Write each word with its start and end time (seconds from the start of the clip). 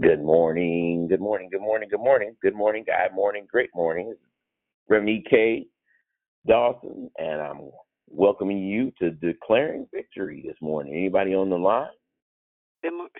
Good 0.00 0.22
morning, 0.22 1.08
good 1.08 1.20
morning, 1.20 1.48
good 1.50 1.60
morning, 1.60 1.88
good 1.90 1.98
morning, 1.98 2.36
good 2.40 2.54
morning, 2.54 2.84
God 2.86 3.12
morning, 3.12 3.48
great 3.50 3.70
morning. 3.74 4.14
Reverend 4.88 5.26
K. 5.28 5.66
Dawson, 6.46 7.10
and 7.18 7.42
I'm 7.42 7.70
welcoming 8.08 8.58
you 8.58 8.92
to 9.00 9.10
declaring 9.10 9.88
victory 9.92 10.44
this 10.46 10.54
morning. 10.60 10.94
Anybody 10.94 11.34
on 11.34 11.50
the 11.50 11.56
line? 11.56 11.88
Good 12.80 12.92
morning. 12.92 13.10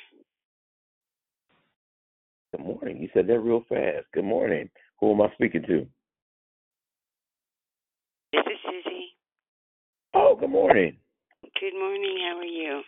Good 2.52 2.64
morning. 2.64 3.02
You 3.02 3.08
said 3.12 3.26
that 3.26 3.40
real 3.40 3.64
fast. 3.68 4.06
Good 4.14 4.24
morning. 4.24 4.70
Who 5.00 5.12
am 5.12 5.20
I 5.20 5.32
speaking 5.34 5.62
to? 5.62 5.84
This 8.32 8.44
is 8.46 8.58
Susie. 8.64 9.08
Oh, 10.14 10.36
good 10.38 10.50
morning. 10.50 10.96
Good 11.42 11.74
morning. 11.76 12.18
How 12.22 12.38
are 12.38 12.44
you? 12.44 12.82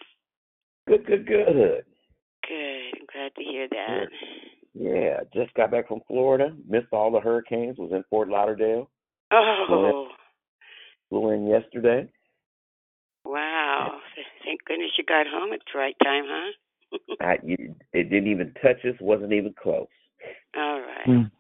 Good, 0.87 1.07
good, 1.07 1.27
good. 1.27 1.83
Good. 2.47 2.80
I'm 2.95 3.07
glad 3.13 3.35
to 3.37 3.43
hear 3.43 3.69
that. 3.69 4.07
Yeah, 4.75 5.21
just 5.35 5.55
got 5.55 5.71
back 5.71 5.89
from 5.89 6.01
Florida. 6.07 6.55
Missed 6.69 6.93
all 6.93 7.11
the 7.11 7.21
hurricanes. 7.21 7.79
Was 7.79 7.91
in 7.93 8.05
Fort 8.09 8.29
Lauderdale. 8.29 8.89
Oh, 9.33 10.09
Flew 11.09 11.31
in 11.31 11.47
yesterday. 11.49 12.09
wow. 13.25 13.99
Thank 14.45 14.65
goodness 14.65 14.91
you 14.97 15.05
got 15.05 15.27
home 15.27 15.53
at 15.53 15.61
the 15.73 15.79
right 15.79 15.97
time, 16.03 16.25
huh? 16.27 16.53
I, 17.21 17.39
you, 17.45 17.75
it 17.93 18.11
didn't 18.11 18.31
even 18.31 18.55
touch 18.63 18.85
us. 18.85 18.97
wasn't 19.01 19.33
even 19.33 19.55
close. 19.61 19.87
All 20.57 20.81
right. 20.81 21.31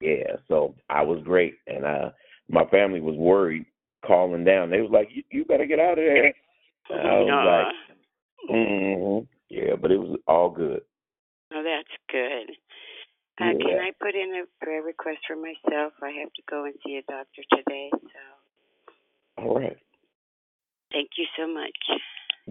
Yeah, 0.00 0.36
so 0.48 0.74
I 0.88 1.02
was 1.02 1.22
great, 1.24 1.56
and 1.66 1.84
uh, 1.84 2.10
my 2.48 2.64
family 2.66 3.00
was 3.00 3.16
worried, 3.16 3.66
calling 4.06 4.44
down. 4.44 4.70
They 4.70 4.80
was 4.80 4.90
like, 4.90 5.08
"You, 5.12 5.22
you 5.30 5.44
better 5.44 5.66
get 5.66 5.78
out 5.78 5.92
of 5.92 6.04
there." 6.04 6.26
And 6.26 6.34
I 6.90 7.18
was 7.20 7.30
Aw. 7.30 8.50
like, 8.50 8.56
mm 8.56 9.26
"Yeah," 9.50 9.76
but 9.80 9.90
it 9.90 9.98
was 9.98 10.18
all 10.26 10.50
good. 10.50 10.80
Oh, 11.52 11.62
that's 11.64 11.96
good. 12.10 12.54
Uh, 13.40 13.52
Can 13.58 13.80
I 13.80 13.90
put 13.98 14.14
in 14.14 14.42
a 14.44 14.64
prayer 14.64 14.82
request 14.82 15.18
for 15.26 15.34
myself? 15.36 15.94
I 16.02 16.10
have 16.20 16.32
to 16.34 16.42
go 16.48 16.64
and 16.64 16.74
see 16.84 16.96
a 16.96 17.02
doctor 17.10 17.42
today, 17.56 17.90
so 17.90 19.42
All 19.42 19.58
right. 19.58 19.76
thank 20.92 21.08
you 21.16 21.26
so 21.38 21.46
much. 21.48 21.70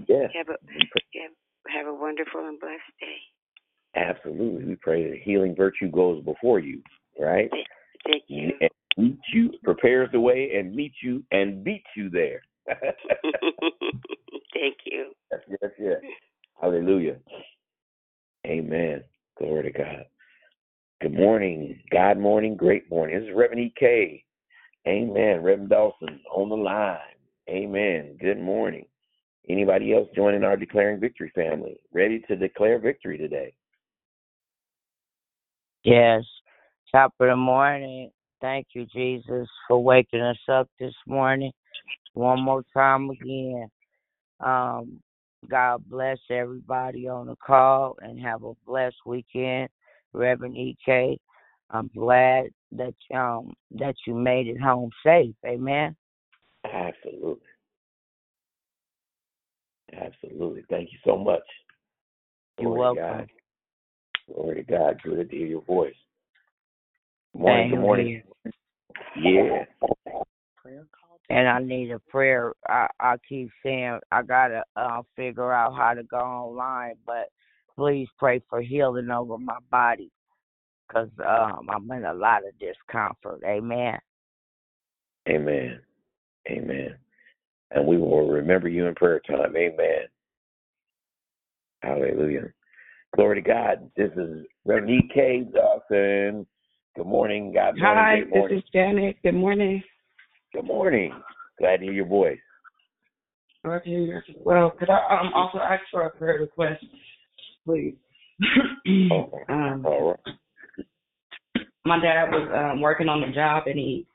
Yeah, 0.08 0.28
Have 0.34 0.50
a 0.50 0.58
have, 0.74 1.32
have 1.68 1.88
a 1.88 1.94
wonderful 1.94 2.48
and 2.48 2.60
blessed 2.60 2.82
day. 3.00 3.20
absolutely. 3.96 4.66
We 4.66 4.76
pray 4.76 5.10
that 5.10 5.20
healing 5.22 5.56
virtue 5.56 5.92
goes 5.92 6.24
before 6.24 6.60
you, 6.60 6.82
right? 7.20 7.50
Thank 8.06 8.24
you. 8.28 8.52
And 8.62 8.70
meet 8.98 9.20
you, 9.34 9.52
prepares 9.64 10.10
the 10.12 10.20
way, 10.20 10.52
and 10.56 10.74
meet 10.76 10.94
you 11.04 11.24
and 11.32 11.64
beat 11.64 11.84
you 11.96 12.10
there. 12.10 12.42
Thank 14.54 14.78
you. 14.86 15.12
Yes, 15.32 15.42
yes, 15.62 15.72
yes. 15.80 15.98
Hallelujah. 16.60 17.18
Amen. 18.48 19.04
Glory 19.38 19.72
to 19.72 19.78
God. 19.78 20.06
Good 21.02 21.14
morning. 21.14 21.80
God 21.92 22.18
morning, 22.18 22.56
great 22.56 22.90
morning. 22.90 23.20
This 23.20 23.30
is 23.30 23.36
Reverend 23.36 23.62
E.K. 23.62 24.24
Amen. 24.88 25.42
Reverend 25.42 25.70
Dawson 25.70 26.20
on 26.34 26.50
the 26.50 26.56
line. 26.56 26.98
Amen. 27.50 28.18
Good 28.20 28.40
morning. 28.40 28.86
Anybody 29.50 29.94
else 29.94 30.08
joining 30.16 30.44
our 30.44 30.58
Declaring 30.58 31.00
Victory 31.00 31.32
family? 31.34 31.78
Ready 31.94 32.20
to 32.28 32.36
declare 32.36 32.80
victory 32.80 33.18
today? 33.18 33.54
Yes. 35.84 36.24
Top 36.92 37.14
of 37.20 37.28
the 37.28 37.36
morning. 37.36 38.12
Thank 38.42 38.68
you, 38.74 38.86
Jesus, 38.94 39.48
for 39.68 39.84
waking 39.84 40.22
us 40.22 40.38
up 40.48 40.70
this 40.80 40.94
morning. 41.08 41.52
One 42.14 42.42
more 42.42 42.64
time 42.74 43.10
again. 43.10 43.70
Um, 44.40 45.02
God 45.48 45.84
bless 45.88 46.18
everybody 46.30 47.08
on 47.08 47.28
the 47.28 47.36
call 47.36 47.98
and 48.02 48.20
have 48.20 48.44
a 48.44 48.54
blessed 48.66 48.98
weekend. 49.06 49.70
Reverend 50.14 50.58
EK, 50.58 51.20
I'm 51.70 51.90
glad 51.96 52.46
that 52.72 52.96
um 53.14 53.54
that 53.72 53.96
you 54.06 54.16
made 54.16 54.48
it 54.48 54.60
home 54.60 54.90
safe. 55.06 55.36
Amen. 55.46 55.96
Absolutely. 56.66 57.42
Absolutely. 59.96 60.64
Thank 60.70 60.92
you 60.92 60.98
so 61.06 61.18
much. 61.18 61.42
You're 62.60 62.72
Glory 62.72 62.96
to 62.96 63.02
welcome. 63.02 63.18
God. 63.18 63.30
Glory 64.34 64.56
to 64.56 64.64
God. 64.64 65.02
Good 65.04 65.30
to 65.30 65.36
hear 65.36 65.48
your 65.48 65.62
voice. 65.62 65.94
Good 67.34 67.42
morning. 67.42 67.64
Same 67.64 67.72
Good 67.72 67.82
morning. 67.82 68.08
here. 68.08 68.24
Yeah. 69.16 69.64
And 71.30 71.48
I 71.48 71.60
need 71.60 71.92
a 71.92 72.00
prayer. 72.00 72.54
I 72.68 72.88
I 73.00 73.16
keep 73.28 73.50
saying 73.64 74.00
I 74.12 74.24
gotta 74.24 74.64
uh, 74.76 75.02
figure 75.16 75.54
out 75.54 75.76
how 75.76 75.94
to 75.94 76.04
go 76.04 76.18
online, 76.18 76.96
but 77.06 77.30
please 77.76 78.08
pray 78.18 78.42
for 78.50 78.62
healing 78.62 79.10
over 79.12 79.38
my 79.38 79.58
body, 79.72 80.12
cause 80.92 81.10
um 81.26 81.70
I'm 81.70 81.90
in 81.92 82.06
a 82.06 82.14
lot 82.14 82.42
of 82.48 82.58
discomfort. 82.60 83.42
Amen. 83.46 83.98
Amen. 85.30 85.80
Amen. 86.50 86.96
And 87.72 87.86
we 87.86 87.98
will 87.98 88.28
remember 88.28 88.68
you 88.68 88.88
in 88.88 88.96
prayer 88.96 89.22
time. 89.28 89.56
Amen. 89.56 90.08
Hallelujah. 91.84 92.48
Glory 93.16 93.42
to 93.42 93.48
God. 93.48 93.90
This 93.96 94.12
is 94.18 94.46
Reverend 94.66 94.90
E.K. 94.90 95.48
Dawson. 95.54 96.48
Good 96.96 97.06
morning. 97.06 97.54
God 97.54 97.78
morning. 97.78 98.04
Hi, 98.04 98.20
Great 98.22 98.50
this 98.50 98.58
is 98.58 98.70
Janet. 98.74 99.18
Good 99.24 99.36
morning. 99.36 99.84
Good 100.54 100.66
morning. 100.66 101.14
Glad 101.60 101.78
to 101.78 101.84
hear 101.84 101.94
your 101.94 102.08
voice. 102.08 102.40
Okay. 103.66 104.10
Well, 104.38 104.72
could 104.72 104.90
I 104.90 105.20
um, 105.20 105.32
also 105.36 105.60
ask 105.60 105.84
for 105.92 106.04
a 106.04 106.10
prayer 106.10 106.40
request, 106.40 106.84
please? 107.66 107.96
Okay. 108.88 109.44
um, 109.50 109.86
All 109.86 110.10
right. 110.26 110.36
my 111.86 112.00
dad 112.02 112.32
was 112.32 112.50
um, 112.74 112.82
working 112.82 113.10
on 113.10 113.22
the 113.22 113.34
job 113.34 113.64
and 113.68 113.78
he 113.78 114.08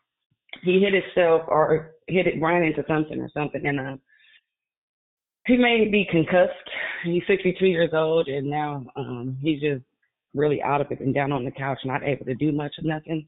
he 0.63 0.81
hit 0.81 0.95
himself 0.95 1.43
or 1.49 1.93
hit 2.09 2.27
it 2.27 2.41
ran 2.41 2.63
into 2.63 2.83
something 2.89 3.21
or 3.21 3.31
something 3.35 3.65
and 3.65 3.79
um 3.79 4.01
he 5.47 5.57
may 5.59 5.87
be 5.91 6.07
concussed. 6.11 6.53
He's 7.05 7.23
62 7.29 7.67
years 7.67 7.91
old 7.93 8.29
and 8.29 8.49
now 8.49 8.87
um 8.97 9.37
he's 9.43 9.61
just 9.61 9.83
really 10.35 10.63
out 10.63 10.81
of 10.81 10.91
it 10.91 11.01
and 11.01 11.15
down 11.15 11.31
on 11.31 11.45
the 11.45 11.51
couch, 11.51 11.79
not 11.85 12.03
able 12.03 12.25
to 12.25 12.35
do 12.35 12.51
much 12.51 12.73
of 12.79 12.85
nothing, 12.85 13.27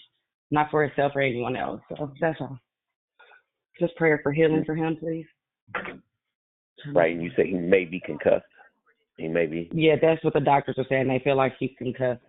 not 0.51 0.71
for 0.71 0.83
himself 0.83 1.13
or 1.15 1.21
anyone 1.21 1.57
else. 1.57 1.81
So 1.91 2.11
that's 2.21 2.41
all. 2.41 2.59
Just 3.78 3.95
prayer 3.97 4.21
for 4.23 4.33
healing 4.33 4.64
for 4.64 4.75
him, 4.75 4.97
please. 4.97 5.26
Right. 6.95 7.12
And 7.12 7.23
you 7.23 7.30
say 7.37 7.47
he 7.47 7.54
may 7.54 7.85
be 7.85 8.00
concussed. 8.00 8.45
He 9.16 9.28
may 9.28 9.47
be. 9.47 9.71
Yeah, 9.73 9.97
that's 10.00 10.23
what 10.25 10.35
the 10.35 10.40
doctors 10.40 10.76
are 10.78 10.87
saying. 10.88 11.09
They 11.09 11.21
feel 11.25 11.37
like 11.37 11.54
he's 11.59 11.71
concussed. 11.78 12.21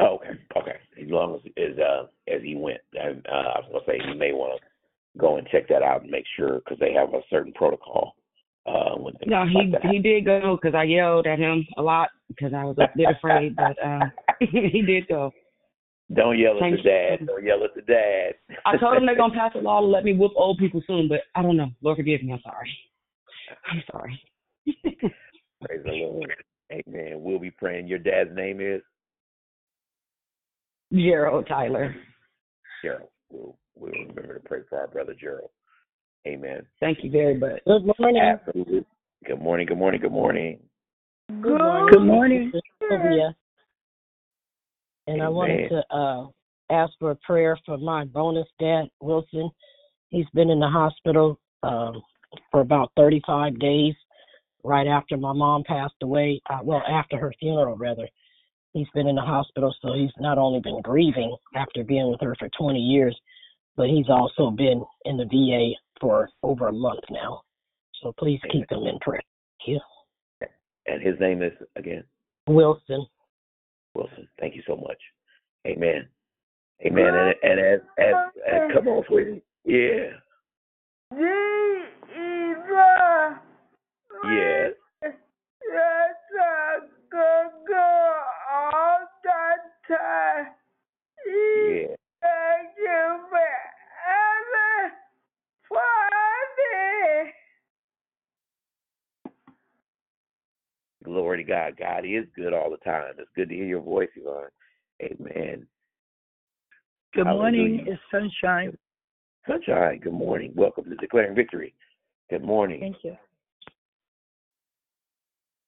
Oh, 0.00 0.16
okay. 0.16 0.38
Okay. 0.56 0.76
As 1.02 1.08
long 1.08 1.36
as 1.36 1.52
as 1.56 1.78
uh 1.78 2.06
as 2.28 2.42
he 2.42 2.56
went, 2.56 2.80
and 2.92 3.24
uh, 3.26 3.32
I 3.32 3.60
was 3.60 3.68
gonna 3.72 3.84
say 3.86 4.08
you 4.08 4.18
may 4.18 4.32
want 4.32 4.60
to 4.60 5.18
go 5.18 5.36
and 5.36 5.46
check 5.48 5.68
that 5.68 5.82
out 5.82 6.02
and 6.02 6.10
make 6.10 6.24
sure 6.36 6.60
because 6.60 6.78
they 6.78 6.92
have 6.92 7.14
a 7.14 7.20
certain 7.30 7.52
protocol. 7.52 8.14
Uh, 8.66 8.96
when 8.96 9.14
No, 9.26 9.44
like 9.44 9.82
he 9.82 9.88
he 9.92 9.98
did 10.00 10.24
go 10.24 10.58
because 10.60 10.74
I 10.74 10.82
yelled 10.82 11.26
at 11.26 11.38
him 11.38 11.64
a 11.78 11.82
lot 11.82 12.08
because 12.28 12.52
I 12.52 12.64
was 12.64 12.76
a 12.78 12.88
bit 12.96 13.06
afraid, 13.16 13.54
but 13.54 13.76
uh, 13.82 14.06
he 14.40 14.82
did 14.82 15.06
go. 15.08 15.32
Don't 16.14 16.38
yell 16.38 16.54
at 16.54 16.60
Thank 16.60 16.76
the 16.76 16.82
dad. 16.82 17.26
Don't 17.26 17.44
yell 17.44 17.64
at 17.64 17.74
the 17.74 17.82
dad. 17.82 18.34
I 18.64 18.76
told 18.76 18.96
him 18.96 19.06
they're 19.06 19.16
gonna 19.16 19.34
pass 19.34 19.52
a 19.56 19.58
law 19.58 19.80
to 19.80 19.86
let 19.86 20.04
me 20.04 20.12
whoop 20.12 20.32
old 20.36 20.58
people 20.58 20.80
soon, 20.86 21.08
but 21.08 21.20
I 21.34 21.42
don't 21.42 21.56
know. 21.56 21.70
Lord 21.82 21.96
forgive 21.96 22.22
me. 22.22 22.32
I'm 22.32 22.40
sorry. 22.42 22.78
I'm 23.70 23.82
sorry. 23.90 24.20
Praise 25.64 25.80
the 25.84 25.90
Lord. 25.90 26.32
Amen. 26.72 27.14
We'll 27.16 27.38
be 27.38 27.50
praying. 27.50 27.88
Your 27.88 27.98
dad's 27.98 28.34
name 28.34 28.60
is 28.60 28.82
Gerald 30.92 31.46
Tyler. 31.48 31.94
Gerald. 32.82 33.08
We'll, 33.30 33.56
we'll 33.74 33.92
remember 33.92 34.34
to 34.34 34.40
pray 34.40 34.60
for 34.68 34.78
our 34.78 34.88
brother 34.88 35.14
Gerald. 35.18 35.50
Amen. 36.26 36.66
Thank 36.80 36.98
you 37.02 37.10
very 37.10 37.36
much. 37.36 37.62
Good 37.66 37.92
morning. 37.98 38.22
Absolutely. 38.22 38.84
Good 39.24 39.40
morning. 39.40 39.66
Good 39.66 39.78
morning. 39.78 40.00
Good 40.00 40.12
morning. 40.12 40.60
Good 41.28 41.58
morning. 41.58 41.88
Good 41.90 42.04
morning. 42.04 42.52
This 42.52 42.62
is 42.62 43.34
And 45.06 45.22
I 45.22 45.28
wanted 45.28 45.68
to 45.68 45.96
uh, 45.96 46.26
ask 46.70 46.92
for 46.98 47.12
a 47.12 47.16
prayer 47.16 47.58
for 47.64 47.78
my 47.78 48.04
bonus 48.04 48.48
dad, 48.58 48.86
Wilson. 49.00 49.50
He's 50.10 50.26
been 50.34 50.50
in 50.50 50.60
the 50.60 50.68
hospital 50.68 51.38
um, 51.62 52.02
for 52.50 52.60
about 52.60 52.92
35 52.96 53.58
days 53.58 53.94
right 54.64 54.86
after 54.86 55.16
my 55.16 55.32
mom 55.32 55.62
passed 55.64 55.94
away. 56.02 56.40
Uh, 56.50 56.58
well, 56.62 56.82
after 56.88 57.18
her 57.18 57.32
funeral, 57.38 57.76
rather. 57.76 58.08
He's 58.72 58.88
been 58.94 59.06
in 59.06 59.14
the 59.16 59.22
hospital, 59.22 59.74
so 59.80 59.94
he's 59.94 60.10
not 60.18 60.36
only 60.36 60.60
been 60.60 60.82
grieving 60.82 61.34
after 61.54 61.82
being 61.82 62.10
with 62.10 62.20
her 62.20 62.36
for 62.38 62.50
20 62.58 62.78
years, 62.78 63.18
but 63.74 63.88
he's 63.88 64.10
also 64.10 64.50
been 64.50 64.84
in 65.06 65.16
the 65.16 65.24
VA 65.24 65.74
for 65.98 66.28
over 66.42 66.68
a 66.68 66.72
month 66.72 67.00
now. 67.10 67.40
So 68.02 68.12
please 68.18 68.40
keep 68.52 68.70
him 68.70 68.86
in 68.86 68.98
prayer. 69.00 69.22
Thank 69.66 69.80
you. 69.80 69.80
And 70.86 71.02
his 71.02 71.18
name 71.18 71.42
is 71.42 71.52
again 71.74 72.04
Wilson. 72.46 73.06
Wilson. 73.96 74.28
Thank 74.38 74.54
you 74.54 74.62
so 74.66 74.76
much. 74.76 74.98
Amen. 75.66 76.06
Amen. 76.84 77.06
And, 77.06 77.34
and 77.42 77.60
as, 77.60 77.80
as 77.98 78.14
as 78.46 78.74
come 78.74 78.88
on, 78.88 79.04
sweetie. 79.08 79.42
Yeah. 79.64 80.10
Yes. 84.24 84.72
time. 89.88 90.46
Yeah. 91.26 91.94
Thank 92.22 92.74
you 92.78 93.20
for 93.30 93.54
every 94.10 94.92
Friday. 95.68 97.32
Glory 101.06 101.38
to 101.38 101.44
God. 101.44 101.76
God 101.78 102.04
is 102.04 102.24
good 102.34 102.52
all 102.52 102.68
the 102.68 102.78
time. 102.78 103.12
It's 103.16 103.30
good 103.36 103.48
to 103.48 103.54
hear 103.54 103.64
your 103.64 103.80
voice, 103.80 104.08
Yvonne. 104.16 104.50
Amen. 105.00 105.64
Good 107.14 107.26
morning. 107.26 107.86
It's 107.86 108.02
sunshine. 108.10 108.76
Sunshine, 109.48 110.00
good 110.00 110.12
morning. 110.12 110.52
Welcome 110.56 110.82
to 110.90 110.96
Declaring 110.96 111.36
Victory. 111.36 111.74
Good 112.28 112.42
morning. 112.42 112.80
Thank 112.80 112.96
you. 113.04 113.16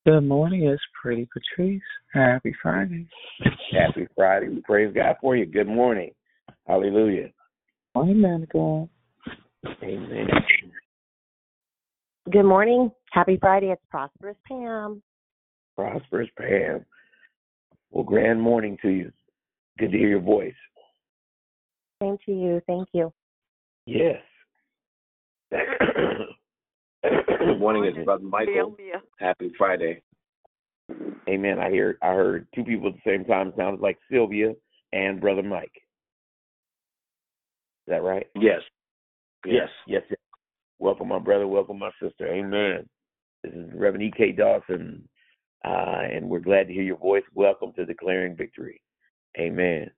Good 0.04 0.22
morning, 0.22 0.64
it's 0.64 0.82
Pretty 1.00 1.28
Patrice. 1.32 1.80
Happy 2.12 2.52
Friday. 2.60 3.06
Happy 3.70 4.08
Friday. 4.16 4.48
We 4.48 4.60
praise 4.62 4.92
God 4.92 5.14
for 5.20 5.36
you. 5.36 5.46
Good 5.46 5.68
morning. 5.68 6.10
Hallelujah. 6.66 7.28
Morning, 7.94 8.20
man 8.20 8.42
of 8.42 8.48
God. 8.48 8.88
Amen. 9.84 10.26
Good 12.28 12.44
morning. 12.44 12.90
Happy 13.12 13.38
Friday. 13.40 13.70
It's 13.70 13.82
Prosperous 13.88 14.36
Pam. 14.48 15.00
Prosperous 15.78 16.28
Pam. 16.36 16.84
Well, 17.92 18.02
grand 18.02 18.42
morning 18.42 18.76
to 18.82 18.88
you. 18.88 19.12
Good 19.78 19.92
to 19.92 19.96
hear 19.96 20.08
your 20.08 20.20
voice. 20.20 20.52
Same 22.02 22.18
to 22.26 22.32
you. 22.32 22.60
Thank 22.66 22.88
you. 22.92 23.12
Yes. 23.86 24.20
Good 25.52 25.60
morning, 27.60 27.84
it's 27.84 28.04
Brother 28.04 28.24
Michael. 28.24 28.74
Sylvia. 28.76 29.02
Happy 29.20 29.52
Friday. 29.56 30.02
Amen. 31.28 31.60
I 31.60 31.70
hear 31.70 31.96
I 32.02 32.08
heard 32.08 32.48
two 32.56 32.64
people 32.64 32.88
at 32.88 32.94
the 32.94 33.08
same 33.08 33.24
time. 33.24 33.52
Sounds 33.56 33.80
like 33.80 33.98
Sylvia 34.10 34.54
and 34.92 35.20
Brother 35.20 35.44
Mike. 35.44 35.70
Is 37.86 37.92
that 37.92 38.02
right? 38.02 38.26
Yes. 38.34 38.62
Yes. 39.46 39.68
Yes. 39.86 40.02
yes. 40.10 40.18
Welcome, 40.80 41.06
my 41.06 41.20
brother. 41.20 41.46
Welcome, 41.46 41.78
my 41.78 41.90
sister. 42.02 42.26
Amen. 42.26 42.88
This 43.44 43.52
is 43.52 43.70
Reverend 43.72 44.02
E.K. 44.02 44.32
Dawson, 44.32 45.08
uh, 45.64 46.02
and 46.12 46.28
we're 46.28 46.40
glad 46.40 46.68
to 46.68 46.72
hear 46.72 46.82
your 46.82 46.98
voice. 46.98 47.24
Welcome 47.34 47.72
to 47.74 47.84
Declaring 47.84 48.36
Victory. 48.36 48.80
Amen. 49.38 49.90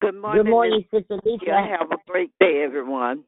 Good 0.00 0.14
morning. 0.14 0.44
Good 0.44 0.50
morning, 0.50 0.84
Sister 0.90 1.18
Cynthia. 1.24 1.38
Lisa. 1.40 1.76
Have 1.78 1.90
a 1.90 1.96
great 2.06 2.30
day, 2.38 2.62
everyone. 2.64 3.24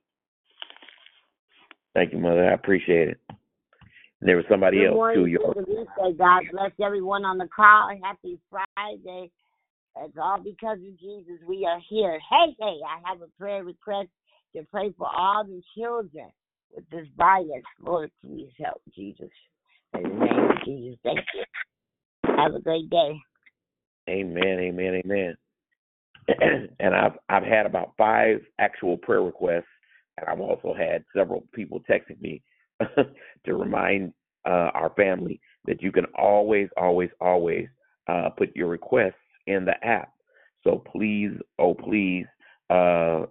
Thank 1.95 2.13
you, 2.13 2.19
Mother. 2.19 2.49
I 2.49 2.55
appreciate 2.55 3.09
it. 3.09 3.21
And 3.29 4.29
there 4.29 4.37
was 4.37 4.45
somebody 4.51 4.79
Good 4.79 4.89
else 4.89 4.95
morning, 4.95 5.25
too. 5.25 5.27
Y'all. 5.27 5.55
Sister 5.55 5.65
Lisa. 5.69 6.17
God 6.19 6.43
bless 6.53 6.73
everyone 6.83 7.25
on 7.25 7.39
the 7.39 7.49
call. 7.55 7.91
Happy 8.03 8.39
Friday. 8.51 9.31
It's 10.01 10.17
all 10.21 10.39
because 10.39 10.79
of 10.79 11.01
Jesus 11.01 11.41
we 11.49 11.67
are 11.67 11.81
here. 11.89 12.21
Hey, 12.31 12.55
hey, 12.61 12.77
I 12.87 13.09
have 13.09 13.23
a 13.23 13.27
prayer 13.39 13.65
request 13.65 14.09
to 14.55 14.63
pray 14.71 14.93
for 14.97 15.09
all 15.09 15.45
the 15.45 15.61
children 15.77 16.31
with 16.75 16.89
this 16.91 17.07
virus. 17.17 17.65
Lord, 17.81 18.11
please 18.25 18.51
help 18.59 18.81
Jesus. 18.95 19.31
In 19.95 20.03
the 20.03 20.09
name 20.09 20.51
of 20.51 20.65
Jesus, 20.65 20.99
thank 21.03 21.19
you. 21.35 21.45
Have 22.37 22.55
a 22.55 22.61
great 22.61 22.89
day. 22.91 23.19
Amen, 24.09 24.59
amen, 24.61 25.03
amen. 25.05 25.37
and 26.81 26.95
I've 26.95 27.19
I've 27.29 27.43
had 27.43 27.67
about 27.67 27.93
five 27.97 28.41
actual 28.59 28.97
prayer 28.97 29.23
requests, 29.23 29.65
and 30.17 30.29
I've 30.29 30.41
also 30.41 30.75
had 30.75 31.05
several 31.17 31.45
people 31.55 31.81
texting 31.91 32.21
me 32.21 32.43
to 33.45 33.55
remind 33.55 34.13
uh, 34.47 34.71
our 34.75 34.93
family 34.97 35.41
that 35.67 35.83
you 35.83 35.93
can 35.93 36.07
always, 36.17 36.69
always, 36.77 37.11
always 37.21 37.67
uh, 38.09 38.31
put 38.31 38.55
your 38.55 38.69
requests 38.69 39.15
in 39.47 39.65
the 39.65 39.85
app. 39.85 40.13
So 40.65 40.83
please, 40.93 41.33
oh 41.59 41.75
please, 41.75 42.27
uh, 42.71 43.25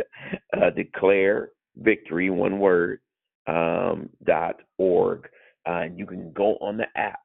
uh, 0.56 0.70
declare 0.74 1.50
victory, 1.76 2.30
one 2.30 2.58
word, 2.58 3.00
um, 3.46 4.10
dot 4.24 4.56
org, 4.78 5.28
uh, 5.68 5.80
and 5.82 5.98
you 5.98 6.06
can 6.06 6.32
go 6.32 6.56
on 6.56 6.76
the 6.76 6.86
app. 6.96 7.20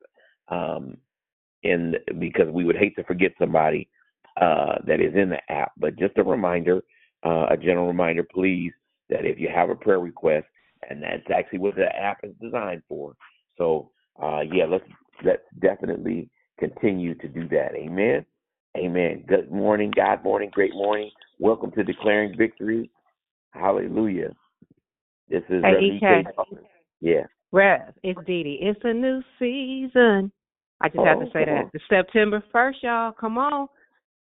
Um, 0.49 0.97
in 1.63 1.95
because 2.19 2.47
we 2.51 2.65
would 2.65 2.75
hate 2.75 2.95
to 2.97 3.03
forget 3.03 3.31
somebody 3.39 3.89
uh, 4.39 4.75
that 4.85 4.99
is 4.99 5.13
in 5.15 5.29
the 5.29 5.39
app. 5.51 5.71
But 5.77 5.97
just 5.97 6.17
a 6.17 6.23
reminder, 6.23 6.81
uh, 7.25 7.47
a 7.49 7.57
general 7.57 7.87
reminder, 7.87 8.23
please, 8.23 8.71
that 9.09 9.25
if 9.25 9.39
you 9.39 9.49
have 9.53 9.69
a 9.69 9.75
prayer 9.75 9.99
request, 9.99 10.45
and 10.89 11.01
that's 11.01 11.23
actually 11.33 11.59
what 11.59 11.75
the 11.75 11.87
app 11.95 12.19
is 12.23 12.33
designed 12.41 12.83
for. 12.87 13.15
So 13.57 13.91
uh, 14.21 14.41
yeah, 14.41 14.65
let's 14.65 14.85
let's 15.23 15.43
definitely 15.61 16.29
continue 16.59 17.15
to 17.15 17.27
do 17.27 17.47
that. 17.49 17.71
Amen. 17.75 18.25
Amen. 18.77 19.23
Good 19.27 19.51
morning, 19.51 19.91
God 19.95 20.23
morning, 20.23 20.49
great 20.51 20.73
morning. 20.73 21.11
Welcome 21.39 21.71
to 21.71 21.83
Declaring 21.83 22.35
Victory. 22.37 22.89
Hallelujah. 23.51 24.31
This 25.29 25.43
is 25.49 25.63
Reverend. 25.63 26.67
Yeah. 27.01 27.23
Rev, 27.53 27.93
it's 28.01 28.19
Dee 28.25 28.43
Dee. 28.43 28.59
It's 28.61 28.79
a 28.83 28.91
new 28.91 29.21
season. 29.37 30.31
I 30.81 30.89
just 30.89 31.05
have 31.05 31.19
to 31.19 31.25
Oh, 31.27 31.29
say 31.31 31.45
that. 31.45 31.65
Oh. 31.65 31.69
It's 31.71 31.83
September 31.87 32.43
1st, 32.51 32.81
y'all. 32.81 33.11
Come 33.11 33.37
on. 33.37 33.67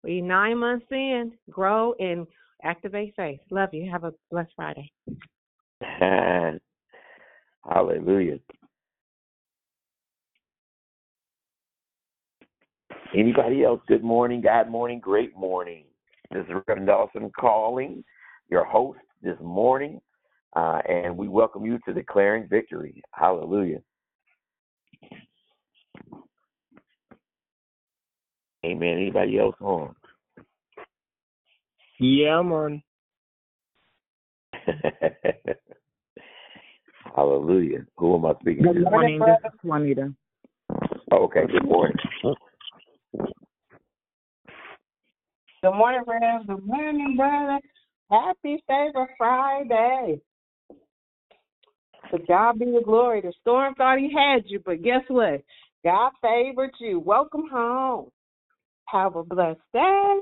We 0.02 0.20
nine 0.20 0.58
months 0.58 0.86
in. 0.90 1.32
Grow 1.48 1.94
and 2.00 2.26
activate 2.64 3.14
faith. 3.14 3.38
Love 3.50 3.68
you. 3.72 3.88
Have 3.88 4.02
a 4.02 4.12
blessed 4.32 4.50
Friday. 4.56 4.90
Hallelujah. 7.64 8.40
Anybody 13.14 13.62
else? 13.62 13.80
Good 13.86 14.02
morning, 14.02 14.40
God 14.40 14.68
morning, 14.68 14.98
great 14.98 15.36
morning. 15.36 15.84
This 16.32 16.44
is 16.48 16.54
Reverend 16.66 16.88
Dawson 16.88 17.30
calling, 17.38 18.02
your 18.48 18.64
host 18.64 18.98
this 19.22 19.38
morning, 19.40 20.00
uh, 20.54 20.80
and 20.88 21.16
we 21.16 21.28
welcome 21.28 21.64
you 21.64 21.78
to 21.86 21.92
Declaring 21.92 22.48
Victory. 22.48 23.02
Hallelujah. 23.12 23.78
Amen. 28.64 28.96
Anybody 28.98 29.38
else 29.38 29.56
on? 29.60 29.94
Yeah, 31.98 32.38
I'm 32.38 32.52
on. 32.52 32.82
Hallelujah. 37.16 37.86
Who 37.96 38.16
am 38.16 38.26
I 38.26 38.32
speaking 38.40 38.64
Good 38.64 38.74
to? 38.74 38.90
morning, 38.90 39.20
this 39.20 39.36
is 39.44 39.52
Juanita. 39.62 40.12
Oh, 41.12 41.24
okay, 41.24 41.46
good 41.50 41.64
morning. 41.64 41.96
Good 45.62 45.74
morning, 45.74 46.02
Rev. 46.06 46.46
Good 46.46 46.64
morning, 46.64 47.16
brother. 47.16 47.58
Happy 48.10 48.62
Favor 48.66 49.08
Friday. 49.18 50.20
To 52.10 52.18
God 52.26 52.58
be 52.58 52.66
the 52.66 52.82
glory. 52.84 53.20
The 53.20 53.32
storm 53.40 53.74
thought 53.74 53.98
he 53.98 54.12
had 54.12 54.42
you, 54.46 54.60
but 54.64 54.82
guess 54.82 55.02
what? 55.08 55.42
God 55.84 56.10
favored 56.20 56.72
you. 56.80 56.98
Welcome 56.98 57.44
home. 57.50 58.10
Have 58.86 59.14
a 59.14 59.22
blessed 59.22 59.60
day. 59.72 60.18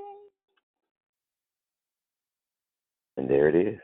And 3.17 3.29
there 3.29 3.49
it 3.49 3.57
is. 3.57 3.79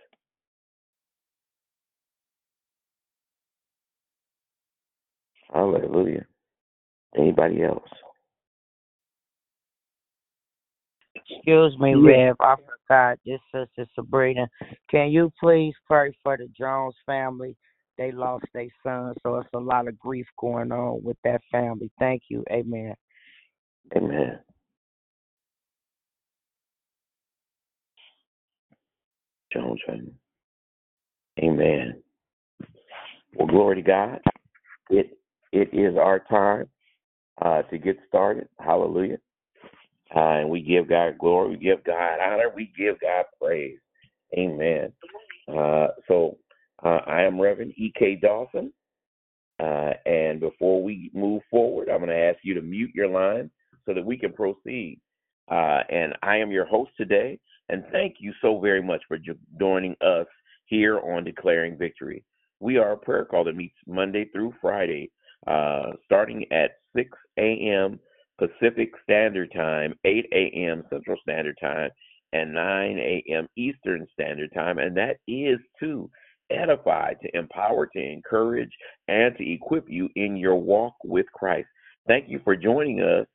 Hallelujah. 5.53 6.27
Anybody 7.17 7.63
else? 7.63 7.89
Excuse 11.17 11.79
me, 11.79 11.91
Yeah. 11.91 12.29
Rev. 12.29 12.37
I 12.41 12.57
forgot. 12.89 13.19
This 13.25 13.41
Sister 13.53 13.87
Sabrina. 13.95 14.49
Can 14.91 15.11
you 15.11 15.33
please 15.41 15.75
pray 15.87 16.13
for 16.23 16.37
the 16.37 16.49
Jones 16.59 16.95
family? 17.07 17.57
They 17.97 18.11
lost 18.11 18.45
their 18.53 18.69
son, 18.83 19.15
so 19.23 19.37
it's 19.37 19.49
a 19.55 19.59
lot 19.59 19.87
of 19.89 19.99
grief 19.99 20.27
going 20.39 20.73
on 20.73 21.03
with 21.03 21.17
that 21.25 21.41
family. 21.53 21.91
Thank 21.99 22.23
you. 22.29 22.45
Amen. 22.51 22.95
Amen. 23.97 24.41
Family. 29.53 30.13
Amen. 31.39 32.03
Well, 33.37 33.47
glory 33.47 33.77
to 33.77 33.83
God. 33.83 34.21
It 34.91 35.17
it 35.53 35.73
is 35.73 35.97
our 35.97 36.19
time 36.19 36.69
uh, 37.41 37.63
to 37.63 37.79
get 37.79 37.97
started. 38.09 38.49
Hallelujah. 38.59 39.19
Uh, 40.15 40.41
and 40.41 40.51
we 40.51 40.61
give 40.61 40.89
God 40.89 41.19
glory. 41.19 41.51
We 41.51 41.57
give 41.57 41.85
God 41.85 42.19
honor. 42.21 42.51
We 42.55 42.73
give 42.77 43.01
God 43.01 43.25
praise. 43.41 43.79
Amen. 44.37 44.93
Uh, 45.49 45.89
so 46.09 46.39
uh, 46.83 47.01
I 47.07 47.23
am 47.23 47.41
Reverend 47.41 47.73
E.K. 47.77 48.17
Dawson. 48.17 48.73
Uh, 49.61 49.93
and 50.05 50.41
before 50.41 50.83
we 50.83 51.11
move 51.15 51.43
forward, 51.51 51.89
I'm 51.89 51.99
going 51.99 52.11
to 52.11 52.17
ask 52.17 52.39
you 52.43 52.55
to 52.55 52.63
mute 52.63 52.91
your 52.95 53.09
line 53.09 53.51
so 53.87 53.95
that 53.95 54.05
we 54.05 54.17
can 54.17 54.33
proceed. 54.33 55.01
Uh, 55.51 55.81
and 55.91 56.15
I 56.23 56.37
am 56.39 56.51
your 56.51 56.67
host 56.67 56.91
today. 56.97 57.39
And 57.69 57.85
thank 57.93 58.17
you 58.19 58.33
so 58.43 58.61
very 58.61 58.83
much 58.83 59.03
for 59.09 59.19
joining 59.59 59.95
us 60.01 60.27
here 60.67 60.99
on 61.01 61.25
Declaring 61.25 61.79
Victory. 61.79 62.25
We 62.61 62.79
are 62.79 62.93
a 62.93 62.97
prayer 62.97 63.25
call 63.25 63.45
that 63.45 63.57
meets 63.57 63.77
Monday 63.87 64.27
through 64.33 64.55
Friday, 64.61 65.11
uh, 65.47 65.93
starting 66.05 66.45
at 66.53 66.79
6 66.97 67.09
a.m. 67.39 68.01
Pacific 68.39 68.91
Standard 69.03 69.53
Time, 69.53 69.95
8 70.05 70.27
a.m. 70.33 70.83
Central 70.91 71.17
Standard 71.23 71.57
Time, 71.61 71.91
and 72.33 72.53
9 72.53 72.99
a.m. 72.99 73.49
Eastern 73.57 74.07
Standard 74.13 74.53
Time. 74.53 74.79
And 74.79 74.97
that 74.97 75.19
is 75.29 75.59
to 75.81 76.11
edify, 76.51 77.15
to 77.15 77.37
empower, 77.37 77.87
to 77.87 77.99
encourage, 77.99 78.71
and 79.09 79.37
to 79.37 79.53
equip 79.53 79.89
you 79.89 80.09
in 80.17 80.37
your 80.37 80.57
walk 80.57 80.95
with 81.05 81.27
Christ. 81.35 81.69
Thank 82.07 82.29
you 82.29 82.41
for 82.45 82.57
joining 82.57 83.01
us 83.01 83.27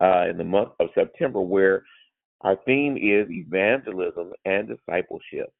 uh, 0.00 0.28
in 0.28 0.36
the 0.36 0.44
month 0.44 0.70
of 0.80 0.88
September, 0.94 1.40
where 1.40 1.84
our 2.42 2.56
theme 2.66 2.96
is 2.96 3.30
evangelism 3.30 4.32
and 4.44 4.68
discipleship. 4.68 5.52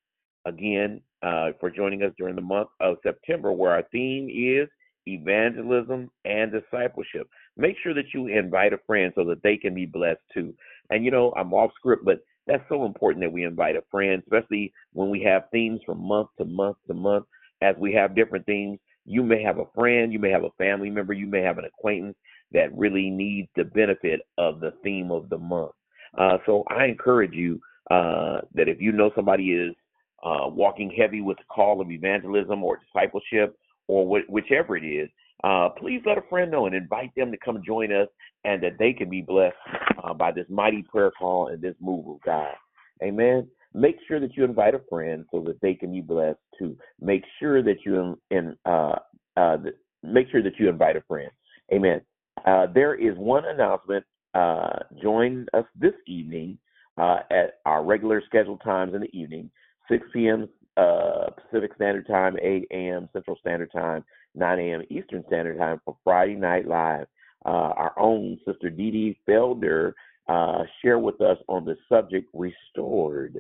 Again, 0.45 1.01
uh, 1.23 1.51
for 1.59 1.71
joining 1.71 2.03
us 2.03 2.13
during 2.19 2.37
the 2.37 2.43
month 2.43 2.69
of 2.81 2.97
September, 3.03 3.53
where 3.53 3.73
our 3.73 3.85
theme 3.91 4.29
is 4.29 4.69
evangelism 5.07 6.11
and 6.25 6.53
discipleship. 6.53 7.29
Make 7.57 7.77
sure 7.83 7.95
that 7.95 8.13
you 8.13 8.27
invite 8.27 8.73
a 8.73 8.79
friend 8.87 9.13
so 9.15 9.25
that 9.25 9.43
they 9.43 9.57
can 9.57 9.75
be 9.75 9.87
blessed 9.87 10.21
too. 10.33 10.55
And 10.91 11.05
you 11.05 11.11
know, 11.11 11.33
I'm 11.37 11.53
off 11.55 11.71
script, 11.77 12.05
but 12.05 12.21
that's 12.47 12.63
so 12.69 12.85
important 12.85 13.25
that 13.25 13.33
we 13.33 13.45
invite 13.45 13.77
a 13.77 13.83
friend, 13.91 14.23
especially 14.23 14.73
when 14.93 15.11
we 15.11 15.23
have 15.23 15.45
themes 15.51 15.81
from 15.85 16.07
month 16.07 16.29
to 16.39 16.45
month 16.45 16.77
to 16.87 16.95
month. 16.95 17.27
As 17.63 17.75
we 17.79 17.93
have 17.95 18.15
different 18.15 18.47
themes, 18.47 18.79
you 19.05 19.23
may 19.23 19.43
have 19.43 19.59
a 19.59 19.67
friend, 19.75 20.13
you 20.13 20.19
may 20.19 20.31
have 20.31 20.45
a 20.45 20.51
family 20.59 20.91
member, 20.91 21.13
you 21.13 21.27
may 21.27 21.41
have 21.41 21.59
an 21.59 21.65
acquaintance 21.65 22.17
that 22.53 22.77
really 22.77 23.11
needs 23.11 23.49
the 23.57 23.65
benefit 23.65 24.21
of 24.39 24.61
the 24.61 24.73
theme 24.83 25.11
of 25.11 25.29
the 25.29 25.39
month. 25.39 25.73
Uh, 26.19 26.39
so 26.47 26.65
I 26.69 26.87
encourage 26.87 27.33
you 27.33 27.61
uh, 27.91 28.41
that 28.55 28.69
if 28.69 28.81
you 28.81 28.93
know 28.93 29.11
somebody 29.15 29.53
is 29.53 29.75
uh, 30.23 30.49
walking 30.49 30.91
heavy 30.91 31.21
with 31.21 31.39
the 31.39 31.45
call 31.45 31.81
of 31.81 31.91
evangelism 31.91 32.63
or 32.65 32.79
discipleship 32.79 33.57
or 33.87 34.21
wh- 34.21 34.31
whichever 34.31 34.77
it 34.77 34.85
is, 34.85 35.09
uh, 35.47 35.69
please 35.79 36.03
let 36.05 36.19
a 36.19 36.23
friend 36.29 36.51
know 36.51 36.67
and 36.67 36.75
invite 36.75 37.15
them 37.15 37.31
to 37.31 37.39
come 37.39 37.63
join 37.65 37.93
us 37.93 38.09
and 38.45 38.61
that 38.63 38.79
they 38.81 38.93
can 38.93 39.09
be 39.09 39.23
blessed 39.23 39.55
uh, 40.03 40.13
by 40.13 40.33
this 40.33 40.47
mighty 40.49 40.83
prayer 40.83 41.13
call 41.13 41.49
and 41.49 41.63
this 41.63 41.77
move 41.81 42.09
of 42.09 42.21
God. 42.23 42.55
Amen. 43.01 43.47
Make 43.73 43.97
sure 44.09 44.19
that 44.19 44.37
you 44.37 44.45
invite 44.45 44.75
a 44.75 44.81
friend 44.91 45.25
so 45.31 45.41
that 45.47 45.61
they 45.61 45.75
can 45.75 45.93
be 45.93 46.01
blessed 46.01 46.41
too. 46.59 46.77
Make 47.01 47.23
sure 47.39 47.63
that 47.63 47.77
you 47.85 48.19
in, 48.31 48.57
uh, 48.65 48.97
uh, 49.37 49.59
make 50.03 50.29
sure 50.31 50.43
that 50.43 50.59
you 50.59 50.69
invite 50.69 50.97
a 50.97 51.03
friend. 51.03 51.31
Amen. 51.73 52.01
Uh, 52.45 52.67
there 52.75 52.95
is 52.95 53.17
one 53.17 53.45
announcement. 53.45 54.05
Uh, 54.35 54.81
join 55.01 55.47
us 55.55 55.65
this 55.79 55.95
evening 56.09 56.59
uh, 56.99 57.19
at 57.31 57.61
our 57.67 57.85
regular 57.85 58.21
scheduled 58.27 58.63
times 58.63 58.95
in 58.95 59.01
the 59.01 59.17
evening, 59.17 59.49
6 59.91 60.05
p.m. 60.13 60.49
Uh, 60.77 61.27
Pacific 61.31 61.71
Standard 61.77 62.07
Time, 62.07 62.37
8 62.43 62.67
a.m. 62.73 63.09
Central 63.13 63.37
Standard 63.41 63.71
Time, 63.73 64.05
9 64.37 64.59
a.m. 64.59 64.83
Eastern 64.91 65.25
Standard 65.27 65.59
Time 65.59 65.81
for 65.85 65.97
Friday 66.05 66.35
Night 66.35 66.69
Live. 66.69 67.07
Uh, 67.45 67.73
our 67.77 67.93
own 67.99 68.39
Sister 68.47 68.71
Dee 68.71 68.91
Dee 68.91 69.19
Felder 69.29 69.93
uh, 70.29 70.65
shared 70.83 71.03
with 71.03 71.21
us 71.21 71.39
on 71.49 71.65
the 71.65 71.77
subject 71.89 72.29
restored. 72.35 73.37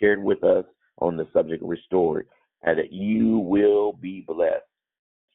Shared 0.00 0.22
with 0.22 0.42
us 0.44 0.64
on 0.98 1.16
the 1.16 1.26
subject 1.32 1.62
restored, 1.62 2.26
and 2.62 2.78
that 2.78 2.92
you 2.92 3.38
will 3.38 3.92
be 3.92 4.24
blessed. 4.26 4.64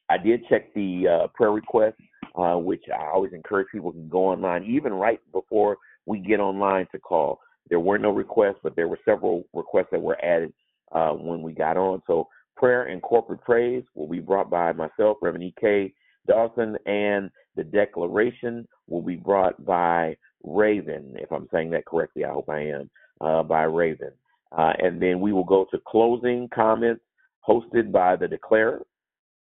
I 0.08 0.18
did 0.18 0.46
check 0.48 0.72
the 0.74 1.06
uh, 1.08 1.26
prayer 1.28 1.52
request, 1.52 1.96
uh, 2.34 2.54
which 2.54 2.84
I 2.92 3.06
always 3.06 3.32
encourage 3.32 3.68
people 3.72 3.92
can 3.92 4.08
go 4.08 4.28
online, 4.28 4.64
even 4.64 4.92
right 4.92 5.20
before 5.32 5.78
we 6.06 6.18
get 6.18 6.40
online 6.40 6.86
to 6.92 6.98
call. 6.98 7.40
There 7.70 7.80
were 7.80 7.98
no 7.98 8.10
requests, 8.10 8.58
but 8.62 8.76
there 8.76 8.88
were 8.88 8.98
several 9.04 9.44
requests 9.54 9.88
that 9.92 10.02
were 10.02 10.22
added 10.22 10.52
uh, 10.92 11.12
when 11.12 11.42
we 11.42 11.52
got 11.52 11.76
on. 11.76 12.02
So 12.06 12.28
prayer 12.56 12.84
and 12.84 13.02
corporate 13.02 13.40
praise 13.42 13.84
will 13.94 14.08
be 14.08 14.20
brought 14.20 14.50
by 14.50 14.72
myself, 14.72 15.18
Reverend 15.22 15.44
E.K. 15.44 15.92
Dawson, 16.26 16.76
and 16.86 17.30
the 17.56 17.64
declaration 17.64 18.66
will 18.88 19.02
be 19.02 19.16
brought 19.16 19.64
by 19.64 20.16
Raevyn, 20.44 21.20
if 21.20 21.30
I'm 21.32 21.48
saying 21.52 21.70
that 21.70 21.86
correctly. 21.86 22.24
I 22.24 22.30
hope 22.30 22.48
I 22.48 22.60
am, 22.60 22.90
uh, 23.20 23.42
by 23.42 23.64
Raevyn. 23.64 24.12
Uh, 24.56 24.72
and 24.78 25.00
then 25.00 25.20
we 25.20 25.32
will 25.32 25.44
go 25.44 25.66
to 25.70 25.78
closing 25.86 26.48
comments 26.54 27.02
hosted 27.46 27.90
by 27.90 28.16
the 28.16 28.28
declarer. 28.28 28.82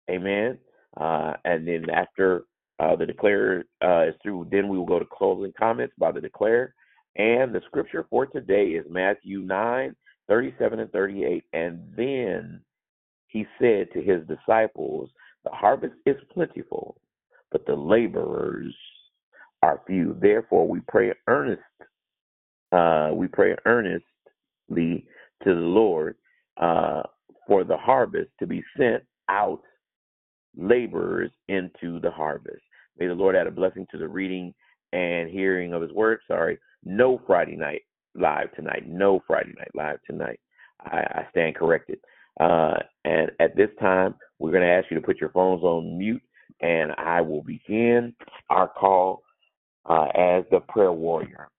Amen. 0.10 0.58
Uh, 1.00 1.34
and 1.46 1.68
then 1.68 1.90
after 1.90 2.44
uh, 2.80 2.96
the 2.96 3.06
declarer 3.06 3.64
uh, 3.84 4.08
is 4.08 4.16
through, 4.24 4.48
then 4.52 4.68
we 4.68 4.78
will 4.78 4.86
go 4.86 5.00
to 5.00 5.06
closing 5.06 5.54
comments 5.58 5.94
by 5.98 6.12
the 6.12 6.22
declarer. 6.22 6.74
And 7.18 7.54
the 7.54 7.62
scripture 7.68 8.08
for 8.10 8.26
today 8.26 8.68
is 8.68 8.86
Matthew 8.90 9.40
9, 9.40 9.96
37 10.28 10.80
and 10.80 10.92
38. 10.92 11.44
And 11.54 11.82
then 11.96 12.62
he 13.32 13.46
said 13.60 13.88
to 13.94 14.02
his 14.02 14.22
disciples, 14.28 15.10
The 15.44 15.52
harvest 15.52 15.96
is 16.06 16.18
plentiful, 16.34 16.98
but 17.52 17.66
the 17.66 17.76
laborers 17.76 18.76
are 19.64 19.82
few. 19.88 20.18
Therefore, 20.22 20.68
we 20.68 20.82
pray 20.88 21.14
earnest. 21.28 21.62
Uh, 22.72 23.12
we 23.14 23.28
pray 23.28 23.56
earnestly 23.66 24.04
to 24.70 25.06
the 25.46 25.54
Lord 25.54 26.16
uh, 26.62 27.04
for 27.48 27.64
the 27.64 27.78
harvest 27.78 28.32
to 28.40 28.48
be 28.48 28.64
sent 28.78 29.04
out 29.30 29.62
laborers 30.58 31.32
into 31.48 32.00
the 32.02 32.12
harvest. 32.12 32.62
May 33.00 33.08
the 33.08 33.14
Lord 33.14 33.36
add 33.36 33.48
a 33.48 33.52
blessing 33.52 33.88
to 33.92 33.98
the 33.98 34.08
reading 34.08 34.54
and 34.92 35.30
hearing 35.30 35.74
of 35.74 35.82
His 35.82 35.92
word. 35.92 36.20
Sorry, 36.28 36.60
no 36.84 37.22
Friday 37.26 37.56
night 37.56 37.84
live 38.14 38.54
tonight. 38.56 38.84
No 38.88 39.22
Friday 39.26 39.54
night 39.58 39.72
live 39.74 40.00
tonight. 40.06 40.40
I, 40.82 40.98
I 40.98 41.28
stand 41.32 41.56
corrected. 41.56 42.00
Uh, 42.40 42.76
and 43.06 43.32
at 43.40 43.56
this 43.56 43.70
time, 43.80 44.16
we're 44.40 44.52
going 44.52 44.64
to 44.64 44.70
ask 44.70 44.90
you 44.90 45.00
to 45.00 45.06
put 45.06 45.20
your 45.20 45.32
phones 45.32 45.64
on 45.64 45.98
mute, 45.98 46.22
and 46.62 46.92
I 46.98 47.22
will 47.22 47.44
begin 47.44 48.14
our 48.50 48.68
call 48.68 49.24
uh, 49.86 50.08
as 50.16 50.44
the 50.52 50.60
prayer 50.70 50.92
warrior. 50.92 51.50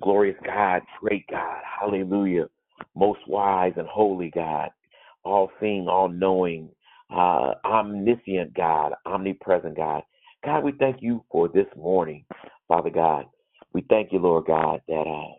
Glorious 0.00 0.36
God, 0.44 0.82
great 1.00 1.26
God, 1.30 1.60
hallelujah, 1.80 2.46
most 2.94 3.20
wise 3.28 3.74
and 3.76 3.86
holy 3.86 4.30
God, 4.30 4.70
all 5.24 5.50
seeing, 5.60 5.88
all 5.88 6.08
knowing, 6.08 6.70
uh, 7.14 7.54
omniscient 7.64 8.54
God, 8.54 8.92
omnipresent 9.04 9.76
God. 9.76 10.02
God, 10.44 10.64
we 10.64 10.72
thank 10.78 11.02
you 11.02 11.22
for 11.30 11.48
this 11.48 11.66
morning, 11.76 12.24
Father 12.66 12.90
God. 12.90 13.26
We 13.74 13.84
thank 13.90 14.12
you, 14.12 14.20
Lord 14.20 14.46
God, 14.46 14.80
that 14.88 14.94
uh, 15.06 15.34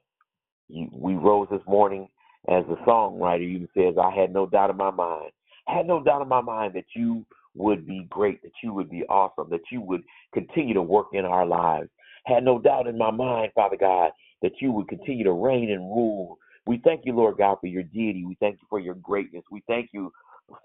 you, 0.68 0.90
we 0.94 1.16
rose 1.16 1.48
this 1.50 1.62
morning 1.68 2.08
as 2.50 2.64
the 2.68 2.76
songwriter 2.88 3.42
even 3.42 3.68
says, 3.76 3.96
I 4.02 4.12
had 4.12 4.34
no 4.34 4.46
doubt 4.46 4.70
in 4.70 4.78
my 4.78 4.92
mind. 4.92 5.32
I 5.68 5.76
had 5.76 5.88
no 5.88 6.04
doubt 6.04 6.22
in 6.22 6.28
my 6.28 6.42
mind 6.42 6.74
that 6.74 6.86
you 6.96 7.26
would 7.56 7.86
be 7.86 8.08
great, 8.10 8.42
that 8.42 8.52
you 8.64 8.74
would 8.74 8.90
be 8.90 9.04
awesome, 9.10 9.50
that 9.50 9.72
you 9.72 9.82
would 9.82 10.04
continue 10.34 10.74
to 10.74 10.82
work 10.82 11.08
in 11.14 11.26
our 11.26 11.46
lives. 11.46 11.90
Had 12.26 12.44
no 12.44 12.60
doubt 12.60 12.88
in 12.88 12.98
my 12.98 13.12
mind, 13.12 13.52
Father 13.56 13.78
God, 13.78 14.12
that 14.42 14.54
you 14.60 14.72
would 14.72 14.88
continue 14.88 15.24
to 15.24 15.34
reign 15.34 15.72
and 15.72 15.82
rule. 15.82 16.40
We 16.66 16.82
thank 16.84 17.02
you, 17.06 17.14
Lord 17.14 17.38
God, 17.38 17.58
for 17.60 17.68
your 17.68 17.84
deity. 17.84 18.26
We 18.26 18.36
thank 18.40 18.56
you 18.62 18.68
for 18.70 18.80
your 18.80 18.96
greatness. 18.96 19.44
We 19.52 19.64
thank 19.68 19.90
you 19.94 20.12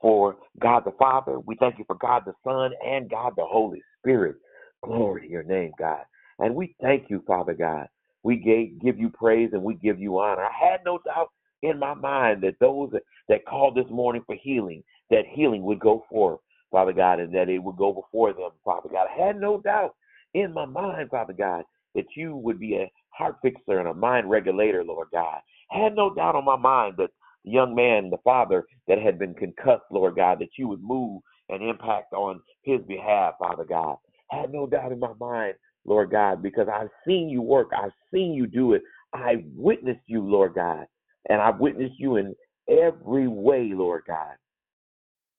for 0.00 0.36
God 0.60 0.84
the 0.84 0.92
Father. 0.98 1.40
We 1.40 1.56
thank 1.56 1.78
you 1.78 1.84
for 1.86 1.96
God 1.96 2.22
the 2.26 2.34
Son 2.44 2.72
and 2.84 3.10
God 3.10 3.32
the 3.36 3.44
Holy 3.44 3.82
Spirit. 4.00 4.36
Glory 4.82 5.22
to 5.22 5.28
your 5.28 5.42
name, 5.42 5.72
God. 5.78 6.02
And 6.38 6.54
we 6.54 6.74
thank 6.80 7.08
you, 7.08 7.22
Father 7.26 7.54
God. 7.54 7.88
We 8.22 8.36
gave, 8.36 8.80
give 8.80 8.98
you 8.98 9.08
praise 9.08 9.50
and 9.52 9.62
we 9.62 9.74
give 9.74 10.00
you 10.00 10.18
honor. 10.18 10.42
I 10.42 10.70
had 10.70 10.80
no 10.84 10.98
doubt 11.04 11.30
in 11.62 11.78
my 11.78 11.94
mind 11.94 12.42
that 12.42 12.56
those 12.60 12.90
that, 13.28 13.44
called 13.46 13.76
this 13.76 13.90
morning 13.90 14.22
for 14.26 14.36
healing, 14.36 14.82
that 15.10 15.24
healing 15.26 15.62
would 15.62 15.80
go 15.80 16.04
forth, 16.10 16.40
Father 16.70 16.92
God, 16.92 17.20
and 17.20 17.34
that 17.34 17.48
it 17.48 17.58
would 17.58 17.76
go 17.76 17.92
before 17.92 18.32
them, 18.32 18.50
Father 18.64 18.88
God. 18.90 19.06
I 19.08 19.26
had 19.26 19.40
no 19.40 19.60
doubt 19.60 19.94
in 20.34 20.52
my 20.52 20.64
mind, 20.64 21.10
Father 21.10 21.32
God, 21.32 21.64
that 21.94 22.06
you 22.16 22.36
would 22.36 22.58
be 22.60 22.76
a 22.76 22.90
heart 23.10 23.36
fixer 23.42 23.78
and 23.78 23.88
a 23.88 23.94
mind 23.94 24.28
regulator, 24.28 24.84
Lord 24.84 25.08
God. 25.12 25.40
I 25.72 25.78
had 25.78 25.94
no 25.96 26.14
doubt 26.14 26.36
on 26.36 26.44
my 26.44 26.56
mind 26.56 26.94
that 26.98 27.10
the 27.44 27.50
young 27.50 27.74
man, 27.74 28.10
the 28.10 28.18
father 28.24 28.64
that 28.88 28.98
had 28.98 29.18
been 29.18 29.34
concussed, 29.34 29.84
Lord 29.90 30.16
God, 30.16 30.38
that 30.40 30.58
you 30.58 30.68
would 30.68 30.82
move 30.82 31.22
and 31.48 31.62
impact 31.62 32.12
on 32.12 32.40
his 32.62 32.80
behalf, 32.86 33.34
Father 33.38 33.64
God. 33.64 33.96
I 34.32 34.36
had 34.40 34.52
no 34.52 34.66
doubt 34.66 34.92
in 34.92 34.98
my 34.98 35.12
mind, 35.18 35.54
Lord 35.84 36.10
God, 36.10 36.42
because 36.42 36.68
I've 36.72 36.90
seen 37.06 37.28
you 37.28 37.40
work. 37.42 37.70
I've 37.76 37.92
seen 38.12 38.32
you 38.32 38.46
do 38.46 38.74
it. 38.74 38.82
I've 39.12 39.44
witnessed 39.54 40.00
you, 40.06 40.22
Lord 40.22 40.54
God. 40.54 40.86
And 41.28 41.40
I've 41.40 41.58
witnessed 41.58 41.98
you 41.98 42.16
in 42.16 42.34
every 42.68 43.28
way, 43.28 43.70
Lord 43.74 44.02
God. 44.06 44.34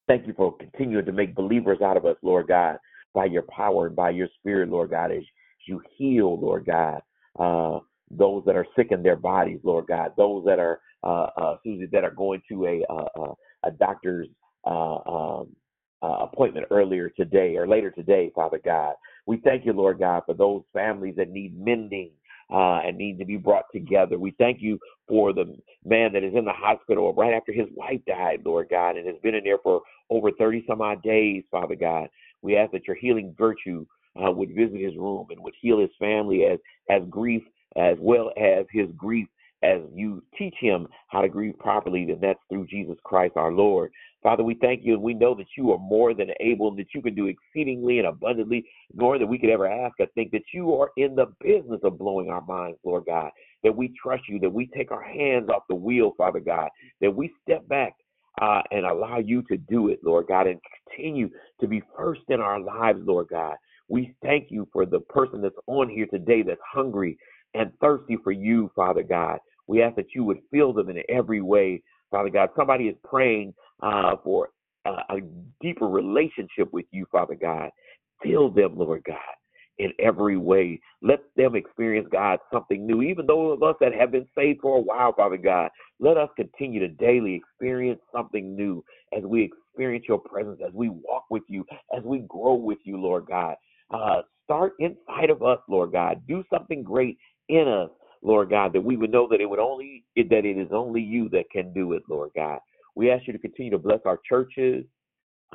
Thank 0.08 0.28
you 0.28 0.34
for 0.34 0.56
continuing 0.56 1.06
to 1.06 1.12
make 1.12 1.36
believers 1.36 1.82
out 1.82 1.98
of 1.98 2.06
us, 2.06 2.16
Lord 2.22 2.48
God, 2.48 2.78
by 3.14 3.26
your 3.26 3.44
power 3.44 3.88
and 3.88 3.96
by 3.96 4.12
your 4.12 4.30
spirit, 4.40 4.70
Lord 4.70 4.92
God, 4.92 5.12
as 5.12 5.24
you 5.68 5.82
heal, 5.98 6.40
Lord 6.40 6.66
God, 6.66 7.02
uh, 7.38 7.80
those 8.10 8.44
that 8.46 8.56
are 8.56 8.66
sick 8.76 8.88
in 8.92 9.04
their 9.04 9.18
bodies, 9.18 9.60
Lord 9.64 9.88
God, 9.88 10.14
those 10.16 10.46
that 10.46 10.60
are, 10.60 10.80
uh, 11.04 11.28
uh, 11.38 11.58
Susie, 11.64 11.88
that 11.92 12.06
are 12.06 12.12
going 12.12 12.42
to 12.50 12.66
a, 12.66 12.86
uh, 12.90 13.34
a 13.64 13.72
doctor's 13.72 14.28
uh, 14.66 14.98
um, 15.06 15.56
uh, 16.02 16.18
appointment 16.22 16.68
earlier 16.72 17.10
today 17.10 17.58
or 17.58 17.68
later 17.68 17.92
today, 17.92 18.32
Father 18.34 18.60
God. 18.64 18.94
We 19.26 19.38
thank 19.38 19.66
you, 19.66 19.74
Lord 19.74 20.00
God, 20.00 20.24
for 20.26 20.34
those 20.34 20.64
families 20.72 21.16
that 21.18 21.32
need 21.32 21.60
mending 21.60 22.12
uh, 22.52 22.80
and 22.86 22.98
need 22.98 23.20
to 23.20 23.26
be 23.26 23.38
brought 23.38 23.66
together. 23.74 24.18
We 24.18 24.32
thank 24.38 24.62
you 24.62 24.80
for 25.08 25.34
the 25.34 25.58
man 25.86 26.14
that 26.14 26.24
is 26.24 26.34
in 26.36 26.46
the 26.46 26.54
hospital 26.54 27.14
right 27.14 27.34
after 27.34 27.52
his 27.52 27.68
wife 27.76 28.00
died, 28.08 28.42
Lord 28.46 28.68
God, 28.70 28.98
and 28.98 29.08
has 29.08 29.18
been 29.22 29.36
in 29.36 29.44
there 29.44 29.60
for 29.64 29.82
over 30.10 30.32
30 30.32 30.66
some 30.68 30.82
odd 30.82 31.02
days, 31.04 31.44
Father 31.52 31.76
God. 31.76 32.10
We 32.42 32.56
ask 32.56 32.72
that 32.72 32.88
your 32.88 32.96
healing 32.96 33.36
virtue 33.38 33.86
uh, 34.16 34.32
would 34.32 34.56
visit 34.56 34.80
his 34.80 34.96
room 34.96 35.28
and 35.30 35.42
would 35.42 35.54
heal 35.62 35.80
his 35.80 35.90
family 36.00 36.46
as 36.46 36.60
as 36.90 37.02
grief 37.10 37.44
as 37.76 37.98
well 38.00 38.32
as 38.38 38.66
his 38.72 38.88
grief 38.98 39.28
as 39.64 39.82
you 39.94 40.24
teach 40.38 40.56
him 40.60 40.88
how 41.08 41.22
to 41.22 41.30
grieve 41.30 41.58
properly, 41.58 42.06
then 42.06 42.20
that's 42.22 42.40
through 42.50 42.68
Jesus 42.68 42.98
Christ 43.04 43.34
our 43.36 43.52
Lord. 43.52 43.92
Father, 44.28 44.44
we 44.44 44.56
thank 44.56 44.84
you 44.84 44.94
and 44.94 45.02
we 45.02 45.14
know 45.14 45.34
that 45.36 45.48
you 45.56 45.72
are 45.72 45.78
more 45.78 46.14
than 46.14 46.32
able 46.42 46.68
and 46.68 46.78
that 46.78 46.94
you 46.94 47.02
can 47.02 47.16
do 47.16 47.28
exceedingly 47.28 48.00
and 48.00 48.08
abundantly 48.10 48.66
more 48.94 49.18
than 49.18 49.30
we 49.30 49.40
could 49.40 49.50
ever 49.50 49.66
ask. 49.66 49.96
I 50.02 50.08
think 50.16 50.32
that 50.32 50.42
you 50.54 50.74
are 50.74 50.92
in 50.98 51.16
the 51.16 51.28
business 51.40 51.80
of 51.86 51.98
blowing 51.98 52.30
our 52.30 52.44
minds, 52.46 52.78
Lord 52.84 53.06
God, 53.06 53.32
that 53.64 53.74
we 53.74 53.96
trust 54.04 54.24
you, 54.28 54.38
that 54.40 54.50
we 54.50 54.68
take 54.76 54.92
our 54.92 55.02
hands 55.02 55.48
off 55.48 55.64
the 55.70 55.76
wheel, 55.76 56.12
Father 56.18 56.42
God, 56.42 56.68
that 57.00 57.16
we 57.16 57.32
step 57.42 57.66
back 57.70 57.94
uh, 58.42 58.64
and 58.72 58.86
allow 58.86 59.18
you 59.18 59.44
to 59.44 59.56
do 59.56 59.88
it, 59.88 60.02
Lord 60.04 60.26
God, 60.28 60.46
and 60.46 60.60
continue 60.90 61.30
to 61.62 61.68
be 61.70 61.82
first 61.98 62.24
in 62.28 62.42
our 62.42 62.60
lives, 62.60 63.00
Lord 63.06 63.28
God. 63.30 63.56
We 63.88 64.14
thank 64.22 64.48
you 64.52 64.68
for 64.74 64.86
the 64.86 65.00
person 65.00 65.42
that's 65.42 65.56
on 65.68 65.88
here 65.88 66.08
today 66.08 66.42
that's 66.42 66.60
hungry 66.70 67.18
and 67.54 67.72
thirsty 67.80 68.18
for 68.26 68.34
you, 68.34 68.72
Father 68.76 69.04
God. 69.04 69.40
We 69.68 69.82
ask 69.82 69.96
that 69.96 70.14
you 70.14 70.26
would 70.26 70.40
fill 70.52 70.74
them 70.74 70.90
in 70.90 71.02
every 71.08 71.42
way, 71.42 71.82
Father 72.12 72.30
God. 72.30 72.50
Somebody 72.58 72.90
is 72.90 72.96
praying 73.10 73.54
uh, 73.82 74.16
for 74.24 74.50
a, 74.86 74.90
a 74.90 75.22
deeper 75.62 75.88
relationship 75.88 76.72
with 76.72 76.86
you, 76.92 77.06
Father 77.12 77.36
God. 77.36 77.70
Fill 78.24 78.50
them, 78.50 78.78
Lord 78.78 79.04
God, 79.06 79.18
in 79.78 79.92
every 80.00 80.38
way. 80.38 80.80
Let 81.02 81.20
them 81.36 81.56
experience, 81.56 82.08
God, 82.12 82.40
something 82.52 82.86
new. 82.86 83.02
Even 83.02 83.28
those 83.28 83.54
of 83.54 83.64
us 83.64 83.76
that 83.80 83.94
have 83.94 84.12
been 84.12 84.28
saved 84.36 84.62
for 84.62 84.78
a 84.78 84.82
while, 84.82 85.14
Father 85.14 85.38
God, 85.38 85.70
let 86.00 86.18
us 86.18 86.30
continue 86.36 86.80
to 86.80 86.88
daily 86.88 87.36
experience 87.36 88.00
something 88.14 88.56
new 88.56 88.84
as 89.16 89.24
we 89.24 89.44
experience 89.44 90.06
your 90.08 90.20
presence, 90.20 90.60
as 90.66 90.74
we 90.74 90.90
walk 90.90 91.26
with 91.30 91.44
you, 91.48 91.66
as 91.96 92.04
we 92.04 92.20
grow 92.28 92.56
with 92.56 92.80
you, 92.84 92.98
Lord 93.00 93.26
God. 93.28 93.56
Uh, 93.92 94.22
start 94.44 94.74
inside 94.80 95.30
of 95.30 95.44
us, 95.44 95.60
Lord 95.70 95.92
God. 95.92 96.22
Do 96.28 96.44
something 96.52 96.84
great 96.84 97.18
in 97.50 97.68
us, 97.68 97.90
Lord 98.22 98.50
God, 98.50 98.74
that 98.74 98.82
we 98.82 98.98
would 98.98 99.12
know 99.12 99.28
that 99.30 99.42
it 99.42 99.50
would 99.50 99.60
only 99.60 100.04
that 100.16 100.46
it 100.46 100.58
is 100.58 100.70
only 100.72 101.02
you 101.02 101.30
that 101.30 101.50
can 101.52 101.72
do 101.74 101.94
it, 101.94 102.04
Lord 102.10 102.32
God. 102.36 102.60
We 102.98 103.12
ask 103.12 103.28
you 103.28 103.34
to 103.34 103.40
continue 103.40 103.72
to 103.72 103.78
bless 103.78 104.00
our 104.06 104.20
churches. 104.28 104.84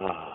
Uh, 0.00 0.30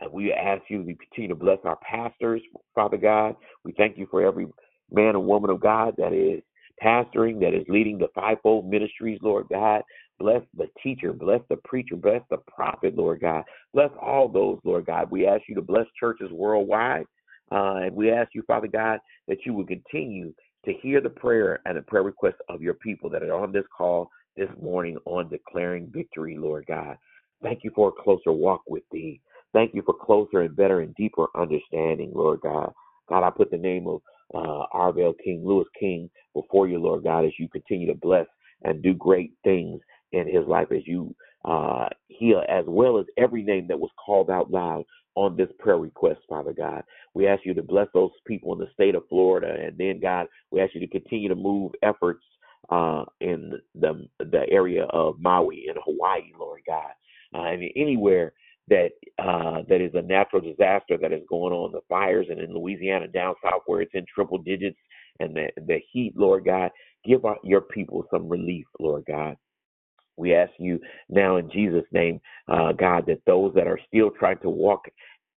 and 0.00 0.12
we 0.12 0.32
ask 0.32 0.62
you 0.68 0.84
to 0.84 0.94
continue 0.94 1.28
to 1.28 1.34
bless 1.34 1.58
our 1.64 1.76
pastors, 1.82 2.40
Father 2.76 2.96
God. 2.96 3.34
We 3.64 3.72
thank 3.72 3.98
you 3.98 4.06
for 4.08 4.22
every 4.22 4.46
man 4.92 5.16
and 5.16 5.26
woman 5.26 5.50
of 5.50 5.60
God 5.60 5.94
that 5.98 6.12
is 6.12 6.40
pastoring, 6.80 7.40
that 7.40 7.54
is 7.54 7.64
leading 7.68 7.98
the 7.98 8.06
fivefold 8.14 8.70
ministries, 8.70 9.18
Lord 9.20 9.46
God. 9.50 9.82
Bless 10.20 10.42
the 10.56 10.68
teacher, 10.80 11.12
bless 11.12 11.40
the 11.50 11.56
preacher, 11.64 11.96
bless 11.96 12.22
the 12.30 12.38
prophet, 12.46 12.96
Lord 12.96 13.20
God. 13.20 13.42
Bless 13.74 13.90
all 14.00 14.28
those, 14.28 14.60
Lord 14.62 14.86
God. 14.86 15.10
We 15.10 15.26
ask 15.26 15.42
you 15.48 15.56
to 15.56 15.62
bless 15.62 15.86
churches 15.98 16.30
worldwide. 16.30 17.06
Uh, 17.50 17.80
and 17.82 17.96
we 17.96 18.12
ask 18.12 18.30
you, 18.32 18.44
Father 18.46 18.68
God, 18.68 19.00
that 19.26 19.38
you 19.44 19.54
would 19.54 19.66
continue 19.66 20.32
to 20.66 20.72
hear 20.80 21.00
the 21.00 21.10
prayer 21.10 21.60
and 21.66 21.76
the 21.76 21.82
prayer 21.82 22.04
requests 22.04 22.40
of 22.48 22.62
your 22.62 22.74
people 22.74 23.10
that 23.10 23.24
are 23.24 23.34
on 23.34 23.50
this 23.50 23.64
call 23.76 24.08
this 24.36 24.48
morning 24.60 24.96
on 25.04 25.28
declaring 25.28 25.90
victory, 25.92 26.36
Lord 26.38 26.64
God. 26.66 26.96
Thank 27.42 27.64
you 27.64 27.70
for 27.74 27.88
a 27.88 28.02
closer 28.02 28.32
walk 28.32 28.62
with 28.68 28.84
thee. 28.92 29.20
Thank 29.52 29.74
you 29.74 29.82
for 29.84 29.94
closer 29.94 30.42
and 30.42 30.56
better 30.56 30.80
and 30.80 30.94
deeper 30.94 31.26
understanding, 31.36 32.12
Lord 32.14 32.40
God. 32.40 32.72
God, 33.08 33.26
I 33.26 33.30
put 33.30 33.50
the 33.50 33.58
name 33.58 33.86
of 33.86 34.00
uh, 34.34 34.64
Arvell 34.74 35.14
King, 35.22 35.42
Lewis 35.44 35.68
King, 35.78 36.08
before 36.34 36.68
you, 36.68 36.78
Lord 36.78 37.04
God, 37.04 37.24
as 37.24 37.32
you 37.38 37.48
continue 37.48 37.86
to 37.88 37.94
bless 37.94 38.26
and 38.62 38.82
do 38.82 38.94
great 38.94 39.32
things 39.44 39.80
in 40.12 40.26
his 40.26 40.46
life 40.46 40.68
as 40.70 40.86
you 40.86 41.14
uh, 41.44 41.88
heal, 42.08 42.42
as 42.48 42.64
well 42.66 42.98
as 42.98 43.06
every 43.18 43.42
name 43.42 43.66
that 43.68 43.78
was 43.78 43.90
called 44.04 44.30
out 44.30 44.50
loud 44.50 44.84
on 45.14 45.36
this 45.36 45.48
prayer 45.58 45.78
request, 45.78 46.20
Father 46.28 46.52
God. 46.52 46.82
We 47.12 47.26
ask 47.26 47.44
you 47.44 47.52
to 47.54 47.62
bless 47.62 47.88
those 47.92 48.10
people 48.26 48.52
in 48.52 48.58
the 48.58 48.70
state 48.72 48.94
of 48.94 49.02
Florida, 49.08 49.54
and 49.62 49.76
then 49.76 50.00
God, 50.00 50.26
we 50.50 50.60
ask 50.60 50.74
you 50.74 50.80
to 50.80 50.86
continue 50.86 51.28
to 51.28 51.34
move 51.34 51.72
efforts 51.82 52.22
uh, 52.70 53.04
in 53.20 53.52
the 53.74 54.08
the 54.18 54.46
area 54.50 54.84
of 54.84 55.20
Maui 55.20 55.66
in 55.68 55.74
Hawaii, 55.84 56.32
Lord 56.38 56.60
God, 56.66 56.92
uh, 57.34 57.44
and 57.44 57.62
anywhere 57.76 58.32
that 58.68 58.90
uh, 59.18 59.62
that 59.68 59.80
is 59.80 59.92
a 59.94 60.02
natural 60.02 60.40
disaster 60.40 60.96
that 61.00 61.12
is 61.12 61.22
going 61.28 61.52
on, 61.52 61.72
the 61.72 61.80
fires, 61.88 62.26
and 62.30 62.40
in 62.40 62.54
Louisiana 62.54 63.08
down 63.08 63.34
south 63.42 63.62
where 63.66 63.82
it's 63.82 63.94
in 63.94 64.06
triple 64.12 64.38
digits, 64.38 64.78
and 65.20 65.34
the 65.36 65.48
the 65.66 65.80
heat, 65.92 66.14
Lord 66.16 66.44
God, 66.44 66.70
give 67.04 67.24
our, 67.24 67.36
your 67.42 67.62
people 67.62 68.04
some 68.10 68.28
relief, 68.28 68.66
Lord 68.78 69.04
God. 69.06 69.36
We 70.16 70.34
ask 70.34 70.52
you 70.58 70.78
now 71.08 71.36
in 71.38 71.50
Jesus' 71.50 71.86
name, 71.90 72.20
uh, 72.48 72.72
God, 72.72 73.06
that 73.06 73.22
those 73.26 73.54
that 73.54 73.66
are 73.66 73.80
still 73.88 74.10
trying 74.10 74.38
to 74.40 74.50
walk 74.50 74.82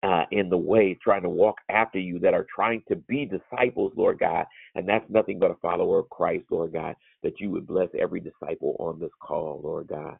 uh, 0.05 0.25
in 0.31 0.49
the 0.49 0.57
way, 0.57 0.97
trying 1.03 1.23
to 1.23 1.29
walk 1.29 1.55
after 1.69 1.97
you, 1.97 2.19
that 2.19 2.35
are 2.35 2.45
trying 2.53 2.83
to 2.87 2.95
be 2.95 3.25
disciples, 3.25 3.91
Lord 3.95 4.19
God, 4.19 4.45
and 4.75 4.87
that's 4.87 5.09
nothing 5.09 5.39
but 5.39 5.49
a 5.49 5.55
follower 5.55 5.99
of 5.99 6.09
Christ, 6.09 6.45
Lord 6.51 6.73
God, 6.73 6.95
that 7.23 7.39
you 7.39 7.49
would 7.49 7.65
bless 7.65 7.89
every 7.99 8.19
disciple 8.19 8.75
on 8.79 8.99
this 8.99 9.09
call, 9.19 9.61
Lord 9.63 9.87
God, 9.87 10.17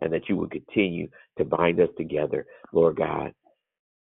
and 0.00 0.12
that 0.12 0.28
you 0.28 0.36
would 0.36 0.50
continue 0.50 1.08
to 1.38 1.44
bind 1.44 1.80
us 1.80 1.88
together, 1.96 2.46
Lord 2.72 2.96
God, 2.96 3.32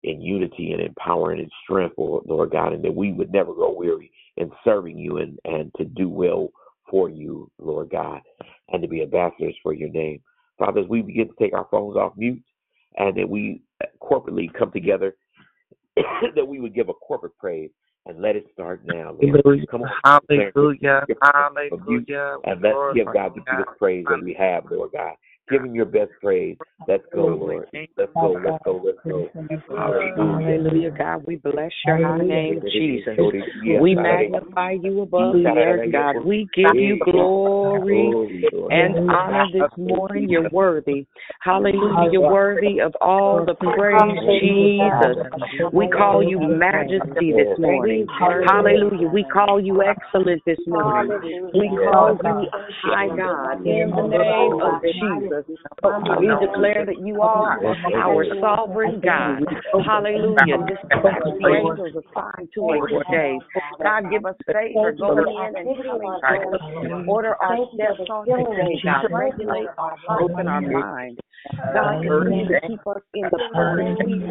in 0.03 0.21
unity 0.21 0.71
and 0.71 0.81
in 0.81 0.93
power 0.93 1.31
and 1.31 1.41
in 1.41 1.49
strength, 1.63 1.95
Lord 1.97 2.51
God, 2.51 2.71
and 2.71 2.83
that 2.83 2.95
we 2.95 3.11
would 3.11 3.31
never 3.31 3.53
grow 3.53 3.73
weary 3.73 4.09
in 4.37 4.51
serving 4.63 4.97
you 4.97 5.17
and, 5.17 5.37
and 5.43 5.69
to 5.77 5.83
do 5.83 6.07
well 6.07 6.49
for 6.89 7.09
you, 7.09 7.51
Lord 7.59 7.89
God, 7.89 8.21
and 8.69 8.81
to 8.81 8.87
be 8.87 9.01
ambassadors 9.01 9.55
for 9.63 9.73
your 9.73 9.89
name. 9.89 10.21
Father, 10.57 10.79
as 10.79 10.87
we 10.87 11.01
begin 11.01 11.27
to 11.27 11.33
take 11.39 11.53
our 11.53 11.67
phones 11.69 11.97
off 11.97 12.13
mute 12.15 12.41
and 12.97 13.15
that 13.17 13.27
we 13.27 13.61
uh, 13.83 13.87
corporately 14.01 14.51
come 14.53 14.71
together, 14.71 15.15
that 16.35 16.47
we 16.47 16.59
would 16.59 16.73
give 16.73 16.89
a 16.89 16.93
corporate 16.93 17.37
praise 17.37 17.69
and 18.05 18.21
let 18.21 18.35
it 18.35 18.45
start 18.53 18.81
now. 18.85 19.15
Lord. 19.19 19.67
Come 19.69 19.83
on. 19.83 19.89
Hallelujah. 20.03 21.05
Hallelujah. 21.21 22.37
And 22.43 22.61
let's 22.61 22.75
give 22.95 23.05
God 23.13 23.33
the 23.35 23.41
biggest 23.49 23.77
praise 23.79 24.05
that 24.09 24.21
we 24.23 24.33
have, 24.33 24.65
Lord 24.69 24.91
God. 24.91 25.13
Give 25.49 25.63
him 25.63 25.75
your 25.75 25.85
best 25.85 26.11
praise. 26.21 26.57
Let's 26.87 27.03
go, 27.13 27.25
Lord. 27.27 27.67
Let's 27.97 28.11
go, 28.13 28.37
let's 28.43 28.63
go, 28.63 28.81
let's 28.83 28.97
go. 29.07 29.29
Hallelujah, 29.69 30.91
God. 30.91 31.23
We 31.25 31.35
bless 31.37 31.71
your 31.85 31.97
high 31.97 32.17
name, 32.23 32.61
Jesus. 32.71 33.17
We 33.81 33.95
magnify 33.95 34.77
you 34.81 35.01
above 35.01 35.33
the 35.33 35.49
earth, 35.49 35.91
God. 35.91 36.25
We 36.25 36.47
give 36.55 36.75
you 36.75 36.97
glory 37.03 38.11
and 38.69 39.09
honor 39.09 39.45
this 39.53 39.69
morning. 39.77 40.29
You're 40.29 40.49
worthy. 40.49 41.05
Hallelujah. 41.41 42.09
You're 42.11 42.31
worthy 42.31 42.79
of 42.79 42.93
all 43.01 43.45
the 43.45 43.55
praise, 43.55 44.17
Jesus. 44.39 45.71
We 45.73 45.87
call 45.87 46.23
you 46.23 46.39
majesty 46.39 47.33
this 47.33 47.57
morning. 47.59 48.07
Hallelujah. 48.47 49.09
We 49.09 49.25
call 49.25 49.59
you 49.59 49.81
excellent 49.83 50.41
this 50.45 50.59
morning. 50.67 51.49
We 51.53 51.69
call 51.91 52.17
you 52.23 52.47
high 52.83 53.07
God 53.17 53.65
in 53.65 53.91
the 53.91 54.07
name 54.07 54.61
of 54.61 54.81
Jesus. 54.83 55.32
We 56.19 56.27
declare 56.39 56.85
that 56.85 56.99
you 56.99 57.21
are 57.21 57.59
our 57.95 58.25
sovereign 58.39 59.01
God. 59.03 59.43
Hallelujah. 59.85 60.57
Dispatch 60.67 61.23
the 61.23 61.47
angels 61.47 61.95
assigned 61.95 62.49
to 62.53 62.59
us 62.69 62.89
today. 63.07 63.39
God, 63.81 64.09
give 64.11 64.25
us 64.25 64.35
favor 64.47 64.91
going 64.93 65.27
in 65.27 65.55
and 65.55 65.77
coming 65.83 66.09
out. 66.23 67.07
Order 67.07 67.35
our 67.41 67.57
steps 67.73 68.09
on 68.09 68.25
today, 68.25 68.81
God. 68.83 69.11
Regulate 69.11 69.67
our 69.77 69.95
hearts 70.07 70.33
and 70.37 70.49
our 70.49 70.61
minds. 70.61 71.19
God, 71.73 71.99
continue 72.03 72.47
to 72.47 72.59
keep 72.67 72.79
us 72.87 73.03
in 73.13 73.23
the 73.27 73.39
perfect 73.51 73.99
peace, 74.07 74.23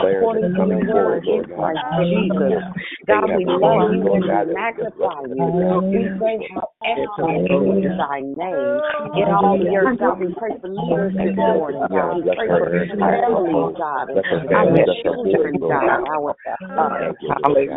according 0.00 0.52
to 0.52 0.62
your 0.68 0.84
word 0.84 1.24
in 1.26 1.44
Christ 1.56 1.80
Jesus. 2.04 2.60
God, 3.08 3.24
we 3.36 3.44
love 3.48 3.88
you 3.94 4.12
and 4.12 4.24
we 4.24 4.28
magnify 4.52 5.20
you. 5.32 5.48
We 5.90 6.02
say 6.20 6.36
how 6.54 6.68
excellent 6.84 7.48
is 7.48 7.96
thy 7.96 8.20
name? 8.20 8.80
In 9.16 9.26
all 9.32 9.56
the 9.58 9.72
earth. 9.76 9.98
God, 9.98 10.20
we 10.20 10.34
pray 10.36 10.52
for 10.60 10.68
leaders 10.68 11.14
this 11.16 11.36
morning, 11.36 11.86
God. 11.88 12.16
We 12.16 12.22
pray 12.36 12.48
for 12.48 12.68
families, 12.68 13.76
God, 13.78 14.06
our 14.52 14.76
children, 15.02 15.54
God, 15.60 16.04
our 16.08 16.36
uh, 16.46 17.12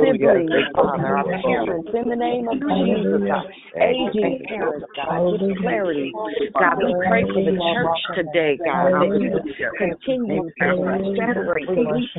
siblings, 0.04 0.52
Father, 0.76 1.16
our 1.18 1.24
parents, 1.42 1.90
in 1.94 2.10
the 2.10 2.16
name 2.16 2.48
of 2.48 2.60
Jesus, 2.60 3.24
God. 3.28 3.46
Aging 3.84 4.46
parents, 4.48 4.86
God, 4.96 5.40
give 5.40 5.58
clarity. 5.62 6.12
God, 6.54 6.78
we 6.78 6.94
pray 7.08 7.24
for 7.28 7.42
the 7.42 7.56
church 7.74 8.00
today, 8.16 8.33
God, 8.34 8.92
that 9.02 9.20
you 9.20 9.30
would 9.32 9.46
continue 9.78 10.42
to 10.42 11.16
separate 11.16 11.68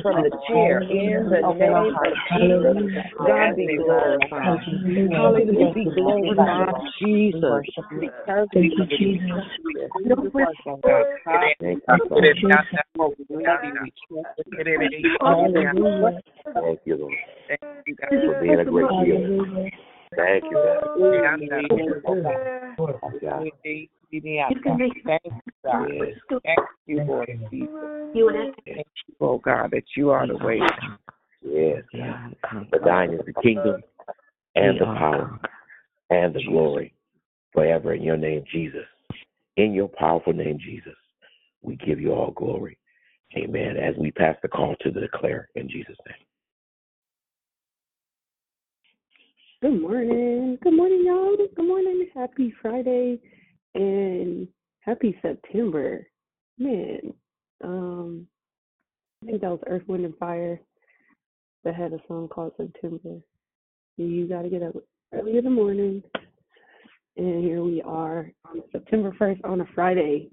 from 0.01 0.23
the 0.23 0.31
tare 0.51 0.81
in 0.81 1.29
the 1.29 1.41
name 1.53 1.73
of 1.73 2.13
Jesus. 2.37 2.77
God 3.19 3.55
be 3.55 3.77
glorified. 3.77 4.59
Hallelujah. 5.11 5.73
Be 5.73 5.85
glorified, 5.95 6.75
Jesus. 6.99 7.63
Because 7.99 8.47
we 8.55 9.19
Thank 16.61 16.79
you, 16.85 16.95
Lord. 16.95 17.13
Thank 17.47 17.61
you 17.85 17.95
for 18.25 18.41
being 18.41 18.59
a 18.59 18.65
great 18.65 18.89
healer. 19.03 19.69
Thank 20.15 20.43
you, 20.45 20.51
God. 20.51 20.85
God. 25.63 25.87
Thank 26.43 26.59
you, 26.85 27.03
Lord 27.05 27.29
Jesus. 27.51 27.69
Thank 28.65 28.87
you, 29.07 29.15
oh 29.21 29.37
God, 29.39 29.71
that 29.71 29.83
you 29.95 30.09
are 30.09 30.27
the 30.27 30.37
way. 30.37 30.59
Yes, 31.41 31.83
God. 31.93 32.35
For 32.69 32.79
thine 32.79 33.13
is 33.13 33.21
the 33.25 33.33
kingdom 33.41 33.81
and 34.55 34.79
the 34.79 34.85
power 34.85 35.39
and 36.09 36.33
the 36.33 36.43
glory 36.43 36.93
forever 37.53 37.93
in 37.93 38.03
your 38.03 38.17
name, 38.17 38.43
Jesus. 38.51 38.85
In 39.57 39.73
your 39.73 39.87
powerful 39.87 40.33
name, 40.33 40.59
Jesus, 40.59 40.95
we 41.61 41.77
give 41.77 41.99
you 41.99 42.11
all 42.11 42.31
glory. 42.31 42.77
Amen. 43.37 43.77
As 43.77 43.95
we 43.97 44.11
pass 44.11 44.35
the 44.41 44.47
call 44.47 44.75
to 44.81 44.91
the 44.91 45.01
declare 45.01 45.49
in 45.55 45.69
Jesus' 45.69 45.97
name. 46.07 46.15
Good 49.65 49.81
morning. 49.81 50.59
Good 50.61 50.75
morning, 50.75 51.01
y'all. 51.07 51.35
Good 51.35 51.65
morning. 51.65 52.07
Happy 52.13 52.53
Friday 52.61 53.19
and 53.73 54.47
happy 54.81 55.17
September. 55.23 56.05
Man, 56.59 57.11
um, 57.63 58.27
I 59.23 59.25
think 59.25 59.41
that 59.41 59.49
was 59.49 59.61
Earth, 59.65 59.81
Wind, 59.87 60.05
and 60.05 60.15
Fire 60.17 60.61
that 61.63 61.73
had 61.73 61.93
a 61.93 61.99
song 62.07 62.27
called 62.27 62.51
September. 62.57 63.19
You 63.97 64.27
got 64.27 64.43
to 64.43 64.49
get 64.49 64.61
up 64.61 64.75
early 65.11 65.39
in 65.39 65.45
the 65.45 65.49
morning. 65.49 66.03
And 67.17 67.43
here 67.43 67.63
we 67.63 67.81
are 67.81 68.31
on 68.47 68.61
September 68.71 69.15
1st 69.19 69.45
on 69.45 69.61
a 69.61 69.65
Friday. 69.73 70.29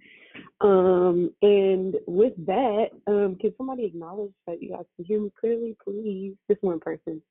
Um, 0.61 1.31
and 1.41 1.95
with 2.07 2.35
that, 2.45 2.89
um, 3.07 3.39
can 3.41 3.55
somebody 3.57 3.87
acknowledge 3.87 4.33
that 4.47 4.61
you 4.63 4.73
guys 4.73 4.85
can 4.95 5.07
hear 5.07 5.23
me 5.23 5.33
clearly, 5.41 5.75
please? 5.83 6.35
Just 6.51 6.63
one 6.63 6.81
person. 6.81 7.23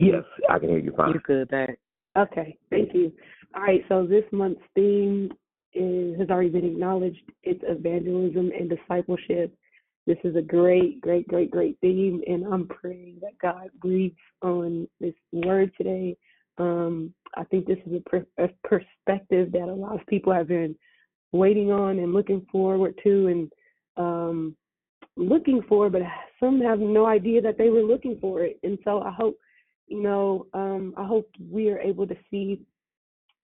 Yes. 0.00 0.24
I 0.48 0.58
can 0.58 0.68
hear 0.68 0.78
you 0.78 0.92
fine. 0.96 1.12
You're 1.12 1.46
good. 1.46 1.76
Okay, 2.16 2.56
thank 2.70 2.94
you. 2.94 3.12
All 3.54 3.62
right, 3.62 3.84
so 3.88 4.06
this 4.06 4.24
month's 4.32 4.60
theme 4.74 5.30
is, 5.74 6.18
has 6.18 6.30
already 6.30 6.48
been 6.48 6.64
acknowledged. 6.64 7.20
It's 7.42 7.62
evangelism 7.66 8.50
and 8.58 8.70
discipleship. 8.70 9.54
This 10.06 10.18
is 10.24 10.36
a 10.36 10.42
great, 10.42 11.00
great, 11.00 11.26
great, 11.26 11.50
great 11.50 11.76
theme, 11.80 12.22
and 12.26 12.44
I'm 12.44 12.68
praying 12.68 13.18
that 13.22 13.38
God 13.42 13.70
breathes 13.80 14.16
on 14.40 14.86
this 15.00 15.14
word 15.32 15.72
today. 15.76 16.16
Um, 16.58 17.12
I 17.36 17.44
think 17.44 17.66
this 17.66 17.78
is 17.86 17.94
a, 17.94 18.08
per- 18.08 18.26
a 18.38 18.48
perspective 18.64 19.52
that 19.52 19.68
a 19.68 19.74
lot 19.74 20.00
of 20.00 20.06
people 20.06 20.32
have 20.32 20.48
been 20.48 20.76
waiting 21.32 21.70
on 21.70 21.98
and 21.98 22.14
looking 22.14 22.46
forward 22.50 22.98
to, 23.04 23.26
and 23.26 23.52
um, 23.96 24.56
looking 25.16 25.62
for, 25.68 25.90
but 25.90 26.02
some 26.38 26.60
have 26.60 26.78
no 26.78 27.06
idea 27.06 27.42
that 27.42 27.58
they 27.58 27.68
were 27.68 27.82
looking 27.82 28.16
for 28.20 28.44
it. 28.44 28.58
And 28.62 28.78
so 28.84 29.00
I 29.02 29.10
hope, 29.10 29.36
you 29.86 30.02
know, 30.02 30.46
um, 30.52 30.94
I 30.96 31.04
hope 31.04 31.30
we 31.50 31.70
are 31.70 31.78
able 31.78 32.06
to 32.06 32.16
see 32.30 32.60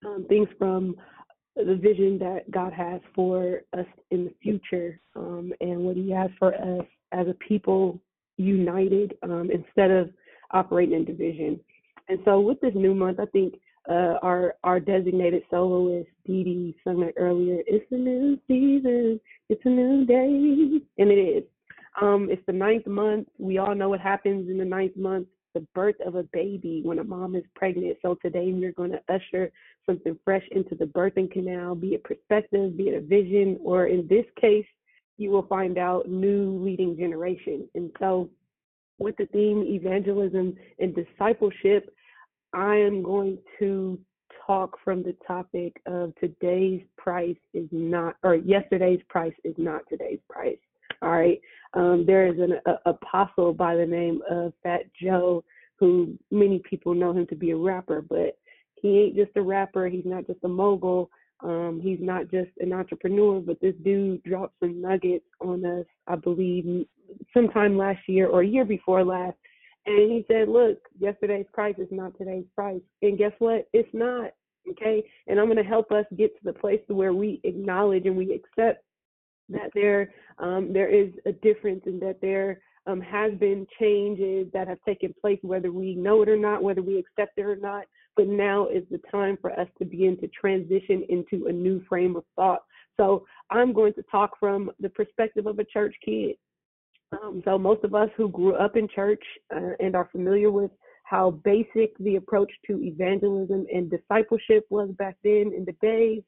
um, 0.04 0.26
things 0.28 0.48
from 0.58 0.96
the 1.56 1.76
vision 1.76 2.18
that 2.18 2.50
God 2.50 2.72
has 2.72 3.00
for 3.14 3.62
us 3.76 3.86
in 4.10 4.24
the 4.24 4.34
future 4.42 5.00
um, 5.14 5.52
and 5.60 5.80
what 5.80 5.96
He 5.96 6.10
has 6.10 6.30
for 6.38 6.54
us 6.54 6.86
as 7.12 7.28
a 7.28 7.34
people 7.34 8.00
united 8.38 9.14
um, 9.22 9.50
instead 9.52 9.90
of 9.90 10.10
operating 10.52 10.94
in 10.94 11.04
division. 11.04 11.60
And 12.08 12.18
so, 12.24 12.40
with 12.40 12.60
this 12.60 12.72
new 12.74 12.94
month, 12.94 13.20
I 13.20 13.26
think 13.26 13.54
uh, 13.88 14.18
our 14.22 14.54
our 14.64 14.80
designated 14.80 15.42
soloist 15.50 16.08
Dee 16.26 16.44
Dee 16.44 16.76
sung 16.84 17.00
that 17.00 17.14
earlier. 17.16 17.62
It's 17.66 17.90
a 17.90 17.96
new 17.96 18.38
season, 18.48 19.20
it's 19.48 19.62
a 19.64 19.68
new 19.68 20.04
day, 20.04 20.80
and 20.98 21.10
it 21.10 21.14
is. 21.14 21.44
Um, 22.00 22.28
it's 22.30 22.42
the 22.46 22.52
ninth 22.52 22.86
month. 22.86 23.28
We 23.38 23.58
all 23.58 23.74
know 23.74 23.90
what 23.90 24.00
happens 24.00 24.48
in 24.48 24.56
the 24.56 24.64
ninth 24.64 24.96
month 24.96 25.26
the 25.54 25.66
birth 25.74 25.96
of 26.04 26.14
a 26.14 26.22
baby 26.32 26.80
when 26.84 26.98
a 26.98 27.04
mom 27.04 27.34
is 27.34 27.44
pregnant. 27.54 27.96
So 28.02 28.16
today 28.22 28.52
we're 28.52 28.72
going 28.72 28.92
to 28.92 29.02
usher 29.08 29.50
something 29.86 30.18
fresh 30.24 30.44
into 30.52 30.74
the 30.74 30.86
birthing 30.86 31.30
canal, 31.30 31.74
be 31.74 31.94
it 31.94 32.04
perspective, 32.04 32.76
be 32.76 32.84
it 32.84 32.94
a 32.94 33.00
vision, 33.00 33.58
or 33.62 33.86
in 33.86 34.06
this 34.08 34.24
case, 34.40 34.66
you 35.18 35.30
will 35.30 35.46
find 35.46 35.78
out 35.78 36.08
new 36.08 36.62
leading 36.62 36.96
generation. 36.96 37.68
And 37.74 37.90
so 37.98 38.30
with 38.98 39.16
the 39.16 39.26
theme 39.26 39.64
evangelism 39.66 40.56
and 40.78 40.94
discipleship, 40.94 41.92
I 42.52 42.76
am 42.76 43.02
going 43.02 43.38
to 43.58 43.98
talk 44.46 44.78
from 44.84 45.02
the 45.02 45.16
topic 45.26 45.80
of 45.86 46.12
today's 46.20 46.82
price 46.96 47.36
is 47.54 47.68
not, 47.70 48.16
or 48.22 48.34
yesterday's 48.36 49.00
price 49.08 49.34
is 49.44 49.54
not 49.58 49.82
today's 49.88 50.20
price. 50.28 50.58
All 51.02 51.10
right. 51.10 51.40
Um, 51.74 52.04
there 52.06 52.26
is 52.26 52.38
an 52.38 52.54
a, 52.66 52.90
apostle 52.90 53.52
by 53.52 53.76
the 53.76 53.86
name 53.86 54.20
of 54.30 54.52
Fat 54.62 54.82
Joe, 55.00 55.42
who 55.78 56.16
many 56.30 56.60
people 56.68 56.94
know 56.94 57.12
him 57.12 57.26
to 57.28 57.34
be 57.34 57.50
a 57.50 57.56
rapper, 57.56 58.02
but 58.02 58.36
he 58.74 58.98
ain't 58.98 59.16
just 59.16 59.36
a 59.36 59.42
rapper. 59.42 59.88
He's 59.88 60.04
not 60.04 60.26
just 60.26 60.40
a 60.44 60.48
mogul. 60.48 61.10
Um, 61.40 61.80
he's 61.82 61.98
not 62.00 62.30
just 62.30 62.50
an 62.60 62.72
entrepreneur, 62.72 63.40
but 63.40 63.60
this 63.60 63.74
dude 63.82 64.22
dropped 64.22 64.54
some 64.60 64.80
nuggets 64.80 65.24
on 65.40 65.64
us, 65.64 65.86
I 66.06 66.16
believe, 66.16 66.86
sometime 67.34 67.76
last 67.76 68.00
year 68.06 68.28
or 68.28 68.42
year 68.42 68.64
before 68.64 69.04
last. 69.04 69.36
And 69.86 70.12
he 70.12 70.24
said, 70.28 70.48
Look, 70.48 70.78
yesterday's 70.98 71.46
price 71.52 71.74
is 71.78 71.88
not 71.90 72.16
today's 72.16 72.44
price. 72.54 72.80
And 73.02 73.18
guess 73.18 73.32
what? 73.38 73.68
It's 73.72 73.88
not. 73.92 74.30
Okay. 74.70 75.02
And 75.26 75.40
I'm 75.40 75.46
going 75.46 75.56
to 75.56 75.64
help 75.64 75.90
us 75.90 76.04
get 76.16 76.36
to 76.36 76.44
the 76.44 76.52
place 76.52 76.80
where 76.86 77.12
we 77.12 77.40
acknowledge 77.42 78.06
and 78.06 78.16
we 78.16 78.32
accept 78.32 78.84
that 79.52 79.70
there 79.74 80.12
um, 80.38 80.72
there 80.72 80.88
is 80.88 81.10
a 81.26 81.32
difference 81.32 81.82
and 81.86 82.00
that 82.02 82.20
there 82.20 82.60
um, 82.86 83.00
has 83.00 83.32
been 83.34 83.66
changes 83.78 84.48
that 84.52 84.68
have 84.68 84.78
taken 84.86 85.14
place, 85.20 85.38
whether 85.42 85.70
we 85.70 85.94
know 85.94 86.22
it 86.22 86.28
or 86.28 86.36
not, 86.36 86.62
whether 86.62 86.82
we 86.82 86.98
accept 86.98 87.38
it 87.38 87.42
or 87.42 87.56
not. 87.56 87.84
But 88.16 88.26
now 88.26 88.66
is 88.68 88.82
the 88.90 89.00
time 89.10 89.38
for 89.40 89.52
us 89.58 89.68
to 89.78 89.84
begin 89.84 90.18
to 90.18 90.28
transition 90.28 91.04
into 91.08 91.46
a 91.46 91.52
new 91.52 91.82
frame 91.88 92.16
of 92.16 92.24
thought. 92.36 92.60
So 92.98 93.24
I'm 93.50 93.72
going 93.72 93.94
to 93.94 94.02
talk 94.10 94.32
from 94.38 94.70
the 94.80 94.90
perspective 94.90 95.46
of 95.46 95.58
a 95.58 95.64
church 95.64 95.94
kid. 96.04 96.36
Um, 97.12 97.42
so 97.44 97.58
most 97.58 97.84
of 97.84 97.94
us 97.94 98.08
who 98.16 98.28
grew 98.28 98.54
up 98.54 98.76
in 98.76 98.88
church 98.88 99.22
uh, 99.54 99.70
and 99.80 99.94
are 99.94 100.08
familiar 100.12 100.50
with 100.50 100.70
how 101.04 101.30
basic 101.44 101.96
the 101.98 102.16
approach 102.16 102.50
to 102.66 102.82
evangelism 102.82 103.66
and 103.72 103.90
discipleship 103.90 104.64
was 104.70 104.90
back 104.98 105.16
then 105.22 105.52
in 105.56 105.64
the 105.66 105.76
days 105.82 106.22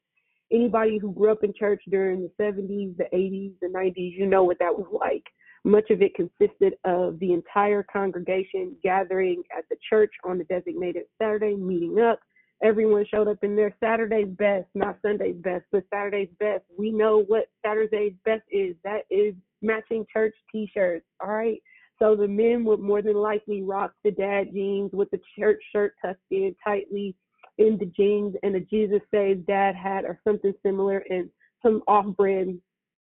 anybody 0.52 0.98
who 0.98 1.12
grew 1.12 1.32
up 1.32 1.44
in 1.44 1.52
church 1.54 1.82
during 1.90 2.22
the 2.22 2.42
70s, 2.42 2.96
the 2.96 3.08
80s, 3.12 3.52
the 3.60 3.68
90s, 3.68 4.16
you 4.16 4.26
know 4.26 4.44
what 4.44 4.58
that 4.58 4.76
was 4.76 4.86
like. 4.92 5.24
Much 5.64 5.90
of 5.90 6.02
it 6.02 6.14
consisted 6.14 6.74
of 6.84 7.18
the 7.20 7.32
entire 7.32 7.82
congregation 7.82 8.76
gathering 8.82 9.42
at 9.56 9.64
the 9.70 9.76
church 9.88 10.12
on 10.24 10.38
the 10.38 10.44
designated 10.44 11.04
Saturday, 11.20 11.56
meeting 11.56 11.98
up. 12.00 12.20
Everyone 12.62 13.04
showed 13.10 13.28
up 13.28 13.42
in 13.42 13.56
their 13.56 13.74
Saturday's 13.80 14.28
best, 14.28 14.66
not 14.74 14.98
Sunday's 15.02 15.36
best, 15.36 15.64
but 15.72 15.84
Saturday's 15.92 16.28
best. 16.38 16.64
We 16.78 16.90
know 16.90 17.24
what 17.26 17.46
Saturday's 17.64 18.14
best 18.24 18.42
is. 18.50 18.76
That 18.84 19.02
is 19.10 19.34
matching 19.62 20.06
church 20.12 20.34
t 20.52 20.70
shirts. 20.72 21.06
All 21.20 21.30
right. 21.30 21.60
So 21.98 22.14
the 22.16 22.28
men 22.28 22.64
would 22.64 22.80
more 22.80 23.02
than 23.02 23.14
likely 23.14 23.62
rock 23.62 23.92
the 24.02 24.10
dad 24.10 24.52
jeans 24.52 24.90
with 24.92 25.10
the 25.10 25.20
church 25.38 25.62
shirt 25.72 25.94
tucked 26.04 26.20
in 26.30 26.54
tightly 26.62 27.14
in 27.58 27.78
the 27.78 27.86
jeans 27.86 28.34
and 28.42 28.54
the 28.54 28.60
Jesus 28.60 29.00
Saves 29.10 29.44
Dad 29.46 29.74
hat 29.74 30.04
or 30.04 30.18
something 30.24 30.52
similar 30.62 31.04
and 31.10 31.28
some 31.62 31.82
off 31.86 32.06
brand 32.16 32.60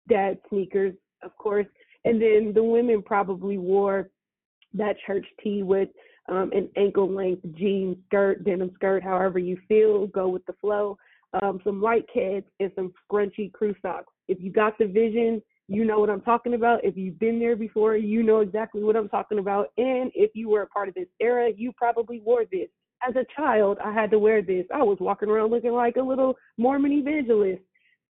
dad 0.08 0.40
sneakers, 0.50 0.96
of 1.24 1.36
course. 1.38 1.68
And 2.06 2.22
then 2.22 2.54
the 2.54 2.64
women 2.64 3.02
probably 3.02 3.58
wore 3.58 4.10
that 4.74 4.96
church 5.06 5.26
tee 5.44 5.64
with 5.64 5.90
um, 6.30 6.52
an 6.54 6.70
ankle 6.78 7.12
length 7.12 7.44
jean 7.56 7.98
skirt, 8.08 8.44
denim 8.44 8.72
skirt, 8.76 9.04
however 9.04 9.40
you 9.40 9.58
feel, 9.68 10.08
go 10.08 10.30
with 10.30 10.46
the 10.46 10.54
flow. 10.54 10.98
Um, 11.42 11.60
some 11.64 11.80
white 11.80 12.06
Keds 12.16 12.46
and 12.60 12.72
some 12.76 12.92
scrunchy 13.12 13.52
crew 13.54 13.76
socks. 13.84 14.12
If 14.28 14.40
you 14.42 14.52
got 14.52 14.78
the 14.80 14.86
vision, 14.86 15.42
you 15.68 15.86
know 15.86 16.00
what 16.00 16.10
I'm 16.10 16.22
talking 16.22 16.56
about. 16.56 16.84
If 16.84 16.98
you've 16.98 17.20
been 17.20 17.40
there 17.40 17.56
before, 17.56 17.96
you 17.96 18.24
know 18.24 18.40
exactly 18.40 18.84
what 18.84 18.96
I'm 18.96 19.10
talking 19.10 19.38
about. 19.38 19.68
And 19.78 20.12
if 20.16 20.32
you 20.34 20.50
were 20.50 20.64
a 20.64 20.68
part 20.68 20.90
of 20.90 20.96
this 20.96 21.08
era, 21.20 21.52
you 21.56 21.72
probably 21.74 22.20
wore 22.20 22.46
this 22.52 22.70
as 23.08 23.16
a 23.16 23.26
child, 23.36 23.78
I 23.84 23.94
had 23.94 24.12
to 24.12 24.20
wear 24.20 24.42
this. 24.42 24.66
I 24.74 24.84
was 24.84 24.98
walking 25.00 25.30
around 25.30 25.52
looking 25.52 25.72
like 25.72 25.96
a 25.96 26.02
little 26.02 26.36
Mormon 26.58 26.92
evangelist. 26.92 27.62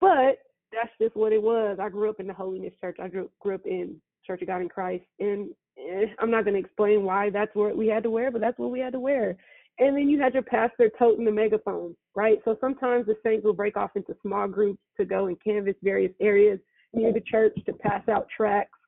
But 0.01 0.39
that's 0.73 0.93
just 1.01 1.17
what 1.17 1.33
it 1.33 1.43
was. 1.43 1.79
I 1.81 1.89
grew 1.89 2.11
up 2.11 2.21
in 2.21 2.27
the 2.27 2.35
Holiness 2.35 2.75
Church. 2.81 2.97
I 3.01 3.09
grew, 3.09 3.31
grew 3.41 3.55
up 3.55 3.67
in 3.67 3.97
Church 4.27 4.43
of 4.43 4.49
God 4.49 4.61
in 4.61 4.69
Christ. 4.69 5.05
And 5.19 5.51
eh, 5.79 6.07
I'm 6.19 6.31
not 6.31 6.45
going 6.45 6.55
to 6.55 6.61
explain 6.61 7.05
why 7.05 7.31
that's 7.31 7.55
what 7.55 7.77
we 7.77 7.89
had 7.89 8.03
to 8.03 8.11
wear, 8.11 8.31
but 8.31 8.41
that's 8.41 8.59
what 8.59 8.71
we 8.71 8.81
had 8.81 8.93
to 8.93 9.01
wear. 9.01 9.37
And 9.79 9.97
then 9.97 10.09
you 10.09 10.21
had 10.21 10.35
your 10.35 10.43
pastor 10.43 10.91
toting 10.99 11.25
the 11.25 11.33
megaphone, 11.33 11.95
right? 12.15 12.39
So 12.45 12.57
sometimes 12.61 13.07
the 13.07 13.17
saints 13.23 13.45
will 13.45 13.53
break 13.53 13.77
off 13.77 13.91
into 13.95 14.17
small 14.23 14.49
groups 14.49 14.81
to 14.97 15.05
go 15.05 15.27
and 15.27 15.37
canvass 15.43 15.77
various 15.83 16.13
areas 16.21 16.59
near 16.95 17.13
the 17.13 17.21
church 17.21 17.55
to 17.67 17.73
pass 17.75 18.03
out 18.09 18.27
tracts 18.35 18.79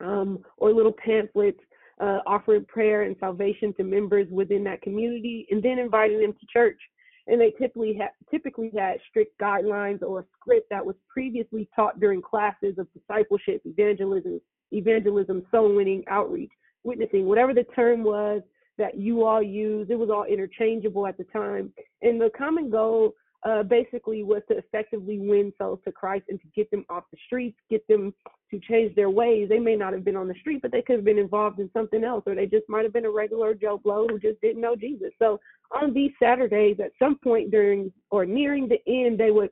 um, 0.00 0.38
or 0.56 0.72
little 0.72 0.94
pamphlets 1.04 1.60
uh, 2.00 2.20
offering 2.26 2.64
prayer 2.66 3.02
and 3.02 3.16
salvation 3.18 3.72
to 3.74 3.84
members 3.84 4.26
within 4.30 4.64
that 4.64 4.82
community, 4.82 5.46
and 5.50 5.62
then 5.62 5.78
inviting 5.78 6.20
them 6.20 6.32
to 6.32 6.46
church. 6.52 6.78
And 7.28 7.40
they 7.40 7.52
typically 7.58 7.98
ha- 8.00 8.14
typically 8.30 8.70
had 8.76 8.98
strict 9.08 9.38
guidelines 9.40 10.02
or 10.02 10.20
a 10.20 10.24
script 10.38 10.68
that 10.70 10.84
was 10.84 10.94
previously 11.08 11.68
taught 11.74 11.98
during 11.98 12.22
classes 12.22 12.76
of 12.78 12.86
discipleship, 12.92 13.62
evangelism, 13.64 14.40
evangelism, 14.72 15.42
soul 15.50 15.74
winning, 15.74 16.04
outreach, 16.08 16.52
witnessing, 16.84 17.26
whatever 17.26 17.52
the 17.52 17.64
term 17.74 18.04
was 18.04 18.42
that 18.78 18.98
you 18.98 19.24
all 19.24 19.42
used. 19.42 19.90
It 19.90 19.98
was 19.98 20.10
all 20.10 20.24
interchangeable 20.24 21.06
at 21.06 21.16
the 21.16 21.24
time. 21.24 21.72
And 22.02 22.20
the 22.20 22.30
common 22.36 22.70
goal 22.70 23.14
uh, 23.44 23.62
basically 23.62 24.22
was 24.22 24.42
to 24.48 24.56
effectively 24.56 25.18
win 25.18 25.52
souls 25.58 25.78
to 25.84 25.92
Christ 25.92 26.24
and 26.28 26.40
to 26.40 26.46
get 26.54 26.70
them 26.70 26.84
off 26.88 27.04
the 27.10 27.18
streets, 27.26 27.58
get 27.70 27.86
them 27.88 28.12
to 28.50 28.60
change 28.60 28.94
their 28.94 29.10
ways. 29.10 29.48
They 29.48 29.58
may 29.58 29.76
not 29.76 29.92
have 29.92 30.04
been 30.04 30.16
on 30.16 30.28
the 30.28 30.34
street, 30.40 30.62
but 30.62 30.72
they 30.72 30.82
could 30.82 30.96
have 30.96 31.04
been 31.04 31.18
involved 31.18 31.58
in 31.58 31.70
something 31.72 32.04
else, 32.04 32.24
or 32.26 32.34
they 32.34 32.46
just 32.46 32.68
might 32.68 32.84
have 32.84 32.92
been 32.92 33.04
a 33.04 33.10
regular 33.10 33.54
Joe 33.54 33.78
Blow 33.78 34.06
who 34.08 34.18
just 34.18 34.40
didn't 34.40 34.60
know 34.60 34.76
Jesus. 34.76 35.10
So 35.18 35.38
on 35.70 35.92
these 35.92 36.12
Saturdays, 36.20 36.78
at 36.80 36.92
some 36.98 37.18
point 37.18 37.50
during 37.50 37.92
or 38.10 38.24
nearing 38.24 38.68
the 38.68 38.80
end, 38.86 39.18
they 39.18 39.30
would 39.30 39.50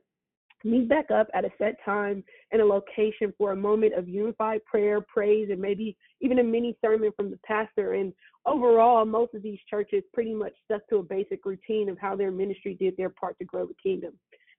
meet 0.65 0.89
back 0.89 1.11
up 1.11 1.27
at 1.33 1.45
a 1.45 1.51
set 1.57 1.75
time 1.85 2.23
and 2.51 2.61
a 2.61 2.65
location 2.65 3.33
for 3.37 3.51
a 3.51 3.55
moment 3.55 3.93
of 3.93 4.09
unified 4.09 4.65
prayer, 4.65 4.99
praise, 4.99 5.49
and 5.51 5.61
maybe 5.61 5.95
even 6.21 6.39
a 6.39 6.43
mini 6.43 6.75
sermon 6.81 7.11
from 7.15 7.29
the 7.29 7.39
pastor. 7.45 7.93
And 7.93 8.11
overall, 8.45 9.05
most 9.05 9.33
of 9.35 9.43
these 9.43 9.59
churches 9.69 10.03
pretty 10.13 10.33
much 10.33 10.53
stuck 10.65 10.87
to 10.89 10.97
a 10.97 11.03
basic 11.03 11.45
routine 11.45 11.87
of 11.87 11.99
how 11.99 12.15
their 12.15 12.31
ministry 12.31 12.73
did 12.73 12.97
their 12.97 13.09
part 13.09 13.37
to 13.37 13.45
grow 13.45 13.67
the 13.67 13.75
kingdom. 13.81 14.13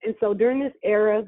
And 0.05 0.15
so 0.21 0.33
during 0.33 0.61
this 0.61 0.73
era, 0.85 1.25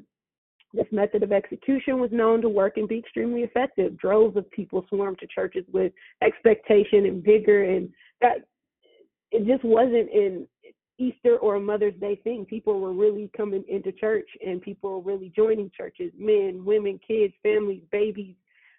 this 0.72 0.86
method 0.92 1.22
of 1.22 1.32
execution 1.32 1.98
was 1.98 2.12
known 2.12 2.40
to 2.42 2.48
work 2.48 2.76
and 2.76 2.86
be 2.86 2.98
extremely 2.98 3.42
effective. 3.42 3.98
Droves 3.98 4.36
of 4.36 4.50
people 4.50 4.84
swarmed 4.88 5.18
to 5.18 5.26
churches 5.26 5.64
with 5.72 5.92
expectation 6.22 7.06
and 7.06 7.24
vigor, 7.24 7.64
and 7.64 7.88
that 8.20 8.44
it 9.30 9.46
just 9.46 9.64
wasn't 9.64 10.10
in 10.10 10.46
Easter 10.98 11.36
or 11.38 11.56
a 11.56 11.60
Mother's 11.60 11.94
Day 12.00 12.16
thing. 12.24 12.44
People 12.44 12.80
were 12.80 12.92
really 12.92 13.30
coming 13.36 13.64
into 13.68 13.92
church 13.92 14.28
and 14.44 14.60
people 14.60 14.90
were 14.90 15.12
really 15.12 15.32
joining 15.34 15.70
churches 15.76 16.12
men, 16.18 16.64
women, 16.64 16.98
kids, 17.06 17.32
families, 17.42 17.82
babies. 17.90 18.34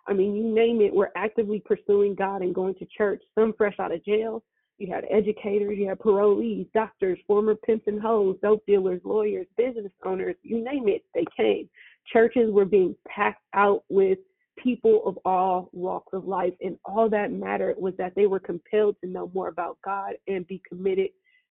I 0.08 0.14
mean, 0.14 0.36
you 0.36 0.44
name 0.54 0.82
it, 0.82 0.94
we're 0.94 1.12
actively 1.16 1.62
pursuing 1.64 2.16
God 2.16 2.42
and 2.42 2.54
going 2.54 2.76
to 2.76 2.86
church. 2.86 3.22
Some 3.36 3.54
fresh 3.58 3.76
out 3.80 3.94
of 3.94 4.04
jail. 4.04 4.44
You 4.78 4.94
had 4.94 5.06
educators, 5.12 5.78
you 5.78 5.90
had 5.90 6.00
parolees, 6.00 6.72
doctors, 6.74 7.20
former 7.28 7.54
pimps 7.54 7.86
and 7.88 8.02
hoes, 8.02 8.38
dope 8.42 8.66
dealers, 8.66 9.02
lawyers, 9.04 9.46
business 9.58 9.92
owners, 10.06 10.36
you 10.42 10.64
name 10.64 10.88
it, 10.88 11.04
they 11.14 11.26
came. 11.36 11.70
Churches 12.14 12.50
were 12.50 12.66
being 12.66 12.96
packed 13.06 13.44
out 13.54 13.84
with 13.90 14.20
people 14.58 15.04
of 15.06 15.18
all 15.26 15.70
walks 15.74 16.14
of 16.14 16.26
life, 16.26 16.54
and 16.62 16.78
all 16.86 17.10
that 17.10 17.32
mattered 17.32 17.76
was 17.78 17.94
that 17.98 18.16
they 18.16 18.26
were 18.26 18.40
compelled 18.40 18.96
to 19.02 19.10
know 19.10 19.30
more 19.34 19.50
about 19.50 19.78
God 19.84 20.14
and 20.30 20.48
be 20.48 20.62
committed 20.68 21.10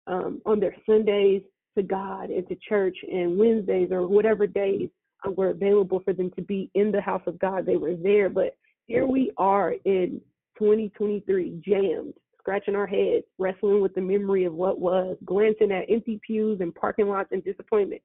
um, 0.10 0.42
on 0.46 0.60
their 0.60 0.76
Sundays 0.86 1.44
to 1.78 1.84
God 1.84 2.30
and 2.30 2.48
to 2.50 2.56
church, 2.68 2.98
and 3.10 3.38
Wednesdays 3.38 3.90
or 3.92 4.08
whatever 4.08 4.48
days 4.48 4.90
uh, 5.26 5.32
were 5.32 5.50
available 5.50 6.02
for 6.04 6.14
them 6.14 6.32
to 6.36 6.42
be 6.42 6.70
in 6.74 6.92
the 6.92 7.00
house 7.00 7.22
of 7.28 7.40
God. 7.40 7.66
They 7.66 7.78
were 7.78 7.96
there, 7.96 8.30
but 8.30 8.58
here 8.88 9.06
we 9.06 9.32
are 9.38 9.76
in 9.86 10.20
2023, 10.58 11.62
jammed, 11.64 12.14
scratching 12.40 12.76
our 12.76 12.88
heads, 12.88 13.24
wrestling 13.38 13.82
with 13.82 13.94
the 13.94 14.02
memory 14.02 14.46
of 14.46 14.54
what 14.54 14.80
was, 14.80 15.16
glancing 15.26 15.72
at 15.72 15.90
empty 15.90 16.20
pews 16.26 16.60
and 16.60 16.74
parking 16.74 17.08
lots 17.08 17.30
and 17.32 17.44
disappointment, 17.44 18.02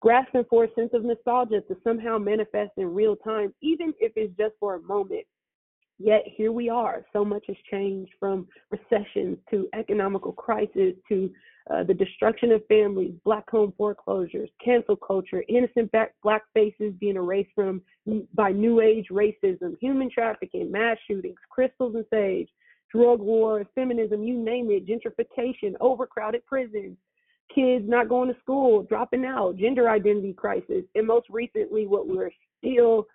grasping 0.00 0.44
for 0.50 0.64
a 0.64 0.74
sense 0.74 0.90
of 0.92 1.04
nostalgia 1.04 1.60
to 1.62 1.76
somehow 1.84 2.18
manifest 2.18 2.72
in 2.76 2.92
real 2.92 3.14
time, 3.16 3.54
even 3.62 3.94
if 4.00 4.12
it's 4.16 4.36
just 4.36 4.54
for 4.58 4.74
a 4.74 4.82
moment. 4.82 5.24
Yet 5.98 6.22
here 6.24 6.52
we 6.52 6.68
are. 6.68 7.04
So 7.12 7.24
much 7.24 7.44
has 7.48 7.56
changed 7.70 8.12
from 8.20 8.46
recessions 8.70 9.38
to 9.50 9.68
economical 9.74 10.32
crisis 10.32 10.94
to 11.08 11.30
uh, 11.70 11.82
the 11.84 11.92
destruction 11.92 12.52
of 12.52 12.64
families, 12.66 13.12
black 13.24 13.50
home 13.50 13.74
foreclosures, 13.76 14.48
cancel 14.64 14.96
culture, 14.96 15.44
innocent 15.48 15.90
black, 15.92 16.14
black 16.22 16.42
faces 16.54 16.94
being 16.98 17.16
erased 17.16 17.50
from 17.54 17.82
by 18.34 18.50
new 18.50 18.80
age 18.80 19.08
racism, 19.10 19.76
human 19.80 20.08
trafficking, 20.10 20.70
mass 20.70 20.96
shootings, 21.06 21.36
crystals 21.50 21.94
and 21.94 22.06
sage, 22.10 22.48
drug 22.90 23.20
wars, 23.20 23.66
feminism, 23.74 24.22
you 24.22 24.38
name 24.38 24.70
it, 24.70 24.86
gentrification, 24.86 25.74
overcrowded 25.80 26.46
prisons, 26.46 26.96
kids 27.54 27.84
not 27.86 28.08
going 28.08 28.32
to 28.32 28.40
school, 28.40 28.84
dropping 28.84 29.24
out, 29.24 29.56
gender 29.56 29.90
identity 29.90 30.32
crisis, 30.32 30.84
and 30.94 31.06
most 31.06 31.26
recently, 31.28 31.86
what 31.86 32.06
we're 32.06 32.30
still 32.58 33.06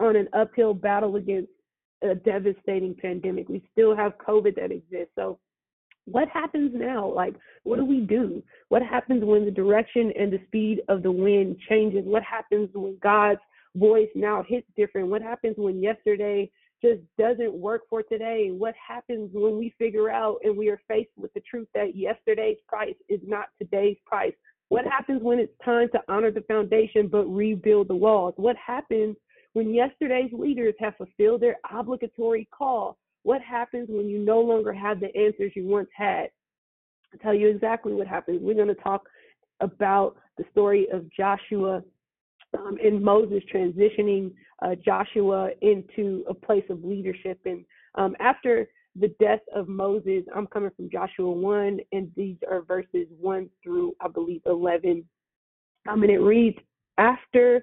on 0.00 0.16
an 0.16 0.28
uphill 0.32 0.74
battle 0.74 1.14
against 1.16 1.50
a 2.04 2.14
devastating 2.14 2.94
pandemic. 2.94 3.48
We 3.48 3.62
still 3.72 3.96
have 3.96 4.12
COVID 4.18 4.56
that 4.56 4.70
exists. 4.70 5.12
So, 5.16 5.38
what 6.06 6.28
happens 6.28 6.72
now? 6.74 7.10
Like, 7.10 7.34
what 7.62 7.76
do 7.76 7.84
we 7.84 8.00
do? 8.00 8.42
What 8.68 8.82
happens 8.82 9.24
when 9.24 9.44
the 9.44 9.50
direction 9.50 10.12
and 10.18 10.32
the 10.32 10.40
speed 10.46 10.82
of 10.88 11.02
the 11.02 11.10
wind 11.10 11.56
changes? 11.68 12.04
What 12.04 12.22
happens 12.22 12.68
when 12.74 12.98
God's 13.02 13.40
voice 13.74 14.10
now 14.14 14.44
hits 14.46 14.66
different? 14.76 15.08
What 15.08 15.22
happens 15.22 15.54
when 15.56 15.82
yesterday 15.82 16.50
just 16.82 17.00
doesn't 17.18 17.54
work 17.54 17.82
for 17.88 18.02
today? 18.02 18.50
What 18.52 18.74
happens 18.86 19.30
when 19.32 19.56
we 19.56 19.74
figure 19.78 20.10
out 20.10 20.40
and 20.44 20.56
we 20.56 20.68
are 20.68 20.80
faced 20.86 21.12
with 21.16 21.32
the 21.32 21.40
truth 21.40 21.68
that 21.74 21.96
yesterday's 21.96 22.58
price 22.68 22.96
is 23.08 23.20
not 23.26 23.46
today's 23.58 23.96
price? 24.04 24.34
What 24.68 24.84
happens 24.84 25.22
when 25.22 25.38
it's 25.38 25.52
time 25.64 25.88
to 25.92 26.00
honor 26.08 26.30
the 26.30 26.42
foundation 26.42 27.08
but 27.08 27.24
rebuild 27.26 27.88
the 27.88 27.96
walls? 27.96 28.34
What 28.36 28.56
happens 28.56 29.16
when 29.54 29.72
yesterday's 29.72 30.32
leaders 30.32 30.74
have 30.78 30.96
fulfilled 30.96 31.40
their 31.40 31.56
obligatory 31.72 32.46
call? 32.56 32.98
What 33.22 33.40
happens 33.40 33.88
when 33.88 34.08
you 34.08 34.18
no 34.18 34.40
longer 34.40 34.72
have 34.72 35.00
the 35.00 35.14
answers 35.16 35.52
you 35.56 35.66
once 35.66 35.88
had? 35.96 36.28
I'll 37.12 37.18
tell 37.20 37.34
you 37.34 37.48
exactly 37.48 37.94
what 37.94 38.06
happens. 38.06 38.40
We're 38.42 38.54
going 38.54 38.68
to 38.68 38.74
talk 38.74 39.08
about 39.60 40.16
the 40.36 40.44
story 40.50 40.88
of 40.92 41.10
Joshua 41.10 41.82
um, 42.58 42.76
and 42.84 43.02
Moses 43.02 43.42
transitioning 43.52 44.32
uh, 44.62 44.74
Joshua 44.84 45.50
into 45.62 46.24
a 46.28 46.34
place 46.34 46.64
of 46.68 46.84
leadership. 46.84 47.40
And 47.44 47.64
um, 47.94 48.14
after 48.20 48.68
the 48.96 49.14
death 49.20 49.40
of 49.54 49.68
Moses, 49.68 50.24
I'm 50.34 50.46
coming 50.48 50.70
from 50.76 50.90
Joshua 50.90 51.30
1, 51.30 51.80
and 51.92 52.10
these 52.16 52.36
are 52.50 52.62
verses 52.62 53.06
1 53.20 53.48
through, 53.62 53.94
I 54.00 54.08
believe, 54.08 54.42
11. 54.46 55.04
Um, 55.88 56.02
and 56.02 56.10
it 56.10 56.18
reads, 56.18 56.58
After 56.98 57.62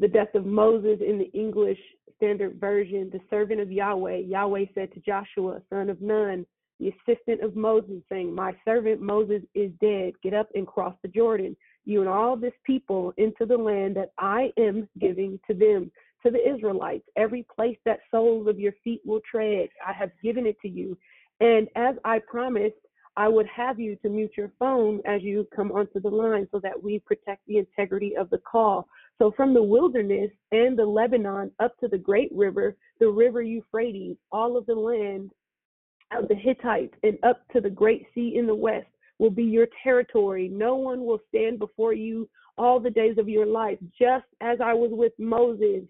the 0.00 0.08
death 0.08 0.34
of 0.34 0.46
Moses 0.46 1.00
in 1.06 1.18
the 1.18 1.30
English 1.32 1.78
Standard 2.16 2.60
Version, 2.60 3.10
the 3.12 3.20
servant 3.30 3.60
of 3.60 3.70
Yahweh, 3.70 4.18
Yahweh 4.18 4.66
said 4.74 4.92
to 4.94 5.00
Joshua, 5.00 5.60
son 5.70 5.90
of 5.90 6.00
Nun, 6.00 6.44
the 6.80 6.92
assistant 6.92 7.42
of 7.42 7.56
Moses, 7.56 8.02
saying, 8.08 8.32
My 8.32 8.54
servant 8.64 9.00
Moses 9.00 9.42
is 9.54 9.72
dead. 9.80 10.14
Get 10.22 10.34
up 10.34 10.48
and 10.54 10.66
cross 10.66 10.94
the 11.02 11.08
Jordan 11.08 11.56
you 11.88 12.00
and 12.00 12.08
all 12.08 12.36
this 12.36 12.52
people 12.64 13.14
into 13.16 13.46
the 13.46 13.56
land 13.56 13.96
that 13.96 14.12
I 14.18 14.52
am 14.58 14.86
giving 15.00 15.40
to 15.48 15.54
them, 15.54 15.90
to 16.24 16.30
the 16.30 16.46
Israelites. 16.46 17.04
Every 17.16 17.46
place 17.54 17.78
that 17.86 18.00
soles 18.10 18.46
of 18.46 18.60
your 18.60 18.74
feet 18.84 19.00
will 19.06 19.22
tread, 19.28 19.70
I 19.84 19.94
have 19.94 20.10
given 20.22 20.46
it 20.46 20.60
to 20.60 20.68
you. 20.68 20.98
And 21.40 21.66
as 21.76 21.96
I 22.04 22.20
promised, 22.30 22.76
I 23.16 23.26
would 23.26 23.46
have 23.46 23.80
you 23.80 23.96
to 24.02 24.10
mute 24.10 24.32
your 24.36 24.52
phone 24.58 25.00
as 25.06 25.22
you 25.22 25.48
come 25.56 25.72
onto 25.72 25.98
the 25.98 26.10
line 26.10 26.46
so 26.52 26.60
that 26.60 26.80
we 26.80 27.00
protect 27.00 27.46
the 27.46 27.56
integrity 27.56 28.14
of 28.16 28.28
the 28.28 28.38
call. 28.38 28.86
So, 29.18 29.32
from 29.36 29.52
the 29.52 29.62
wilderness 29.62 30.30
and 30.52 30.78
the 30.78 30.86
Lebanon 30.86 31.50
up 31.58 31.76
to 31.78 31.88
the 31.88 31.98
great 31.98 32.30
river, 32.32 32.76
the 33.00 33.08
river 33.08 33.42
Euphrates, 33.42 34.16
all 34.30 34.56
of 34.56 34.66
the 34.66 34.74
land 34.74 35.30
of 36.16 36.28
the 36.28 36.34
Hittites, 36.34 36.94
and 37.02 37.18
up 37.24 37.42
to 37.52 37.60
the 37.60 37.70
great 37.70 38.06
sea 38.14 38.36
in 38.36 38.46
the 38.46 38.54
west, 38.54 38.86
will 39.18 39.30
be 39.30 39.42
your 39.42 39.66
territory. 39.82 40.48
No 40.48 40.76
one 40.76 41.04
will 41.04 41.20
stand 41.28 41.58
before 41.58 41.92
you 41.92 42.28
all 42.56 42.78
the 42.78 42.90
days 42.90 43.18
of 43.18 43.28
your 43.28 43.46
life. 43.46 43.78
Just 43.98 44.26
as 44.40 44.58
I 44.64 44.72
was 44.72 44.90
with 44.92 45.12
Moses, 45.18 45.82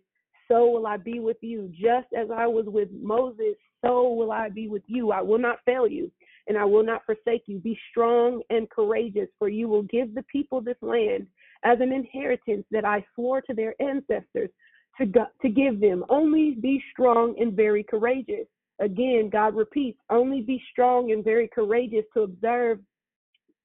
so 0.48 0.70
will 0.70 0.86
I 0.86 0.96
be 0.96 1.20
with 1.20 1.36
you. 1.42 1.70
Just 1.72 2.08
as 2.16 2.28
I 2.34 2.46
was 2.46 2.64
with 2.66 2.88
Moses, 2.90 3.54
so 3.84 4.12
will 4.14 4.32
I 4.32 4.48
be 4.48 4.68
with 4.68 4.82
you. 4.86 5.12
I 5.12 5.20
will 5.20 5.38
not 5.38 5.58
fail 5.66 5.86
you 5.86 6.10
and 6.48 6.56
I 6.56 6.64
will 6.64 6.82
not 6.82 7.04
forsake 7.04 7.42
you. 7.46 7.58
Be 7.58 7.78
strong 7.90 8.42
and 8.50 8.68
courageous, 8.70 9.28
for 9.38 9.48
you 9.48 9.68
will 9.68 9.82
give 9.82 10.14
the 10.14 10.24
people 10.24 10.60
this 10.60 10.76
land 10.80 11.26
as 11.64 11.80
an 11.80 11.92
inheritance 11.92 12.64
that 12.70 12.84
I 12.84 13.04
swore 13.14 13.40
to 13.42 13.54
their 13.54 13.74
ancestors 13.80 14.50
to, 14.98 15.06
to 15.42 15.48
give 15.48 15.80
them. 15.80 16.04
Only 16.08 16.52
be 16.60 16.82
strong 16.92 17.34
and 17.38 17.52
very 17.54 17.82
courageous. 17.82 18.46
Again, 18.80 19.28
God 19.32 19.56
repeats, 19.56 19.98
only 20.10 20.40
be 20.40 20.62
strong 20.70 21.10
and 21.10 21.24
very 21.24 21.48
courageous 21.48 22.04
to 22.14 22.22
observe 22.22 22.78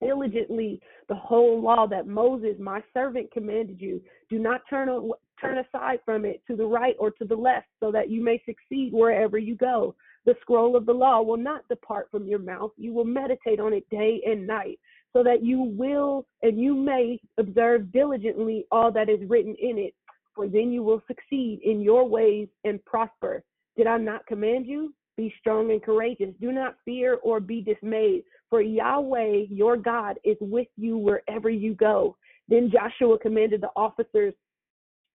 diligently 0.02 0.82
the 1.08 1.16
whole 1.16 1.62
law 1.62 1.88
that 1.88 2.08
Moses, 2.08 2.56
my 2.60 2.82
servant, 2.94 3.32
commanded 3.32 3.80
you. 3.80 4.02
Do 4.30 4.40
not 4.40 4.62
turn 4.70 5.12
turn 5.40 5.58
aside 5.58 6.00
from 6.06 6.26
it 6.26 6.42
to 6.48 6.56
the 6.56 6.66
right 6.66 6.96
or 7.00 7.12
to 7.12 7.26
the 7.26 7.36
left, 7.36 7.68
so 7.80 7.92
that 7.92 8.10
you 8.10 8.24
may 8.24 8.42
succeed 8.46 8.94
wherever 8.94 9.38
you 9.38 9.56
go. 9.56 9.96
The 10.26 10.36
scroll 10.42 10.76
of 10.76 10.86
the 10.86 10.94
law 10.94 11.22
will 11.22 11.38
not 11.38 11.68
depart 11.68 12.08
from 12.10 12.26
your 12.26 12.40
mouth. 12.40 12.72
You 12.78 12.94
will 12.94 13.04
meditate 13.06 13.60
on 13.60 13.74
it 13.74 13.90
day 13.90 14.22
and 14.26 14.48
night, 14.48 14.80
so 15.14 15.24
that 15.24 15.44
you 15.44 15.62
will 15.62 16.26
and 16.42 16.60
you 16.60 16.76
may 16.76 17.20
observe 17.38 17.92
diligently 17.92 18.66
all 18.72 18.92
that 18.92 19.10
is 19.10 19.20
written 19.30 19.56
in 19.62 19.78
it. 19.78 19.94
For 20.36 20.48
then 20.48 20.72
you 20.72 20.82
will 20.82 21.02
succeed 21.08 21.62
in 21.64 21.82
your 21.82 22.08
ways 22.08 22.48
and 22.64 22.84
prosper. 22.86 23.44
Did 23.78 23.88
I 23.88 23.98
not 23.98 24.26
command 24.26 24.66
you? 24.66 24.94
Be 25.16 25.34
strong 25.40 25.72
and 25.72 25.82
courageous. 25.82 26.34
Do 26.42 26.52
not 26.52 26.76
fear 26.84 27.20
or 27.24 27.40
be 27.40 27.62
dismayed, 27.62 28.24
for 28.50 28.62
Yahweh, 28.62 29.46
your 29.50 29.78
God, 29.78 30.18
is 30.24 30.38
with 30.42 30.68
you 30.76 30.98
wherever 30.98 31.50
you 31.50 31.76
go. 31.76 32.18
Then 32.50 32.72
Joshua 32.72 33.20
commanded 33.20 33.62
the 33.62 33.70
officers 33.76 34.34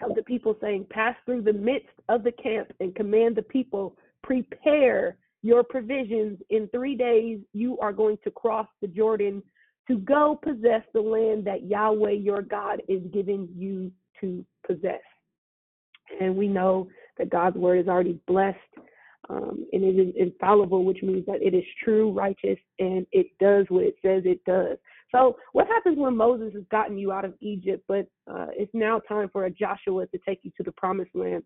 of 0.02 0.14
the 0.14 0.22
people, 0.22 0.56
saying, 0.60 0.86
Pass 0.90 1.16
through 1.26 1.42
the 1.42 1.52
midst 1.52 1.88
of 2.08 2.22
the 2.22 2.32
camp 2.32 2.72
and 2.78 2.94
command 2.94 3.34
the 3.34 3.42
people, 3.42 3.96
prepare 4.22 5.16
your 5.42 5.64
provisions. 5.64 6.38
In 6.50 6.68
three 6.68 6.94
days, 6.94 7.40
you 7.52 7.78
are 7.80 7.92
going 7.92 8.18
to 8.22 8.30
cross 8.30 8.68
the 8.80 8.88
Jordan 8.88 9.42
to 9.88 9.98
go 9.98 10.38
possess 10.42 10.82
the 10.92 11.00
land 11.00 11.46
that 11.46 11.66
Yahweh, 11.66 12.12
your 12.12 12.42
God, 12.42 12.82
is 12.88 13.02
giving 13.12 13.48
you 13.56 13.90
to 14.20 14.44
possess. 14.66 15.00
And 16.20 16.36
we 16.36 16.48
know 16.48 16.88
that 17.18 17.30
God's 17.30 17.56
word 17.56 17.80
is 17.80 17.88
already 17.88 18.20
blessed 18.26 18.58
um, 19.28 19.66
and 19.72 19.84
it 19.84 19.98
is 19.98 20.14
infallible, 20.16 20.84
which 20.84 21.02
means 21.02 21.26
that 21.26 21.42
it 21.42 21.54
is 21.54 21.64
true, 21.84 22.10
righteous, 22.12 22.58
and 22.78 23.06
it 23.12 23.26
does 23.38 23.66
what 23.68 23.84
it 23.84 23.96
says 24.00 24.22
it 24.24 24.42
does. 24.44 24.78
So, 25.14 25.36
what 25.52 25.66
happens 25.66 25.98
when 25.98 26.16
Moses 26.16 26.52
has 26.54 26.64
gotten 26.70 26.98
you 26.98 27.12
out 27.12 27.24
of 27.24 27.34
Egypt, 27.40 27.84
but 27.88 28.06
uh, 28.30 28.46
it's 28.52 28.72
now 28.74 29.00
time 29.00 29.28
for 29.32 29.44
a 29.44 29.50
Joshua 29.50 30.06
to 30.06 30.18
take 30.26 30.40
you 30.42 30.50
to 30.56 30.62
the 30.62 30.72
promised 30.72 31.14
land? 31.14 31.42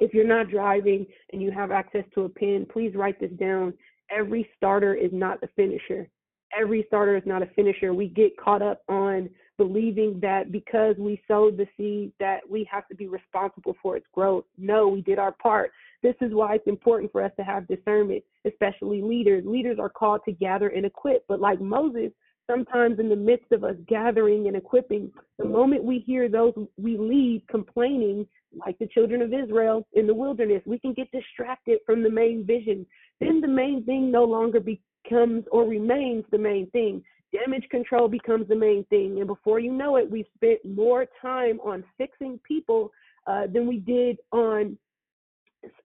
If 0.00 0.14
you're 0.14 0.26
not 0.26 0.50
driving 0.50 1.06
and 1.32 1.42
you 1.42 1.50
have 1.50 1.70
access 1.70 2.04
to 2.14 2.22
a 2.22 2.28
pen, 2.28 2.66
please 2.72 2.94
write 2.94 3.20
this 3.20 3.32
down. 3.32 3.74
Every 4.10 4.48
starter 4.56 4.94
is 4.94 5.10
not 5.12 5.40
the 5.40 5.48
finisher. 5.56 6.08
Every 6.56 6.84
starter 6.86 7.16
is 7.16 7.22
not 7.26 7.42
a 7.42 7.46
finisher. 7.46 7.92
We 7.92 8.08
get 8.08 8.36
caught 8.36 8.62
up 8.62 8.82
on 8.88 9.28
believing 9.58 10.18
that 10.20 10.52
because 10.52 10.96
we 10.98 11.20
sowed 11.28 11.56
the 11.56 11.66
seed 11.76 12.12
that 12.20 12.40
we 12.48 12.66
have 12.70 12.86
to 12.88 12.94
be 12.94 13.08
responsible 13.08 13.76
for 13.82 13.96
its 13.96 14.06
growth. 14.14 14.44
No, 14.56 14.88
we 14.88 15.02
did 15.02 15.18
our 15.18 15.32
part. 15.32 15.72
This 16.02 16.14
is 16.20 16.32
why 16.32 16.54
it's 16.54 16.66
important 16.66 17.10
for 17.10 17.22
us 17.22 17.32
to 17.36 17.44
have 17.44 17.66
discernment, 17.66 18.22
especially 18.46 19.02
leaders. 19.02 19.44
Leaders 19.44 19.78
are 19.80 19.88
called 19.88 20.20
to 20.26 20.32
gather 20.32 20.68
and 20.68 20.86
equip, 20.86 21.26
but 21.26 21.40
like 21.40 21.60
Moses, 21.60 22.12
sometimes 22.48 23.00
in 23.00 23.08
the 23.08 23.16
midst 23.16 23.50
of 23.52 23.64
us 23.64 23.74
gathering 23.88 24.46
and 24.46 24.56
equipping, 24.56 25.10
the 25.38 25.44
moment 25.44 25.82
we 25.84 25.98
hear 25.98 26.28
those 26.28 26.54
we 26.76 26.96
lead 26.96 27.42
complaining, 27.48 28.26
like 28.54 28.78
the 28.78 28.86
children 28.86 29.20
of 29.22 29.34
Israel 29.34 29.86
in 29.92 30.06
the 30.06 30.14
wilderness, 30.14 30.62
we 30.64 30.78
can 30.78 30.94
get 30.94 31.10
distracted 31.10 31.80
from 31.84 32.02
the 32.02 32.10
main 32.10 32.44
vision. 32.46 32.86
Then 33.20 33.40
the 33.40 33.48
main 33.48 33.84
thing 33.84 34.10
no 34.10 34.24
longer 34.24 34.60
becomes 35.08 35.44
or 35.50 35.64
remains 35.64 36.24
the 36.30 36.38
main 36.38 36.70
thing. 36.70 37.02
Damage 37.32 37.68
control 37.70 38.08
becomes 38.08 38.48
the 38.48 38.56
main 38.56 38.84
thing. 38.84 39.18
And 39.18 39.26
before 39.26 39.60
you 39.60 39.72
know 39.72 39.96
it, 39.96 40.10
we've 40.10 40.26
spent 40.34 40.64
more 40.64 41.06
time 41.20 41.60
on 41.60 41.84
fixing 41.98 42.40
people 42.46 42.90
uh, 43.26 43.46
than 43.52 43.66
we 43.66 43.78
did 43.78 44.18
on 44.32 44.78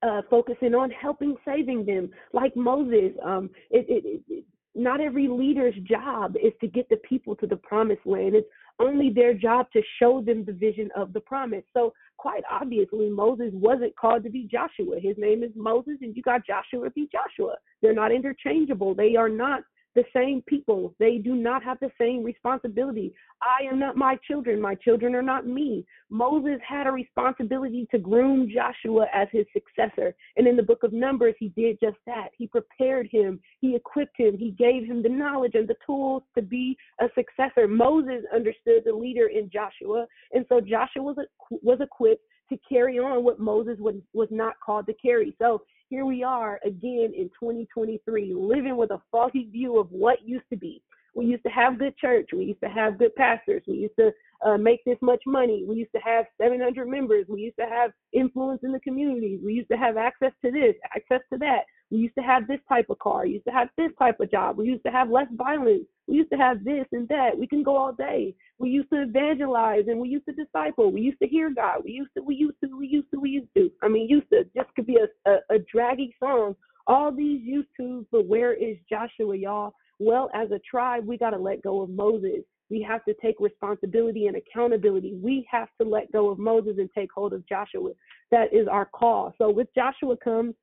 uh, 0.03 0.21
focusing 0.29 0.73
on 0.75 0.89
helping 0.91 1.35
saving 1.43 1.85
them. 1.85 2.09
Like 2.31 2.55
Moses, 2.55 3.11
um, 3.25 3.49
it, 3.71 3.85
it, 3.89 4.21
it, 4.29 4.45
not 4.75 5.01
every 5.01 5.27
leader's 5.27 5.75
job 5.83 6.35
is 6.41 6.53
to 6.61 6.67
get 6.67 6.87
the 6.89 6.97
people 6.97 7.35
to 7.37 7.47
the 7.47 7.57
promised 7.57 8.05
land. 8.05 8.35
It's 8.35 8.47
only 8.79 9.09
their 9.09 9.33
job 9.33 9.67
to 9.73 9.81
show 9.99 10.21
them 10.21 10.43
the 10.45 10.53
vision 10.53 10.89
of 10.95 11.13
the 11.13 11.19
promise. 11.19 11.63
So, 11.73 11.93
quite 12.17 12.43
obviously, 12.49 13.09
Moses 13.09 13.51
wasn't 13.53 13.95
called 13.95 14.23
to 14.23 14.29
be 14.29 14.47
Joshua. 14.49 14.99
His 14.99 15.15
name 15.17 15.43
is 15.43 15.51
Moses, 15.55 15.95
and 16.01 16.15
you 16.15 16.21
got 16.21 16.45
Joshua 16.45 16.85
to 16.85 16.91
be 16.91 17.09
Joshua. 17.11 17.55
They're 17.81 17.93
not 17.93 18.11
interchangeable. 18.11 18.95
They 18.95 19.15
are 19.15 19.29
not 19.29 19.63
the 19.95 20.03
same 20.13 20.41
people. 20.47 20.93
They 20.99 21.17
do 21.17 21.35
not 21.35 21.63
have 21.63 21.79
the 21.79 21.91
same 21.99 22.23
responsibility. 22.23 23.13
I 23.41 23.65
am 23.65 23.79
not 23.79 23.95
my 23.95 24.17
children. 24.27 24.61
My 24.61 24.75
children 24.75 25.15
are 25.15 25.21
not 25.21 25.45
me. 25.45 25.85
Moses 26.09 26.59
had 26.67 26.87
a 26.87 26.91
responsibility 26.91 27.87
to 27.91 27.97
groom 27.97 28.49
Joshua 28.53 29.05
as 29.13 29.27
his 29.31 29.45
successor. 29.53 30.15
And 30.37 30.47
in 30.47 30.55
the 30.55 30.63
book 30.63 30.83
of 30.83 30.93
Numbers, 30.93 31.35
he 31.39 31.49
did 31.49 31.79
just 31.81 31.97
that. 32.05 32.29
He 32.37 32.47
prepared 32.47 33.07
him, 33.11 33.39
he 33.59 33.75
equipped 33.75 34.17
him, 34.17 34.37
he 34.37 34.51
gave 34.51 34.85
him 34.85 35.03
the 35.03 35.09
knowledge 35.09 35.55
and 35.55 35.67
the 35.67 35.75
tools 35.85 36.23
to 36.35 36.41
be 36.41 36.77
a 36.99 37.05
successor. 37.15 37.67
Moses 37.67 38.23
understood 38.33 38.83
the 38.85 38.93
leader 38.93 39.27
in 39.27 39.49
Joshua. 39.49 40.05
And 40.31 40.45
so 40.49 40.61
Joshua 40.61 41.03
was, 41.03 41.17
was 41.49 41.79
equipped 41.81 42.23
to 42.55 42.59
carry 42.67 42.99
on 42.99 43.23
what 43.23 43.39
Moses 43.39 43.77
was, 43.79 43.95
was 44.13 44.29
not 44.31 44.55
called 44.63 44.85
to 44.87 44.93
carry. 44.93 45.35
So 45.39 45.61
here 45.89 46.05
we 46.05 46.23
are 46.23 46.59
again 46.65 47.13
in 47.15 47.29
2023, 47.39 48.33
living 48.33 48.77
with 48.77 48.91
a 48.91 49.01
faulty 49.11 49.47
view 49.51 49.79
of 49.79 49.91
what 49.91 50.27
used 50.27 50.45
to 50.49 50.57
be. 50.57 50.81
We 51.15 51.25
used 51.25 51.43
to 51.43 51.49
have 51.49 51.77
good 51.77 51.95
church. 51.97 52.29
We 52.33 52.45
used 52.45 52.61
to 52.61 52.69
have 52.69 52.97
good 52.97 53.15
pastors. 53.15 53.61
We 53.67 53.75
used 53.75 53.95
to 53.99 54.11
uh, 54.43 54.57
make 54.57 54.83
this 54.83 54.97
much 55.01 55.21
money. 55.27 55.63
We 55.67 55.75
used 55.75 55.91
to 55.93 56.01
have 56.01 56.25
700 56.41 56.87
members. 56.87 57.25
We 57.29 57.41
used 57.41 57.57
to 57.57 57.67
have 57.67 57.91
influence 58.13 58.61
in 58.63 58.71
the 58.71 58.79
community. 58.79 59.39
We 59.43 59.53
used 59.53 59.69
to 59.69 59.77
have 59.77 59.97
access 59.97 60.31
to 60.43 60.51
this, 60.51 60.73
access 60.95 61.21
to 61.31 61.37
that. 61.39 61.65
We 61.93 61.99
used 61.99 62.15
to 62.15 62.23
have 62.23 62.47
this 62.47 62.59
type 62.67 62.87
of 62.89 62.97
car. 62.97 63.21
We 63.21 63.33
used 63.33 63.45
to 63.45 63.51
have 63.51 63.69
this 63.77 63.91
type 63.99 64.19
of 64.19 64.31
job. 64.31 64.57
We 64.57 64.65
used 64.65 64.83
to 64.83 64.91
have 64.91 65.11
less 65.11 65.27
violence. 65.33 65.83
We 66.07 66.15
used 66.15 66.31
to 66.31 66.37
have 66.37 66.63
this 66.63 66.85
and 66.91 67.07
that. 67.09 67.37
We 67.37 67.45
can 67.45 67.61
go 67.61 67.77
all 67.77 67.93
day. 67.93 68.33
We 68.57 68.71
used 68.71 68.89
to 68.91 69.03
evangelize 69.03 69.83
and 69.87 69.99
we 69.99 70.09
used 70.09 70.25
to 70.25 70.33
disciple. 70.33 70.91
We 70.91 71.01
used 71.01 71.19
to 71.19 71.27
hear 71.27 71.51
God. 71.53 71.81
We 71.85 71.91
used 71.91 72.09
to, 72.17 72.23
we 72.23 72.33
used 72.33 72.55
to, 72.63 72.75
we 72.75 72.87
used 72.87 73.11
to, 73.13 73.19
we 73.19 73.29
used 73.29 73.53
to. 73.55 73.69
I 73.83 73.89
mean, 73.89 74.09
used 74.09 74.27
to 74.33 74.43
just 74.57 74.73
could 74.75 74.87
be 74.87 74.97
a, 74.97 75.29
a, 75.29 75.35
a 75.51 75.59
draggy 75.71 76.15
song. 76.19 76.55
All 76.87 77.11
these 77.11 77.41
used 77.43 77.69
to, 77.79 78.07
but 78.11 78.25
where 78.25 78.53
is 78.53 78.75
Joshua, 78.89 79.37
y'all? 79.37 79.75
Well, 79.99 80.31
as 80.33 80.49
a 80.49 80.59
tribe, 80.59 81.05
we 81.05 81.19
got 81.19 81.29
to 81.29 81.37
let 81.37 81.61
go 81.61 81.83
of 81.83 81.91
Moses. 81.91 82.41
We 82.71 82.81
have 82.89 83.05
to 83.05 83.13
take 83.21 83.35
responsibility 83.39 84.25
and 84.25 84.35
accountability. 84.35 85.13
We 85.21 85.47
have 85.51 85.67
to 85.79 85.87
let 85.87 86.11
go 86.11 86.31
of 86.31 86.39
Moses 86.39 86.73
and 86.79 86.89
take 86.97 87.11
hold 87.13 87.33
of 87.33 87.47
Joshua. 87.47 87.91
That 88.31 88.51
is 88.51 88.67
our 88.67 88.85
call. 88.85 89.35
So 89.37 89.51
with 89.51 89.67
Joshua 89.75 90.17
comes 90.17 90.55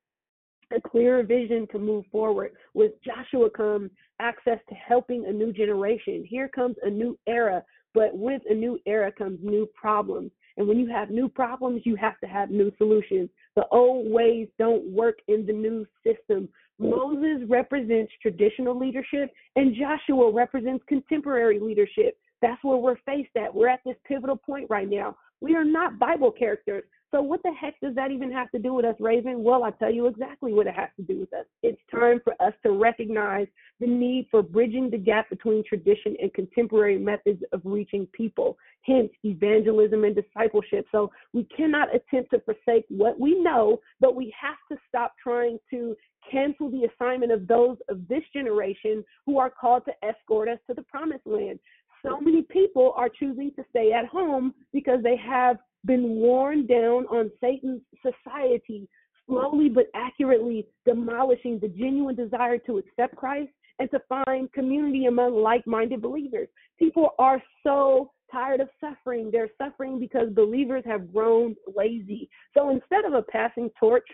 a 0.71 0.81
clearer 0.81 1.23
vision 1.23 1.67
to 1.71 1.79
move 1.79 2.05
forward. 2.11 2.51
With 2.73 2.91
Joshua 3.03 3.49
comes 3.49 3.91
access 4.19 4.59
to 4.69 4.75
helping 4.75 5.25
a 5.25 5.31
new 5.31 5.51
generation. 5.51 6.23
Here 6.27 6.47
comes 6.47 6.75
a 6.83 6.89
new 6.89 7.17
era, 7.27 7.63
but 7.93 8.17
with 8.17 8.41
a 8.49 8.53
new 8.53 8.79
era 8.85 9.11
comes 9.11 9.39
new 9.41 9.67
problems. 9.73 10.31
And 10.57 10.67
when 10.67 10.77
you 10.77 10.87
have 10.87 11.09
new 11.09 11.29
problems, 11.29 11.81
you 11.85 11.95
have 11.95 12.19
to 12.19 12.27
have 12.27 12.51
new 12.51 12.71
solutions. 12.77 13.29
The 13.55 13.67
old 13.71 14.11
ways 14.11 14.47
don't 14.59 14.89
work 14.91 15.19
in 15.27 15.45
the 15.45 15.53
new 15.53 15.85
system. 16.05 16.49
Moses 16.77 17.47
represents 17.47 18.11
traditional 18.21 18.77
leadership, 18.77 19.31
and 19.55 19.75
Joshua 19.75 20.31
represents 20.31 20.83
contemporary 20.87 21.59
leadership. 21.59 22.17
That's 22.41 22.63
where 22.63 22.77
we're 22.77 22.97
faced 23.05 23.35
at. 23.37 23.53
We're 23.53 23.69
at 23.69 23.81
this 23.85 23.95
pivotal 24.07 24.37
point 24.37 24.67
right 24.69 24.89
now. 24.89 25.15
We 25.41 25.55
are 25.55 25.65
not 25.65 25.99
Bible 25.99 26.31
characters. 26.31 26.83
So 27.11 27.21
what 27.21 27.43
the 27.43 27.51
heck 27.51 27.77
does 27.81 27.93
that 27.95 28.11
even 28.11 28.31
have 28.31 28.49
to 28.51 28.59
do 28.59 28.73
with 28.73 28.85
us, 28.85 28.95
Raevyn? 29.01 29.39
Well, 29.39 29.65
I 29.65 29.71
tell 29.71 29.91
you 29.91 30.07
exactly 30.07 30.53
what 30.53 30.65
it 30.65 30.73
has 30.75 30.87
to 30.95 31.03
do 31.03 31.19
with 31.19 31.33
us. 31.33 31.45
It's 31.61 31.81
time 31.93 32.21
for 32.23 32.33
us 32.41 32.53
to 32.63 32.71
recognize 32.71 33.47
the 33.81 33.87
need 33.87 34.27
for 34.31 34.41
bridging 34.41 34.89
the 34.89 34.97
gap 34.97 35.29
between 35.29 35.63
tradition 35.67 36.15
and 36.21 36.33
contemporary 36.33 36.97
methods 36.97 37.43
of 37.51 37.61
reaching 37.65 38.07
people, 38.13 38.57
hence 38.83 39.09
evangelism 39.25 40.05
and 40.05 40.15
discipleship. 40.15 40.85
So 40.93 41.11
we 41.33 41.43
cannot 41.55 41.93
attempt 41.93 42.31
to 42.31 42.39
forsake 42.39 42.85
what 42.87 43.19
we 43.19 43.37
know, 43.41 43.81
but 43.99 44.15
we 44.15 44.33
have 44.39 44.57
to 44.71 44.81
stop 44.87 45.13
trying 45.21 45.59
to 45.71 45.97
cancel 46.31 46.71
the 46.71 46.87
assignment 46.95 47.33
of 47.33 47.45
those 47.45 47.75
of 47.89 48.07
this 48.07 48.23
generation 48.31 49.03
who 49.25 49.37
are 49.37 49.49
called 49.49 49.83
to 49.85 50.07
escort 50.07 50.47
us 50.47 50.59
to 50.67 50.73
the 50.73 50.83
promised 50.83 51.25
land. 51.25 51.59
So 52.03 52.19
many 52.19 52.43
people 52.43 52.93
are 52.95 53.09
choosing 53.09 53.51
to 53.55 53.63
stay 53.69 53.91
at 53.91 54.05
home 54.05 54.53
because 54.73 55.03
they 55.03 55.17
have 55.17 55.57
been 55.85 56.15
worn 56.15 56.65
down 56.65 57.05
on 57.07 57.31
Satan's 57.41 57.81
society, 58.01 58.87
slowly 59.27 59.69
but 59.69 59.85
accurately 59.95 60.67
demolishing 60.85 61.59
the 61.59 61.67
genuine 61.67 62.15
desire 62.15 62.57
to 62.59 62.77
accept 62.77 63.15
Christ 63.15 63.51
and 63.79 63.89
to 63.91 63.99
find 64.07 64.51
community 64.53 65.05
among 65.05 65.35
like 65.35 65.65
minded 65.65 66.01
believers. 66.01 66.47
People 66.77 67.11
are 67.17 67.41
so 67.63 68.11
tired 68.31 68.61
of 68.61 68.69
suffering. 68.79 69.29
They're 69.31 69.49
suffering 69.57 69.99
because 69.99 70.29
believers 70.33 70.83
have 70.85 71.11
grown 71.11 71.55
lazy. 71.75 72.29
So 72.55 72.69
instead 72.69 73.05
of 73.05 73.13
a 73.13 73.23
passing 73.23 73.69
torch, 73.79 74.07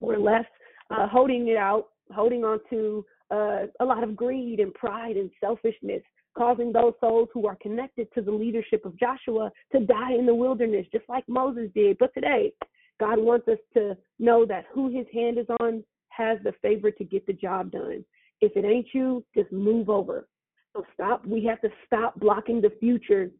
we're 0.00 0.18
left 0.18 0.48
uh, 0.90 1.06
holding 1.06 1.48
it 1.48 1.56
out, 1.56 1.88
holding 2.14 2.44
on 2.44 2.60
to 2.70 3.04
uh, 3.30 3.66
a 3.80 3.84
lot 3.84 4.02
of 4.02 4.16
greed 4.16 4.60
and 4.60 4.72
pride 4.74 5.16
and 5.16 5.30
selfishness 5.40 6.02
causing 6.38 6.72
those 6.72 6.94
souls 7.00 7.28
who 7.34 7.46
are 7.46 7.56
connected 7.60 8.08
to 8.14 8.22
the 8.22 8.30
leadership 8.30 8.84
of 8.86 8.96
Joshua 8.96 9.50
to 9.72 9.80
die 9.80 10.14
in 10.14 10.24
the 10.24 10.34
wilderness, 10.34 10.86
just 10.92 11.08
like 11.08 11.28
Moses 11.28 11.68
did. 11.74 11.98
But 11.98 12.14
today, 12.14 12.52
God 13.00 13.18
wants 13.18 13.48
us 13.48 13.58
to 13.74 13.96
know 14.18 14.46
that 14.46 14.66
who 14.72 14.88
his 14.88 15.06
hand 15.12 15.38
is 15.38 15.46
on 15.60 15.82
has 16.10 16.38
the 16.44 16.52
favor 16.62 16.90
to 16.92 17.04
get 17.04 17.26
the 17.26 17.32
job 17.32 17.72
done. 17.72 18.04
If 18.40 18.56
it 18.56 18.64
ain't 18.64 18.86
you, 18.92 19.24
just 19.36 19.50
move 19.52 19.90
over. 19.90 20.28
So 20.74 20.84
stop. 20.94 21.26
We 21.26 21.44
have 21.46 21.60
to 21.62 21.70
stop 21.86 22.18
blocking 22.20 22.60
the 22.60 22.72
future 22.78 23.30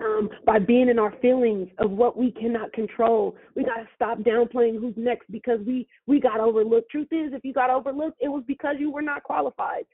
um, 0.00 0.30
by 0.44 0.58
being 0.58 0.88
in 0.88 0.98
our 0.98 1.14
feelings 1.20 1.68
of 1.78 1.90
what 1.90 2.16
we 2.16 2.30
cannot 2.30 2.72
control. 2.72 3.36
We 3.54 3.64
got 3.64 3.76
to 3.76 3.88
stop 3.94 4.18
downplaying 4.20 4.78
who's 4.80 4.94
next 4.96 5.30
because 5.30 5.60
we 5.66 5.86
we 6.06 6.20
got 6.20 6.40
overlooked. 6.40 6.90
Truth 6.90 7.08
is, 7.10 7.32
if 7.32 7.44
you 7.44 7.52
got 7.52 7.70
overlooked, 7.70 8.18
it 8.20 8.28
was 8.28 8.44
because 8.46 8.76
you 8.78 8.90
were 8.90 9.02
not 9.02 9.22
qualified. 9.22 9.84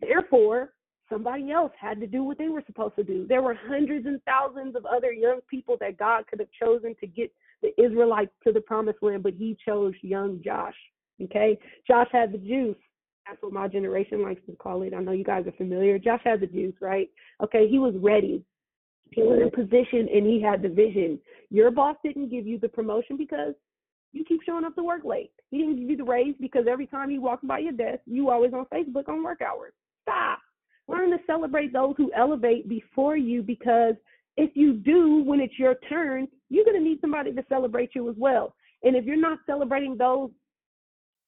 Therefore, 0.00 0.72
somebody 1.08 1.50
else 1.50 1.72
had 1.78 2.00
to 2.00 2.06
do 2.06 2.24
what 2.24 2.38
they 2.38 2.48
were 2.48 2.62
supposed 2.66 2.96
to 2.96 3.04
do. 3.04 3.26
There 3.26 3.42
were 3.42 3.56
hundreds 3.68 4.06
and 4.06 4.20
thousands 4.24 4.76
of 4.76 4.86
other 4.86 5.12
young 5.12 5.40
people 5.48 5.76
that 5.80 5.98
God 5.98 6.26
could 6.26 6.40
have 6.40 6.48
chosen 6.60 6.94
to 7.00 7.06
get 7.06 7.32
the 7.62 7.72
Israelites 7.82 8.32
to 8.44 8.52
the 8.52 8.60
promised 8.60 9.02
land, 9.02 9.22
but 9.22 9.34
he 9.34 9.56
chose 9.66 9.94
young 10.02 10.40
Josh. 10.44 10.74
Okay? 11.22 11.58
Josh 11.86 12.08
had 12.12 12.32
the 12.32 12.38
juice. 12.38 12.76
That's 13.26 13.42
what 13.42 13.52
my 13.52 13.68
generation 13.68 14.22
likes 14.22 14.42
to 14.46 14.56
call 14.56 14.82
it. 14.82 14.92
I 14.94 15.00
know 15.00 15.12
you 15.12 15.24
guys 15.24 15.46
are 15.46 15.52
familiar. 15.52 15.98
Josh 15.98 16.20
had 16.24 16.40
the 16.40 16.46
juice, 16.46 16.74
right? 16.80 17.08
Okay, 17.42 17.68
he 17.68 17.78
was 17.78 17.94
ready. 17.96 18.44
He 19.12 19.22
was 19.22 19.40
in 19.40 19.50
position 19.50 20.08
and 20.12 20.26
he 20.26 20.42
had 20.42 20.60
the 20.60 20.68
vision. 20.68 21.18
Your 21.50 21.70
boss 21.70 21.96
didn't 22.04 22.30
give 22.30 22.46
you 22.46 22.58
the 22.58 22.68
promotion 22.68 23.16
because 23.16 23.54
you 24.12 24.24
keep 24.24 24.42
showing 24.44 24.64
up 24.64 24.74
to 24.76 24.82
work 24.82 25.04
late. 25.04 25.32
He 25.50 25.58
didn't 25.58 25.76
give 25.76 25.90
you 25.90 25.96
the 25.96 26.04
raise 26.04 26.34
because 26.40 26.66
every 26.68 26.86
time 26.86 27.10
he 27.10 27.18
walks 27.18 27.44
by 27.44 27.60
your 27.60 27.72
desk, 27.72 28.00
you 28.06 28.30
always 28.30 28.52
on 28.52 28.66
Facebook 28.66 29.08
on 29.08 29.22
work 29.22 29.40
hours. 29.40 29.72
Stop. 30.02 30.33
Learn 30.88 31.10
to 31.10 31.18
celebrate 31.26 31.72
those 31.72 31.94
who 31.96 32.12
elevate 32.14 32.68
before 32.68 33.16
you 33.16 33.42
because 33.42 33.94
if 34.36 34.50
you 34.54 34.74
do, 34.74 35.22
when 35.24 35.40
it's 35.40 35.58
your 35.58 35.76
turn, 35.88 36.28
you're 36.50 36.64
going 36.64 36.76
to 36.76 36.82
need 36.82 37.00
somebody 37.00 37.32
to 37.32 37.44
celebrate 37.48 37.90
you 37.94 38.08
as 38.10 38.16
well. 38.18 38.54
And 38.82 38.96
if 38.96 39.04
you're 39.04 39.16
not 39.16 39.38
celebrating 39.46 39.96
those 39.96 40.30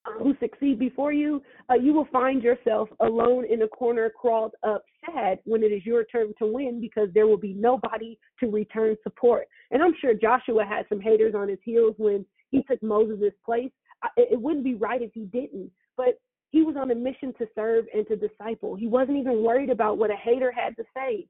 uh, 0.07 0.23
who 0.23 0.35
succeed 0.41 0.79
before 0.79 1.13
you, 1.13 1.43
uh, 1.71 1.75
you 1.75 1.93
will 1.93 2.09
find 2.13 2.43
yourself 2.43 2.89
alone 3.01 3.45
in 3.51 3.63
a 3.63 3.69
corner, 3.69 4.11
crawled 4.11 4.53
up, 4.67 4.85
sad 5.07 5.39
when 5.45 5.63
it 5.63 5.73
is 5.73 5.87
your 5.87 6.05
turn 6.05 6.33
to 6.39 6.47
win 6.47 6.81
because 6.81 7.09
there 7.15 7.27
will 7.27 7.39
be 7.39 7.55
nobody 7.55 8.19
to 8.41 8.51
return 8.51 8.97
support. 9.03 9.47
And 9.71 9.83
I'm 9.83 9.95
sure 10.01 10.15
Joshua 10.15 10.65
had 10.65 10.87
some 10.89 11.01
haters 11.01 11.35
on 11.35 11.49
his 11.49 11.59
heels 11.65 11.95
when 11.99 12.27
he 12.51 12.63
took 12.65 12.83
Moses' 12.83 13.33
place. 13.45 13.71
It 14.17 14.41
wouldn't 14.41 14.65
be 14.65 14.75
right 14.75 15.03
if 15.03 15.13
he 15.15 15.25
didn't, 15.25 15.71
but 15.97 16.21
he 16.51 16.63
was 16.63 16.77
on 16.77 16.91
a 16.91 16.95
mission 16.95 17.35
to 17.39 17.47
serve 17.55 17.87
and 17.93 18.07
to 18.09 18.17
disciple. 18.17 18.75
He 18.75 18.87
wasn't 18.87 19.19
even 19.19 19.43
worried 19.43 19.71
about 19.71 19.99
what 19.99 20.11
a 20.11 20.17
hater 20.17 20.53
had 20.53 20.77
to 20.77 20.85
say. 20.97 21.27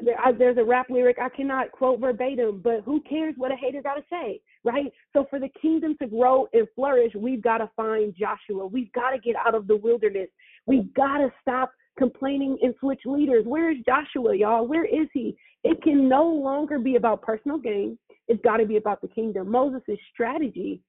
There, 0.00 0.18
I, 0.18 0.32
there's 0.32 0.58
a 0.58 0.64
rap 0.64 0.90
lyric 0.90 1.18
I 1.20 1.28
cannot 1.28 1.70
quote 1.70 2.00
verbatim, 2.00 2.60
but 2.62 2.80
who 2.84 3.00
cares 3.02 3.34
what 3.36 3.52
a 3.52 3.56
hater 3.56 3.80
got 3.80 3.94
to 3.94 4.02
say, 4.10 4.40
right? 4.64 4.92
So 5.12 5.26
for 5.30 5.38
the 5.38 5.50
kingdom 5.60 5.96
to 6.00 6.08
grow 6.08 6.48
and 6.52 6.66
flourish, 6.74 7.12
we've 7.14 7.42
got 7.42 7.58
to 7.58 7.70
find 7.76 8.14
Joshua. 8.16 8.66
We've 8.66 8.92
got 8.92 9.10
to 9.10 9.18
get 9.18 9.36
out 9.36 9.54
of 9.54 9.68
the 9.68 9.76
wilderness. 9.76 10.28
We've 10.66 10.92
got 10.94 11.18
to 11.18 11.28
stop 11.40 11.70
complaining 11.96 12.58
and 12.62 12.74
switch 12.80 13.02
leaders. 13.04 13.44
Where 13.46 13.70
is 13.70 13.78
Joshua, 13.86 14.36
y'all? 14.36 14.66
Where 14.66 14.84
is 14.84 15.06
he? 15.12 15.36
It 15.62 15.80
can 15.82 16.08
no 16.08 16.26
longer 16.26 16.78
be 16.78 16.96
about 16.96 17.22
personal 17.22 17.58
gain. 17.58 17.96
It's 18.26 18.42
got 18.42 18.56
to 18.56 18.66
be 18.66 18.76
about 18.76 19.00
the 19.00 19.08
kingdom. 19.08 19.50
Moses' 19.50 19.98
strategy 20.12 20.80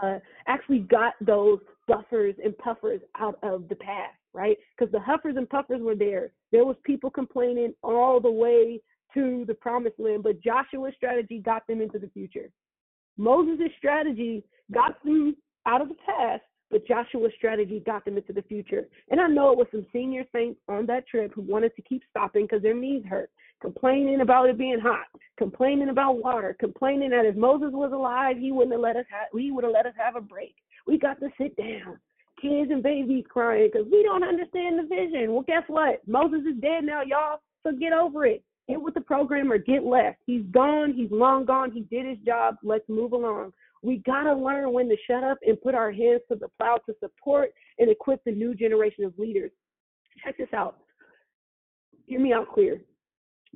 uh, 0.00 0.18
actually 0.46 0.80
got 0.80 1.14
those 1.20 1.58
buffers 1.88 2.36
and 2.44 2.56
puffers 2.58 3.00
out 3.18 3.38
of 3.42 3.68
the 3.68 3.74
past, 3.74 4.14
right? 4.32 4.56
Because 4.76 4.92
the 4.92 5.00
huffers 5.00 5.36
and 5.36 5.48
puffers 5.48 5.82
were 5.82 5.96
there. 5.96 6.30
There 6.52 6.64
was 6.64 6.76
people 6.84 7.10
complaining 7.10 7.74
all 7.82 8.20
the 8.20 8.30
way 8.30 8.80
to 9.14 9.44
the 9.46 9.54
promised 9.54 9.98
land, 9.98 10.22
but 10.22 10.40
Joshua's 10.40 10.94
strategy 10.96 11.40
got 11.44 11.66
them 11.66 11.80
into 11.80 11.98
the 11.98 12.10
future. 12.10 12.50
Moses' 13.16 13.70
strategy 13.76 14.44
got 14.72 15.02
them 15.02 15.34
out 15.66 15.80
of 15.80 15.88
the 15.88 15.96
past, 16.06 16.42
but 16.70 16.86
Joshua's 16.86 17.32
strategy 17.36 17.82
got 17.84 18.04
them 18.04 18.16
into 18.16 18.32
the 18.32 18.42
future. 18.42 18.86
And 19.10 19.20
I 19.20 19.26
know 19.26 19.50
it 19.50 19.58
was 19.58 19.66
some 19.72 19.86
senior 19.92 20.24
saints 20.32 20.60
on 20.68 20.86
that 20.86 21.08
trip 21.08 21.32
who 21.34 21.42
wanted 21.42 21.74
to 21.76 21.82
keep 21.82 22.02
stopping 22.10 22.44
because 22.44 22.62
their 22.62 22.74
knees 22.74 23.02
hurt, 23.08 23.30
complaining 23.60 24.20
about 24.20 24.48
it 24.48 24.58
being 24.58 24.78
hot, 24.78 25.06
complaining 25.38 25.88
about 25.88 26.22
water, 26.22 26.56
complaining 26.60 27.10
that 27.10 27.24
if 27.24 27.34
Moses 27.34 27.70
was 27.72 27.92
alive, 27.92 28.36
he 28.38 28.52
wouldn't 28.52 28.72
have 28.72 28.80
let 28.80 28.96
us 28.96 29.06
have 29.10 29.28
he 29.32 29.50
would 29.50 29.64
have 29.64 29.72
let 29.72 29.86
us 29.86 29.94
have 29.96 30.16
a 30.16 30.20
break. 30.20 30.54
We 30.88 30.98
got 30.98 31.20
to 31.20 31.28
sit 31.38 31.54
down. 31.56 32.00
Kids 32.40 32.70
and 32.70 32.82
babies 32.82 33.24
crying 33.28 33.68
because 33.70 33.86
we 33.92 34.02
don't 34.02 34.24
understand 34.24 34.78
the 34.78 34.84
vision. 34.84 35.32
Well, 35.32 35.44
guess 35.46 35.64
what? 35.66 36.00
Moses 36.06 36.40
is 36.48 36.60
dead 36.60 36.84
now, 36.84 37.02
y'all. 37.02 37.40
So 37.62 37.72
get 37.72 37.92
over 37.92 38.24
it. 38.24 38.42
Get 38.68 38.80
with 38.80 38.94
the 38.94 39.02
program 39.02 39.52
or 39.52 39.58
get 39.58 39.84
left. 39.84 40.18
He's 40.24 40.44
gone. 40.50 40.94
He's 40.94 41.10
long 41.10 41.44
gone. 41.44 41.72
He 41.72 41.80
did 41.82 42.06
his 42.06 42.18
job. 42.24 42.56
Let's 42.62 42.88
move 42.88 43.12
along. 43.12 43.52
We 43.82 43.98
got 43.98 44.24
to 44.24 44.34
learn 44.34 44.72
when 44.72 44.88
to 44.88 44.96
shut 45.06 45.22
up 45.22 45.38
and 45.46 45.60
put 45.60 45.74
our 45.74 45.92
hands 45.92 46.22
to 46.28 46.36
the 46.36 46.48
plow 46.58 46.78
to 46.86 46.94
support 47.00 47.50
and 47.78 47.90
equip 47.90 48.24
the 48.24 48.32
new 48.32 48.54
generation 48.54 49.04
of 49.04 49.18
leaders. 49.18 49.50
Check 50.24 50.38
this 50.38 50.48
out. 50.54 50.78
Hear 52.06 52.20
me 52.20 52.32
out 52.32 52.48
clear. 52.52 52.80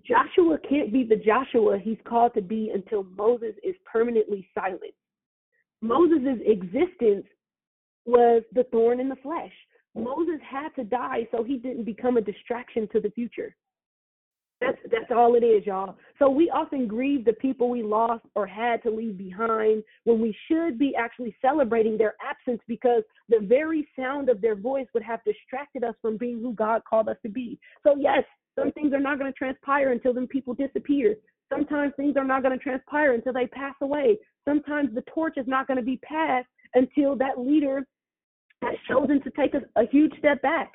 Joshua 0.06 0.58
can't 0.68 0.92
be 0.92 1.04
the 1.04 1.16
Joshua 1.16 1.78
he's 1.78 1.98
called 2.04 2.34
to 2.34 2.42
be 2.42 2.70
until 2.74 3.04
Moses 3.04 3.54
is 3.62 3.74
permanently 3.90 4.48
silent. 4.54 4.94
Moses' 5.82 6.38
existence 6.46 7.26
was 8.06 8.42
the 8.52 8.64
thorn 8.70 9.00
in 9.00 9.08
the 9.08 9.16
flesh. 9.16 9.52
Moses 9.94 10.40
had 10.48 10.70
to 10.76 10.84
die 10.84 11.28
so 11.30 11.42
he 11.42 11.58
didn't 11.58 11.84
become 11.84 12.16
a 12.16 12.22
distraction 12.22 12.88
to 12.92 13.00
the 13.00 13.10
future. 13.10 13.54
That's 14.60 14.78
that's 14.92 15.10
all 15.10 15.34
it 15.34 15.42
is, 15.42 15.66
y'all. 15.66 15.96
So 16.20 16.30
we 16.30 16.48
often 16.48 16.86
grieve 16.86 17.24
the 17.24 17.32
people 17.32 17.68
we 17.68 17.82
lost 17.82 18.24
or 18.36 18.46
had 18.46 18.80
to 18.84 18.90
leave 18.90 19.18
behind 19.18 19.82
when 20.04 20.20
we 20.20 20.34
should 20.46 20.78
be 20.78 20.94
actually 20.96 21.34
celebrating 21.42 21.98
their 21.98 22.14
absence 22.24 22.62
because 22.68 23.02
the 23.28 23.40
very 23.40 23.88
sound 23.98 24.28
of 24.28 24.40
their 24.40 24.54
voice 24.54 24.86
would 24.94 25.02
have 25.02 25.18
distracted 25.24 25.82
us 25.82 25.96
from 26.00 26.16
being 26.16 26.40
who 26.40 26.54
God 26.54 26.82
called 26.88 27.08
us 27.08 27.16
to 27.22 27.28
be. 27.28 27.58
So 27.82 27.96
yes, 27.98 28.22
some 28.56 28.70
things 28.70 28.92
are 28.92 29.00
not 29.00 29.18
going 29.18 29.32
to 29.32 29.36
transpire 29.36 29.90
until 29.90 30.14
them 30.14 30.28
people 30.28 30.54
disappear. 30.54 31.16
Sometimes 31.53 31.92
things 31.96 32.16
are 32.16 32.24
not 32.24 32.42
going 32.42 32.57
to 32.57 32.62
transpire 32.62 33.12
until 33.12 33.32
they 33.32 33.46
pass 33.46 33.74
away. 33.82 34.18
Sometimes 34.46 34.94
the 34.94 35.03
torch 35.14 35.34
is 35.36 35.46
not 35.46 35.66
going 35.66 35.76
to 35.76 35.84
be 35.84 35.98
passed 35.98 36.48
until 36.74 37.14
that 37.16 37.38
leader 37.38 37.86
has 38.62 38.74
chosen 38.88 39.22
to 39.22 39.30
take 39.30 39.55
a, 39.55 39.80
a 39.80 39.86
huge 39.90 40.12
step 40.18 40.40
back. 40.42 40.72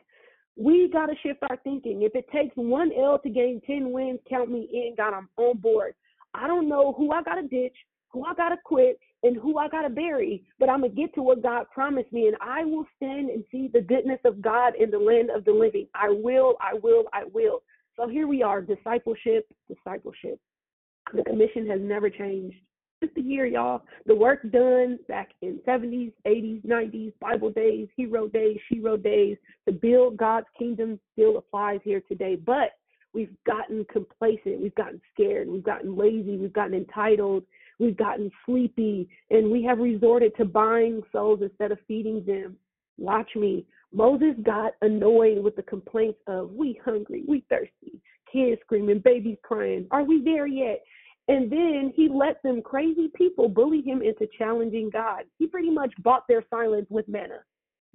We 0.56 0.90
got 0.92 1.08
to 1.08 1.16
shift 1.24 1.40
our 1.50 1.58
thinking. 1.64 2.02
If 2.02 2.16
it 2.16 2.26
takes 2.34 2.56
one 2.56 2.92
L 2.98 3.20
to 3.24 3.30
gain 3.30 3.62
10 3.66 3.92
wins, 3.92 4.20
count 4.30 4.52
me 4.52 4.68
in. 4.72 4.96
God, 4.96 5.14
I'm 5.14 5.30
on 5.38 5.58
board. 5.58 5.94
I 6.34 6.48
don't 6.48 6.70
know 6.70 6.94
who 6.98 7.12
I 7.12 7.24
got 7.24 7.36
to 7.36 7.48
ditch, 7.48 7.76
who 8.10 8.26
I 8.26 8.34
got 8.34 8.50
to 8.50 8.58
quit, 8.64 9.00
and 9.24 9.36
who 9.36 9.58
I 9.58 9.68
got 9.68 9.82
to 9.82 9.90
bury, 9.90 10.44
but 10.60 10.70
I'm 10.70 10.82
going 10.82 10.92
to 10.92 11.02
get 11.02 11.14
to 11.16 11.24
what 11.24 11.42
God 11.42 11.66
promised 11.74 12.12
me, 12.14 12.28
and 12.28 12.38
I 12.40 12.64
will 12.64 12.86
stand 12.96 13.30
and 13.30 13.44
see 13.52 13.70
the 13.72 13.82
goodness 13.82 14.20
of 14.26 14.42
God 14.42 14.74
in 14.80 14.92
the 14.92 15.00
land 15.00 15.30
of 15.32 15.44
the 15.44 15.52
living. 15.52 15.88
I 15.96 16.10
will, 16.10 16.56
I 16.62 16.76
will, 16.76 17.06
I 17.14 17.24
will. 17.34 17.64
So 17.96 18.08
here 18.08 18.28
we 18.28 18.44
are 18.44 18.62
discipleship, 18.62 19.48
discipleship. 19.68 20.40
The 21.14 21.24
commission 21.24 21.68
has 21.70 21.80
never 21.82 22.10
changed. 22.10 22.58
Just 23.04 23.16
a 23.18 23.22
year, 23.22 23.46
y'all. 23.46 23.84
The 24.08 24.16
work 24.16 24.42
done 24.52 24.98
back 25.08 25.30
in 25.42 25.60
70s, 25.68 26.12
80s, 26.26 26.66
90s, 26.66 27.14
Bible 27.20 27.52
days, 27.52 27.88
hero 27.96 28.28
days, 28.28 28.58
shero 28.72 29.02
days 29.02 29.38
to 29.68 29.72
build 29.72 30.18
God's 30.18 30.48
kingdom 30.58 31.00
still 31.14 31.38
applies 31.38 31.80
here 31.84 32.02
today. 32.08 32.36
But 32.36 32.72
we've 33.14 33.36
gotten 33.46 33.86
complacent, 33.92 34.62
we've 34.62 34.76
gotten 34.76 35.00
scared, 35.14 35.48
we've 35.48 35.64
gotten 35.64 35.96
lazy, 35.96 36.38
we've 36.38 36.54
gotten 36.54 36.74
entitled, 36.74 37.44
we've 37.80 37.98
gotten 37.98 38.32
sleepy, 38.46 39.08
and 39.30 39.52
we 39.52 39.64
have 39.64 39.78
resorted 39.78 40.36
to 40.38 40.46
buying 40.46 41.02
souls 41.12 41.40
instead 41.44 41.72
of 41.72 41.78
feeding 41.88 42.26
them. 42.26 42.58
Watch 42.98 43.30
me. 43.36 43.66
Moses 43.94 44.36
got 44.44 44.74
annoyed 44.82 45.38
with 45.44 45.56
the 45.56 45.64
complaints 45.64 46.20
of 46.28 46.52
we 46.52 46.80
hungry, 46.84 47.24
we 47.28 47.44
thirsty, 47.48 48.02
kids 48.32 48.62
screaming, 48.62 49.00
babies 49.00 49.38
crying. 49.44 49.88
Are 49.92 50.04
we 50.04 50.22
there 50.24 50.48
yet? 50.48 50.84
And 51.28 51.52
then 51.52 51.92
he 51.96 52.08
let 52.08 52.42
them 52.42 52.62
crazy 52.62 53.10
people 53.16 53.50
bully 53.50 53.82
him 53.82 54.02
into 54.02 54.28
challenging 54.38 54.90
God. 54.90 55.24
He 55.38 55.48
pretty 55.48 55.70
much 55.70 55.94
bought 56.00 56.24
their 56.28 56.44
silence 56.50 56.88
with 56.90 57.08
manna. 57.08 57.40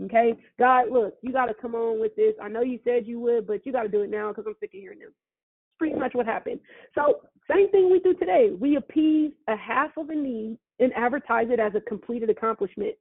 Okay, 0.03 0.35
God, 0.59 0.91
look, 0.91 1.15
you 1.23 1.33
got 1.33 1.47
to 1.47 1.55
come 1.55 1.75
on 1.75 2.01
with 2.01 2.15
this. 2.17 2.35
I 2.43 2.49
know 2.49 2.63
you 2.63 2.79
said 2.85 3.07
you 3.07 3.21
would, 3.21 3.47
but 3.47 3.65
you 3.65 3.73
got 3.73 3.83
to 3.83 3.89
do 3.89 4.03
it 4.03 4.11
now 4.11 4.29
because 4.29 4.45
I'm 4.47 4.57
sick 4.59 4.71
of 4.75 4.81
hearing 4.81 4.99
them. 4.99 5.09
It's 5.09 5.79
pretty 5.79 5.95
much 5.95 6.15
what 6.15 6.27
happened. 6.27 6.61
So, 6.95 7.21
same 7.51 7.71
thing 7.71 7.91
we 7.91 8.01
do 8.01 8.15
today. 8.15 8.51
We 8.59 8.77
appease 8.77 9.33
a 9.49 9.57
half 9.57 9.97
of 9.97 10.11
a 10.11 10.15
need 10.15 10.59
and 10.81 10.93
advertise 10.95 11.49
it 11.51 11.61
as 11.61 11.73
a 11.75 11.81
completed 11.81 12.31
accomplishment. 12.31 12.95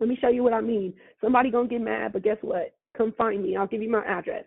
Let 0.00 0.08
me 0.08 0.18
show 0.20 0.28
you 0.28 0.42
what 0.44 0.52
I 0.52 0.60
mean. 0.60 0.94
Somebody 1.20 1.50
gonna 1.50 1.68
get 1.68 1.80
mad, 1.80 2.12
but 2.12 2.22
guess 2.22 2.38
what? 2.42 2.74
Come 2.96 3.12
find 3.18 3.42
me. 3.42 3.56
I'll 3.56 3.66
give 3.66 3.82
you 3.82 3.90
my 3.90 4.04
address. 4.04 4.44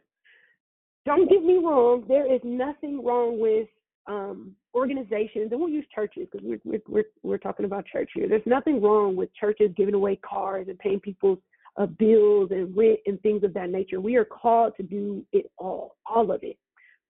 Don't 1.06 1.30
get 1.30 1.44
me 1.44 1.58
wrong. 1.58 2.06
There 2.08 2.32
is 2.32 2.42
nothing 2.44 3.04
wrong 3.04 3.40
with 3.40 3.68
um, 4.08 4.56
organizations, 4.76 5.52
and 5.52 5.60
we'll 5.60 5.70
use 5.70 5.86
churches 5.94 6.28
because 6.32 6.46
we're, 6.46 6.60
we're, 6.64 6.82
we're, 6.88 7.04
we're 7.24 7.38
talking 7.38 7.66
about 7.66 7.86
church 7.86 8.12
here. 8.14 8.28
There's 8.28 8.42
nothing 8.46 8.82
wrong 8.82 9.16
with 9.16 9.34
churches 9.34 9.72
giving 9.76 9.94
away 9.96 10.18
cars 10.18 10.68
and 10.70 10.78
paying 10.80 11.00
people's 11.00 11.40
uh, 11.78 11.86
bills 11.86 12.50
and 12.52 12.76
rent 12.76 13.00
and 13.06 13.22
things 13.22 13.44
of 13.44 13.54
that 13.54 13.70
nature. 13.70 14.00
We 14.02 14.16
are 14.16 14.26
called 14.26 14.74
to 14.78 14.84
do 14.84 15.26
it 15.32 15.50
all, 15.58 15.96
all 16.06 16.32
of 16.32 16.44
it. 16.44 16.58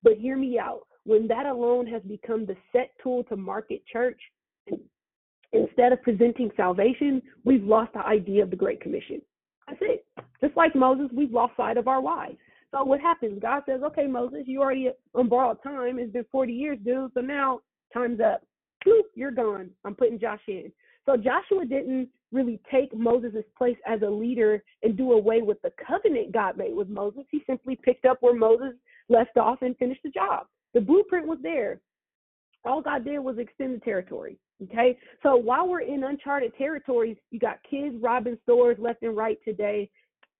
But 0.03 0.13
hear 0.17 0.37
me 0.37 0.57
out. 0.59 0.81
When 1.03 1.27
that 1.27 1.45
alone 1.45 1.87
has 1.87 2.01
become 2.03 2.45
the 2.45 2.55
set 2.71 2.91
tool 3.01 3.23
to 3.25 3.35
market 3.35 3.81
church, 3.91 4.19
instead 5.51 5.91
of 5.91 6.01
presenting 6.01 6.51
salvation, 6.55 7.21
we've 7.43 7.63
lost 7.63 7.93
the 7.93 8.05
idea 8.05 8.43
of 8.43 8.51
the 8.51 8.55
Great 8.55 8.81
Commission. 8.81 9.21
That's 9.67 9.79
it. 9.81 10.05
Just 10.41 10.55
like 10.55 10.75
Moses, 10.75 11.07
we've 11.15 11.31
lost 11.31 11.53
sight 11.57 11.77
of 11.77 11.87
our 11.87 12.01
why. 12.01 12.37
So 12.71 12.83
what 12.83 13.01
happens? 13.01 13.39
God 13.41 13.63
says, 13.65 13.81
okay, 13.83 14.07
Moses, 14.07 14.43
you 14.45 14.61
already 14.61 14.89
on 15.13 15.27
borrowed 15.27 15.61
time. 15.61 15.99
It's 15.99 16.13
been 16.13 16.25
40 16.31 16.53
years, 16.53 16.77
dude. 16.83 17.11
So 17.13 17.21
now 17.21 17.59
time's 17.93 18.19
up. 18.21 18.41
You're 19.13 19.31
gone. 19.31 19.69
I'm 19.85 19.95
putting 19.95 20.19
Josh 20.19 20.41
in. 20.47 20.71
So 21.05 21.17
Joshua 21.17 21.65
didn't 21.65 22.09
really 22.31 22.59
take 22.71 22.95
Moses' 22.95 23.43
place 23.57 23.77
as 23.85 24.01
a 24.01 24.09
leader 24.09 24.63
and 24.83 24.95
do 24.95 25.11
away 25.13 25.41
with 25.41 25.61
the 25.61 25.71
covenant 25.85 26.31
God 26.31 26.57
made 26.57 26.73
with 26.73 26.87
Moses. 26.87 27.23
He 27.29 27.43
simply 27.45 27.77
picked 27.83 28.05
up 28.05 28.17
where 28.21 28.35
Moses 28.35 28.73
left 29.09 29.37
off 29.37 29.61
and 29.61 29.77
finished 29.77 30.01
the 30.03 30.09
job. 30.09 30.45
The 30.73 30.81
blueprint 30.81 31.27
was 31.27 31.39
there. 31.43 31.81
All 32.63 32.81
God 32.81 33.03
did 33.03 33.19
was 33.19 33.37
extend 33.37 33.75
the 33.75 33.79
territory. 33.79 34.37
Okay. 34.63 34.97
So 35.23 35.35
while 35.35 35.67
we're 35.67 35.81
in 35.81 36.03
uncharted 36.03 36.55
territories, 36.57 37.17
you 37.31 37.39
got 37.39 37.57
kids 37.69 37.95
robbing 37.99 38.37
stores 38.43 38.77
left 38.79 39.01
and 39.01 39.17
right 39.17 39.39
today. 39.43 39.89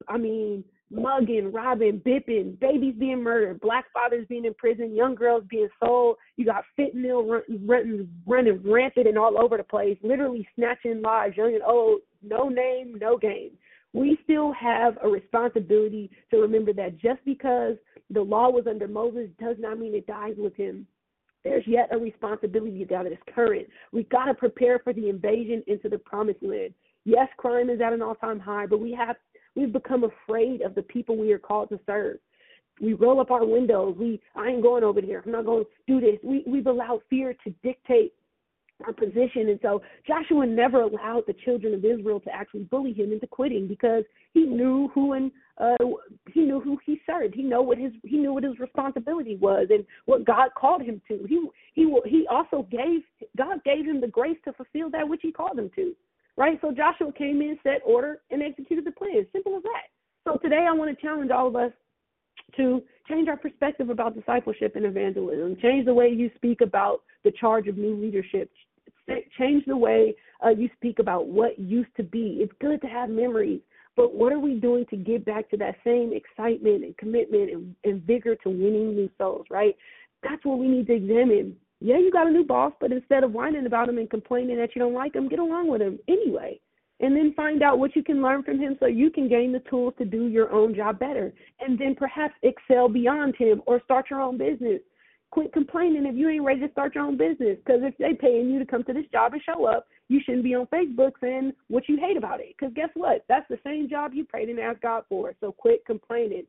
I 0.08 0.18
mean, 0.18 0.64
mugging, 0.92 1.52
robbing, 1.52 2.02
bipping, 2.06 2.60
babies 2.60 2.96
being 3.00 3.24
murdered, 3.24 3.62
black 3.62 3.86
fathers 3.94 4.26
being 4.28 4.46
in 4.46 4.54
prison, 4.56 4.94
young 4.94 5.16
girls 5.16 5.44
being 5.50 5.70
sold. 5.80 6.18
You 6.36 6.46
got 6.46 6.66
fentanyl 6.78 7.28
run, 7.28 7.44
running, 7.66 8.10
running 8.28 8.62
rampant 8.70 9.08
and 9.08 9.18
all 9.18 9.42
over 9.42 9.58
the 9.58 9.64
place, 9.64 9.98
literally 10.04 10.48
snatching 10.56 11.02
lives, 11.02 11.38
young 11.38 11.54
and 11.54 11.64
old, 11.64 12.02
no 12.22 12.50
name, 12.50 12.98
no 13.00 13.18
game. 13.18 13.52
We 13.94 14.18
still 14.24 14.54
have 14.54 14.98
a 15.04 15.08
responsibility 15.10 16.12
to 16.30 16.38
remember 16.38 16.74
that 16.74 16.98
just 16.98 17.20
because 17.26 17.76
the 18.10 18.22
law 18.22 18.50
was 18.50 18.66
under 18.70 18.88
Moses 18.88 19.30
does 19.40 19.56
not 19.60 19.80
mean 19.80 19.96
it 19.96 20.08
dies 20.08 20.36
with 20.38 20.56
him. 20.56 20.88
there's 21.44 21.66
yet 21.66 21.90
a 21.92 21.98
responsibility 21.98 22.86
that 22.90 23.06
is 23.08 23.18
current. 23.34 23.68
We 23.92 24.04
got 24.04 24.26
to 24.26 24.34
prepare 24.34 24.80
for 24.80 24.94
the 24.94 25.10
invasion 25.10 25.64
into 25.68 25.90
the 25.90 25.98
promised 25.98 26.44
land. 26.44 26.74
Yes, 27.04 27.28
crime 27.38 27.70
is 27.70 27.82
at 27.82 27.94
an 27.94 28.02
all-time 28.02 28.40
high, 28.40 28.68
but 28.68 28.80
we 28.80 28.92
have 28.94 29.16
we've 29.56 29.74
become 29.74 30.04
afraid 30.04 30.62
of 30.62 30.76
the 30.76 30.84
people 30.84 31.18
we 31.18 31.32
are 31.32 31.40
called 31.40 31.70
to 31.70 31.80
serve. 31.86 32.18
We 32.82 32.94
roll 32.94 33.20
up 33.20 33.32
our 33.32 33.46
windows. 33.46 33.96
We 34.00 34.22
I 34.36 34.48
ain't 34.50 34.64
going 34.64 34.84
over 34.84 35.02
here. 35.02 35.22
I'm 35.26 35.32
not 35.32 35.46
going 35.46 35.66
to 35.66 35.70
do 35.88 36.00
this. 36.00 36.20
We 36.24 36.44
we've 36.48 36.68
allowed 36.68 37.02
fear 37.10 37.36
to 37.44 37.50
dictate 37.64 38.14
our 38.86 38.94
position. 38.94 39.50
And 39.50 39.60
so 39.62 39.82
Joshua 40.08 40.46
never 40.46 40.82
allowed 40.82 41.24
the 41.28 41.36
children 41.46 41.74
of 41.74 41.86
Israel 41.86 42.20
to 42.22 42.34
actually 42.34 42.64
bully 42.64 42.94
him 42.94 43.12
into 43.12 43.28
quitting 43.28 43.68
because 43.68 44.04
he 44.34 44.42
knew 44.42 44.90
who 44.94 45.14
and 45.14 45.32
uh, 45.58 45.76
he 46.32 46.42
knew 46.42 46.60
who 46.60 46.80
he 46.86 47.00
served. 47.06 47.36
He 47.36 47.44
know 47.44 47.62
what 47.62 47.78
his 47.78 47.92
he 48.04 48.18
knew 48.18 48.34
what 48.34 48.44
his 48.44 48.60
responsibility 48.60 49.36
was 49.36 49.68
and 49.70 49.86
what 50.06 50.26
God 50.26 50.50
called 50.58 50.82
him 50.82 51.02
to. 51.08 51.26
He 51.28 51.48
he 51.74 51.94
he 52.06 52.26
also 52.30 52.68
gave 52.72 53.02
God 53.38 53.64
gave 53.64 53.86
him 53.86 54.02
the 54.02 54.08
grace 54.08 54.38
to 54.46 54.54
fulfill 54.54 54.90
that 54.92 55.08
which 55.08 55.22
he 55.22 55.32
called 55.32 55.60
him 55.60 55.70
to. 55.76 55.96
Right? 56.38 56.58
So 56.62 56.72
Joshua 56.72 57.12
came 57.12 57.42
in, 57.42 57.58
set 57.64 57.82
order, 57.86 58.22
and 58.32 58.42
executed 58.42 58.86
the 58.86 58.92
plan. 58.92 59.26
Simple 59.32 59.58
as 59.58 59.64
that. 59.64 59.90
So 60.28 60.38
today 60.38 60.66
I 60.70 60.74
want 60.74 60.96
to 60.96 61.02
challenge 61.02 61.32
all 61.32 61.48
of 61.48 61.56
us 61.56 61.72
to 62.58 62.82
change 63.10 63.28
our 63.28 63.38
perspective 63.38 63.90
about 63.90 64.16
discipleship 64.16 64.76
and 64.76 64.86
evangelism, 64.86 65.58
change 65.62 65.86
the 65.86 65.94
way 65.94 66.10
you 66.10 66.30
speak 66.36 66.62
about 66.62 67.02
the 67.24 67.32
charge 67.32 67.68
of 67.68 67.78
new 67.78 67.96
leadership, 67.96 68.50
change 69.38 69.64
the 69.66 69.76
way 69.76 70.16
uh, 70.46 70.50
you 70.50 70.70
speak 70.76 71.00
about 71.00 71.28
what 71.28 71.58
used 71.60 71.96
to 71.98 72.04
be. 72.04 72.40
It's 72.42 72.54
good 72.62 72.82
to 72.82 72.88
have 72.88 73.10
memories, 73.10 73.62
but 73.96 74.14
what 74.14 74.32
are 74.32 74.40
we 74.40 74.60
doing 74.60 74.86
to 74.90 74.96
get 74.96 75.26
back 75.26 75.50
to 75.50 75.58
that 75.58 75.76
same 75.84 76.14
excitement 76.14 76.84
and 76.84 76.98
commitment 76.98 77.52
and, 77.52 77.76
and 77.84 78.02
vigor 78.04 78.36
to 78.36 78.50
winning 78.50 78.96
new 78.96 79.10
souls, 79.18 79.46
right? 79.50 79.76
That's 80.24 80.44
what 80.46 80.60
we 80.60 80.68
need 80.68 80.88
to 80.88 80.94
examine. 80.94 81.56
Yeah, 81.82 81.98
you 81.98 82.12
got 82.12 82.28
a 82.28 82.32
new 82.32 82.46
boss, 82.46 82.74
but 82.80 82.92
instead 82.92 83.24
of 83.24 83.34
whining 83.34 83.66
about 83.66 83.90
him 83.90 83.98
and 83.98 84.10
complaining 84.10 84.58
that 84.58 84.76
you 84.76 84.80
don't 84.80 84.94
like 84.94 85.16
him, 85.16 85.28
get 85.28 85.40
along 85.40 85.68
with 85.68 85.82
him 85.82 86.00
anyway. 86.08 86.60
And 87.00 87.16
then 87.16 87.34
find 87.36 87.64
out 87.64 87.80
what 87.80 87.96
you 87.96 88.04
can 88.04 88.22
learn 88.22 88.44
from 88.44 88.60
him 88.60 88.78
so 88.80 88.86
you 88.86 89.10
can 89.10 89.28
gain 89.28 89.52
the 89.52 89.64
tools 89.68 89.96
to 89.98 90.06
do 90.06 90.28
your 90.28 90.52
own 90.54 90.76
job 90.76 91.00
better. 91.00 91.34
And 91.60 91.78
then 91.80 91.96
perhaps 91.96 92.36
excel 92.44 92.88
beyond 92.88 93.36
him 93.36 93.64
or 93.66 93.82
start 93.84 94.12
your 94.12 94.22
own 94.22 94.38
business 94.38 94.82
quit 95.32 95.54
complaining 95.54 96.06
if 96.06 96.16
you 96.16 96.30
ain't 96.30 96.44
ready 96.44 96.60
to 96.60 96.72
start 96.72 96.94
your 96.94 97.06
own 97.06 97.18
business. 97.18 97.58
Because 97.66 97.82
if 97.84 97.98
they 97.98 98.14
paying 98.14 98.50
you 98.50 98.60
to 98.60 98.66
come 98.66 98.84
to 98.84 98.94
this 98.94 99.06
job 99.12 99.34
and 99.34 99.42
show 99.42 99.66
up, 99.66 99.88
you 100.10 100.20
shouldn't 100.24 100.44
be 100.44 100.54
on 100.54 100.68
Facebook 100.68 101.14
saying 101.22 101.54
what 101.70 101.88
you 101.88 101.98
hate 101.98 102.18
about 102.18 102.42
it. 102.42 102.54
Because 102.58 102.74
guess 102.76 102.90
what? 102.94 103.26
That's 103.28 103.48
the 103.50 103.60
same 103.66 103.90
job 103.90 104.14
you 104.14 104.26
prayed 104.26 104.50
and 104.50 104.60
asked 104.60 104.82
God 104.82 105.04
for. 105.10 105.34
So 105.40 105.52
quit 105.52 105.86
complaining. 105.86 106.44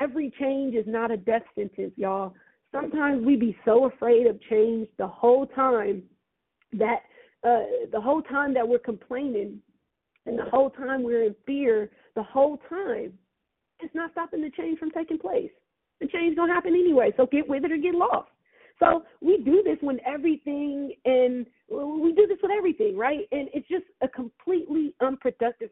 Every 0.00 0.30
change 0.38 0.74
is 0.74 0.84
not 0.86 1.10
a 1.10 1.16
death 1.16 1.42
sentence, 1.54 1.92
y'all. 1.96 2.34
Sometimes 2.80 3.24
we 3.24 3.36
be 3.36 3.56
so 3.64 3.86
afraid 3.86 4.26
of 4.26 4.40
change 4.50 4.88
the 4.98 5.06
whole 5.06 5.46
time 5.46 6.02
that 6.72 7.02
uh, 7.44 7.62
the 7.92 8.00
whole 8.00 8.22
time 8.22 8.52
that 8.54 8.66
we're 8.66 8.78
complaining 8.78 9.60
and 10.26 10.38
the 10.38 10.44
whole 10.44 10.70
time 10.70 11.02
we're 11.02 11.24
in 11.24 11.34
fear, 11.46 11.90
the 12.14 12.22
whole 12.22 12.58
time, 12.68 13.12
it's 13.80 13.94
not 13.94 14.10
stopping 14.12 14.42
the 14.42 14.50
change 14.50 14.78
from 14.78 14.90
taking 14.90 15.18
place 15.18 15.50
the 16.00 16.06
change 16.06 16.36
gonna 16.36 16.52
happen 16.52 16.74
anyway. 16.74 17.12
So 17.16 17.26
get 17.26 17.48
with 17.48 17.64
it 17.64 17.72
or 17.72 17.76
get 17.76 17.94
lost. 17.94 18.28
So 18.78 19.04
we 19.22 19.38
do 19.38 19.62
this 19.62 19.78
when 19.80 19.98
everything 20.06 20.92
and 21.04 21.46
we 21.70 22.12
do 22.12 22.26
this 22.26 22.38
with 22.42 22.52
everything, 22.56 22.96
right? 22.96 23.26
And 23.32 23.48
it's 23.54 23.66
just 23.68 23.86
a 24.02 24.08
completely 24.08 24.94
unproductive 25.00 25.70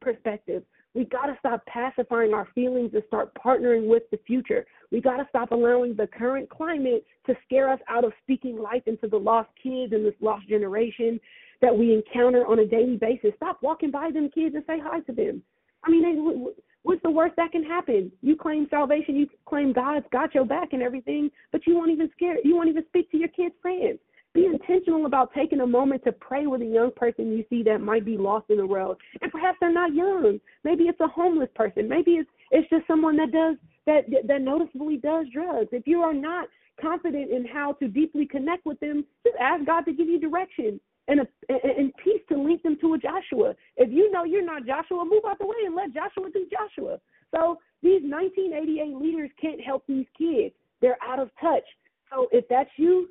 perspective. 0.00 0.62
We 0.94 1.04
got 1.04 1.26
to 1.26 1.36
stop 1.40 1.64
pacifying 1.66 2.32
our 2.32 2.48
feelings 2.54 2.90
and 2.94 3.02
start 3.08 3.32
partnering 3.34 3.88
with 3.88 4.04
the 4.10 4.18
future. 4.26 4.64
We 4.92 5.00
got 5.00 5.16
to 5.16 5.26
stop 5.28 5.50
allowing 5.50 5.96
the 5.96 6.06
current 6.06 6.48
climate 6.48 7.04
to 7.26 7.34
scare 7.44 7.70
us 7.70 7.80
out 7.88 8.04
of 8.04 8.12
speaking 8.22 8.58
life 8.58 8.82
into 8.86 9.08
the 9.08 9.16
lost 9.16 9.50
kids 9.60 9.92
and 9.92 10.06
this 10.06 10.14
lost 10.20 10.48
generation 10.48 11.18
that 11.62 11.76
we 11.76 11.92
encounter 11.94 12.46
on 12.46 12.60
a 12.60 12.66
daily 12.66 12.96
basis. 12.96 13.32
Stop 13.36 13.58
walking 13.62 13.90
by 13.90 14.10
them 14.12 14.30
kids 14.32 14.54
and 14.54 14.64
say 14.66 14.78
hi 14.80 15.00
to 15.00 15.12
them. 15.12 15.42
I 15.84 15.90
mean, 15.90 16.46
What's 16.84 17.02
the 17.02 17.10
worst 17.10 17.34
that 17.36 17.50
can 17.50 17.64
happen? 17.64 18.12
You 18.20 18.36
claim 18.36 18.66
salvation, 18.68 19.16
you 19.16 19.26
claim 19.46 19.72
God's 19.72 20.04
got 20.12 20.34
your 20.34 20.44
back 20.44 20.74
and 20.74 20.82
everything, 20.82 21.30
but 21.50 21.66
you 21.66 21.74
won't 21.74 21.90
even 21.90 22.10
scare 22.14 22.36
you 22.44 22.54
won't 22.54 22.68
even 22.68 22.84
speak 22.88 23.10
to 23.10 23.16
your 23.16 23.28
kids' 23.28 23.54
friends. 23.62 23.98
Be 24.34 24.46
intentional 24.46 25.06
about 25.06 25.32
taking 25.32 25.60
a 25.60 25.66
moment 25.66 26.02
to 26.04 26.12
pray 26.12 26.46
with 26.46 26.60
a 26.60 26.66
young 26.66 26.90
person 26.96 27.32
you 27.32 27.44
see 27.48 27.62
that 27.62 27.80
might 27.80 28.04
be 28.04 28.16
lost 28.18 28.50
in 28.50 28.56
the 28.56 28.66
world. 28.66 28.96
And 29.22 29.30
perhaps 29.30 29.58
they're 29.60 29.72
not 29.72 29.94
young. 29.94 30.40
Maybe 30.64 30.84
it's 30.84 31.00
a 31.00 31.06
homeless 31.06 31.50
person. 31.54 31.88
Maybe 31.88 32.12
it's 32.12 32.30
it's 32.50 32.68
just 32.68 32.86
someone 32.86 33.16
that 33.16 33.30
does 33.30 33.56
that 33.86 34.04
that 34.26 34.42
noticeably 34.42 34.96
does 34.96 35.26
drugs. 35.32 35.68
If 35.70 35.86
you 35.86 36.00
are 36.00 36.14
not 36.14 36.48
confident 36.80 37.30
in 37.30 37.46
how 37.46 37.74
to 37.74 37.86
deeply 37.86 38.26
connect 38.26 38.66
with 38.66 38.80
them, 38.80 39.04
just 39.24 39.36
ask 39.40 39.64
God 39.64 39.82
to 39.82 39.92
give 39.92 40.08
you 40.08 40.18
direction 40.18 40.80
and, 41.08 41.20
a, 41.20 41.26
and 41.48 41.92
peace 42.02 42.22
to 42.28 42.36
link 42.36 42.62
them 42.62 42.76
to 42.80 42.94
a 42.94 42.98
Joshua. 42.98 43.54
If 43.76 43.92
you 43.92 44.10
know 44.10 44.24
you're 44.24 44.44
not 44.44 44.66
Joshua, 44.66 45.04
move 45.04 45.22
out 45.28 45.38
the 45.38 45.46
way 45.46 45.56
and 45.64 45.74
let 45.74 45.94
Joshua 45.94 46.30
do 46.32 46.46
Joshua. 46.50 46.98
So 47.34 47.58
these 47.82 48.02
1988 48.02 48.96
leaders 48.96 49.30
can't 49.40 49.60
help 49.60 49.84
these 49.86 50.06
kids. 50.16 50.54
They're 50.80 50.98
out 51.06 51.18
of 51.18 51.30
touch. 51.40 51.64
So 52.10 52.28
if 52.32 52.46
that's 52.48 52.70
you, 52.76 53.08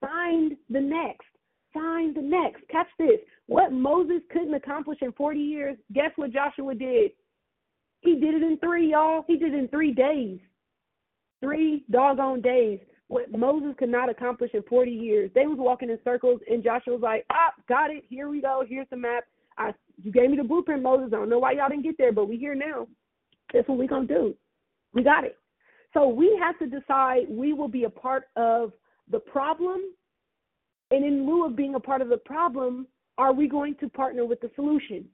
find 0.00 0.56
the 0.68 0.80
next. 0.80 1.26
Find 1.72 2.14
the 2.14 2.22
next. 2.22 2.62
Catch 2.68 2.88
this. 2.98 3.20
What 3.46 3.72
Moses 3.72 4.22
couldn't 4.32 4.54
accomplish 4.54 4.98
in 5.02 5.12
40 5.12 5.38
years, 5.38 5.76
guess 5.92 6.10
what 6.16 6.32
Joshua 6.32 6.74
did? 6.74 7.12
He 8.00 8.14
did 8.14 8.34
it 8.34 8.42
in 8.42 8.58
three, 8.58 8.90
y'all. 8.90 9.24
He 9.26 9.36
did 9.36 9.54
it 9.54 9.58
in 9.58 9.68
three 9.68 9.92
days. 9.92 10.40
Three 11.40 11.84
doggone 11.90 12.40
days 12.40 12.80
what 13.10 13.30
Moses 13.36 13.74
could 13.76 13.88
not 13.88 14.08
accomplish 14.08 14.52
in 14.54 14.62
40 14.62 14.92
years. 14.92 15.30
They 15.34 15.48
was 15.48 15.58
walking 15.58 15.90
in 15.90 15.98
circles, 16.04 16.40
and 16.48 16.62
Joshua 16.62 16.94
was 16.94 17.02
like, 17.02 17.26
"Ah, 17.30 17.52
got 17.68 17.90
it. 17.90 18.04
Here 18.08 18.28
we 18.28 18.40
go. 18.40 18.64
Here's 18.66 18.88
the 18.88 18.96
map. 18.96 19.24
I, 19.58 19.74
you 20.00 20.12
gave 20.12 20.30
me 20.30 20.36
the 20.36 20.44
blueprint, 20.44 20.80
Moses. 20.80 21.08
I 21.08 21.16
don't 21.16 21.28
know 21.28 21.40
why 21.40 21.52
y'all 21.52 21.68
didn't 21.68 21.82
get 21.82 21.98
there, 21.98 22.12
but 22.12 22.28
we 22.28 22.36
here 22.36 22.54
now. 22.54 22.86
That's 23.52 23.68
what 23.68 23.78
we 23.78 23.88
gonna 23.88 24.06
do. 24.06 24.36
We 24.94 25.02
got 25.02 25.24
it. 25.24 25.36
So 25.92 26.06
we 26.06 26.38
have 26.40 26.56
to 26.60 26.68
decide 26.68 27.28
we 27.28 27.52
will 27.52 27.68
be 27.68 27.82
a 27.82 27.90
part 27.90 28.28
of 28.36 28.72
the 29.10 29.20
problem, 29.20 29.80
and 30.90 31.04
in 31.04 31.26
lieu 31.26 31.46
of 31.46 31.56
being 31.56 31.74
a 31.74 31.80
part 31.80 32.02
of 32.02 32.08
the 32.08 32.16
problem, 32.16 32.86
are 33.18 33.32
we 33.32 33.48
going 33.48 33.74
to 33.76 33.88
partner 33.88 34.24
with 34.24 34.40
the 34.40 34.50
solution? 34.56 35.04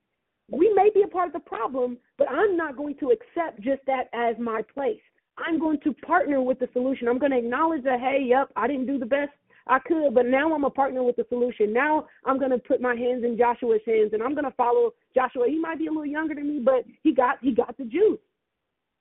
We 0.51 0.73
may 0.75 0.91
be 0.95 1.03
a 1.03 1.09
part 1.09 1.27
of 1.27 1.33
the 1.33 1.41
problem, 1.41 1.99
but 2.19 2.31
I'm 2.31 2.57
not 2.57 2.77
going 2.77 2.97
to 2.99 3.11
accept 3.11 3.61
just 3.61 3.83
that 3.87 4.09
as 4.13 4.37
my 4.39 4.63
place. 4.75 5.01
I'm 5.39 5.59
going 5.59 5.81
to 5.81 5.93
partner 5.93 6.41
with 6.41 6.59
the 6.59 6.69
solution. 6.73 7.09
I'm 7.09 7.19
going 7.19 7.33
to 7.33 7.39
acknowledge 7.39 7.83
that, 7.85 8.01
hey, 8.01 8.25
yep, 8.25 8.49
I 8.57 8.67
didn't 8.67 8.87
do 8.87 8.99
the 8.99 9.07
best 9.07 9.33
I 9.67 9.81
could, 9.81 10.15
but 10.15 10.27
now 10.27 10.55
I'm 10.55 10.65
a 10.65 10.71
partner 10.71 11.03
with 11.03 11.17
the 11.17 11.27
solution. 11.29 11.73
Now 11.73 12.07
I'm 12.25 12.39
going 12.39 12.53
to 12.53 12.59
put 12.59 12.81
my 12.81 12.95
hands 12.95 13.25
in 13.25 13.37
Joshua's 13.37 13.81
hands, 13.85 14.11
and 14.13 14.23
I'm 14.23 14.35
going 14.35 14.45
to 14.45 14.53
follow 14.53 14.93
Joshua. 15.15 15.47
He 15.49 15.59
might 15.59 15.79
be 15.79 15.89
a 15.89 15.91
little 15.91 16.07
younger 16.07 16.35
than 16.35 16.49
me, 16.49 16.61
but 16.65 16.85
he 17.03 17.13
got 17.13 17.39
he 17.43 17.53
got 17.53 17.77
the 17.77 17.85
juice. 17.85 18.21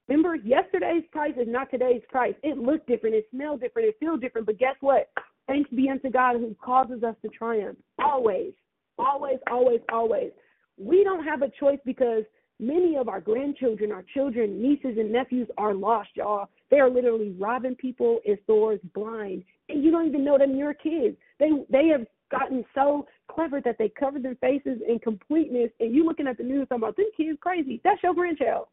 Remember, 0.08 0.36
yesterday's 0.36 1.04
price 1.12 1.34
is 1.40 1.48
not 1.48 1.72
today's 1.72 2.04
price. 2.10 2.36
It 2.44 2.58
looked 2.58 2.88
different, 2.88 3.16
it 3.16 3.28
smelled 3.32 3.62
different, 3.62 3.88
it 3.88 3.96
feels 4.00 4.20
different, 4.20 4.46
but 4.46 4.60
guess 4.60 4.76
what? 4.82 5.10
Thanks 5.48 5.70
be 5.72 5.90
unto 5.90 6.10
God 6.10 6.38
who 6.38 6.56
causes 6.64 7.04
us 7.04 7.16
to 7.24 7.30
triumph. 7.30 7.78
Always, 8.04 8.54
always, 9.00 9.40
always, 9.50 9.80
always. 9.92 10.32
We 10.78 11.04
don't 11.04 11.24
have 11.24 11.42
a 11.42 11.50
choice 11.60 11.80
because 11.86 12.24
Many 12.60 12.96
of 12.96 13.10
our 13.10 13.20
grandchildren, 13.20 13.92
our 13.92 14.04
children, 14.14 14.62
nieces, 14.62 14.98
and 14.98 15.12
nephews 15.12 15.50
are 15.58 15.74
lost, 15.74 16.10
y'all. 16.16 16.48
They 16.72 16.80
are 16.80 16.90
literally 16.90 17.36
robbing 17.38 17.76
people 17.76 18.20
in 18.24 18.38
stores 18.44 18.80
blind, 18.94 19.44
and 19.68 19.84
you 19.84 19.92
don't 19.92 20.08
even 20.08 20.24
know 20.24 20.38
them. 20.38 20.56
Your 20.56 20.74
kids. 20.74 21.18
They 21.38 21.50
they 21.70 21.88
have 21.88 22.06
gotten 22.32 22.64
so 22.74 23.08
clever 23.30 23.60
that 23.62 23.76
they 23.78 23.90
cover 23.90 24.20
their 24.20 24.36
faces 24.36 24.80
in 24.88 25.00
completeness, 25.00 25.70
and 25.82 25.94
you 25.94 26.06
looking 26.06 26.28
at 26.28 26.38
the 26.38 26.44
news 26.44 26.68
talking 26.70 26.84
about 26.84 26.96
them 26.96 27.08
kids 27.18 27.38
crazy. 27.42 27.82
That's 27.84 28.02
your 28.02 28.14
grandchild. 28.14 28.68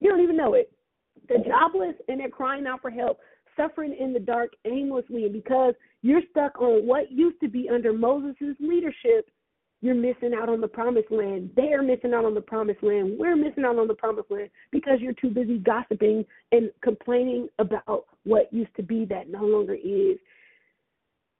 You 0.00 0.10
don't 0.10 0.22
even 0.22 0.36
know 0.36 0.54
it. 0.54 0.72
The 1.28 1.38
jobless 1.46 1.94
and 2.08 2.20
they're 2.20 2.28
crying 2.28 2.66
out 2.66 2.82
for 2.82 2.90
help, 2.90 3.18
suffering 3.56 3.96
in 3.98 4.12
the 4.12 4.20
dark 4.20 4.50
aimlessly, 4.64 5.24
and 5.24 5.32
because 5.32 5.74
you're 6.02 6.22
stuck 6.30 6.60
on 6.60 6.86
what 6.86 7.10
used 7.10 7.40
to 7.40 7.48
be 7.48 7.68
under 7.68 7.92
Moses' 7.92 8.56
leadership, 8.60 9.30
you're 9.80 9.94
missing 9.94 10.32
out 10.34 10.48
on 10.48 10.62
the 10.62 10.68
promised 10.68 11.10
land. 11.10 11.50
They're 11.56 11.82
missing 11.82 12.14
out 12.14 12.24
on 12.24 12.34
the 12.34 12.40
promised 12.40 12.82
land. 12.82 13.18
We're 13.18 13.36
missing 13.36 13.64
out 13.66 13.78
on 13.78 13.86
the 13.86 13.94
promised 13.94 14.30
land 14.30 14.48
because 14.70 14.98
you're 15.00 15.12
too 15.12 15.28
busy 15.28 15.58
gossiping 15.58 16.24
and 16.52 16.70
complaining 16.82 17.48
about 17.58 18.06
what 18.24 18.50
used 18.50 18.74
to 18.76 18.82
be 18.82 19.04
that 19.06 19.28
no 19.28 19.44
longer 19.44 19.74
is. 19.74 20.16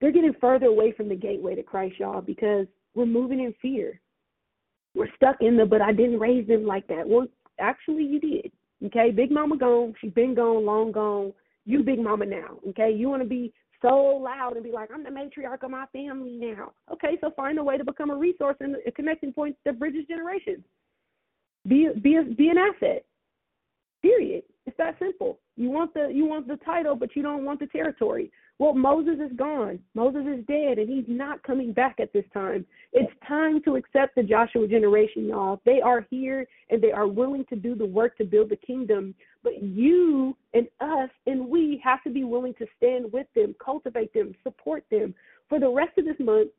They're 0.00 0.12
getting 0.12 0.34
further 0.40 0.66
away 0.66 0.92
from 0.92 1.08
the 1.08 1.14
gateway 1.16 1.54
to 1.54 1.62
Christ, 1.62 1.94
y'all, 1.98 2.20
because 2.20 2.66
we're 2.94 3.06
moving 3.06 3.40
in 3.40 3.54
fear. 3.62 3.98
We're 4.94 5.08
stuck 5.16 5.36
in 5.40 5.56
the, 5.56 5.64
but 5.64 5.80
I 5.80 5.92
didn't 5.92 6.20
raise 6.20 6.46
them 6.46 6.66
like 6.66 6.86
that. 6.88 7.08
Well, 7.08 7.26
actually, 7.58 8.04
you 8.04 8.20
did. 8.20 8.52
Okay, 8.86 9.10
Big 9.10 9.30
Mama 9.30 9.56
gone. 9.56 9.94
She's 10.00 10.12
been 10.12 10.34
gone, 10.34 10.64
long 10.64 10.92
gone. 10.92 11.32
You 11.64 11.82
Big 11.82 11.98
Mama 11.98 12.26
now. 12.26 12.58
Okay, 12.68 12.90
you 12.90 13.08
want 13.08 13.22
to 13.22 13.28
be 13.28 13.52
so 13.80 13.96
loud 13.96 14.54
and 14.54 14.64
be 14.64 14.72
like, 14.72 14.90
I'm 14.92 15.04
the 15.04 15.10
matriarch 15.10 15.62
of 15.62 15.70
my 15.70 15.86
family 15.92 16.32
now. 16.32 16.72
Okay, 16.92 17.18
so 17.20 17.30
find 17.36 17.58
a 17.58 17.64
way 17.64 17.76
to 17.76 17.84
become 17.84 18.10
a 18.10 18.16
resource 18.16 18.56
and 18.60 18.76
a 18.86 18.92
connecting 18.92 19.32
point 19.32 19.56
that 19.64 19.78
bridges 19.78 20.06
generations. 20.08 20.64
Be 21.66 21.88
be 22.02 22.16
a, 22.16 22.22
be 22.22 22.48
an 22.48 22.58
asset. 22.58 23.04
Period. 24.02 24.42
It's 24.66 24.76
that 24.76 24.98
simple. 24.98 25.38
You 25.56 25.70
want 25.70 25.94
the 25.94 26.10
you 26.12 26.26
want 26.26 26.48
the 26.48 26.56
title, 26.56 26.94
but 26.94 27.14
you 27.14 27.22
don't 27.22 27.44
want 27.44 27.60
the 27.60 27.66
territory. 27.66 28.30
Well, 28.60 28.74
Moses 28.74 29.16
is 29.18 29.36
gone. 29.36 29.80
Moses 29.94 30.22
is 30.26 30.44
dead, 30.46 30.78
and 30.78 30.88
he's 30.88 31.04
not 31.08 31.42
coming 31.42 31.72
back 31.72 31.96
at 31.98 32.12
this 32.12 32.24
time. 32.32 32.64
It's 32.92 33.12
time 33.26 33.60
to 33.64 33.74
accept 33.74 34.14
the 34.14 34.22
Joshua 34.22 34.68
generation, 34.68 35.26
y'all. 35.26 35.60
They 35.64 35.80
are 35.80 36.06
here 36.08 36.46
and 36.70 36.80
they 36.80 36.92
are 36.92 37.08
willing 37.08 37.44
to 37.46 37.56
do 37.56 37.74
the 37.74 37.84
work 37.84 38.16
to 38.18 38.24
build 38.24 38.50
the 38.50 38.56
kingdom. 38.56 39.14
But 39.42 39.60
you 39.60 40.36
and 40.54 40.68
us 40.80 41.10
and 41.26 41.48
we 41.48 41.80
have 41.82 42.02
to 42.04 42.10
be 42.10 42.22
willing 42.22 42.54
to 42.54 42.66
stand 42.76 43.12
with 43.12 43.26
them, 43.34 43.56
cultivate 43.62 44.14
them, 44.14 44.34
support 44.44 44.84
them. 44.88 45.14
For 45.48 45.58
the 45.58 45.68
rest 45.68 45.98
of 45.98 46.04
this 46.04 46.16
month, 46.20 46.50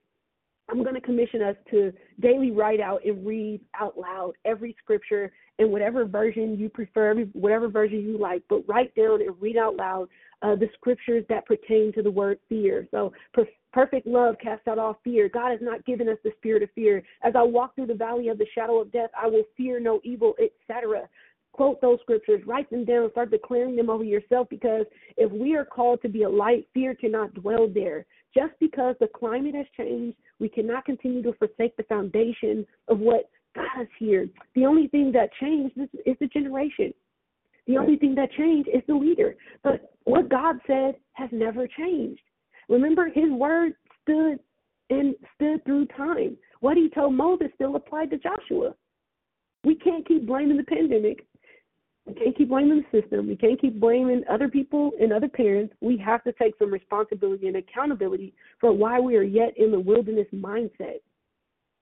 I'm 0.70 0.84
going 0.84 0.96
to 0.96 1.02
commission 1.02 1.42
us 1.42 1.56
to 1.72 1.94
daily 2.20 2.52
write 2.52 2.80
out 2.80 3.06
and 3.06 3.26
read 3.26 3.62
out 3.80 3.98
loud 3.98 4.34
every 4.46 4.76
scripture 4.84 5.32
in 5.60 5.72
whatever 5.72 6.06
version 6.06 6.58
you 6.58 6.70
prefer, 6.70 7.16
whatever 7.34 7.70
version 7.70 8.00
you 8.00 8.18
like, 8.18 8.44
but 8.50 8.68
write 8.68 8.94
down 8.96 9.22
and 9.22 9.40
read 9.40 9.58
out 9.58 9.76
loud 9.76 10.10
uh, 10.46 10.56
the 10.56 10.70
scriptures 10.76 11.26
that 11.30 11.46
pertain 11.46 11.92
to 11.94 12.04
the 12.04 12.12
word 12.12 12.40
fear. 12.48 12.88
So, 12.92 13.12
per- 13.34 13.48
perfect 13.74 14.08
love 14.08 14.36
casts 14.42 14.68
out 14.68 14.80
all 14.80 15.00
fear. 15.04 15.28
God 15.28 15.52
has 15.52 15.60
not 15.62 15.86
given 15.86 16.08
us 16.08 16.18
the 16.24 16.32
spirit 16.38 16.64
of 16.64 16.70
fear. 16.76 17.04
As 17.24 17.34
I 17.36 17.44
walk 17.44 17.76
through 17.76 17.88
the 17.88 17.96
valley 17.96 18.30
of 18.30 18.38
the 18.38 18.48
shadow 18.54 18.80
of 18.80 18.92
death, 18.92 19.10
I 19.22 19.28
will 19.28 19.44
fear 19.58 19.80
no 19.80 20.00
evil, 20.04 20.34
etc 20.40 21.10
quote 21.56 21.80
those 21.80 22.00
scriptures, 22.02 22.42
write 22.46 22.70
them 22.70 22.84
down, 22.84 23.10
start 23.12 23.32
declaring 23.32 23.78
them 23.78 23.90
over 23.90 24.04
yourself 24.04 24.46
because 24.50 24.86
if 25.16 25.32
we 25.32 25.56
are 25.56 25.64
called 25.64 26.02
to 26.02 26.10
be 26.10 26.24
a 26.24 26.30
light, 26.30 26.68
fear 26.74 26.94
cannot 26.94 27.34
dwell 27.34 27.70
there. 27.74 28.06
Just 28.36 28.52
because 28.60 28.96
the 29.00 29.08
climate 29.08 29.56
has 29.56 29.66
changed, 29.78 30.18
we 30.40 30.50
cannot 30.50 30.84
continue 30.84 31.24
to 31.24 31.32
forsake 31.34 31.78
the 31.78 31.84
foundation 31.84 32.66
of 32.90 33.00
what 33.00 33.30
God 33.56 33.68
has 33.74 33.88
here. 33.98 34.28
The 34.54 34.66
only 34.66 34.90
thing 34.90 35.14
that 35.14 35.30
changed 35.40 35.78
is, 35.78 35.88
is 36.06 36.18
the 36.20 36.28
generation. 36.28 36.94
The 37.68 37.78
only 37.78 37.98
thing 37.98 38.16
that 38.16 38.32
changed 38.32 38.70
is 38.70 38.82
the 38.88 38.96
leader. 38.96 39.36
But 39.64 39.94
what 40.04 40.30
God 40.30 40.58
said 40.68 40.96
has 41.14 41.30
never 41.32 41.68
changed. 41.68 42.22
Remember, 42.70 43.10
His 43.14 43.32
word 43.32 43.74
stood 44.04 44.40
and 44.90 45.16
stood 45.36 45.64
through 45.66 45.88
time. 45.88 46.38
What 46.60 46.78
He 46.78 46.90
told 46.90 47.16
Moses 47.16 47.48
still 47.56 47.76
applied 47.76 48.12
to 48.12 48.18
Joshua. 48.18 48.76
We 49.64 49.76
can't 49.76 50.08
keep 50.08 50.28
blaming 50.28 50.58
the 50.58 50.64
pandemic. 50.64 51.26
We 52.06 52.14
can't 52.14 52.38
keep 52.38 52.50
blaming 52.50 52.84
the 52.92 53.02
system. 53.02 53.28
We 53.28 53.36
can't 53.36 53.60
keep 53.60 53.80
blaming 53.80 54.24
other 54.30 54.48
people 54.48 54.92
and 55.00 55.12
other 55.12 55.28
parents. 55.28 55.74
We 55.82 55.98
have 55.98 56.24
to 56.26 56.34
take 56.34 56.54
some 56.60 56.72
responsibility 56.72 57.48
and 57.48 57.56
accountability 57.58 58.36
for 58.62 58.72
why 58.72 59.00
we 59.00 59.16
are 59.16 59.24
yet 59.24 59.58
in 59.58 59.72
the 59.72 59.80
wilderness 59.80 60.28
mindset 60.34 61.00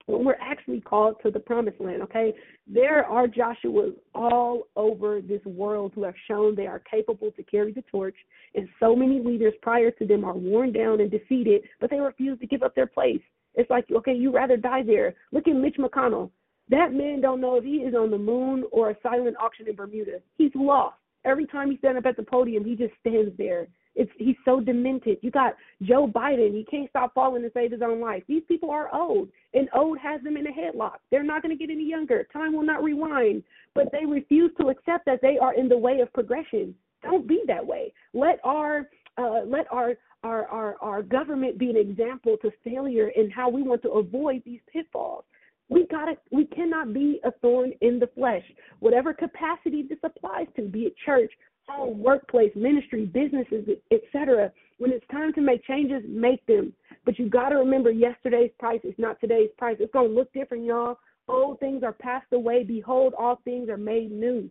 when 0.06 0.26
we're 0.26 0.38
actually 0.42 0.82
called 0.82 1.16
to 1.24 1.32
the 1.32 1.40
promised 1.40 1.80
land, 1.80 2.02
okay? 2.02 2.34
There 2.68 3.06
are 3.06 3.28
Joshuas 3.28 3.94
all 4.14 4.64
over 4.76 5.22
this 5.22 5.44
world 5.46 5.94
who 5.96 6.04
have 6.04 6.16
shown 6.28 6.56
they 6.56 6.68
are 6.68 6.80
capable 6.80 7.32
to 7.32 7.44
carry 7.44 7.72
the 7.72 7.84
torch, 7.84 8.16
and 8.56 8.68
so 8.80 8.96
many 8.96 9.22
leaders 9.22 9.54
prior 9.62 9.92
to 9.92 10.06
them 10.06 10.26
are 10.26 10.36
worn 10.36 10.74
down 10.74 11.00
and 11.00 11.10
defeated, 11.10 11.62
but 11.80 11.90
they 11.90 12.00
refuse 12.00 12.40
to 12.40 12.48
give 12.48 12.64
up 12.64 12.76
their 12.76 12.88
place. 12.88 13.22
It's 13.56 13.70
like, 13.70 13.86
okay, 13.92 14.14
you 14.14 14.32
rather 14.32 14.58
die 14.58 14.84
there. 14.84 15.16
Look 15.32 15.48
at 15.48 15.56
Mitch 15.56 15.78
McConnell. 15.78 16.32
That 16.70 16.94
man 16.94 17.22
don't 17.22 17.42
know 17.42 17.56
if 17.56 17.64
he 17.64 17.78
is 17.78 17.94
on 17.94 18.10
the 18.10 18.18
moon 18.18 18.66
or 18.72 18.90
a 18.90 18.98
silent 19.04 19.36
auction 19.40 19.68
in 19.68 19.76
Bermuda. 19.76 20.20
He's 20.38 20.52
lost. 20.56 20.96
Every 21.26 21.46
time 21.46 21.72
he 21.72 21.78
stands 21.78 21.98
up 21.98 22.06
at 22.06 22.18
the 22.18 22.24
podium, 22.24 22.66
he 22.66 22.76
just 22.76 22.94
stands 23.00 23.32
there. 23.38 23.68
It's 23.96 24.12
he's 24.18 24.36
so 24.44 24.60
demented. 24.60 25.18
You 25.22 25.32
got 25.32 25.56
Joe 25.82 26.08
Biden. 26.08 26.54
He 26.54 26.66
can't 26.70 26.90
stop 26.90 27.14
falling 27.14 27.44
to 27.44 27.52
save 27.54 27.72
his 27.72 27.82
own 27.82 28.02
life. 28.02 28.24
These 28.28 28.44
people 28.48 28.72
are 28.72 28.94
old, 28.94 29.30
and 29.54 29.70
old 29.76 30.00
has 30.00 30.22
them 30.24 30.38
in 30.38 30.48
a 30.48 30.52
headlock. 30.52 30.98
They're 31.12 31.24
not 31.24 31.44
going 31.44 31.56
to 31.56 31.60
get 31.60 31.72
any 31.72 31.88
younger. 31.88 32.28
Time 32.34 32.54
will 32.54 32.64
not 32.64 32.84
rewind, 32.84 33.44
but 33.76 33.92
they 33.92 34.06
refuse 34.06 34.52
to 34.60 34.70
accept 34.70 35.06
that 35.06 35.22
they 35.22 35.38
are 35.38 35.54
in 35.54 35.70
the 35.70 35.78
way 35.78 36.00
of 36.00 36.12
progression. 36.14 36.74
Don't 37.04 37.28
be 37.28 37.44
that 37.48 37.66
way. 37.66 37.94
Let 38.14 38.40
our 38.44 38.90
uh, 39.18 39.42
let 39.46 39.72
our 39.72 39.94
our, 40.24 40.48
our 40.48 40.76
our 40.82 41.04
government 41.04 41.58
be 41.58 41.70
an 41.70 41.78
example 41.78 42.38
to 42.42 42.52
failure 42.64 43.10
in 43.10 43.30
how 43.30 43.50
we 43.50 43.62
want 43.62 43.82
to 43.84 43.90
avoid 43.92 44.42
these 44.46 44.62
pitfalls. 44.72 45.26
We 45.70 45.86
gotta 45.88 46.16
we 46.32 46.46
cannot 46.46 46.94
be 46.94 47.20
a 47.24 47.32
thorn 47.32 47.74
in 47.82 48.00
the 48.00 48.08
flesh. 48.08 48.44
Whatever 48.80 49.14
capacity 49.14 49.84
this 49.88 50.00
applies 50.04 50.48
to, 50.56 50.64
be 50.64 50.84
it 50.84 50.96
church, 51.06 51.32
home, 51.68 52.02
workplace, 52.02 52.52
ministry, 52.56 53.06
businesses, 53.06 53.68
etc. 53.92 54.52
When 54.78 54.92
it's 54.92 55.06
time 55.12 55.34
to 55.34 55.42
make 55.42 55.66
changes, 55.66 56.04
make 56.08 56.46
them. 56.46 56.74
But 57.06 57.20
you 57.20 57.30
got 57.30 57.50
to 57.50 57.56
remember 57.56 57.92
yesterday's 57.92 58.52
price 58.60 58.82
is 58.84 58.96
not 58.98 59.20
today's 59.20 59.50
price. 59.58 59.78
It's 59.80 59.94
going 59.94 60.10
to 60.10 60.16
look 60.16 60.32
different, 60.34 60.66
y'all. 60.66 60.98
Old 61.28 61.60
things 61.60 61.84
are 61.84 61.94
passed 61.94 62.32
away. 62.34 62.64
Behold, 62.64 63.14
all 63.18 63.40
things 63.46 63.70
are 63.70 63.78
made 63.78 64.12
new. 64.12 64.50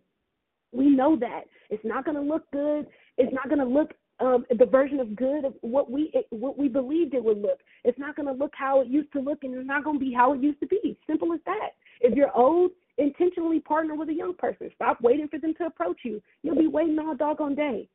We 0.72 0.88
know 0.88 1.16
that. 1.16 1.42
It's 1.68 1.84
not 1.84 2.04
going 2.04 2.16
to 2.16 2.22
look 2.22 2.50
good. 2.50 2.86
It's 3.18 3.32
not 3.32 3.48
going 3.48 3.58
to 3.58 3.66
look 3.66 3.92
um, 4.20 4.46
the 4.56 4.66
version 4.66 5.00
of 5.00 5.16
good 5.16 5.44
of 5.44 5.54
what 5.62 5.90
we 5.90 6.10
it, 6.14 6.26
what 6.30 6.56
we 6.56 6.68
believed 6.68 7.14
it 7.14 7.24
would 7.24 7.38
look. 7.38 7.58
It's 7.84 7.98
not 7.98 8.14
going 8.14 8.26
to 8.26 8.32
look 8.32 8.52
how 8.54 8.80
it 8.80 8.88
used 8.88 9.12
to 9.12 9.20
look, 9.20 9.42
and 9.42 9.54
it's 9.54 9.66
not 9.66 9.84
going 9.84 9.98
to 9.98 10.04
be 10.04 10.12
how 10.12 10.32
it 10.32 10.40
used 10.40 10.60
to 10.60 10.66
be. 10.66 10.96
Simple 11.06 11.32
as 11.32 11.40
that. 11.44 11.70
If 12.00 12.14
you're 12.14 12.34
old, 12.36 12.70
intentionally 12.98 13.60
partner 13.60 13.94
with 13.94 14.08
a 14.08 14.14
young 14.14 14.34
person. 14.34 14.70
Stop 14.74 15.00
waiting 15.00 15.28
for 15.28 15.38
them 15.38 15.54
to 15.58 15.66
approach 15.66 15.98
you. 16.04 16.22
You'll 16.42 16.56
be 16.56 16.66
waiting 16.66 16.98
all 16.98 17.14
doggone 17.14 17.54
day 17.54 17.88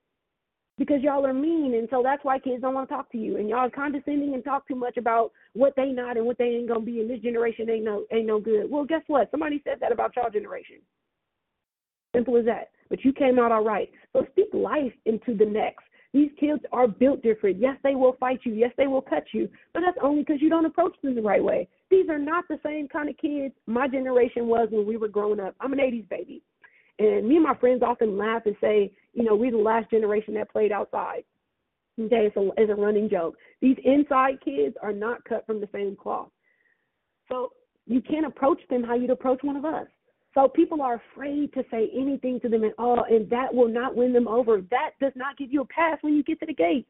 because 0.78 1.02
y'all 1.02 1.26
are 1.26 1.34
mean, 1.34 1.74
and 1.76 1.88
so 1.89 2.02
that's 2.04 2.24
why 2.24 2.38
kids 2.38 2.62
don't 2.62 2.74
want 2.74 2.88
to 2.88 2.95
talk 2.95 3.12
to 3.12 3.18
you. 3.18 3.38
And 3.38 3.50
y'all 3.50 3.60
are 3.60 3.70
condescending 3.70 4.34
and 4.34 4.43
talk 4.43 4.68
too 4.68 4.76
much 4.76 4.98
about 4.98 5.32
what 5.54 5.74
they 5.76 5.91
not 5.91 6.18
and 6.18 6.26
what 6.26 6.38
they 6.38 6.45
ain't 6.45 6.68
gonna 6.68 6.82
be. 6.82 7.02
And 7.02 7.10
this 7.10 7.20
generation 7.20 7.70
ain't 7.70 7.84
no 7.84 8.06
ain't 8.12 8.28
no 8.28 8.39
good. 8.39 8.70
Well, 8.70 8.86
guess 8.86 9.02
what? 9.08 9.32
Somebody 9.32 9.62
said 9.64 9.80
that 9.82 9.91
about 9.91 10.16
y'all 10.16 10.30
generation. 10.30 10.78
Simple 12.16 12.38
as 12.38 12.45
that. 12.45 12.70
But 12.89 13.04
you 13.04 13.12
came 13.12 13.39
out 13.39 13.52
all 13.52 13.64
right. 13.64 13.89
So 14.14 14.26
speak 14.32 14.48
life 14.54 14.93
into 15.06 15.36
the 15.36 15.45
next. 15.45 15.84
These 16.14 16.32
kids 16.39 16.62
are 16.72 16.88
built 16.88 17.22
different. 17.22 17.60
Yes, 17.60 17.78
they 17.84 17.95
will 17.95 18.16
fight 18.20 18.39
you. 18.43 18.53
Yes, 18.53 18.72
they 18.78 18.88
will 18.88 19.01
cut 19.01 19.26
you. 19.34 19.49
But 19.74 19.82
that's 19.86 19.97
only 20.01 20.24
because 20.24 20.41
you 20.41 20.49
don't 20.49 20.66
approach 20.66 20.95
them 21.03 21.16
the 21.16 21.22
right 21.22 21.43
way. 21.43 21.68
These 21.89 22.10
are 22.10 22.18
not 22.18 22.45
the 22.47 22.60
same 22.64 22.88
kind 22.88 23.10
of 23.10 23.18
kids 23.18 23.53
my 23.66 23.88
generation 23.88 24.47
was 24.47 24.70
when 24.72 24.86
we 24.88 24.97
were 24.97 25.08
growing 25.08 25.39
up. 25.39 25.55
I'm 25.60 25.74
an 25.74 25.80
80s 25.80 26.10
baby. 26.10 26.41
And 26.99 27.28
me 27.28 27.36
and 27.36 27.43
my 27.43 27.55
friends 27.55 27.84
often 27.84 28.18
laugh 28.18 28.43
and 28.45 28.55
say, 28.60 28.91
you 29.14 29.24
know, 29.24 29.36
we're 29.36 29.51
the 29.51 29.58
last 29.58 29.91
generation 29.91 30.34
that 30.36 30.51
played 30.51 30.72
outside. 30.72 31.24
Okay, 31.99 32.28
it's 32.28 32.38
a, 32.38 32.49
it's 32.58 32.72
a 32.72 32.76
running 32.76 33.10
joke. 33.10 33.36
These 33.62 33.78
inside 33.84 34.39
kids 34.43 34.76
are 34.82 34.93
not 34.93 35.24
cut 35.26 35.45
from 35.45 35.60
the 35.60 35.70
same 35.74 35.95
cloth. 35.95 36.30
So 37.28 37.51
you 37.86 38.01
can't 38.01 38.26
approach 38.26 38.60
them 38.70 38.84
how 38.84 38.95
you'd 38.95 39.10
approach 39.10 39.39
one 39.43 39.55
of 39.55 39.66
us. 39.66 39.88
So 40.38 40.48
people 40.48 40.84
are 40.84 41.02
afraid 41.14 41.52
to 41.54 41.66
say 41.72 41.90
anything 41.98 42.40
to 42.42 42.48
them 42.48 42.64
at 42.64 42.76
all, 42.78 43.06
and 43.10 43.28
that 43.32 43.52
will 43.52 43.68
not 43.68 43.96
win 43.96 44.14
them 44.14 44.28
over. 44.28 44.62
That 44.70 44.92
does 45.02 45.14
not 45.16 45.36
give 45.36 45.52
you 45.52 45.62
a 45.62 45.66
pass 45.66 45.98
when 46.02 46.14
you 46.14 46.22
get 46.22 46.40
to 46.42 46.46
the 46.46 46.54
gate. 46.54 46.86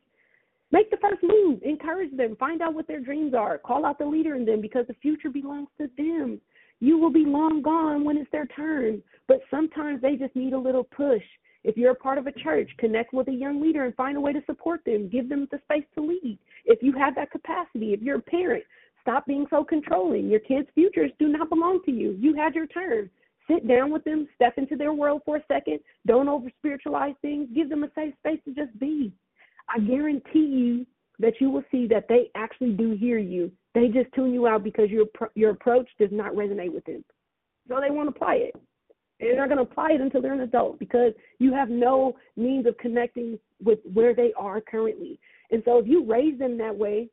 Make 0.73 0.91
the 0.91 0.97
first 0.97 1.23
move. 1.23 1.63
Encourage 1.63 2.11
them. 2.17 2.35
Find 2.35 2.61
out 2.61 2.73
what 2.73 2.89
their 2.89 2.99
dreams 2.99 3.33
are. 3.33 3.57
Call 3.57 3.85
out 3.85 3.99
the 3.99 4.05
leader 4.05 4.35
in 4.35 4.43
them 4.43 4.59
because 4.59 4.85
the 4.87 4.95
future 4.95 5.29
belongs 5.29 5.69
to 5.77 5.89
them. 5.97 6.41
You 6.81 6.97
will 6.97 7.09
be 7.09 7.23
long 7.23 7.61
gone 7.61 8.03
when 8.03 8.17
it's 8.17 8.29
their 8.33 8.47
turn, 8.47 9.01
but 9.29 9.39
sometimes 9.49 10.01
they 10.01 10.17
just 10.17 10.35
need 10.35 10.51
a 10.51 10.59
little 10.59 10.83
push. 10.83 11.23
If 11.63 11.77
you're 11.77 11.91
a 11.91 11.95
part 11.95 12.17
of 12.17 12.27
a 12.27 12.33
church, 12.33 12.69
connect 12.77 13.13
with 13.13 13.29
a 13.29 13.33
young 13.33 13.61
leader 13.61 13.85
and 13.85 13.95
find 13.95 14.17
a 14.17 14.21
way 14.21 14.33
to 14.33 14.43
support 14.45 14.81
them. 14.85 15.07
Give 15.07 15.29
them 15.29 15.47
the 15.49 15.61
space 15.63 15.87
to 15.95 16.01
lead. 16.05 16.37
If 16.65 16.83
you 16.83 16.91
have 16.97 17.15
that 17.15 17.31
capacity, 17.31 17.93
if 17.93 18.01
you're 18.01 18.17
a 18.17 18.21
parent, 18.21 18.65
stop 19.01 19.25
being 19.25 19.47
so 19.49 19.63
controlling. 19.63 20.27
Your 20.27 20.41
kids' 20.41 20.67
futures 20.75 21.11
do 21.17 21.29
not 21.29 21.47
belong 21.47 21.79
to 21.85 21.91
you. 21.91 22.13
You 22.19 22.35
had 22.35 22.53
your 22.53 22.67
turn. 22.67 23.09
Sit 23.49 23.67
down 23.67 23.91
with 23.91 24.03
them, 24.03 24.27
step 24.35 24.57
into 24.57 24.75
their 24.75 24.93
world 24.93 25.21
for 25.25 25.37
a 25.37 25.43
second. 25.47 25.79
Don't 26.05 26.27
over 26.27 26.49
spiritualize 26.57 27.15
things. 27.21 27.47
Give 27.55 27.69
them 27.69 27.83
a 27.83 27.91
safe 27.95 28.13
space 28.19 28.39
to 28.45 28.53
just 28.53 28.77
be. 28.79 29.13
I 29.69 29.79
guarantee 29.79 30.45
you 30.45 30.85
that 31.19 31.33
you 31.39 31.49
will 31.49 31.63
see 31.71 31.87
that 31.87 32.07
they 32.07 32.29
actually 32.35 32.73
do 32.73 32.91
hear 32.91 33.17
you. 33.17 33.51
They 33.73 33.87
just 33.87 34.13
tune 34.13 34.33
you 34.33 34.47
out 34.47 34.63
because 34.63 34.89
your 34.89 35.05
your 35.35 35.51
approach 35.51 35.87
does 35.99 36.09
not 36.11 36.33
resonate 36.33 36.73
with 36.73 36.85
them. 36.85 37.03
So 37.67 37.79
they 37.81 37.91
won't 37.91 38.09
apply 38.09 38.35
it. 38.35 38.55
And 39.19 39.29
they're 39.29 39.37
not 39.37 39.49
going 39.49 39.65
to 39.65 39.71
apply 39.71 39.91
it 39.93 40.01
until 40.01 40.21
they're 40.21 40.33
an 40.33 40.41
adult 40.41 40.77
because 40.77 41.13
you 41.39 41.53
have 41.53 41.69
no 41.69 42.15
means 42.35 42.67
of 42.67 42.77
connecting 42.77 43.39
with 43.63 43.79
where 43.91 44.13
they 44.13 44.31
are 44.37 44.61
currently. 44.61 45.19
And 45.51 45.63
so 45.65 45.79
if 45.79 45.87
you 45.87 46.05
raise 46.05 46.37
them 46.37 46.57
that 46.59 46.75
way, 46.75 47.09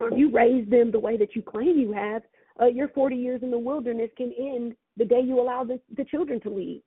or 0.00 0.12
if 0.12 0.18
you 0.18 0.30
raise 0.30 0.68
them 0.68 0.90
the 0.90 0.98
way 0.98 1.16
that 1.16 1.34
you 1.34 1.42
claim 1.42 1.78
you 1.78 1.92
have, 1.92 2.22
uh, 2.60 2.66
your 2.66 2.88
40 2.88 3.16
years 3.16 3.42
in 3.42 3.50
the 3.50 3.58
wilderness 3.58 4.10
can 4.16 4.32
end 4.38 4.74
the 4.96 5.04
day 5.04 5.20
you 5.20 5.40
allow 5.40 5.64
the, 5.64 5.80
the 5.96 6.04
children 6.04 6.40
to 6.40 6.50
leave. 6.50 6.82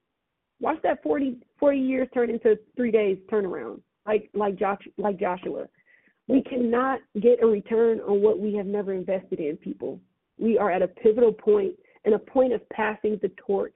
Watch 0.60 0.78
that 0.84 1.04
40, 1.04 1.38
40 1.60 1.78
years 1.78 2.08
turn 2.14 2.30
into 2.30 2.58
three 2.76 2.92
days 2.92 3.18
turnaround, 3.32 3.82
like 4.06 4.30
like 4.34 4.58
Josh, 4.58 4.82
like 4.98 5.20
Joshua. 5.20 5.68
We 6.28 6.42
cannot 6.42 7.00
get 7.22 7.44
a 7.44 7.46
return 7.46 8.00
on 8.02 8.22
what 8.22 8.40
we 8.40 8.56
have 8.56 8.66
never 8.66 8.94
invested 8.94 9.40
in, 9.40 9.56
people. 9.58 10.00
We 10.38 10.58
are 10.58 10.72
at 10.72 10.82
a 10.82 10.88
pivotal 10.88 11.32
point 11.32 11.74
and 12.06 12.16
a 12.16 12.20
point 12.20 12.54
of 12.54 12.68
passing 12.70 13.20
the 13.22 13.32
torch. 13.46 13.76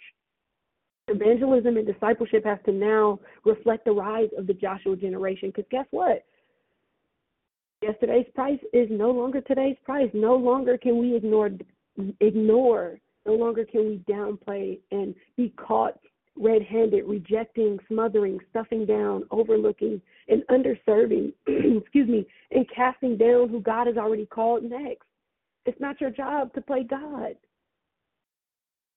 Evangelism 1.08 1.78
and 1.78 1.86
discipleship 1.86 2.46
has 2.46 2.60
to 2.66 2.72
now 2.72 3.20
reflect 3.46 3.86
the 3.86 3.92
rise 3.92 4.30
of 4.38 4.48
the 4.48 4.54
Joshua 4.54 4.96
generation. 4.96 5.50
Because 5.50 5.66
guess 5.70 5.86
what? 5.92 6.26
Yesterday's 7.82 8.28
price 8.36 8.60
is 8.74 8.88
no 8.92 9.12
longer 9.12 9.42
today's 9.42 9.78
price. 9.84 10.10
No 10.14 10.36
longer 10.36 10.78
can 10.78 10.98
we 10.98 11.16
ignore 11.16 11.50
ignore 12.20 13.00
no 13.26 13.34
longer 13.34 13.65
can 13.65 13.88
we 13.88 14.01
downplay 14.09 14.80
and 14.91 15.15
be 15.38 15.53
caught 15.57 15.99
red 16.38 16.61
handed, 16.63 17.03
rejecting, 17.05 17.78
smothering, 17.88 18.39
stuffing 18.49 18.86
down, 18.86 19.24
overlooking, 19.32 20.01
and 20.28 20.43
underserving, 20.49 21.34
excuse 21.47 22.07
me, 22.07 22.26
and 22.51 22.65
casting 22.74 23.17
down 23.17 23.49
who 23.49 23.61
God 23.61 23.88
has 23.88 23.97
already 23.97 24.26
called 24.26 24.63
next. 24.63 25.03
It's 25.65 25.80
not 25.80 26.01
your 26.01 26.09
job 26.09 26.53
to 26.53 26.61
play 26.61 26.84
God. 26.84 27.36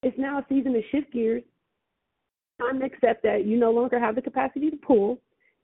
It's 0.02 0.18
now 0.18 0.38
a 0.38 0.46
season 0.48 0.72
to 0.74 0.82
shift 0.90 1.12
gears. 1.12 1.42
Time 2.60 2.78
to 2.78 2.86
accept 2.86 3.22
that 3.24 3.46
you 3.46 3.58
no 3.58 3.72
longer 3.72 3.98
have 3.98 4.14
the 4.14 4.22
capacity 4.22 4.70
to 4.70 4.76
pull, 4.76 5.18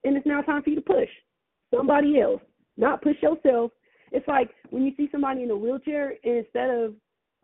and 0.04 0.16
it's 0.16 0.26
now 0.26 0.42
time 0.42 0.62
for 0.62 0.70
you 0.70 0.76
to 0.76 0.82
push 0.82 1.08
somebody 1.72 2.20
else, 2.20 2.42
not 2.76 3.02
push 3.02 3.16
yourself. 3.22 3.70
It's 4.12 4.26
like 4.26 4.50
when 4.70 4.84
you 4.84 4.92
see 4.96 5.08
somebody 5.12 5.44
in 5.44 5.50
a 5.50 5.56
wheelchair, 5.56 6.14
and 6.24 6.38
instead 6.38 6.68
of 6.68 6.94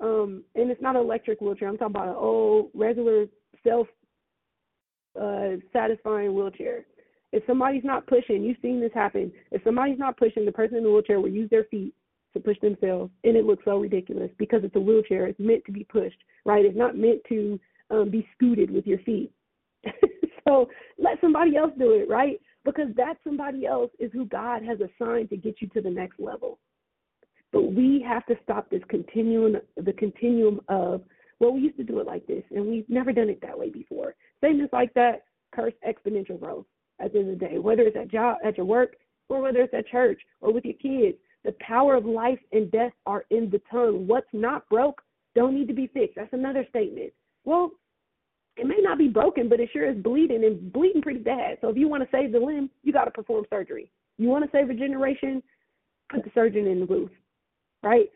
um, 0.01 0.45
and 0.55 0.71
it's 0.71 0.83
not 0.83 0.97
an 0.97 1.03
electric 1.03 1.41
wheelchair. 1.41 1.69
I'm 1.69 1.79
talking 1.79 1.95
about 1.95 2.09
an 2.09 2.17
old 2.17 2.71
regular 2.75 3.27
self 3.65 3.87
uh, 5.21 5.57
satisfying 5.73 6.35
wheelchair. 6.35 6.85
If 7.33 7.43
somebody's 7.47 7.85
not 7.85 8.07
pushing, 8.07 8.43
you've 8.43 8.59
seen 8.63 8.81
this 8.81 8.93
happen. 8.95 9.33
If 9.51 9.63
somebody's 9.65 9.99
not 9.99 10.17
pushing, 10.17 10.45
the 10.45 10.53
person 10.53 10.79
in 10.79 10.85
the 10.85 10.91
wheelchair 10.91 11.21
will 11.21 11.29
use 11.29 11.51
their 11.51 11.65
feet 11.65 11.95
to 12.35 12.41
push 12.41 12.59
themselves, 12.61 13.11
and 13.25 13.37
it 13.37 13.45
looks 13.45 13.65
so 13.65 13.79
ridiculous 13.79 14.31
because 14.39 14.61
it's 14.63 14.77
a 14.77 14.81
wheelchair. 14.81 15.27
It's 15.27 15.41
meant 15.41 15.65
to 15.67 15.73
be 15.73 15.85
pushed, 15.85 16.23
right? 16.45 16.65
It's 16.65 16.77
not 16.77 16.97
meant 16.97 17.21
to 17.29 17.59
um, 17.91 18.11
be 18.11 18.29
scooted 18.35 18.71
with 18.71 18.87
your 18.87 18.99
feet. 19.01 19.33
so 20.47 20.69
let 20.99 21.21
somebody 21.21 21.57
else 21.57 21.73
do 21.79 21.93
it, 21.93 22.09
right? 22.09 22.41
Because 22.65 22.89
that 22.97 23.15
somebody 23.25 23.67
else 23.67 23.91
is 23.99 24.11
who 24.13 24.27
God 24.27 24.63
has 24.63 24.79
assigned 24.81 25.31
to 25.31 25.37
get 25.37 25.57
you 25.61 25.69
to 25.69 25.81
the 25.81 25.91
next 25.91 26.19
level. 26.21 26.59
But 27.57 27.73
we 27.73 28.05
have 28.07 28.27
to 28.27 28.37
stop 28.43 28.69
this 28.69 28.83
continuum, 28.91 29.57
the 29.79 29.93
continuum 29.95 30.61
of, 30.69 31.01
well, 31.41 31.55
we 31.55 31.61
used 31.61 31.79
to 31.79 31.85
do 31.85 32.01
it 32.01 32.07
like 32.07 32.27
this, 32.27 32.45
and 32.51 32.67
we've 32.67 32.89
never 32.91 33.13
done 33.13 33.31
it 33.31 33.41
that 33.41 33.59
way 33.59 33.71
before. 33.71 34.15
Same 34.43 34.61
as 34.61 34.69
like 34.75 34.93
that, 34.93 35.25
curse 35.55 35.73
exponential 35.89 36.39
growth 36.39 36.67
at 37.01 37.15
the 37.15 37.21
end 37.21 37.31
of 37.31 37.39
the 37.39 37.47
day, 37.47 37.59
whether 37.59 37.81
it's 37.83 37.97
at 37.97 38.09
job, 38.09 38.37
at 38.45 38.59
your 38.59 38.67
work, 38.67 38.97
or 39.31 39.41
whether 39.41 39.61
it's 39.61 39.73
at 39.73 39.87
church 39.87 40.21
or 40.43 40.53
with 40.53 40.67
your 40.67 40.75
kids. 40.75 41.17
The 41.45 41.55
power 41.61 41.95
of 41.95 42.05
life 42.05 42.39
and 42.53 42.71
death 42.71 42.93
are 43.07 43.25
in 43.31 43.49
the 43.49 43.63
tongue. 43.71 44.07
What's 44.07 44.29
not 44.35 44.69
broke 44.69 45.01
don't 45.35 45.55
need 45.55 45.69
to 45.69 45.75
be 45.75 45.87
fixed. 45.87 46.17
That's 46.17 46.33
another 46.35 46.67
statement. 46.69 47.15
Well, 47.45 47.71
it 48.59 48.67
may 48.67 48.81
not 48.81 48.99
be 48.99 49.09
broken, 49.09 49.49
but 49.49 49.61
it 49.61 49.71
sure 49.73 49.89
is 49.89 49.97
bleeding 49.97 50.45
and 50.45 50.71
bleeding 50.75 51.01
pretty 51.01 51.21
bad. 51.21 51.57
So 51.63 51.69
if 51.69 51.77
you 51.79 51.89
want 51.89 52.03
to 52.03 52.09
save 52.13 52.33
the 52.33 52.39
limb, 52.39 52.69
you 52.83 52.93
got 52.93 53.05
to 53.07 53.11
perform 53.11 53.47
surgery. 53.49 53.91
You 54.19 54.29
want 54.29 54.45
to 54.45 54.51
save 54.55 54.69
a 54.69 54.75
generation, 54.75 55.43
put 56.11 56.23
the 56.23 56.31
surgeon 56.35 56.67
in 56.67 56.81
the 56.81 56.87
booth, 56.87 57.11
right? 57.83 58.11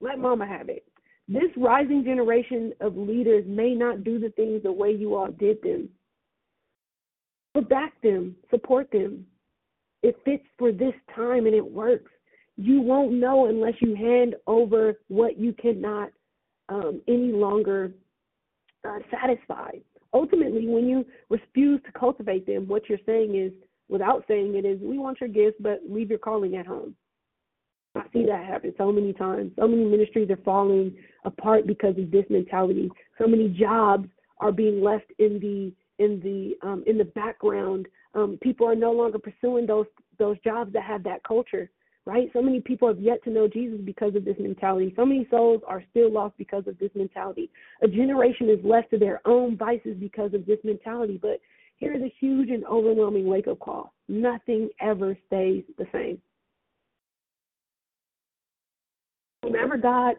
Let 0.00 0.18
mama 0.18 0.46
have 0.46 0.68
it. 0.68 0.84
This 1.28 1.50
rising 1.56 2.04
generation 2.04 2.72
of 2.80 2.96
leaders 2.96 3.44
may 3.46 3.74
not 3.74 4.04
do 4.04 4.18
the 4.18 4.30
things 4.30 4.62
the 4.62 4.72
way 4.72 4.90
you 4.90 5.14
all 5.14 5.30
did 5.30 5.62
them, 5.62 5.88
but 7.54 7.68
back 7.68 7.92
them, 8.02 8.36
support 8.50 8.90
them. 8.90 9.26
It 10.02 10.16
fits 10.24 10.44
for 10.58 10.72
this 10.72 10.94
time 11.14 11.46
and 11.46 11.54
it 11.54 11.64
works 11.64 12.10
you 12.56 12.80
won't 12.80 13.12
know 13.12 13.46
unless 13.46 13.74
you 13.80 13.94
hand 13.94 14.34
over 14.46 14.94
what 15.08 15.38
you 15.38 15.52
cannot 15.54 16.10
um, 16.68 17.00
any 17.08 17.32
longer 17.32 17.92
uh, 18.88 18.98
satisfy. 19.10 19.70
Ultimately, 20.12 20.68
when 20.68 20.86
you 20.86 21.06
refuse 21.30 21.80
to 21.86 21.92
cultivate 21.98 22.46
them, 22.46 22.68
what 22.68 22.88
you're 22.88 22.98
saying 23.06 23.36
is, 23.36 23.52
without 23.88 24.24
saying 24.28 24.54
it, 24.54 24.64
is 24.64 24.78
we 24.80 24.98
want 24.98 25.20
your 25.20 25.28
gifts, 25.28 25.56
but 25.60 25.80
leave 25.88 26.10
your 26.10 26.18
calling 26.18 26.56
at 26.56 26.66
home. 26.66 26.94
I 27.94 28.02
see 28.12 28.24
that 28.26 28.44
happen 28.44 28.74
so 28.78 28.90
many 28.90 29.12
times. 29.12 29.52
So 29.58 29.68
many 29.68 29.84
ministries 29.84 30.30
are 30.30 30.38
falling 30.44 30.96
apart 31.24 31.66
because 31.66 31.98
of 31.98 32.10
this 32.10 32.24
mentality. 32.30 32.90
So 33.18 33.26
many 33.26 33.48
jobs 33.48 34.08
are 34.38 34.52
being 34.52 34.82
left 34.82 35.12
in 35.18 35.38
the 35.38 35.72
in 36.02 36.20
the 36.20 36.66
um, 36.66 36.84
in 36.86 36.98
the 36.98 37.04
background. 37.04 37.86
Um, 38.14 38.38
people 38.42 38.66
are 38.66 38.74
no 38.74 38.92
longer 38.92 39.18
pursuing 39.18 39.66
those 39.66 39.86
those 40.18 40.36
jobs 40.42 40.72
that 40.72 40.84
have 40.84 41.02
that 41.04 41.22
culture 41.24 41.70
right? 42.04 42.28
So 42.32 42.42
many 42.42 42.60
people 42.60 42.88
have 42.88 43.00
yet 43.00 43.22
to 43.24 43.30
know 43.30 43.46
Jesus 43.46 43.78
because 43.84 44.14
of 44.16 44.24
this 44.24 44.36
mentality. 44.38 44.92
So 44.96 45.04
many 45.04 45.26
souls 45.30 45.62
are 45.66 45.84
still 45.90 46.10
lost 46.12 46.36
because 46.36 46.66
of 46.66 46.78
this 46.78 46.90
mentality. 46.94 47.50
A 47.82 47.88
generation 47.88 48.50
is 48.50 48.58
left 48.64 48.90
to 48.90 48.98
their 48.98 49.20
own 49.24 49.56
vices 49.56 49.96
because 49.98 50.34
of 50.34 50.44
this 50.46 50.58
mentality. 50.64 51.18
But 51.20 51.40
here's 51.78 52.02
a 52.02 52.12
huge 52.18 52.50
and 52.50 52.64
overwhelming 52.66 53.26
wake 53.26 53.48
up 53.48 53.58
call 53.60 53.92
nothing 54.08 54.68
ever 54.80 55.16
stays 55.26 55.64
the 55.78 55.86
same. 55.92 56.20
Whomever 59.42 59.76
God 59.76 60.16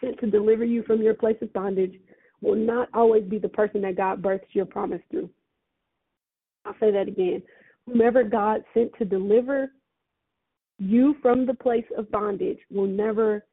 sent 0.00 0.18
to 0.20 0.30
deliver 0.30 0.64
you 0.64 0.82
from 0.82 1.02
your 1.02 1.14
place 1.14 1.36
of 1.40 1.52
bondage 1.52 2.00
will 2.40 2.56
not 2.56 2.88
always 2.92 3.24
be 3.24 3.38
the 3.38 3.48
person 3.48 3.80
that 3.82 3.96
God 3.96 4.22
births 4.22 4.46
your 4.52 4.66
promise 4.66 5.00
through. 5.10 5.30
I'll 6.64 6.74
say 6.80 6.90
that 6.90 7.08
again. 7.08 7.42
Whomever 7.86 8.24
God 8.24 8.64
sent 8.74 8.92
to 8.98 9.04
deliver 9.04 9.70
you 10.78 11.16
from 11.22 11.46
the 11.46 11.54
place 11.54 11.84
of 11.96 12.10
bondage 12.10 12.58
will 12.70 12.86
never 12.86 13.44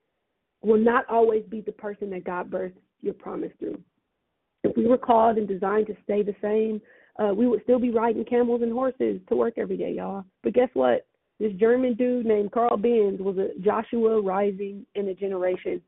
will 0.61 0.77
not 0.77 1.05
always 1.09 1.43
be 1.49 1.61
the 1.61 1.73
person 1.73 2.09
that 2.09 2.23
God 2.23 2.49
birthed 2.49 2.77
your 3.01 3.13
promise 3.13 3.51
through. 3.59 3.79
If 4.63 4.77
we 4.77 4.87
were 4.87 4.97
called 4.97 5.37
and 5.37 5.45
designed 5.47 5.87
to 5.87 5.97
stay 6.03 6.23
the 6.23 6.35
same, 6.41 6.81
uh, 7.19 7.33
we 7.33 7.47
would 7.47 7.61
still 7.63 7.79
be 7.79 7.91
riding 7.91 8.23
camels 8.23 8.61
and 8.61 8.71
horses 8.71 9.19
to 9.27 9.35
work 9.35 9.55
every 9.57 9.75
day, 9.75 9.91
y'all. 9.91 10.23
But 10.41 10.53
guess 10.53 10.69
what? 10.73 11.05
This 11.43 11.51
German 11.59 11.95
dude 11.95 12.25
named 12.25 12.53
Carl 12.53 12.77
Benz 12.77 13.19
was 13.19 13.37
a 13.37 13.49
Joshua 13.59 14.21
rising 14.21 14.85
in 14.95 15.09
a 15.09 15.13
generation. 15.13 15.81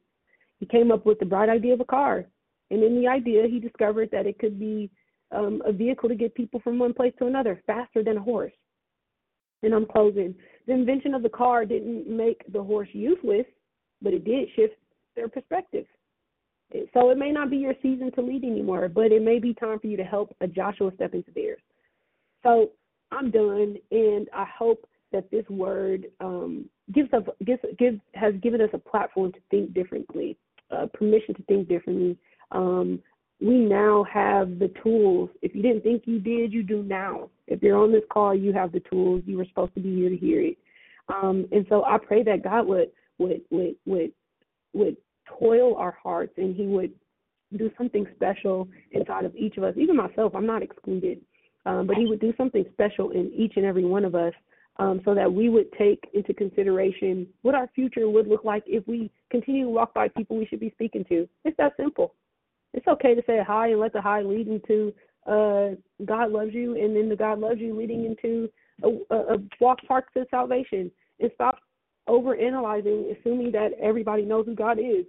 He 0.59 0.65
came 0.65 0.91
up 0.91 1.05
with 1.05 1.17
the 1.17 1.25
bright 1.25 1.47
idea 1.47 1.73
of 1.73 1.79
a 1.79 1.85
car. 1.85 2.25
And 2.71 2.83
in 2.83 2.99
the 2.99 3.07
idea, 3.07 3.47
he 3.47 3.61
discovered 3.61 4.09
that 4.11 4.25
it 4.25 4.37
could 4.37 4.59
be 4.59 4.91
um, 5.31 5.61
a 5.65 5.71
vehicle 5.71 6.09
to 6.09 6.15
get 6.15 6.35
people 6.35 6.59
from 6.59 6.77
one 6.77 6.93
place 6.93 7.13
to 7.19 7.27
another 7.27 7.63
faster 7.65 8.03
than 8.03 8.17
a 8.17 8.21
horse. 8.21 8.51
And 9.63 9.73
I'm 9.73 9.85
closing 9.85 10.35
the 10.67 10.73
invention 10.73 11.13
of 11.13 11.23
the 11.23 11.29
car 11.29 11.63
didn't 11.63 12.05
make 12.09 12.41
the 12.51 12.61
horse 12.61 12.89
useless, 12.91 13.45
but 14.01 14.13
it 14.13 14.25
did 14.25 14.49
shift 14.57 14.75
their 15.15 15.29
perspective. 15.29 15.85
So 16.93 17.11
it 17.11 17.17
may 17.17 17.31
not 17.31 17.49
be 17.49 17.57
your 17.57 17.75
season 17.81 18.11
to 18.15 18.21
lead 18.21 18.43
anymore, 18.43 18.89
but 18.89 19.13
it 19.13 19.21
may 19.21 19.39
be 19.39 19.53
time 19.53 19.79
for 19.79 19.87
you 19.87 19.95
to 19.95 20.03
help 20.03 20.35
a 20.41 20.47
Joshua 20.47 20.91
step 20.95 21.13
into 21.13 21.31
theirs. 21.31 21.61
So 22.43 22.71
I'm 23.13 23.31
done, 23.31 23.77
and 23.91 24.27
I 24.35 24.45
hope 24.59 24.85
that 25.15 25.31
this 25.31 25.45
word 25.49 26.07
um, 26.19 26.65
gives 26.93 27.11
us 27.13 27.23
gives, 27.45 27.61
gives 27.79 27.99
has 28.13 28.33
given 28.41 28.61
us 28.61 28.69
a 28.73 28.77
platform 28.77 29.31
to 29.31 29.39
think 29.49 29.73
differently, 29.73 30.37
uh, 30.71 30.87
permission 30.93 31.33
to 31.35 31.43
think 31.43 31.67
differently. 31.69 32.17
Um, 32.51 32.99
we 33.41 33.55
now 33.55 34.05
have 34.11 34.59
the 34.59 34.71
tools. 34.81 35.29
If 35.41 35.55
you 35.55 35.61
didn't 35.61 35.81
think 35.81 36.03
you 36.05 36.19
did, 36.19 36.53
you 36.53 36.63
do 36.63 36.83
now. 36.83 37.29
If 37.47 37.61
you're 37.61 37.77
on 37.77 37.91
this 37.91 38.03
call, 38.11 38.35
you 38.35 38.53
have 38.53 38.71
the 38.71 38.81
tools. 38.81 39.23
You 39.25 39.37
were 39.37 39.45
supposed 39.45 39.73
to 39.75 39.81
be 39.81 39.95
here 39.95 40.09
to 40.09 40.17
hear 40.17 40.41
it. 40.41 40.57
Um, 41.09 41.45
and 41.51 41.65
so 41.69 41.83
I 41.83 41.97
pray 41.97 42.23
that 42.23 42.43
God 42.43 42.67
would 42.67 42.91
would 43.17 43.41
would 43.49 43.75
would 43.85 44.11
would 44.73 44.97
toil 45.39 45.75
our 45.75 45.97
hearts 46.01 46.33
and 46.37 46.55
He 46.55 46.65
would 46.65 46.91
do 47.57 47.71
something 47.77 48.05
special 48.15 48.67
inside 48.91 49.25
of 49.25 49.35
each 49.35 49.57
of 49.57 49.63
us. 49.63 49.75
Even 49.77 49.95
myself, 49.95 50.33
I'm 50.35 50.45
not 50.45 50.63
excluded, 50.63 51.21
um, 51.65 51.87
but 51.87 51.95
He 51.95 52.05
would 52.05 52.19
do 52.19 52.33
something 52.37 52.65
special 52.73 53.11
in 53.11 53.31
each 53.35 53.53
and 53.55 53.65
every 53.65 53.85
one 53.85 54.05
of 54.05 54.15
us, 54.15 54.33
um, 54.77 55.01
so 55.05 55.15
that 55.15 55.31
we 55.31 55.49
would 55.49 55.71
take 55.73 56.09
into 56.13 56.33
consideration 56.33 57.27
what 57.41 57.55
our 57.55 57.69
future 57.73 58.09
would 58.09 58.27
look 58.27 58.43
like 58.43 58.63
if 58.67 58.85
we 58.87 59.09
continue 59.29 59.65
to 59.65 59.69
walk 59.69 59.93
by 59.93 60.07
people 60.09 60.37
we 60.37 60.45
should 60.45 60.59
be 60.59 60.71
speaking 60.71 61.05
to. 61.05 61.27
It's 61.43 61.57
that 61.57 61.73
simple. 61.77 62.13
It's 62.73 62.87
okay 62.87 63.15
to 63.15 63.23
say 63.25 63.39
hi 63.45 63.69
and 63.69 63.79
let 63.79 63.93
the 63.93 64.01
hi 64.01 64.21
lead 64.21 64.47
into 64.47 64.93
uh, 65.25 65.75
God 66.05 66.31
loves 66.31 66.53
you, 66.53 66.75
and 66.75 66.95
then 66.95 67.09
the 67.09 67.15
God 67.15 67.39
loves 67.39 67.59
you 67.59 67.75
leading 67.75 68.05
into 68.05 68.49
a, 68.83 69.15
a, 69.15 69.37
walk 69.59 69.79
park 69.87 70.13
to 70.13 70.25
salvation, 70.29 70.91
and 71.19 71.31
stop 71.33 71.57
over 72.07 72.35
analyzing, 72.35 73.15
assuming 73.17 73.51
that 73.53 73.71
everybody 73.81 74.23
knows 74.23 74.45
who 74.45 74.53
God 74.53 74.77
is. 74.77 75.05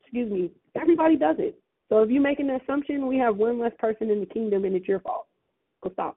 Excuse 0.00 0.30
me, 0.30 0.50
everybody 0.80 1.16
does 1.16 1.36
it. 1.38 1.60
So 1.88 2.02
if 2.02 2.10
you 2.10 2.20
make 2.20 2.40
an 2.40 2.50
assumption, 2.50 3.06
we 3.06 3.18
have 3.18 3.36
one 3.36 3.58
less 3.58 3.72
person 3.78 4.10
in 4.10 4.20
the 4.20 4.26
kingdom, 4.26 4.64
and 4.64 4.74
it's 4.74 4.88
your 4.88 5.00
fault. 5.00 5.26
Go 5.82 5.90
stop. 5.92 6.16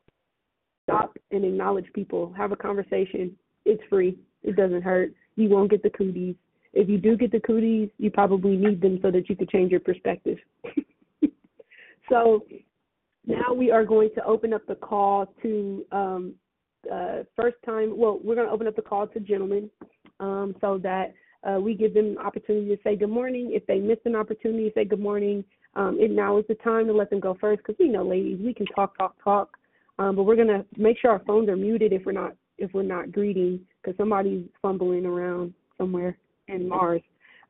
Stop 0.89 1.17
and 1.31 1.45
acknowledge 1.45 1.85
people. 1.93 2.33
Have 2.35 2.51
a 2.51 2.55
conversation. 2.55 3.35
It's 3.65 3.81
free. 3.89 4.17
It 4.43 4.55
doesn't 4.55 4.81
hurt. 4.81 5.13
You 5.35 5.49
won't 5.49 5.69
get 5.69 5.83
the 5.83 5.89
cooties. 5.89 6.35
If 6.73 6.89
you 6.89 6.97
do 6.97 7.15
get 7.15 7.31
the 7.31 7.39
cooties, 7.39 7.89
you 7.97 8.09
probably 8.09 8.55
need 8.55 8.81
them 8.81 8.99
so 9.01 9.11
that 9.11 9.29
you 9.29 9.35
could 9.35 9.49
change 9.49 9.71
your 9.71 9.79
perspective. 9.79 10.37
so 12.09 12.45
now 13.25 13.53
we 13.53 13.71
are 13.71 13.85
going 13.85 14.09
to 14.15 14.23
open 14.23 14.53
up 14.53 14.65
the 14.67 14.75
call 14.75 15.31
to 15.43 15.85
um, 15.91 16.33
uh, 16.91 17.19
first 17.35 17.57
time. 17.65 17.97
Well, 17.97 18.19
we're 18.23 18.35
going 18.35 18.47
to 18.47 18.53
open 18.53 18.67
up 18.67 18.75
the 18.75 18.81
call 18.81 19.07
to 19.07 19.19
gentlemen 19.19 19.69
um, 20.19 20.55
so 20.61 20.79
that 20.79 21.13
uh, 21.43 21.59
we 21.59 21.75
give 21.75 21.93
them 21.93 22.05
an 22.05 22.17
opportunity 22.17 22.75
to 22.75 22.81
say 22.83 22.95
good 22.95 23.09
morning. 23.09 23.51
If 23.53 23.65
they 23.67 23.79
missed 23.79 24.01
an 24.05 24.15
opportunity 24.15 24.69
to 24.69 24.73
say 24.73 24.85
good 24.85 24.99
morning, 24.99 25.43
um, 25.75 25.97
it 25.99 26.11
now 26.11 26.37
is 26.37 26.45
the 26.47 26.55
time 26.55 26.87
to 26.87 26.93
let 26.93 27.09
them 27.09 27.19
go 27.19 27.37
first 27.39 27.59
because 27.59 27.75
we 27.79 27.89
know, 27.89 28.03
ladies, 28.03 28.39
we 28.43 28.53
can 28.53 28.65
talk, 28.67 28.97
talk, 28.97 29.15
talk. 29.23 29.55
Um, 29.99 30.15
but 30.15 30.23
we're 30.23 30.37
going 30.37 30.47
to 30.47 30.65
make 30.77 30.97
sure 30.97 31.11
our 31.11 31.21
phones 31.27 31.49
are 31.49 31.57
muted 31.57 31.91
if 31.93 32.05
we're 32.05 32.13
not 32.13 32.33
if 32.57 32.73
we're 32.73 32.83
not 32.83 33.11
greeting 33.11 33.59
because 33.81 33.97
somebody's 33.97 34.45
fumbling 34.61 35.05
around 35.05 35.53
somewhere 35.77 36.17
in 36.47 36.67
Mars. 36.67 37.01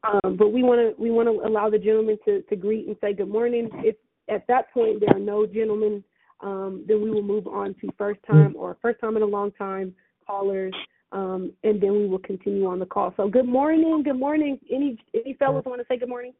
Um, 0.04 0.36
but 0.38 0.50
we 0.50 0.64
want 0.64 0.80
to 0.80 1.02
we 1.02 1.12
want 1.12 1.28
to 1.28 1.48
allow 1.48 1.70
the 1.70 1.78
gentleman 1.78 2.18
to, 2.26 2.42
to 2.44 2.56
greet 2.56 2.88
and 2.88 2.96
say 3.02 3.14
good 3.14 3.30
morning. 3.30 3.70
If 3.76 3.96
at 4.30 4.48
that 4.48 4.74
point 4.74 5.00
there 5.00 5.16
are 5.16 5.20
no 5.20 5.46
gentlemen, 5.46 6.04
um, 6.42 6.86
then 6.88 7.02
we 7.02 7.12
will 7.12 7.22
move 7.22 7.48
on 7.48 7.76
to 7.82 7.90
first 7.98 8.20
time 8.26 8.56
or 8.58 8.78
first 8.82 9.00
time 9.00 9.16
in 9.16 9.24
a 9.24 9.28
long 9.28 9.52
time 9.52 9.94
callers, 10.26 10.74
um, 11.12 11.52
and 11.64 11.82
then 11.82 11.94
we 11.94 12.08
will 12.08 12.20
continue 12.20 12.66
on 12.66 12.80
the 12.80 12.86
call. 12.86 13.14
So 13.18 13.28
good 13.28 13.48
morning, 13.48 14.02
good 14.04 14.20
morning. 14.20 14.60
Any 14.72 14.98
any 15.14 15.34
fellows 15.34 15.64
want 15.66 15.82
to 15.82 15.86
say 15.88 15.98
good 15.98 16.10
morning? 16.10 16.34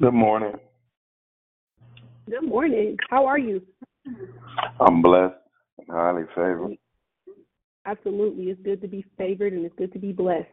Good 0.00 0.14
morning. 0.14 0.54
Good 2.28 2.44
morning. 2.44 2.96
How 3.08 3.26
are 3.26 3.38
you? 3.38 3.62
I'm 4.80 5.02
blessed 5.02 5.34
and 5.78 5.88
highly 5.90 6.24
favored. 6.34 6.76
Absolutely. 7.86 8.44
It's 8.44 8.60
good 8.62 8.80
to 8.82 8.88
be 8.88 9.04
favored 9.16 9.52
and 9.52 9.64
it's 9.64 9.74
good 9.76 9.92
to 9.92 9.98
be 9.98 10.12
blessed. 10.12 10.48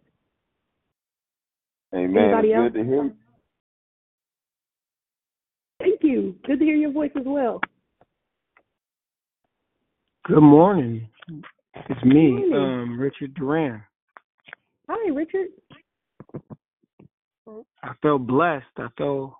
Amen. 1.93 2.23
Anybody 2.23 2.49
it's 2.49 2.57
else? 2.57 2.71
good 2.71 2.79
to 2.79 2.85
hear. 2.85 3.13
Thank 5.79 5.99
you. 6.01 6.35
Good 6.45 6.59
to 6.59 6.65
hear 6.65 6.75
your 6.75 6.91
voice 6.91 7.11
as 7.15 7.23
well. 7.25 7.61
Good 10.25 10.41
morning. 10.41 11.07
It's 11.89 12.03
me, 12.03 12.31
morning. 12.31 12.53
um, 12.53 12.99
Richard 12.99 13.33
Duran. 13.35 13.81
Hi, 14.89 15.09
Richard. 15.11 15.47
I 17.83 17.93
felt 18.01 18.27
blessed. 18.27 18.65
I 18.77 18.87
felt 18.97 19.33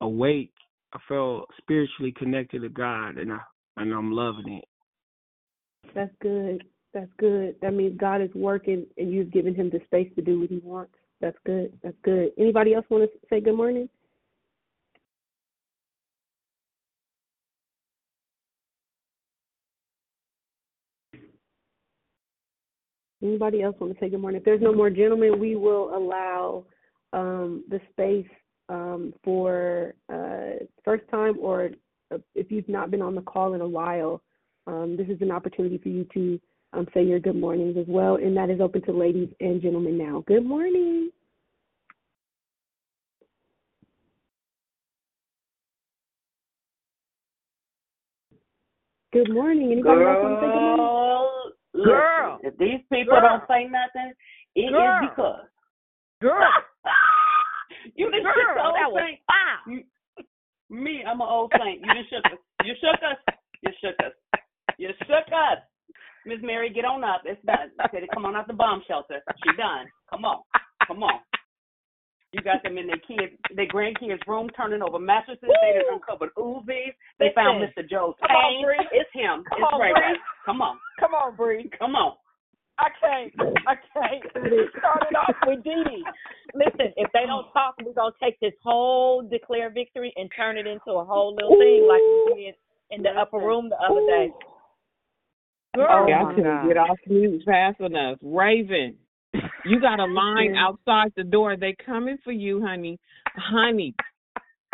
awake. 0.00 0.52
I 0.92 0.98
felt 1.08 1.48
spiritually 1.58 2.12
connected 2.12 2.62
to 2.62 2.68
God, 2.68 3.16
and 3.18 3.32
I 3.32 3.38
and 3.76 3.92
I'm 3.92 4.12
loving 4.12 4.54
it. 4.54 4.64
That's 5.94 6.12
good. 6.20 6.64
That's 6.94 7.10
good. 7.18 7.56
That 7.62 7.72
means 7.72 7.98
God 7.98 8.20
is 8.20 8.30
working 8.34 8.86
and 8.98 9.10
you've 9.10 9.32
given 9.32 9.54
him 9.54 9.70
the 9.70 9.80
space 9.86 10.10
to 10.16 10.22
do 10.22 10.40
what 10.40 10.50
he 10.50 10.58
wants. 10.58 10.92
That's 11.20 11.38
good. 11.46 11.72
That's 11.82 11.96
good. 12.02 12.32
Anybody 12.38 12.74
else 12.74 12.84
want 12.90 13.10
to 13.10 13.18
say 13.30 13.40
good 13.40 13.56
morning? 13.56 13.88
Anybody 23.22 23.62
else 23.62 23.76
want 23.78 23.94
to 23.94 24.00
say 24.00 24.10
good 24.10 24.20
morning? 24.20 24.40
If 24.40 24.44
there's 24.44 24.60
no 24.60 24.74
more 24.74 24.90
gentlemen, 24.90 25.38
we 25.38 25.54
will 25.54 25.96
allow 25.96 26.64
um, 27.12 27.64
the 27.70 27.80
space 27.92 28.26
um, 28.68 29.12
for 29.24 29.94
uh, 30.12 30.64
first 30.84 31.04
time 31.10 31.36
or 31.40 31.70
uh, 32.12 32.18
if 32.34 32.50
you've 32.50 32.68
not 32.68 32.90
been 32.90 33.02
on 33.02 33.14
the 33.14 33.22
call 33.22 33.54
in 33.54 33.60
a 33.60 33.68
while, 33.68 34.22
um, 34.66 34.96
this 34.96 35.08
is 35.08 35.20
an 35.20 35.30
opportunity 35.30 35.78
for 35.78 35.88
you 35.88 36.06
to 36.14 36.40
um, 36.72 36.86
say 36.94 37.02
your 37.02 37.20
good 37.20 37.36
mornings 37.36 37.76
as 37.78 37.86
well, 37.88 38.16
and 38.16 38.36
that 38.36 38.50
is 38.50 38.60
open 38.60 38.82
to 38.82 38.92
ladies 38.92 39.28
and 39.40 39.60
gentlemen 39.60 39.98
now. 39.98 40.24
Good 40.26 40.44
morning. 40.44 41.10
Good 49.12 49.30
morning. 49.30 49.72
Anybody 49.72 50.04
else 50.06 50.18
want 50.22 50.40
to 50.40 50.46
say 50.46 50.52
good 50.52 50.60
morning? 50.60 50.86
Girl, 51.74 51.84
Girl. 51.84 52.38
listen, 52.42 52.52
if 52.52 52.58
these 52.58 52.80
people 52.90 53.20
Girl. 53.20 53.28
don't 53.28 53.42
say 53.46 53.68
nothing, 53.68 54.12
it 54.54 54.60
is 54.60 54.70
Girl. 54.70 55.00
because 55.02 55.46
Girl. 56.22 56.48
you 57.96 58.10
done 58.10 58.22
Girl, 58.22 58.32
shook 58.34 58.54
the 58.56 58.64
old 58.64 58.74
that 58.76 58.90
was 58.92 59.02
saint. 59.02 59.20
You- 59.66 59.88
Me, 60.70 61.04
I'm 61.06 61.20
an 61.20 61.28
old 61.28 61.52
saint. 61.58 61.80
You 61.80 61.86
done 61.86 62.06
shook 62.08 62.24
us. 62.32 62.38
You 62.64 62.74
shook 62.80 63.00
us. 63.02 63.18
You 63.62 63.70
shook 63.80 63.96
us. 64.04 64.14
You 64.78 64.88
shook 65.06 65.28
us. 65.32 65.58
Miss 66.24 66.38
Mary, 66.42 66.70
get 66.70 66.84
on 66.84 67.02
up. 67.04 67.22
It's 67.24 67.42
done. 67.44 67.70
Said, 67.90 68.02
come 68.14 68.24
on 68.24 68.36
out 68.36 68.46
the 68.46 68.54
bomb 68.54 68.82
shelter. 68.86 69.20
She 69.42 69.56
done. 69.56 69.86
Come 70.08 70.24
on. 70.24 70.42
Come 70.86 71.02
on. 71.02 71.20
You 72.32 72.40
got 72.40 72.62
them 72.62 72.78
in 72.78 72.86
their 72.86 72.96
kids, 73.04 73.36
their 73.54 73.68
grandkids' 73.68 74.24
room, 74.26 74.48
turning 74.56 74.80
over 74.80 74.98
mattresses. 74.98 75.42
They 75.44 75.72
done 75.76 76.00
uncovered 76.00 76.30
Uzis. 76.38 76.94
They 77.18 77.28
found. 77.34 77.60
Mr. 77.60 77.84
Joe's 77.88 78.14
Come 78.22 78.30
on, 78.34 78.64
It's 78.90 79.10
him. 79.12 79.44
Come 79.50 79.58
it's 79.60 79.68
on, 79.70 79.80
Ray 79.80 79.92
Bree. 79.92 80.18
Come 80.46 80.62
on. 80.62 80.78
Come 80.98 81.12
on, 81.12 81.36
Bree. 81.36 81.70
Come 81.78 81.94
on. 81.94 82.16
I 82.78 82.88
can't. 82.98 83.32
I 83.68 83.74
can't. 83.92 84.22
Start 84.32 85.06
it 85.10 85.14
off 85.16 85.36
with 85.46 85.62
Dee 85.62 85.84
Dee. 85.84 86.02
Listen, 86.54 86.92
if 86.96 87.10
they 87.12 87.24
don't 87.26 87.50
talk, 87.52 87.74
we're 87.84 87.92
gonna 87.92 88.12
take 88.22 88.38
this 88.40 88.52
whole 88.62 89.22
declare 89.22 89.70
victory 89.70 90.12
and 90.16 90.30
turn 90.36 90.56
it 90.58 90.66
into 90.66 90.92
a 90.92 91.04
whole 91.04 91.34
little 91.34 91.56
thing 91.56 91.86
like 91.88 92.36
we 92.36 92.44
did 92.44 92.54
in 92.90 93.02
the 93.02 93.10
upper 93.10 93.38
room 93.38 93.70
the 93.70 93.76
other 93.76 94.00
day. 94.06 94.32
Girl, 95.74 95.86
Oh, 95.88 96.04
my 96.04 96.10
y'all 96.10 96.34
couldn't 96.34 96.68
get 96.68 96.76
off 96.76 96.98
mute 97.08 97.42
fast 97.46 97.80
enough. 97.80 98.18
Raevyn, 98.22 98.94
you 99.64 99.80
got 99.80 100.00
a 100.00 100.04
line 100.12 100.54
outside 100.54 101.12
the 101.16 101.24
door. 101.24 101.56
They 101.56 101.74
coming 101.84 102.18
for 102.22 102.32
you, 102.32 102.60
honey, 102.60 102.98
honey. 103.34 103.94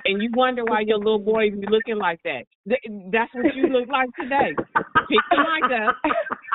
And 0.05 0.23
you 0.23 0.31
wonder 0.35 0.65
why 0.65 0.81
your 0.81 0.99
little 0.99 1.19
boy 1.19 1.51
be 1.51 1.67
looking 1.69 1.99
like 1.99 2.21
that. 2.25 2.45
That's 2.67 3.33
what 3.35 3.55
you 3.55 3.67
look 3.67 3.89
like 3.89 4.09
today. 4.19 4.55
Pick 4.57 5.19
the 5.31 5.37
mic 5.39 5.65
up, 5.81 5.97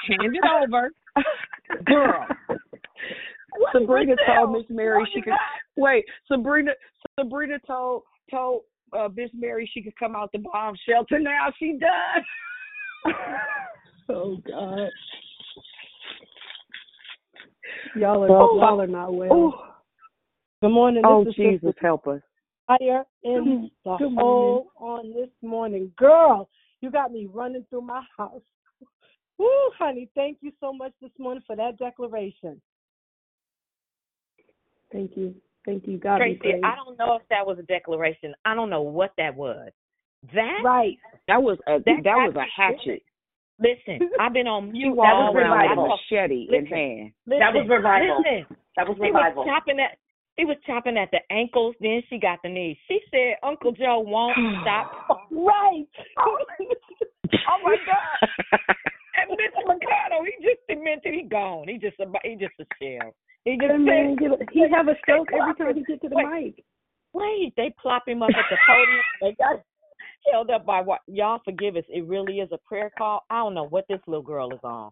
hand 0.07 0.36
it 0.36 0.43
over, 0.63 0.91
girl. 1.86 2.28
Sabrina 3.72 4.16
told? 4.26 4.54
Miss 4.54 4.64
Mary 4.70 5.08
she 5.14 5.20
is 5.20 5.26
could 5.26 5.34
wait. 5.76 6.06
Sabrina 6.28 6.72
Sabrina 7.20 7.58
told 7.66 8.04
told 8.30 8.62
uh, 8.97 9.10
Miss 9.16 9.30
Mary 9.34 9.70
she 9.74 9.82
could 9.82 9.95
come 9.97 10.16
out 10.16 10.32
the 10.32 10.39
bomb 10.39 10.76
shelter. 10.88 11.20
Now 11.20 11.51
she 11.60 11.78
done. 11.80 13.14
Oh 14.10 14.38
God. 14.45 14.89
Y'all 17.95 18.24
are 18.24 18.30
Oh, 18.30 18.58
y'all 18.58 18.82
are 18.82 18.88
not 18.88 19.14
well. 19.14 19.76
Good 20.62 20.70
morning. 20.70 21.01
This 21.01 21.10
Oh 21.10 21.22
is 21.22 21.36
Jesus, 21.36 21.62
Sister 21.68 21.82
help 21.82 22.08
us. 22.08 22.22
Fire 22.68 23.06
in 23.24 23.72
the 23.86 23.97
Good 23.97 24.14
hole 24.14 24.68
on 24.78 25.14
this 25.14 25.30
morning. 25.41 25.91
Girl, 25.97 26.49
you 26.82 26.91
got 26.91 27.12
me 27.12 27.28
running 27.32 27.66
through 27.70 27.82
my 27.82 28.04
house. 28.18 28.41
Woo, 29.38 29.47
honey, 29.78 30.10
thank 30.16 30.38
you 30.41 30.51
so 30.60 30.72
much 30.72 30.93
this 31.01 31.12
morning 31.18 31.43
for 31.47 31.56
that 31.56 31.78
declaration. 31.78 32.62
Thank 34.94 35.18
you. 35.18 35.34
Thank 35.66 35.88
you. 35.88 35.98
God 35.98 36.20
be 36.20 36.36
Tracy, 36.36 36.39
praised. 36.39 36.66
I 36.66 36.76
don't 36.76 36.98
know 36.98 37.16
if 37.16 37.24
that 37.30 37.46
was 37.46 37.58
a 37.60 37.64
declaration. 37.64 38.34
I 38.46 38.54
don't 38.54 38.70
know 38.70 38.84
what 38.84 39.12
that 39.18 39.36
was. 39.36 39.72
That 40.34 40.62
Right. 40.64 40.98
That 41.28 41.41
was 41.41 41.58
a 41.68 41.80
that, 41.80 42.04
That 42.04 42.16
was 42.16 42.36
a 42.36 42.46
hatchet. 42.56 43.02
listen, 43.60 44.10
I've 44.20 44.34
been 44.34 44.48
on 44.48 44.72
She 44.72 44.80
mute 44.88 45.00
all 45.00 45.36
around 45.36 45.36
with 45.36 45.46
a 45.46 45.82
around. 45.82 45.89
machete 45.89 46.48
in 46.52 46.66
hand. 46.66 47.12
Listen, 47.26 47.39
That 47.39 47.54
was 47.54 47.68
revival. 47.68 48.24
Listen, 48.24 48.58
That 48.78 48.88
was 48.88 48.98
revival. 49.00 49.44
he 49.44 49.50
was 49.50 49.60
chopping 49.60 49.80
at 49.80 49.98
he 50.38 50.46
was 50.46 50.58
chopping 50.66 50.98
at 50.98 51.12
the 51.12 51.20
ankles, 51.30 51.76
then 51.80 52.02
she 52.10 52.18
got 52.18 52.39
the 52.44 52.50
knees. 52.50 52.78
She 52.88 53.00
said 53.12 53.36
Uncle 53.44 53.72
Joe 53.72 54.00
won't 54.00 54.38
stop. 54.62 54.91
Right. 55.34 55.86
oh 56.20 57.58
my 57.64 57.76
God. 57.86 58.60
And 59.16 59.32
Mr. 59.32 59.66
Mercado, 59.66 60.24
he 60.26 60.44
just 60.44 60.62
cemented, 60.70 61.14
he 61.14 61.24
gone. 61.24 61.68
He 61.68 61.78
just 61.78 62.00
a 62.00 62.06
he 62.24 62.36
just 62.36 62.54
a 62.60 62.66
shell. 62.82 63.14
He 63.46 63.58
just 63.58 63.68
That 63.68 63.80
man 63.80 64.16
said, 64.20 64.48
he 64.52 64.66
have 64.72 64.88
a 64.88 64.96
stroke 65.02 65.28
every 65.34 65.54
time 65.56 65.68
him- 65.70 65.78
he 65.78 65.84
get 65.84 66.02
to 66.02 66.10
the 66.10 66.16
wait, 66.16 66.56
mic. 66.56 66.66
Wait, 67.14 67.54
they 67.58 67.74
plop 67.82 68.08
him 68.08 68.24
up 68.24 68.32
at 68.38 68.46
the 68.50 68.58
podium. 68.68 69.04
They 69.22 69.32
got 69.34 69.62
held 70.32 70.50
up 70.50 70.66
by 70.66 70.82
what? 70.82 71.02
Y'all 71.08 71.41
forgive 71.44 71.76
us. 71.76 71.84
It 71.89 72.08
really 72.08 72.39
is 72.39 72.50
a 72.52 72.58
prayer 72.58 72.91
call. 72.98 73.24
I 73.30 73.38
don't 73.38 73.54
know 73.54 73.68
what 73.68 73.86
this 73.89 74.00
little 74.08 74.24
girl 74.24 74.52
is 74.54 74.60
on. 74.64 74.91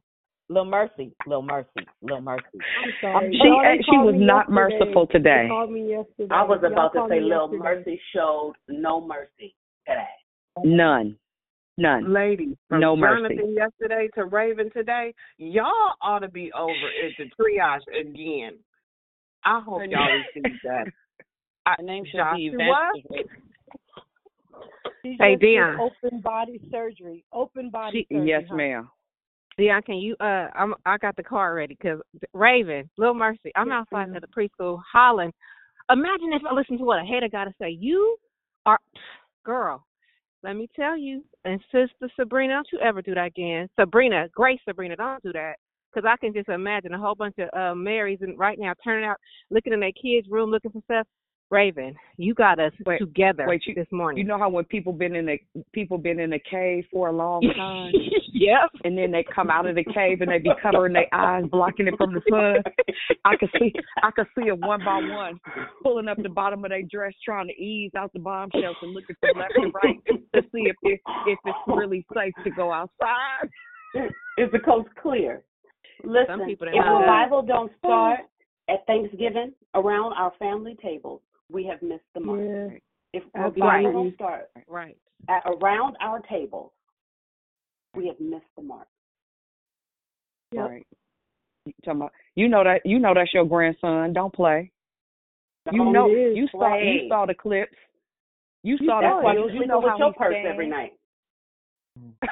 Little 0.49 0.65
Mercy, 0.65 1.13
Little 1.25 1.43
Mercy, 1.43 1.69
Little 2.01 2.21
Mercy. 2.21 2.43
I'm 2.53 2.89
um, 2.89 2.93
sorry. 2.99 3.31
She 3.31 3.47
Y'all, 3.47 3.77
she 3.89 3.97
uh, 3.97 4.03
was 4.03 4.15
not 4.17 4.49
yesterday. 4.49 4.79
merciful 4.79 5.07
today. 5.07 5.43
They 5.43 5.47
called 5.47 5.71
me 5.71 5.89
yesterday. 5.89 6.27
I 6.29 6.43
was 6.43 6.59
Y'all 6.61 6.73
about 6.73 6.93
to 6.93 7.05
say, 7.09 7.21
Little. 7.21 7.47
Mercy 7.57 8.01
showed 8.13 8.53
no 8.67 8.99
mercy 8.99 9.55
today. 9.87 10.03
None. 10.65 11.17
None. 11.81 12.13
Ladies, 12.13 12.55
from 12.69 12.79
No 12.79 12.95
mercy. 12.95 13.35
Jonathan 13.35 13.55
yesterday 13.55 14.07
to 14.13 14.25
Raevyn 14.25 14.71
today, 14.71 15.13
y'all 15.37 15.65
ought 16.01 16.19
to 16.19 16.27
be 16.27 16.51
over 16.53 16.69
at 16.69 17.11
the 17.17 17.25
triage 17.35 17.79
again. 17.99 18.59
I 19.43 19.59
hope 19.61 19.81
y'all 19.89 20.07
receive 20.35 20.51
that. 20.63 20.85
I, 21.65 21.75
Her 21.79 21.83
name 21.83 22.05
should 22.05 22.21
be 22.35 22.51
Joshua, 22.51 22.89
Evangelist. 22.93 23.29
She 25.03 25.17
Hey, 25.19 25.35
Dion. 25.35 25.79
open 25.79 26.19
body 26.21 26.61
surgery. 26.71 27.25
Open 27.33 27.71
body 27.71 28.05
She, 28.09 28.13
surgery. 28.15 28.29
yes, 28.29 28.43
huh? 28.47 28.55
ma'am. 28.55 28.89
Dion, 29.57 29.81
can 29.81 29.95
you? 29.95 30.15
Uh, 30.19 30.47
I'm. 30.55 30.75
I 30.85 30.97
got 30.99 31.15
the 31.15 31.23
car 31.23 31.55
ready 31.55 31.75
because 31.79 31.99
Raevyn, 32.35 32.87
Little 32.97 33.15
Mercy. 33.15 33.51
I'm 33.55 33.69
Yes, 33.69 33.77
outside 33.81 34.11
ma'am. 34.11 34.15
of 34.17 34.21
the 34.21 34.27
preschool 34.27 34.79
hollering. 34.91 35.33
Imagine 35.89 36.33
if 36.33 36.43
I 36.47 36.53
listen 36.53 36.77
to 36.77 36.83
what 36.83 37.01
a 37.01 37.05
hater 37.05 37.27
got 37.27 37.45
to 37.45 37.53
say. 37.59 37.69
You 37.71 38.17
are, 38.67 38.77
girl. 39.43 39.83
Let 40.43 40.55
me 40.55 40.67
tell 40.75 40.97
you, 40.97 41.23
and 41.45 41.59
Sister 41.71 42.09
Sabrina, 42.15 42.53
don't 42.53 42.67
you 42.73 42.79
ever 42.79 43.01
do 43.01 43.13
that 43.13 43.27
again. 43.27 43.69
Sabrina, 43.79 44.27
Grace 44.33 44.59
Sabrina, 44.67 44.95
don't 44.95 45.21
do 45.23 45.31
that. 45.33 45.55
Because 45.93 46.09
I 46.09 46.17
can 46.17 46.33
just 46.33 46.49
imagine 46.49 46.93
a 46.93 46.97
whole 46.97 47.15
bunch 47.15 47.35
of 47.37 47.49
uh, 47.53 47.75
Marys 47.75 48.19
and 48.21 48.39
right 48.39 48.57
now 48.57 48.73
turning 48.83 49.05
out, 49.05 49.17
looking 49.49 49.73
in 49.73 49.81
their 49.81 49.91
kids' 49.91 50.29
room, 50.29 50.49
looking 50.49 50.71
for 50.71 50.81
stuff. 50.85 51.05
Raevyn, 51.51 51.95
you 52.17 52.33
got 52.33 52.59
us 52.59 52.71
Wait, 52.85 52.99
together 52.99 53.45
wait, 53.47 53.61
you, 53.65 53.75
this 53.75 53.87
morning. 53.91 54.23
You 54.23 54.27
know 54.27 54.37
how 54.37 54.49
when 54.49 54.63
people 54.65 54.93
been 54.93 55.15
in 55.15 55.25
the 55.25 55.37
people 55.73 55.97
been 55.97 56.19
in 56.19 56.29
the 56.29 56.39
cave 56.39 56.85
for 56.91 57.09
a 57.09 57.11
long 57.11 57.41
time, 57.57 57.91
yep. 58.31 58.69
and 58.83 58.97
then 58.97 59.11
they 59.11 59.25
come 59.35 59.49
out 59.49 59.65
of 59.65 59.75
the 59.75 59.83
cave 59.83 60.21
and 60.21 60.31
they 60.31 60.39
be 60.39 60.51
covering 60.61 60.93
their 60.93 61.13
eyes, 61.13 61.43
blocking 61.51 61.87
it 61.87 61.95
from 61.97 62.13
the 62.13 62.21
sun. 62.29 62.63
I 63.25 63.35
could 63.35 63.49
see 63.59 63.73
I 64.01 64.11
could 64.11 64.27
see 64.37 64.49
them 64.49 64.61
one 64.61 64.79
by 64.85 65.01
one 65.01 65.39
pulling 65.83 66.07
up 66.07 66.17
the 66.21 66.29
bottom 66.29 66.63
of 66.63 66.69
their 66.69 66.83
dress, 66.83 67.13
trying 67.23 67.47
to 67.47 67.53
ease 67.53 67.91
out 67.97 68.13
the 68.13 68.19
bombshells 68.19 68.77
and 68.81 68.93
looking 68.93 69.15
to 69.21 69.33
the 69.33 69.39
left 69.39 69.53
and 69.55 69.73
right 69.83 69.97
to 70.35 70.41
see 70.53 70.69
if 70.69 70.75
it, 70.83 71.01
if 71.27 71.39
it's 71.45 71.57
really 71.67 72.05
safe 72.13 72.33
to 72.43 72.51
go 72.51 72.71
outside. 72.71 73.49
Is 74.37 74.49
the 74.53 74.59
coast 74.59 74.89
clear? 75.01 75.43
Listen, 76.03 76.39
Some 76.39 76.45
people 76.45 76.67
if 76.67 76.73
didn't 76.73 76.87
revival 76.87 77.41
don't 77.41 77.71
start 77.79 78.21
at 78.69 78.85
Thanksgiving 78.87 79.53
around 79.75 80.13
our 80.13 80.31
family 80.39 80.77
tables, 80.81 81.21
we 81.51 81.65
have 81.65 81.81
missed 81.81 82.03
the 82.13 82.19
mark. 82.19 82.39
Yeah. 82.41 82.77
If 83.13 83.23
Absolutely. 83.35 83.61
revival 83.61 83.91
don't 83.93 84.15
start 84.15 84.49
Right. 84.67 84.97
at 85.29 85.43
around 85.45 85.97
our 85.99 86.19
table, 86.21 86.73
we 87.95 88.07
have 88.07 88.19
missed 88.19 88.45
the 88.55 88.61
mark. 88.63 88.87
Yep. 90.53 90.69
Right. 90.69 90.87
You 91.65 91.73
talking 91.83 92.01
about 92.01 92.13
you 92.35 92.47
know 92.47 92.63
that 92.63 92.81
you 92.85 92.99
know 92.99 93.13
that's 93.13 93.33
your 93.33 93.45
grandson. 93.45 94.13
Don't 94.13 94.33
play. 94.33 94.71
You 95.71 95.77
Don't 95.83 95.93
know 95.93 96.09
it 96.09 96.13
is. 96.13 96.37
you 96.37 96.47
saw 96.51 96.77
you 96.77 97.07
saw 97.07 97.25
the 97.25 97.35
clips. 97.35 97.75
You 98.63 98.77
You 98.79 98.87
saw 98.87 99.01
saw 99.01 99.21
the 99.21 99.29
it. 99.29 99.33
You 99.33 99.41
clips. 99.43 99.53
You 99.61 99.67
know 99.67 99.79
with 99.79 99.89
how 99.89 99.97
your 99.97 100.11
he 100.11 100.17
purse 100.17 100.33
stands. 100.33 100.49
every 100.53 100.67
night? 100.69 100.93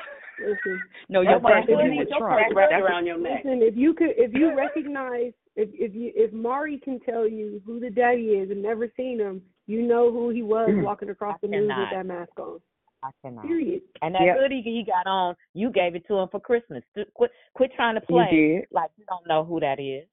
No, 1.09 1.19
your 1.21 1.33
That's 1.41 1.43
purse 1.43 1.65
you 1.67 1.73
is 1.75 1.79
sleeping 1.79 1.91
in 1.91 1.97
with 1.97 2.07
the 2.07 2.11
your 2.11 2.19
trunk. 2.19 2.39
purse 2.47 2.55
wrapped 2.55 2.71
That's 2.71 2.83
around 2.83 3.05
your 3.05 3.17
neck. 3.19 3.41
listen. 3.43 3.61
If 3.61 3.75
you 3.75 3.93
could, 3.93 4.11
if 4.15 4.33
you 4.33 4.55
recognize, 4.55 5.33
if 5.59 5.69
if 5.73 5.93
you 5.95 6.11
if 6.15 6.31
Mari 6.31 6.77
can 6.77 6.99
tell 7.01 7.27
you 7.27 7.61
who 7.65 7.79
the 7.79 7.89
daddy 7.89 8.27
is 8.39 8.49
and 8.49 8.61
never 8.61 8.87
seen 8.95 9.19
him, 9.19 9.41
you 9.67 9.81
know 9.81 10.11
who 10.11 10.29
he 10.29 10.41
was 10.41 10.69
walking 10.75 11.09
across 11.09 11.35
I 11.35 11.47
the 11.47 11.47
news 11.49 11.71
with 11.77 11.89
that 11.91 12.05
mask 12.05 12.31
on. 12.39 12.59
I 13.03 13.09
cannot. 13.21 13.45
Period. 13.45 13.81
And 14.01 14.15
that 14.15 14.21
Yep. 14.23 14.37
hoodie 14.39 14.61
he 14.61 14.83
got 14.85 15.07
on, 15.09 15.35
you 15.53 15.69
gave 15.71 15.95
it 15.95 16.05
to 16.07 16.17
him 16.17 16.27
for 16.29 16.39
Christmas. 16.39 16.83
Quit, 17.13 17.31
quit 17.53 17.71
trying 17.75 17.95
to 17.95 18.01
You 18.01 18.15
play 18.15 18.29
did. 18.31 18.65
like 18.71 18.91
you 18.97 19.05
don't 19.07 19.25
know 19.27 19.43
who 19.43 19.59
that 19.61 19.79
is. 19.79 20.05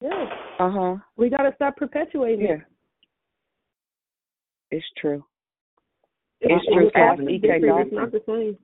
Yeah, 0.00 0.28
Uh 0.58 0.70
huh. 0.70 0.96
we 1.16 1.30
gotta 1.30 1.52
stop 1.54 1.76
perpetuating 1.76 2.44
Yeah. 2.46 2.52
it. 2.54 2.62
It's 4.72 4.86
true. 4.98 5.24
It's, 6.40 6.52
It's 6.52 6.66
true. 6.74 6.86
it's 6.88 6.96
Ask. 6.96 7.20
E.K. 7.22 7.38
Different. 7.38 7.64
It's 7.64 7.90
Dawson. 7.90 7.96
not 7.96 8.12
the 8.12 8.22
same. 8.26 8.58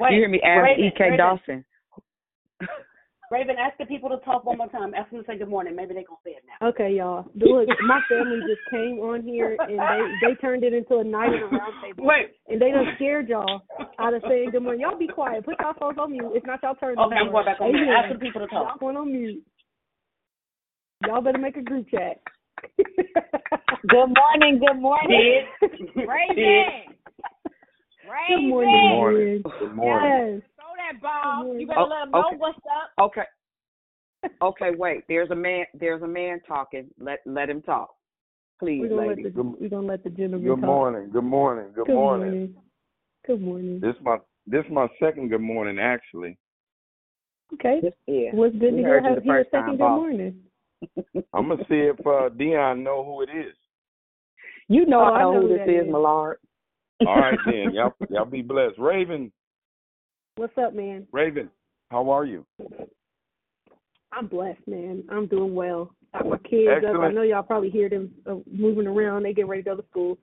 Wait, 0.00 0.12
you 0.12 0.18
hear 0.20 0.28
me? 0.28 0.40
Ask 0.42 0.64
Raevyn, 0.64 0.78
E.K. 0.92 1.16
Dawson. 1.16 1.64
Raevyn, 3.32 3.56
ask 3.58 3.76
the 3.78 3.86
people 3.86 4.10
to 4.10 4.18
talk 4.18 4.44
one 4.44 4.58
more 4.58 4.68
time. 4.68 4.92
Ask 4.94 5.10
them 5.10 5.20
to 5.20 5.26
say 5.26 5.38
good 5.38 5.48
morning. 5.48 5.74
Maybe 5.74 5.94
they 5.94 6.04
gonna 6.04 6.18
say 6.24 6.32
it 6.32 6.44
now. 6.46 6.68
Okay, 6.68 6.94
y'all. 6.96 7.24
Look, 7.34 7.68
my 7.82 8.00
family 8.08 8.40
just 8.46 8.60
came 8.70 9.00
on 9.00 9.22
here 9.22 9.56
and 9.60 9.78
they 9.80 10.28
they 10.28 10.34
turned 10.36 10.62
it 10.62 10.74
into 10.74 10.98
a 10.98 11.04
night 11.04 11.32
at 11.32 11.42
a 11.42 11.46
round 11.46 11.74
table. 11.82 12.04
Wait. 12.04 12.36
And 12.48 12.60
they 12.60 12.70
done 12.70 12.86
scared 12.96 13.28
y'all 13.28 13.62
out 13.98 14.14
of 14.14 14.22
saying 14.28 14.50
good 14.50 14.62
morning. 14.62 14.82
Y'all 14.82 14.98
be 14.98 15.08
quiet. 15.08 15.44
Put 15.44 15.56
y'all 15.58 15.74
phones 15.78 15.98
on 15.98 16.12
mute. 16.12 16.32
It's 16.34 16.46
not 16.46 16.62
y'all 16.62 16.74
turn. 16.74 16.98
Okay, 16.98 17.16
I'm 17.16 17.30
going 17.30 17.44
back 17.44 17.60
on 17.60 17.72
mute. 17.72 17.88
Ask 17.88 18.12
the 18.12 18.18
people 18.18 18.40
to 18.42 18.46
talk. 18.46 18.68
Y'all 18.68 18.78
going 18.78 18.96
on 18.96 19.10
mute. 19.10 19.42
Y'all 21.06 21.22
better 21.22 21.38
make 21.38 21.56
a 21.56 21.62
group 21.62 21.88
chat. 21.90 22.20
Good 22.76 24.14
morning, 24.14 24.58
good 24.58 24.80
morning. 24.80 25.44
Raevyn. 25.96 25.96
Good 25.96 26.08
Raevyn. 28.06 28.48
morning. 28.48 28.88
morning. 28.88 29.42
Good 29.60 29.74
morning. 29.74 30.10
Yes. 30.34 30.42
Throw 30.90 31.00
that 31.00 31.02
ball. 31.02 31.58
You 31.58 31.66
better 31.66 31.80
Oh, 31.80 31.84
let 31.88 32.02
him 32.04 32.10
know 32.12 32.28
okay. 32.28 32.36
what's 32.36 32.58
up. 32.58 32.90
Okay. 33.00 33.22
Okay, 34.42 34.70
wait. 34.76 35.04
There's 35.08 35.30
a 35.30 35.34
man. 35.34 35.66
There's 35.78 36.02
a 36.02 36.06
man 36.06 36.40
talking. 36.46 36.88
Let 36.98 37.20
let 37.26 37.50
him 37.50 37.60
talk, 37.62 37.90
please, 38.58 38.80
We're 38.80 38.88
gonna 38.88 39.06
let 39.08 39.16
the 39.34 39.42
we're 39.60 39.68
gonna 39.68 39.86
let 39.86 40.02
the 40.02 40.10
gentleman 40.10 40.48
Good 40.48 40.60
talk. 40.60 40.64
morning. 40.66 41.10
Good 41.12 41.24
morning. 41.24 41.72
Good, 41.74 41.86
Good 41.86 41.94
morning. 41.94 42.30
morning. 42.30 42.54
Good 43.26 43.40
morning. 43.42 43.80
This 43.80 43.94
my 44.02 44.18
this 44.46 44.64
my 44.70 44.88
second 44.98 45.28
good 45.28 45.42
morning 45.42 45.78
actually. 45.78 46.38
Okay. 47.52 47.80
Yeah. 48.06 48.30
Well, 48.32 48.48
it's 48.48 48.58
good 48.58 48.72
We 48.72 48.78
to 48.78 48.82
hear, 48.82 48.88
heard 48.88 49.04
you 49.04 49.08
have, 49.10 49.18
the 49.18 49.22
hear 49.22 49.40
a 49.40 49.44
first 49.44 49.52
time, 49.52 49.60
second 49.62 49.72
good 49.72 49.78
boss. 49.84 49.98
morning. 49.98 50.40
I'm 51.34 51.48
gonna 51.48 51.62
see 51.68 51.74
if 51.80 52.06
uh 52.06 52.30
Dion 52.30 52.82
know 52.82 53.04
who 53.04 53.22
it 53.22 53.28
is. 53.36 53.54
You 54.68 54.86
know 54.86 55.00
Oh, 55.00 55.04
I 55.04 55.18
I 55.18 55.22
know 55.22 55.32
know 55.34 55.40
who 55.42 55.48
who 55.48 55.58
this 55.58 55.66
that 55.66 55.68
is, 55.72 55.86
is. 55.86 55.92
Millard. 55.92 56.38
All 57.06 57.16
right 57.20 57.38
then, 57.44 57.70
y'all 57.74 57.92
y'all 58.08 58.24
be 58.24 58.40
blessed. 58.40 58.78
Raevyn, 58.78 59.30
What's 60.36 60.56
up, 60.58 60.74
man? 60.74 61.06
Raevyn, 61.14 61.48
how 61.90 62.10
are 62.10 62.24
you? 62.24 62.44
I'm 64.12 64.26
blessed, 64.26 64.66
man. 64.66 65.04
I'm 65.10 65.26
doing 65.28 65.54
well. 65.54 65.94
Got 66.12 66.28
my 66.28 66.38
kids 66.38 66.84
up. 66.88 67.00
I 67.00 67.10
know 67.10 67.22
y'all 67.22 67.42
probably 67.42 67.70
hear 67.70 67.88
them 67.88 68.10
uh, 68.28 68.36
moving 68.50 68.86
around. 68.86 69.22
They 69.22 69.32
get 69.32 69.46
ready 69.46 69.62
to 69.62 69.70
go 69.70 69.76
to 69.76 69.86
school. 69.90 70.18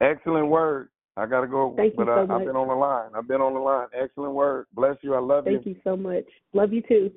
Excellent 0.00 0.48
word. 0.48 0.90
I 1.16 1.26
gotta 1.26 1.46
go, 1.46 1.74
Thank 1.76 1.94
you 1.94 2.04
but 2.04 2.08
I, 2.10 2.26
so 2.26 2.32
I've 2.32 2.46
been 2.46 2.54
on 2.54 2.68
the 2.68 2.74
line. 2.74 3.10
I've 3.14 3.26
been 3.26 3.40
on 3.40 3.54
the 3.54 3.60
line. 3.60 3.88
Excellent 3.98 4.34
word. 4.34 4.66
Bless 4.74 4.96
you. 5.00 5.14
I 5.14 5.18
love 5.18 5.44
Thank 5.44 5.66
you. 5.66 5.74
Thank 5.74 5.76
you 5.76 5.82
so 5.84 5.96
much. 5.96 6.24
Love 6.52 6.72
you 6.72 6.82
too. 6.82 7.10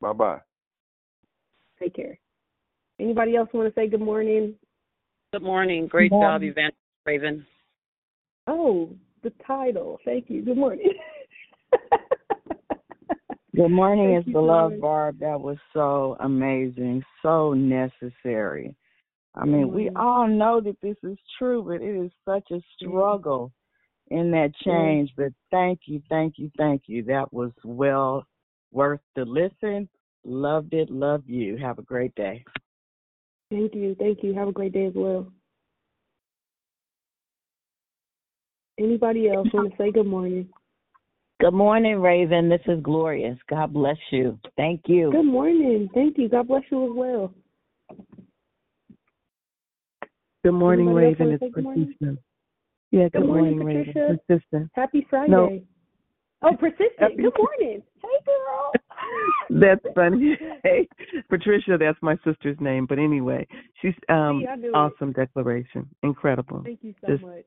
Bye 0.00 0.12
bye. 0.12 0.40
Take 1.78 1.94
care. 1.94 2.18
Anybody 2.98 3.36
else 3.36 3.48
want 3.52 3.72
to 3.72 3.80
say 3.80 3.86
good 3.86 4.00
morning? 4.00 4.54
Good 5.32 5.42
morning. 5.42 5.86
Great 5.86 6.10
Good 6.10 6.16
job, 6.16 6.40
morning. 6.40 6.48
Evangelist 6.48 6.76
Raevyn. 7.06 7.44
Oh, 8.48 8.90
the 9.22 9.32
title. 9.46 9.98
Thank 10.04 10.28
you. 10.28 10.42
Good 10.42 10.56
morning. 10.56 10.92
Good 13.54 13.68
morning, 13.68 14.14
Thank 14.14 14.26
so 14.26 14.32
beloved. 14.32 14.80
Barb. 14.80 15.18
That 15.20 15.40
was 15.40 15.58
so 15.74 16.16
amazing, 16.20 17.04
so 17.20 17.52
necessary. 17.52 18.74
I 19.34 19.44
mean, 19.44 19.72
we 19.72 19.88
Mhm. 19.88 19.96
all 19.96 20.26
know 20.26 20.60
that 20.60 20.80
this 20.80 20.96
is 21.02 21.18
true, 21.38 21.62
but 21.62 21.82
it 21.82 21.94
is 21.94 22.10
such 22.24 22.50
a 22.50 22.60
struggle 22.74 23.52
in 24.10 24.30
that 24.30 24.54
change. 24.56 25.14
But 25.16 25.32
thank 25.50 25.86
you, 25.86 26.00
thank 26.08 26.38
you, 26.38 26.50
thank 26.56 26.88
you. 26.88 27.02
That 27.04 27.32
was 27.32 27.52
well 27.64 28.26
worth 28.72 29.00
the 29.14 29.24
listen. 29.24 29.88
Loved 30.24 30.72
it. 30.72 30.90
Love 30.90 31.28
you. 31.28 31.56
Have 31.56 31.78
a 31.78 31.82
great 31.82 32.14
day. 32.14 32.44
Thank 33.50 33.74
you. 33.74 33.94
Thank 33.96 34.22
you. 34.22 34.32
Have 34.34 34.48
a 34.48 34.52
great 34.52 34.72
day 34.72 34.86
as 34.86 34.94
well. 34.94 35.30
Anybody 38.78 39.28
else 39.28 39.48
want 39.52 39.70
to 39.70 39.76
say 39.76 39.90
good 39.90 40.06
morning? 40.06 40.48
Good 41.40 41.52
morning, 41.52 41.96
Raevyn. 41.96 42.48
This 42.48 42.60
is 42.72 42.82
Glorious. 42.82 43.36
God 43.50 43.72
bless 43.72 43.96
you. 44.10 44.38
Thank 44.56 44.82
you. 44.86 45.10
Good 45.10 45.24
morning. 45.24 45.88
Thank 45.92 46.16
you. 46.16 46.28
God 46.28 46.48
bless 46.48 46.62
you 46.70 46.84
as 46.84 46.90
well. 46.94 47.34
Good 50.44 50.52
morning, 50.52 50.88
Anybody 50.88 51.14
Raevyn. 51.14 51.32
It's 51.34 51.42
say 51.42 51.50
good 51.50 51.64
morning? 51.64 51.94
Yeah, 52.90 53.08
good, 53.08 53.12
Good 53.12 53.26
morning, 53.26 53.58
Raevyn. 53.58 53.84
Patricia. 53.92 54.18
Persistent. 54.28 54.70
Happy 54.74 55.06
Friday. 55.10 55.30
No. 55.30 55.60
Oh, 56.42 56.56
persistent. 56.56 56.90
Happy- 56.98 57.16
Good 57.16 57.32
morning. 57.38 57.82
Hey, 58.02 58.24
girl. 58.24 58.72
That's 59.60 59.94
funny. 59.94 60.36
Hey, 60.62 60.88
Patricia, 61.28 61.76
that's 61.76 61.98
my 62.02 62.16
sister's 62.24 62.56
name. 62.60 62.86
But 62.86 63.00
anyway, 63.00 63.46
she's 63.80 63.94
um 64.08 64.42
See, 64.42 64.46
I 64.46 64.54
knew 64.54 64.68
it. 64.68 64.74
awesome 64.76 65.12
declaration. 65.12 65.88
Incredible. 66.04 66.62
Thank 66.64 66.78
you 66.82 66.94
so 67.00 67.08
Just 67.08 67.22
much. 67.22 67.44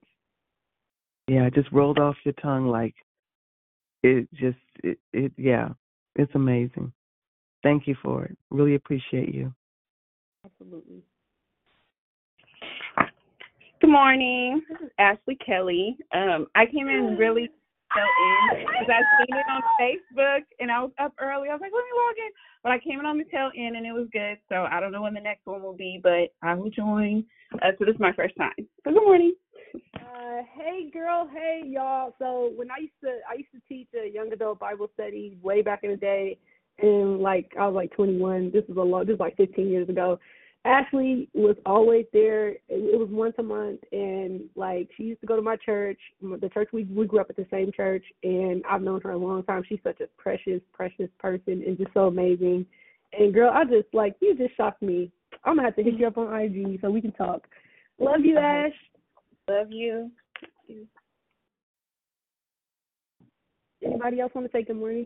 Yeah, 1.27 1.45
it 1.45 1.53
just 1.53 1.72
rolled 1.72 1.99
off 1.99 2.15
your 2.23 2.34
tongue 2.34 2.68
like 2.68 2.95
it 4.03 4.27
just 4.34 4.57
it, 4.84 4.99
it 5.14 5.31
yeah. 5.38 5.69
It's 6.15 6.34
amazing. 6.35 6.93
Thank 7.64 7.88
you 7.88 7.95
for 8.02 8.26
it. 8.26 8.38
Really 8.52 8.76
appreciate 8.76 9.34
you. 9.34 9.53
Absolutely. 10.45 11.02
Good 13.81 13.89
morning. 13.89 14.61
This 14.69 14.80
is 14.81 14.89
Ashley 14.97 15.38
Kelly. 15.45 15.97
Um, 16.14 16.47
I 16.56 16.65
came 16.65 16.88
in 16.88 17.18
really 17.18 17.49
tail 17.93 18.06
end 18.53 18.68
because 18.68 18.88
I 18.88 19.02
seen 19.18 19.38
it 19.38 19.45
on 19.49 19.61
Facebook 19.80 20.43
and 20.60 20.72
I 20.72 20.81
was 20.81 20.91
up 20.99 21.14
early. 21.19 21.49
I 21.49 21.53
was 21.53 21.61
like, 21.61 21.72
let 21.73 21.84
me 21.84 21.91
log 21.95 22.15
in. 22.18 22.31
But 22.64 22.72
I 22.72 22.80
came 22.80 22.99
in 22.99 23.06
on 23.06 23.18
the 23.18 23.26
tail 23.26 23.52
end 23.57 23.76
and 23.76 23.85
it 23.85 23.91
was 23.91 24.07
good. 24.14 24.38
So 24.47 24.68
I 24.72 24.80
don't 24.80 24.91
know 24.91 25.02
when 25.02 25.14
the 25.14 25.19
next 25.19 25.45
one 25.45 25.61
will 25.61 25.76
be, 25.76 25.99
but 26.02 26.34
I 26.41 26.53
will 26.53 26.69
join. 26.69 27.26
Uh, 27.53 27.72
so 27.77 27.85
this 27.85 27.95
is 27.95 27.99
my 27.99 28.14
first 28.14 28.35
time. 28.38 28.53
So 28.57 28.91
good 28.91 29.03
morning. 29.03 29.35
Uh, 29.95 30.41
hey, 30.56 30.90
girl. 30.91 31.30
Hey, 31.32 31.64
y'all. 31.65 32.14
So 32.19 32.52
when 32.56 32.72
I 32.72 32.82
used 32.82 32.94
to, 33.03 33.19
I 33.30 33.36
used 33.36 33.52
to 33.53 33.61
teach 33.68 33.88
a 33.94 34.10
young 34.10 34.32
adult 34.32 34.60
Bible 34.60 34.90
study 34.94 35.38
way 35.41 35.61
back 35.61 35.84
in 35.84 35.91
the 35.91 35.98
day, 35.98 36.38
and 36.80 37.19
like 37.19 37.52
I 37.60 37.68
was 37.68 37.76
like 37.76 37.91
21. 37.94 38.52
This 38.52 38.64
is 38.69 38.77
a 38.77 38.82
long. 38.82 39.06
This 39.06 39.15
is 39.15 39.19
like 39.19 39.38
15 39.38 39.68
years 39.68 39.90
ago. 39.90 40.19
Ashley 40.65 41.30
was 41.34 41.56
always 41.65 42.06
there. 42.11 42.49
It, 42.49 42.64
it 42.69 42.99
was 42.99 43.10
once 43.11 43.36
a 43.38 43.44
month, 43.44 43.82
and 43.91 44.41
like 44.56 44.90
she 44.98 45.03
used 45.03 45.22
to 45.22 45.27
go 45.27 45.36
to 45.36 45.41
my 45.41 45.56
church, 45.57 45.99
the 46.22 46.49
church 46.53 46.69
we 46.73 46.86
we 46.86 47.06
grew 47.06 47.19
up 47.19 47.30
at 47.30 47.36
the 47.36 47.48
same 47.52 47.72
church, 47.72 48.03
and 48.23 48.64
I've 48.69 48.82
known 48.82 49.02
her 49.02 49.11
a 49.11 49.18
long 49.18 49.44
time. 49.44 49.64
She's 49.68 49.80
such 49.84 50.02
a 50.02 50.07
precious, 50.18 50.61
precious 50.73 51.10
person, 51.19 51.64
and 51.65 51.77
just 51.77 51.94
so 51.94 52.07
amazing. 52.07 52.65
And 53.18 53.34
girl, 53.34 53.52
I 53.53 53.64
just 53.64 53.94
like 53.94 54.15
you 54.22 54.36
just 54.36 54.57
shocked 54.57 54.82
me. 54.82 55.11
I'm 55.44 55.56
gonna 55.56 55.68
have 55.68 55.76
to 55.76 55.84
hit 55.84 55.95
you 55.95 56.07
up 56.07 56.18
on 56.18 56.34
IG 56.34 56.80
so 56.82 56.90
we 56.90 57.02
can 57.02 57.11
talk. 57.11 57.48
Love 57.99 58.22
you, 58.22 58.38
Ash. 58.38 58.73
Love 59.49 59.72
you. 59.72 60.11
Anybody 63.84 64.19
else 64.19 64.31
want 64.34 64.47
to 64.47 64.51
say 64.51 64.63
good 64.63 64.77
morning? 64.77 65.05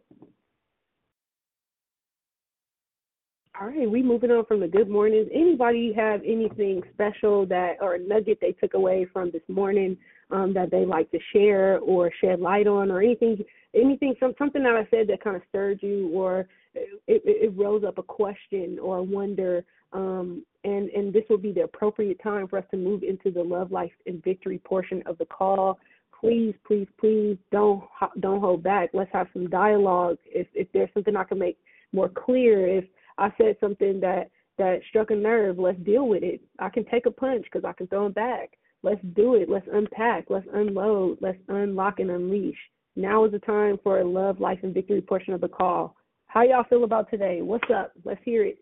All 3.60 3.68
right, 3.68 3.92
we 3.92 4.02
moving 4.02 4.32
on 4.32 4.46
from 4.46 4.62
the 4.62 4.68
good 4.70 4.90
mornings. 4.90 5.28
Anybody 5.34 5.92
have 5.94 6.22
anything 6.26 6.82
special 6.94 7.46
that 7.48 7.74
or 7.82 7.96
a 7.96 8.00
nugget 8.00 8.38
they 8.40 8.54
took 8.54 8.74
away 8.74 9.06
from 9.12 9.32
this 9.32 9.42
morning 9.50 9.98
um, 10.32 10.54
that 10.54 10.72
they 10.72 10.86
like 10.86 11.12
to 11.12 11.20
share 11.34 11.80
or 11.80 12.10
shed 12.22 12.40
light 12.40 12.68
on, 12.68 12.90
or 12.90 13.02
anything, 13.02 13.44
anything, 13.76 14.16
some 14.18 14.34
something 14.38 14.64
that 14.64 14.76
I 14.76 14.88
said 14.90 15.08
that 15.08 15.22
kind 15.22 15.36
of 15.36 15.42
stirred 15.50 15.80
you, 15.82 16.10
or 16.14 16.48
it, 16.74 17.02
it, 17.08 17.22
it 17.26 17.58
rose 17.58 17.84
up 17.86 17.98
a 17.98 18.04
question 18.04 18.80
or 18.82 19.00
a 19.00 19.04
wonder, 19.04 19.66
um, 19.92 20.46
and 20.64 20.90
and 20.90 21.14
this 21.14 21.24
will 21.30 21.38
be 21.38 21.52
the 21.52 21.64
appropriate 21.64 22.22
time 22.22 22.48
for 22.48 22.60
us 22.60 22.66
to 22.72 22.78
move 22.78 23.04
into 23.04 23.32
the 23.32 23.44
love, 23.44 23.72
life, 23.72 23.92
and 24.06 24.24
victory 24.24 24.60
portion 24.60 25.02
of 25.06 25.18
the 25.18 25.26
call. 25.26 25.80
Please, 26.20 26.54
please, 26.68 26.88
please 27.00 27.38
don't 27.52 27.84
don't 28.20 28.42
hold 28.42 28.64
back. 28.64 28.90
Let's 28.94 29.12
have 29.14 29.28
some 29.34 29.50
dialogue. 29.50 30.18
If 30.26 30.48
if 30.54 30.68
there's 30.74 30.90
something 30.94 31.16
I 31.16 31.24
can 31.24 31.40
make 31.40 31.58
more 31.94 32.10
clear, 32.10 32.68
if 32.68 32.86
I 33.18 33.32
said 33.38 33.56
something 33.60 34.00
that 34.02 34.30
that 34.58 34.82
struck 34.90 35.12
a 35.12 35.16
nerve, 35.16 35.58
let's 35.58 35.80
deal 35.80 36.08
with 36.08 36.24
it. 36.24 36.42
I 36.60 36.70
can 36.70 36.86
take 36.86 37.06
a 37.06 37.12
punch 37.12 37.46
because 37.46 37.66
I 37.66 37.74
can 37.74 37.88
throw 37.88 38.08
it 38.08 38.16
back. 38.16 38.52
Let's 38.84 39.02
do 39.16 39.36
it. 39.36 39.50
Let's 39.50 39.68
unpack. 39.72 40.26
Let's 40.30 40.48
unload. 40.54 41.18
Let's 41.22 41.38
unlock 41.48 42.00
and 42.00 42.12
unleash. 42.12 42.58
Now 42.96 43.26
is 43.26 43.32
the 43.32 43.40
time 43.40 43.78
for 43.82 44.00
a 44.00 44.06
love, 44.06 44.40
life, 44.40 44.60
and 44.64 44.74
victory 44.74 45.02
portion 45.02 45.34
of 45.34 45.42
the 45.42 45.48
call. 45.48 45.96
How 46.28 46.44
y'all 46.44 46.66
feel 46.70 46.84
about 46.84 47.10
today? 47.10 47.42
What's 47.42 47.70
up? 47.74 47.92
Let's 48.04 48.22
hear 48.24 48.44
it. 48.44 48.58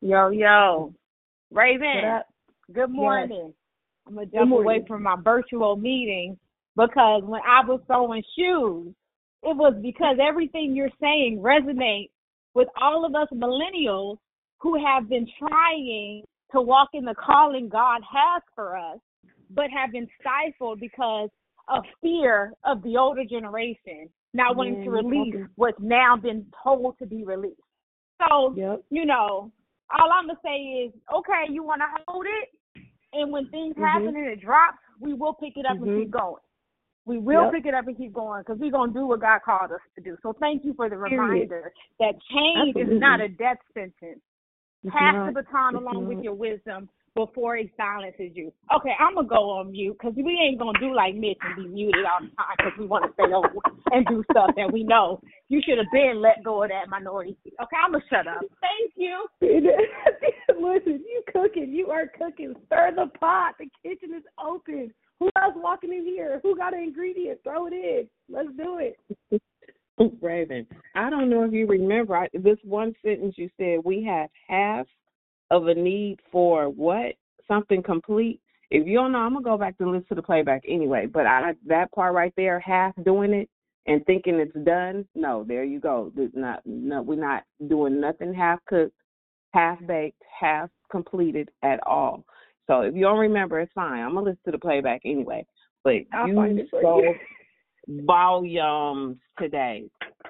Yo, 0.00 0.30
yo. 0.30 0.94
Raevyn, 1.54 2.20
good 2.72 2.90
morning. 2.90 3.44
Yes. 3.46 3.54
I'm 4.06 4.14
going 4.14 4.28
to 4.28 4.36
jump 4.36 4.52
away 4.52 4.84
from 4.88 5.04
my 5.04 5.16
virtual 5.22 5.76
meeting 5.76 6.36
because 6.76 7.22
when 7.24 7.40
I 7.46 7.64
was 7.64 7.80
throwing 7.86 8.22
shoes, 8.36 8.92
it 9.42 9.56
was 9.56 9.74
because 9.80 10.16
everything 10.20 10.74
you're 10.74 10.90
saying 11.00 11.40
resonates 11.40 12.10
with 12.54 12.68
all 12.80 13.04
of 13.06 13.14
us 13.14 13.28
millennials 13.32 14.18
who 14.58 14.84
have 14.84 15.08
been 15.08 15.26
trying 15.38 16.22
to 16.52 16.60
walk 16.60 16.88
in 16.92 17.04
the 17.04 17.14
calling 17.14 17.68
God 17.68 18.00
has 18.02 18.42
for 18.54 18.76
us, 18.76 18.98
but 19.50 19.66
have 19.70 19.92
been 19.92 20.08
stifled 20.20 20.80
because 20.80 21.28
of 21.68 21.84
fear 22.02 22.52
of 22.64 22.82
the 22.82 22.96
older 22.96 23.24
generation 23.24 24.08
not 24.34 24.56
wanting 24.56 24.82
to 24.82 24.90
release 24.90 25.36
what's 25.54 25.78
now 25.80 26.16
been 26.16 26.44
told 26.62 26.98
to 26.98 27.06
be 27.06 27.24
released. 27.24 27.60
So, 28.20 28.54
yep. 28.56 28.82
you 28.90 29.06
know, 29.06 29.52
all 29.90 30.10
I'm 30.12 30.26
gonna 30.26 30.38
say 30.44 30.86
is, 30.86 30.92
okay, 31.14 31.50
you 31.50 31.62
want 31.62 31.80
to 31.80 32.02
hold 32.06 32.26
it, 32.26 32.82
and 33.12 33.32
when 33.32 33.48
things 33.48 33.74
mm-hmm. 33.74 33.84
happen 33.84 34.16
and 34.16 34.26
it 34.26 34.40
drops, 34.40 34.78
we 35.00 35.14
will 35.14 35.34
pick 35.34 35.56
it 35.56 35.66
up 35.66 35.76
mm-hmm. 35.76 35.88
and 35.88 36.02
keep 36.02 36.10
going. 36.10 36.42
We 37.06 37.18
will 37.18 37.44
yep. 37.44 37.52
pick 37.52 37.66
it 37.66 37.74
up 37.74 37.86
and 37.86 37.96
keep 37.96 38.14
going 38.14 38.42
because 38.42 38.58
we're 38.58 38.70
gonna 38.70 38.92
do 38.92 39.06
what 39.06 39.20
God 39.20 39.40
called 39.44 39.72
us 39.72 39.84
to 39.96 40.02
do. 40.02 40.16
So 40.22 40.34
thank 40.40 40.64
you 40.64 40.72
for 40.74 40.88
the 40.88 40.96
reminder 40.96 41.72
that 42.00 42.14
change 42.32 42.76
Absolutely. 42.76 42.94
is 42.94 43.00
not 43.00 43.20
a 43.20 43.28
death 43.28 43.58
sentence. 43.74 44.20
It's 44.82 44.92
Pass 44.92 45.14
not. 45.14 45.34
the 45.34 45.42
baton 45.42 45.74
It's 45.74 45.82
along 45.82 46.08
with 46.08 46.24
your 46.24 46.34
wisdom 46.34 46.88
before 47.14 47.56
he 47.56 47.70
silences 47.76 48.32
you. 48.34 48.52
Okay, 48.76 48.92
I'm 48.98 49.14
gonna 49.14 49.28
go 49.28 49.50
on 49.50 49.72
mute 49.72 49.96
because 49.98 50.16
we 50.16 50.32
ain't 50.32 50.58
gonna 50.58 50.78
do 50.80 50.94
like 50.94 51.14
Mitch 51.14 51.38
and 51.42 51.56
be 51.56 51.68
muted 51.68 52.04
all 52.04 52.20
the 52.20 52.34
time 52.36 52.56
because 52.56 52.72
we 52.78 52.86
want 52.86 53.04
to 53.04 53.12
stay 53.14 53.32
over 53.32 53.48
and 53.92 54.06
do 54.06 54.24
stuff 54.30 54.50
that 54.56 54.72
we 54.72 54.82
know 54.82 55.20
you 55.48 55.60
should 55.64 55.78
have 55.78 55.90
been 55.92 56.20
let 56.20 56.42
go 56.44 56.64
of 56.64 56.70
that 56.70 56.88
minority. 56.88 57.36
seat. 57.44 57.54
Okay, 57.62 57.76
I'm 57.84 57.92
gonna 57.92 58.04
shut 58.10 58.26
up. 58.26 58.42
Thank 58.60 58.92
you. 58.96 59.26
Listen, 59.40 61.04
you 61.06 61.22
cooking. 61.32 61.72
You 61.72 61.90
are 61.90 62.06
cooking. 62.06 62.54
Stir 62.66 62.92
the 62.96 63.06
pot. 63.18 63.54
The 63.58 63.68
kitchen 63.82 64.14
is 64.14 64.24
open. 64.44 64.92
Who 65.20 65.30
else 65.40 65.54
walking 65.56 65.92
in 65.92 66.04
here? 66.04 66.40
Who 66.42 66.56
got 66.56 66.74
an 66.74 66.82
ingredient? 66.82 67.40
Throw 67.44 67.66
it 67.66 67.72
in. 67.72 68.08
Let's 68.28 68.48
do 68.56 68.78
it. 68.78 68.98
Raevyn, 70.00 70.66
I 70.96 71.08
don't 71.08 71.30
know 71.30 71.44
if 71.44 71.52
you 71.52 71.68
remember 71.68 72.16
I, 72.16 72.28
this 72.32 72.58
one 72.64 72.94
sentence 73.04 73.36
you 73.38 73.48
said. 73.56 73.78
We 73.84 74.02
have 74.04 74.28
half 74.48 74.86
of 75.50 75.68
a 75.68 75.74
need 75.74 76.18
for 76.32 76.68
what 76.68 77.14
something 77.46 77.82
complete. 77.82 78.40
If 78.70 78.86
you 78.86 78.94
don't 78.94 79.12
know, 79.12 79.18
I'm 79.18 79.34
gonna 79.34 79.44
go 79.44 79.58
back 79.58 79.74
and 79.78 79.90
listen 79.90 80.08
to 80.08 80.14
the 80.14 80.22
playback 80.22 80.62
anyway. 80.66 81.06
But 81.06 81.26
I 81.26 81.54
that 81.66 81.92
part 81.92 82.14
right 82.14 82.32
there, 82.36 82.58
half 82.60 82.94
doing 83.04 83.32
it 83.32 83.48
and 83.86 84.04
thinking 84.06 84.36
it's 84.36 84.56
done. 84.64 85.06
No, 85.14 85.44
there 85.46 85.64
you 85.64 85.80
go. 85.80 86.10
There's 86.14 86.30
not 86.34 86.62
no, 86.64 87.02
we're 87.02 87.16
not 87.16 87.44
doing 87.68 88.00
nothing 88.00 88.32
half 88.32 88.58
cooked, 88.66 88.96
half 89.52 89.78
baked, 89.86 90.22
half 90.40 90.70
completed 90.90 91.50
at 91.62 91.80
all. 91.86 92.24
So 92.66 92.80
if 92.80 92.94
you 92.94 93.02
don't 93.02 93.18
remember, 93.18 93.60
it's 93.60 93.72
fine. 93.74 94.02
I'm 94.02 94.14
gonna 94.14 94.26
listen 94.26 94.40
to 94.46 94.52
the 94.52 94.58
playback 94.58 95.02
anyway. 95.04 95.46
But 95.82 95.96
I'll 96.12 96.28
you 96.28 96.34
find 96.34 96.58
it 96.58 96.68
for 96.70 96.80
spoke 96.80 97.04
you. 97.88 98.04
volumes 98.06 99.18
today. 99.38 99.84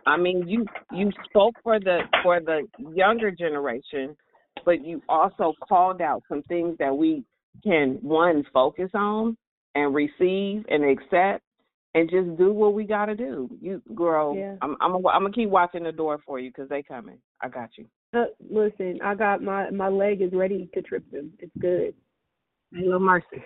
I 0.07 0.16
mean, 0.16 0.47
you 0.49 0.66
you 0.93 1.11
spoke 1.28 1.55
for 1.62 1.78
the 1.78 2.01
for 2.23 2.41
the 2.41 2.66
younger 2.95 3.31
generation, 3.31 4.16
but 4.65 4.85
you 4.85 5.03
also 5.09 5.55
called 5.69 6.01
out 6.01 6.23
some 6.29 6.43
things 6.45 6.77
that 6.79 6.97
we 6.97 7.25
can 7.63 7.99
one 8.03 8.45
focus 8.53 8.91
on 8.95 9.37
and 9.75 9.95
receive 9.95 10.65
and 10.69 10.85
accept 10.85 11.43
and 11.95 12.11
just 12.11 12.37
do 12.37 12.53
what 12.53 12.75
we 12.75 12.85
got 12.85 13.07
to 13.07 13.15
do. 13.15 13.49
You 13.61 13.83
girl, 13.95 14.35
Yeah. 14.37 14.57
I'm 14.63 14.77
I'm 14.81 14.95
I'm 14.97 15.03
gonna 15.03 15.33
keep 15.33 15.49
watching 15.49 15.85
the 15.85 15.93
door 15.93 16.21
for 16.27 16.39
you 16.39 16.51
because 16.51 16.69
they 16.69 16.83
coming. 16.83 17.19
I 17.41 17.49
got 17.49 17.71
you. 17.77 17.87
Uh, 18.13 18.27
listen, 18.51 18.99
I 19.03 19.15
got 19.15 19.43
my 19.43 19.71
my 19.71 19.89
leg 19.89 20.23
is 20.23 20.33
ready 20.33 20.69
to 20.75 20.83
trip 20.83 21.09
them. 21.11 21.33
It's 21.39 21.53
good. 21.59 21.95
Hello, 22.73 22.99
Mercy. 22.99 23.45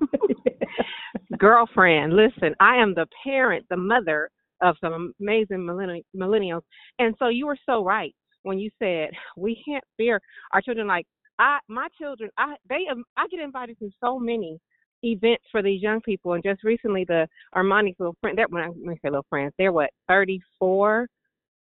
Girlfriend, 1.38 2.14
listen, 2.14 2.54
I 2.60 2.76
am 2.76 2.94
the 2.94 3.06
parent, 3.22 3.64
the 3.70 3.76
mother 3.76 4.30
of 4.60 4.76
some 4.80 5.14
amazing 5.20 5.58
millenni- 5.58 6.04
millennials. 6.16 6.62
And 6.98 7.14
so 7.18 7.28
you 7.28 7.46
were 7.46 7.58
so 7.66 7.84
right 7.84 8.14
when 8.44 8.58
you 8.58 8.70
said 8.78 9.10
we 9.36 9.60
can't 9.66 9.84
fear 9.96 10.20
our 10.52 10.60
children 10.60 10.86
like 10.86 11.06
I 11.38 11.58
my 11.68 11.88
children 12.00 12.30
I 12.38 12.54
they 12.68 12.86
um, 12.90 13.04
I 13.16 13.26
get 13.28 13.40
invited 13.40 13.78
to 13.80 13.90
so 14.00 14.18
many 14.18 14.60
events 15.02 15.44
for 15.50 15.62
these 15.62 15.82
young 15.82 16.00
people 16.00 16.32
and 16.32 16.42
just 16.42 16.64
recently 16.64 17.04
the 17.04 17.26
Armani's 17.54 17.96
little 17.98 18.16
friend 18.20 18.38
that 18.38 18.50
when 18.50 18.62
I 18.62 18.68
say 18.94 19.10
little 19.10 19.26
friends, 19.28 19.52
they're 19.58 19.72
what, 19.72 19.90
thirty 20.08 20.40
four? 20.58 21.08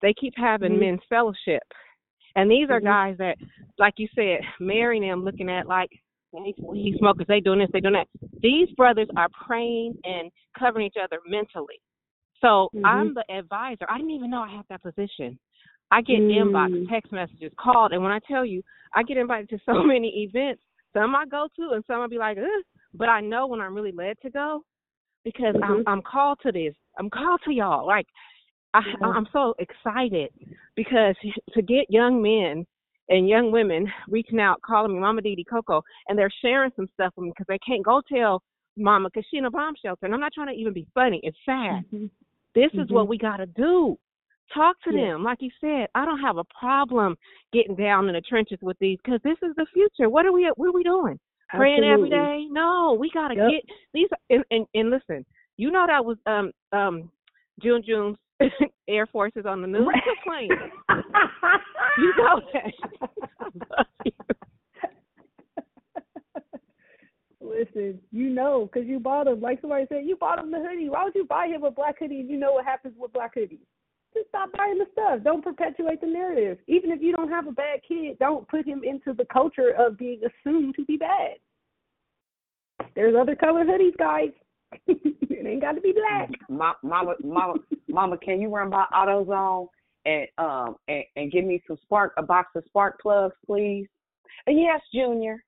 They 0.03 0.13
keep 0.13 0.35
having 0.37 0.73
Mhm. 0.73 0.81
men's 0.81 1.05
fellowship. 1.09 1.63
And 2.37 2.51
these 2.51 2.69
are 2.69 2.81
Mhm. 2.81 2.85
guys 2.85 3.17
that, 3.19 3.39
like 3.79 3.99
you 3.99 4.09
said, 4.15 4.41
marrying 4.61 5.03
them 5.03 5.25
looking 5.25 5.49
at 5.49 5.67
like 5.67 5.91
they 6.33 6.53
weed 6.59 6.97
smokers, 6.99 7.27
they 7.29 7.41
doing 7.41 7.61
this, 7.61 7.71
they 7.73 7.81
doing 7.81 7.95
that. 7.95 8.09
These 8.41 8.71
brothers 8.73 9.09
are 9.17 9.29
praying 9.31 9.97
and 10.05 10.31
covering 10.59 10.87
each 10.87 10.97
other 11.03 11.21
mentally. 11.27 11.81
So 12.41 12.71
Mhm. 12.75 12.85
I'm 12.85 13.15
the 13.15 13.25
advisor. 13.31 13.87
I 13.89 13.97
didn't 13.97 14.11
even 14.11 14.31
know 14.31 14.43
I 14.43 14.49
had 14.51 14.67
that 14.69 14.83
position. 14.83 15.39
I 15.95 16.01
get 16.01 16.19
Mm. 16.19 16.51
inbox, 16.53 16.89
text 16.89 17.13
messages, 17.13 17.53
called, 17.57 17.93
and 17.93 18.03
when 18.03 18.11
I 18.11 18.19
tell 18.27 18.45
you, 18.45 18.63
I 18.95 19.05
get 19.05 19.17
invited 19.17 19.49
to 19.51 19.59
so 19.67 19.85
many 19.85 20.25
events. 20.25 20.61
Some 20.93 21.15
I 21.15 21.25
go 21.25 21.47
to, 21.57 21.71
and 21.75 21.85
some 21.87 22.01
I'll 22.01 22.09
be 22.09 22.19
like, 22.19 22.37
Ugh. 22.37 22.65
but 22.95 23.09
I 23.09 23.21
know 23.21 23.47
when 23.47 23.61
I'm 23.61 23.75
really 23.77 23.93
led 23.93 24.17
to 24.23 24.31
go 24.31 24.65
because 25.25 25.55
I'm 25.63 25.79
Mhm. 25.79 25.85
I'm 25.87 26.03
called 26.03 26.41
to 26.43 26.51
this. 26.51 26.75
I'm 26.99 27.11
called 27.11 27.41
to 27.45 27.53
y'all. 27.53 27.87
Like 27.87 28.07
I, 28.75 28.81
Yeah. 28.81 29.07
I'm 29.17 29.29
so 29.33 29.55
excited 29.61 30.31
because 30.75 31.15
to 31.53 31.63
get 31.63 31.89
young 31.91 32.21
men 32.21 32.67
and 33.09 33.29
young 33.29 33.53
women 33.53 33.93
reaching 34.09 34.41
out, 34.41 34.61
calling 34.63 34.93
me 34.95 34.99
Mama 34.99 35.23
Didi 35.23 35.45
Coco, 35.45 35.81
and 36.09 36.19
they're 36.19 36.31
sharing 36.43 36.73
some 36.75 36.89
stuff 36.95 37.13
with 37.17 37.25
me 37.27 37.31
because 37.31 37.47
they 37.49 37.59
can't 37.59 37.85
go 37.85 38.01
tell 38.13 38.43
Mama 38.77 39.09
because 39.11 39.27
she's 39.31 39.39
in 39.39 39.45
a 39.45 39.51
bomb 39.51 39.75
shelter. 39.81 40.07
And 40.07 40.15
I'm 40.15 40.21
not 40.21 40.33
trying 40.33 40.49
to 40.49 40.61
even 40.61 40.73
be 40.73 40.87
funny. 40.93 41.21
It's 41.23 41.39
sad. 41.45 41.85
Mhm. 41.93 42.11
This 42.55 42.73
is 42.75 42.91
what 42.91 43.07
Mhm. 43.07 43.11
we 43.11 43.19
got 43.19 43.37
to 43.37 43.47
do. 43.47 43.97
Talk 44.53 44.77
to 44.83 44.93
Yeah. 44.93 45.13
them. 45.13 45.25
Like 45.25 45.41
you 45.41 45.51
said, 45.61 45.89
I 45.95 46.05
don't 46.05 46.21
have 46.21 46.37
a 46.37 46.45
problem 46.59 47.17
getting 47.53 47.75
down 47.75 48.09
in 48.09 48.15
the 48.15 48.21
trenches 48.21 48.59
with 48.63 48.79
these 48.79 48.99
because 49.05 49.21
this 49.23 49.39
is 49.43 49.55
the 49.57 49.67
future. 49.73 50.09
What 50.09 50.27
are 50.27 50.33
we 50.33 50.51
what 50.57 50.69
are 50.69 50.73
we 50.73 50.83
doing? 50.83 51.19
Praying 51.51 51.85
every 51.85 52.11
Absolutely. 52.11 52.19
day? 52.19 52.47
No, 52.51 52.97
we 52.99 53.11
got 53.11 53.29
to 53.29 53.37
Yep. 53.37 53.51
get 53.51 53.65
these. 53.93 54.09
And, 54.31 54.45
and 54.51 54.67
and 54.75 54.91
listen, 54.91 55.25
you 55.57 55.71
know 55.71 55.87
that 55.87 56.05
was 56.05 56.19
um 56.27 56.53
um 56.73 57.11
June 57.63 57.83
June's 57.87 58.17
Air 58.89 59.07
Force 59.07 59.33
is 59.37 59.47
on 59.47 59.63
the 59.63 59.69
news. 59.69 59.89
Quit 60.03 60.17
playing. 60.25 60.59
You 61.99 62.13
know 62.19 62.41
that. 62.53 63.87
Listen, 67.41 68.01
you 68.11 68.31
know, 68.31 68.69
because 68.73 68.89
you 68.89 68.99
bought 68.99 69.27
him. 69.27 69.41
Like 69.41 69.61
somebody 69.61 69.85
said, 69.89 70.05
you 70.07 70.17
bought 70.17 70.39
him 70.39 70.51
the 70.51 70.59
hoodie. 70.59 70.89
Why 70.89 71.05
would 71.05 71.15
you 71.15 71.25
buy 71.27 71.47
him 71.47 71.63
a 71.65 71.71
black 71.71 71.99
hoodie 71.99 72.21
if 72.21 72.31
you 72.31 72.39
know 72.39 72.55
what 72.55 72.65
happens 72.65 72.95
with 72.99 73.13
black 73.13 73.35
hoodies? 73.37 73.59
Just 74.15 74.29
stop 74.29 74.51
buying 74.57 74.79
the 74.79 74.87
stuff. 74.93 75.25
Don't 75.25 75.43
perpetuate 75.43 76.01
the 76.01 76.07
narrative. 76.07 76.59
Even 76.69 76.93
if 76.93 77.03
you 77.03 77.13
don't 77.13 77.29
have 77.29 77.49
a 77.49 77.53
bad 77.53 77.81
kid, 77.87 78.19
don't 78.19 78.49
put 78.49 78.67
him 78.67 78.83
into 78.85 79.13
the 79.13 79.25
culture 79.33 79.71
of 79.77 79.99
being 79.99 80.21
assumed 80.23 80.77
to 80.77 80.85
be 80.85 80.97
bad. 80.97 81.37
There's 82.95 83.17
other 83.19 83.35
color 83.35 83.65
hoodies, 83.65 83.97
guys. 83.99 84.31
it 84.87 85.47
ain't 85.47 85.61
got 85.61 85.73
to 85.73 85.81
be 85.81 85.93
black. 85.93 86.31
Ma- 86.49 86.75
Mama, 86.83 87.15
mama, 87.23 87.55
mama, 87.89 88.19
can 88.19 88.41
you 88.41 88.55
run 88.55 88.71
by 88.71 88.85
AutoZone 88.93 89.69
and 90.07 90.27
um 90.39 90.77
and, 90.89 91.05
and 91.17 91.33
give 91.33 91.45
me 91.45 91.63
some 91.67 91.79
spark 91.83 92.13
a 92.19 92.23
box 92.23 92.51
of 92.57 92.65
spark 92.67 93.01
plugs, 93.01 93.35
please? 93.47 93.87
Uh, 94.49 94.53
yes, 94.53 94.81
Junior. 94.93 95.43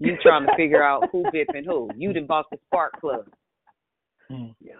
You 0.00 0.16
trying 0.22 0.46
to 0.46 0.52
figure 0.56 0.82
out 0.82 1.08
who 1.12 1.24
bipping 1.24 1.64
who? 1.64 1.88
You 1.96 2.12
done 2.12 2.26
bought 2.26 2.46
the 2.50 2.58
spark 2.66 3.00
plug. 3.00 3.28
Yeah. 4.60 4.74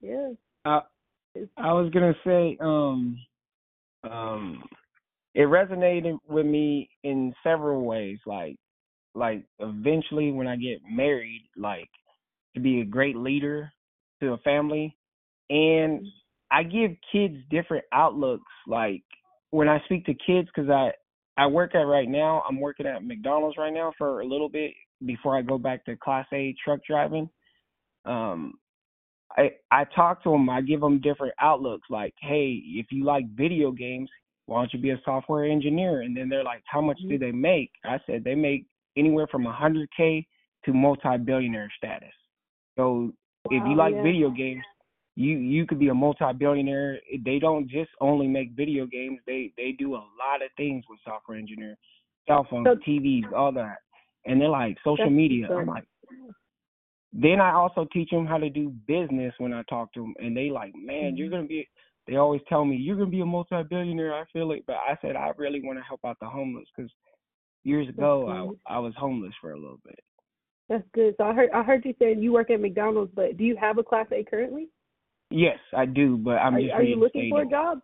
Yeah. 0.00 0.32
I 0.64 0.80
I 1.56 1.72
was 1.72 1.90
gonna 1.92 2.14
say, 2.24 2.56
um, 2.60 3.18
um, 4.08 4.62
it 5.34 5.42
resonated 5.42 6.18
with 6.28 6.46
me 6.46 6.88
in 7.02 7.34
several 7.42 7.84
ways. 7.84 8.18
Like 8.26 8.56
like 9.14 9.44
eventually 9.58 10.32
when 10.32 10.46
I 10.46 10.56
get 10.56 10.78
married, 10.90 11.48
like 11.56 11.88
to 12.54 12.60
be 12.60 12.80
a 12.80 12.84
great 12.84 13.16
leader 13.16 13.72
to 14.20 14.32
a 14.32 14.38
family, 14.38 14.96
and 15.50 16.06
I 16.50 16.62
give 16.62 16.92
kids 17.12 17.36
different 17.50 17.84
outlooks. 17.92 18.52
Like 18.66 19.02
when 19.50 19.68
I 19.68 19.80
speak 19.84 20.06
to 20.06 20.14
kids, 20.14 20.48
because 20.54 20.70
I 20.70 20.92
I 21.36 21.46
work 21.46 21.74
at 21.74 21.80
right 21.80 22.08
now. 22.08 22.42
I'm 22.48 22.60
working 22.60 22.86
at 22.86 23.04
McDonald's 23.04 23.58
right 23.58 23.72
now 23.72 23.92
for 23.98 24.20
a 24.20 24.26
little 24.26 24.48
bit 24.48 24.72
before 25.04 25.36
I 25.36 25.42
go 25.42 25.58
back 25.58 25.84
to 25.86 25.96
Class 25.96 26.26
A 26.32 26.54
truck 26.64 26.80
driving. 26.86 27.28
Um, 28.04 28.54
I 29.36 29.50
I 29.70 29.84
talk 29.84 30.22
to 30.24 30.30
them. 30.30 30.48
I 30.48 30.60
give 30.60 30.80
them 30.80 31.00
different 31.00 31.34
outlooks. 31.40 31.88
Like, 31.90 32.14
hey, 32.20 32.62
if 32.64 32.86
you 32.90 33.04
like 33.04 33.26
video 33.34 33.70
games, 33.72 34.08
why 34.46 34.60
don't 34.60 34.72
you 34.72 34.78
be 34.78 34.90
a 34.90 35.00
software 35.04 35.44
engineer? 35.44 36.02
And 36.02 36.16
then 36.16 36.28
they're 36.28 36.44
like, 36.44 36.62
how 36.66 36.80
much 36.80 36.98
do 37.00 37.08
mm-hmm. 37.08 37.24
they 37.24 37.32
make? 37.32 37.70
I 37.84 37.98
said 38.06 38.24
they 38.24 38.34
make 38.34 38.66
anywhere 38.96 39.26
from 39.26 39.44
100k 39.44 40.26
to 40.64 40.72
multi-billionaire 40.72 41.70
status. 41.76 42.12
So 42.76 43.12
if 43.50 43.62
you 43.66 43.76
like 43.76 43.94
yeah. 43.94 44.02
video 44.02 44.30
games, 44.30 44.62
you 45.16 45.36
you 45.36 45.66
could 45.66 45.78
be 45.78 45.88
a 45.88 45.94
multi-billionaire. 45.94 47.00
They 47.24 47.38
don't 47.38 47.68
just 47.68 47.90
only 48.00 48.26
make 48.26 48.52
video 48.52 48.86
games. 48.86 49.20
They 49.26 49.52
they 49.56 49.72
do 49.72 49.94
a 49.94 50.02
lot 50.18 50.42
of 50.44 50.50
things 50.56 50.84
with 50.88 50.98
software 51.04 51.38
engineering, 51.38 51.76
cell 52.26 52.46
phones, 52.50 52.66
TVs, 52.86 53.32
all 53.32 53.52
that. 53.52 53.76
And 54.26 54.40
they're 54.40 54.48
like 54.48 54.76
social 54.82 55.10
media. 55.10 55.46
I'm 55.50 55.66
like, 55.66 55.84
then 57.14 57.40
I 57.40 57.52
also 57.52 57.86
teach 57.92 58.10
them 58.10 58.26
how 58.26 58.38
to 58.38 58.50
do 58.50 58.70
business 58.88 59.32
when 59.38 59.52
I 59.52 59.62
talk 59.68 59.92
to 59.94 60.00
them, 60.00 60.14
and 60.18 60.36
they 60.36 60.50
like, 60.50 60.72
man, 60.74 61.16
you're 61.16 61.30
gonna 61.30 61.44
be. 61.44 61.68
They 62.06 62.16
always 62.16 62.42
tell 62.48 62.64
me 62.64 62.76
you're 62.76 62.96
gonna 62.96 63.08
be 63.10 63.20
a 63.20 63.26
multi-billionaire. 63.26 64.12
I 64.12 64.24
feel 64.32 64.50
it, 64.52 64.64
but 64.66 64.76
I 64.76 64.98
said 65.00 65.16
I 65.16 65.30
really 65.38 65.62
want 65.64 65.78
to 65.78 65.84
help 65.84 66.00
out 66.04 66.18
the 66.20 66.28
homeless 66.28 66.66
because 66.76 66.90
years 67.62 67.88
ago. 67.88 68.58
I 68.66 68.74
I 68.74 68.78
was 68.78 68.92
homeless 68.96 69.32
for 69.40 69.52
a 69.52 69.58
little 69.58 69.80
bit. 69.84 69.98
That's 70.68 70.84
good. 70.92 71.14
So 71.18 71.24
I 71.24 71.34
heard 71.34 71.50
I 71.54 71.62
heard 71.62 71.84
you 71.84 71.94
saying 71.98 72.20
you 72.20 72.32
work 72.32 72.50
at 72.50 72.60
McDonald's, 72.60 73.12
but 73.14 73.36
do 73.36 73.44
you 73.44 73.56
have 73.56 73.78
a 73.78 73.82
Class 73.82 74.06
A 74.12 74.24
currently? 74.24 74.68
Yes, 75.30 75.58
I 75.76 75.86
do, 75.86 76.16
but 76.16 76.36
I'm 76.36 76.54
are, 76.54 76.60
just 76.60 76.72
are 76.74 76.82
you 76.82 76.96
looking 76.96 77.30
for 77.30 77.42
a 77.42 77.48
job? 77.48 77.80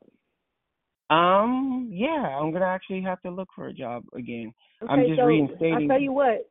Um, 1.11 1.91
yeah, 1.93 2.39
I'm 2.41 2.53
gonna 2.53 2.67
actually 2.67 3.03
have 3.03 3.21
to 3.23 3.31
look 3.31 3.49
for 3.55 3.67
a 3.67 3.73
job 3.73 4.05
again. 4.15 4.53
Okay, 4.83 4.93
I'm 4.93 5.07
just 5.07 5.19
so 5.19 5.25
reinstating. 5.25 5.91
I 5.91 5.93
tell 5.93 6.01
you 6.01 6.13
what, 6.13 6.49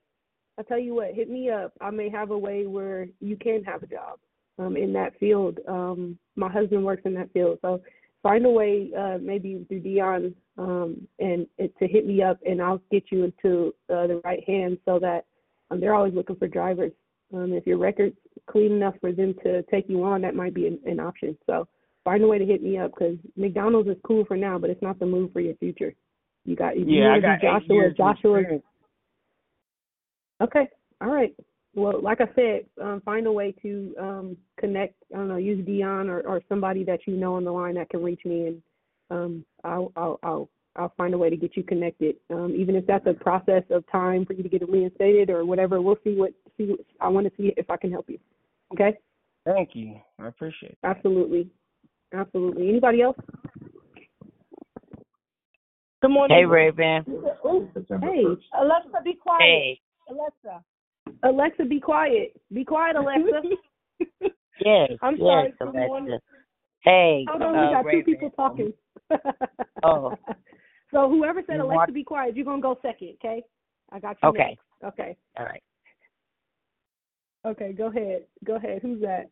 I 0.59 0.63
tell 0.63 0.79
you 0.79 0.93
what, 0.93 1.13
hit 1.13 1.29
me 1.29 1.49
up. 1.49 1.71
I 1.79 1.89
may 1.89 2.09
have 2.09 2.31
a 2.31 2.37
way 2.37 2.67
where 2.67 3.07
you 3.21 3.37
can 3.37 3.63
have 3.63 3.81
a 3.81 3.87
job 3.87 4.19
um, 4.57 4.75
in 4.75 4.91
that 4.91 5.17
field. 5.17 5.59
Um, 5.69 6.19
my 6.35 6.51
husband 6.51 6.83
works 6.83 7.03
in 7.05 7.13
that 7.13 7.31
field, 7.31 7.59
so 7.61 7.81
find 8.21 8.45
a 8.45 8.49
way, 8.49 8.91
uh, 8.97 9.17
maybe 9.21 9.65
through 9.69 9.79
Dion, 9.79 10.35
um, 10.57 11.07
and 11.19 11.47
it, 11.57 11.73
to 11.79 11.87
hit 11.87 12.05
me 12.05 12.21
up, 12.21 12.39
and 12.45 12.61
I'll 12.61 12.81
get 12.91 13.05
you 13.09 13.23
into 13.23 13.73
uh, 13.89 14.07
the 14.07 14.21
right 14.25 14.43
hands 14.45 14.79
so 14.83 14.99
that 14.99 15.25
um, 15.71 15.79
they're 15.79 15.95
always 15.95 16.13
looking 16.13 16.35
for 16.35 16.47
drivers. 16.49 16.91
Um, 17.33 17.53
if 17.53 17.65
your 17.65 17.77
record's 17.77 18.17
clean 18.49 18.73
enough 18.73 18.95
for 18.99 19.13
them 19.13 19.35
to 19.43 19.61
take 19.71 19.87
you 19.87 20.03
on, 20.03 20.21
that 20.23 20.35
might 20.35 20.53
be 20.53 20.67
an, 20.67 20.79
an 20.85 20.99
option. 20.99 21.37
So 21.45 21.69
find 22.03 22.21
a 22.21 22.27
way 22.27 22.37
to 22.37 22.45
hit 22.45 22.61
me 22.61 22.77
up 22.77 22.91
because 22.91 23.15
McDonald's 23.37 23.87
is 23.87 23.97
cool 24.05 24.25
for 24.25 24.35
now, 24.35 24.57
but 24.57 24.69
it's 24.69 24.81
not 24.81 24.99
the 24.99 25.05
move 25.05 25.31
for 25.31 25.39
your 25.39 25.55
future. 25.55 25.93
You 26.43 26.57
got 26.57 26.77
you 26.77 26.85
yeah, 26.85 27.13
I 27.13 27.19
got 27.19 27.39
Joshua. 27.41 27.91
Joshua. 27.95 28.43
Experience. 30.41 30.69
Okay. 30.69 30.75
All 31.01 31.13
right. 31.13 31.35
Well, 31.75 32.01
like 32.01 32.19
I 32.19 32.27
said, 32.35 32.65
um, 32.81 33.01
find 33.05 33.27
a 33.27 33.31
way 33.31 33.53
to 33.61 33.95
um, 33.99 34.37
connect. 34.59 34.95
I 35.13 35.17
don't 35.17 35.27
know, 35.27 35.37
use 35.37 35.65
Dion 35.65 36.09
or, 36.09 36.21
or 36.21 36.41
somebody 36.49 36.83
that 36.85 37.01
you 37.05 37.15
know 37.15 37.35
on 37.35 37.43
the 37.43 37.51
line 37.51 37.75
that 37.75 37.89
can 37.89 38.03
reach 38.03 38.21
me, 38.25 38.47
and 38.47 38.61
um, 39.11 39.45
I'll, 39.63 39.91
I'll 39.95 40.19
I'll 40.23 40.49
I'll 40.75 40.93
find 40.97 41.13
a 41.13 41.17
way 41.17 41.29
to 41.29 41.37
get 41.37 41.55
you 41.55 41.63
connected. 41.63 42.15
Um, 42.31 42.55
even 42.57 42.75
if 42.75 42.87
that's 42.87 43.05
a 43.05 43.13
process 43.13 43.63
of 43.69 43.83
time 43.91 44.25
for 44.25 44.33
you 44.33 44.43
to 44.43 44.49
get 44.49 44.67
reinstated 44.67 45.29
or 45.29 45.45
whatever, 45.45 45.81
we'll 45.81 45.99
see 46.03 46.15
what 46.15 46.31
see. 46.57 46.65
What, 46.65 46.79
I 46.99 47.07
want 47.07 47.27
to 47.27 47.33
see 47.37 47.53
if 47.55 47.69
I 47.69 47.77
can 47.77 47.91
help 47.91 48.09
you. 48.09 48.19
Okay. 48.73 48.97
Thank 49.45 49.69
you. 49.73 49.99
I 50.19 50.27
appreciate 50.27 50.71
it. 50.71 50.77
Absolutely. 50.83 51.49
Absolutely. 52.13 52.67
Anybody 52.67 53.01
else? 53.01 53.17
Good 56.01 56.11
morning. 56.11 56.37
Hey, 56.37 56.43
Raevyn. 56.43 57.05
Hey, 58.01 58.23
Alexa, 58.59 59.01
be 59.03 59.13
quiet. 59.13 59.41
Hey. 59.41 59.79
Alexa. 60.09 60.63
Alexa, 61.23 61.65
be 61.65 61.79
quiet. 61.79 62.39
Be 62.53 62.63
quiet, 62.63 62.95
Alexa. 62.95 63.41
Yes. 64.65 64.91
I'm 65.01 65.13
yes, 65.15 65.19
sorry. 65.21 65.53
Alexa. 65.61 65.87
morning. 65.87 66.19
Hey. 66.83 67.25
Hold 67.29 67.41
on, 67.43 67.55
uh, 67.57 67.61
we 67.67 67.73
got 67.73 67.85
Raevyn. 67.85 67.91
two 67.91 68.03
people 68.03 68.29
talking. 68.31 68.73
Oh. 69.83 70.13
So 70.91 71.07
whoever 71.07 71.41
said 71.45 71.57
You 71.57 71.61
Alexa 71.63 71.75
want- 71.77 71.93
be 71.93 72.03
quiet, 72.03 72.35
you're 72.35 72.43
gonna 72.45 72.61
go 72.61 72.77
second, 72.81 73.15
okay? 73.23 73.43
I 73.91 73.99
got 73.99 74.17
you 74.23 74.29
Okay. 74.29 74.57
next. 74.81 74.93
Okay. 74.93 75.15
All 75.37 75.45
right. 75.45 75.63
Okay, 77.45 77.71
go 77.73 77.87
ahead. 77.87 78.25
Go 78.43 78.55
ahead. 78.55 78.79
Who's 78.81 78.99
that? 79.01 79.29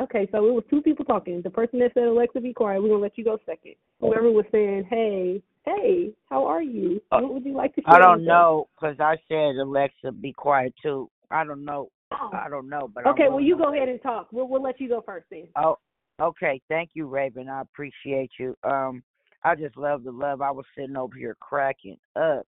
Okay, 0.00 0.26
so 0.32 0.44
it 0.48 0.52
was 0.54 0.64
two 0.70 0.82
people 0.82 1.04
talking. 1.04 1.40
The 1.42 1.50
person 1.50 1.78
that 1.80 1.92
said 1.94 2.04
Alexa 2.04 2.40
be 2.40 2.52
quiet, 2.52 2.82
we're 2.82 2.88
gonna 2.88 3.00
let 3.02 3.16
you 3.18 3.22
go 3.24 3.38
second. 3.46 3.74
Whoever 4.00 4.30
was 4.32 4.46
saying, 4.50 4.86
Hey, 4.90 5.40
hey, 5.76 6.12
how 6.28 6.46
are 6.46 6.62
you? 6.62 7.00
Uh, 7.10 7.20
what 7.20 7.34
would 7.34 7.44
you 7.44 7.54
like 7.54 7.74
to 7.74 7.82
share? 7.82 7.94
I 7.94 7.98
don't 7.98 8.24
know 8.24 8.68
because 8.74 8.96
I 9.00 9.16
said 9.28 9.56
Alexa, 9.56 10.12
be 10.12 10.32
quiet 10.32 10.74
too. 10.82 11.10
I 11.30 11.44
don't 11.44 11.64
know. 11.64 11.90
I 12.10 12.48
don't 12.48 12.68
know, 12.68 12.90
but 12.92 13.06
Okay, 13.06 13.28
well 13.28 13.40
you 13.40 13.56
go 13.56 13.72
ahead 13.72 13.88
and 13.88 14.00
talk. 14.02 14.28
We'll 14.32 14.48
we'll 14.48 14.62
let 14.62 14.80
you 14.80 14.88
go 14.88 15.02
first 15.04 15.26
then. 15.30 15.46
Oh, 15.56 15.76
okay. 16.20 16.60
Thank 16.68 16.90
you, 16.94 17.06
Raevyn. 17.06 17.48
I 17.48 17.60
appreciate 17.60 18.30
you. 18.38 18.56
Um, 18.64 19.02
I 19.44 19.54
just 19.54 19.76
love 19.76 20.04
the 20.04 20.10
love. 20.10 20.40
I 20.40 20.50
was 20.50 20.64
sitting 20.76 20.96
over 20.96 21.14
here 21.16 21.36
cracking 21.40 21.98
up, 22.16 22.46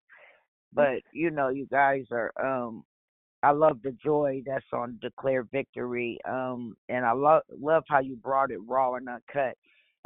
but 0.72 1.00
you 1.12 1.30
know, 1.30 1.48
you 1.48 1.66
guys 1.70 2.04
are. 2.10 2.32
Um, 2.42 2.84
I 3.42 3.52
love 3.52 3.78
the 3.82 3.92
joy 3.92 4.42
that's 4.44 4.66
on 4.72 4.98
Declare 5.00 5.44
Victory. 5.44 6.18
Um, 6.28 6.76
and 6.88 7.06
I 7.06 7.12
love 7.12 7.42
love 7.58 7.84
how 7.88 8.00
you 8.00 8.16
brought 8.16 8.50
it 8.50 8.58
raw 8.66 8.94
and 8.94 9.08
uncut. 9.08 9.56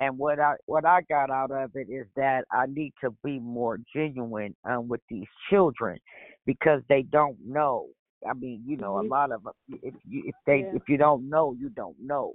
And 0.01 0.19
what 0.19 0.41
I 0.41 0.55
what 0.67 0.85
I 0.85 1.03
got 1.09 1.31
out 1.31 1.51
of 1.53 1.71
it 1.77 1.89
is 1.91 2.07
that 2.17 2.45
I 2.53 2.67
need 2.67 2.93
to 3.03 3.11
be 3.25 3.39
more 3.39 3.79
genuine 3.95 4.57
um, 4.65 4.89
with 4.89 5.01
these 5.09 5.29
children 5.51 5.99
because 6.47 6.83
they 6.89 7.03
don't 7.03 7.39
know. 7.45 7.89
I 8.29 8.35
mean, 8.35 8.63
you 8.67 8.77
know, 8.77 8.99
a 9.01 9.07
lot 9.07 9.33
of 9.33 9.43
if 9.83 9.95
you 10.09 10.25
if 10.27 10.35
they 10.47 10.61
Yeah. 10.61 10.73
if 10.73 10.83
you 10.89 10.97
don't 10.97 11.29
know, 11.29 11.55
you 11.59 11.69
don't 11.71 11.97
know 12.01 12.35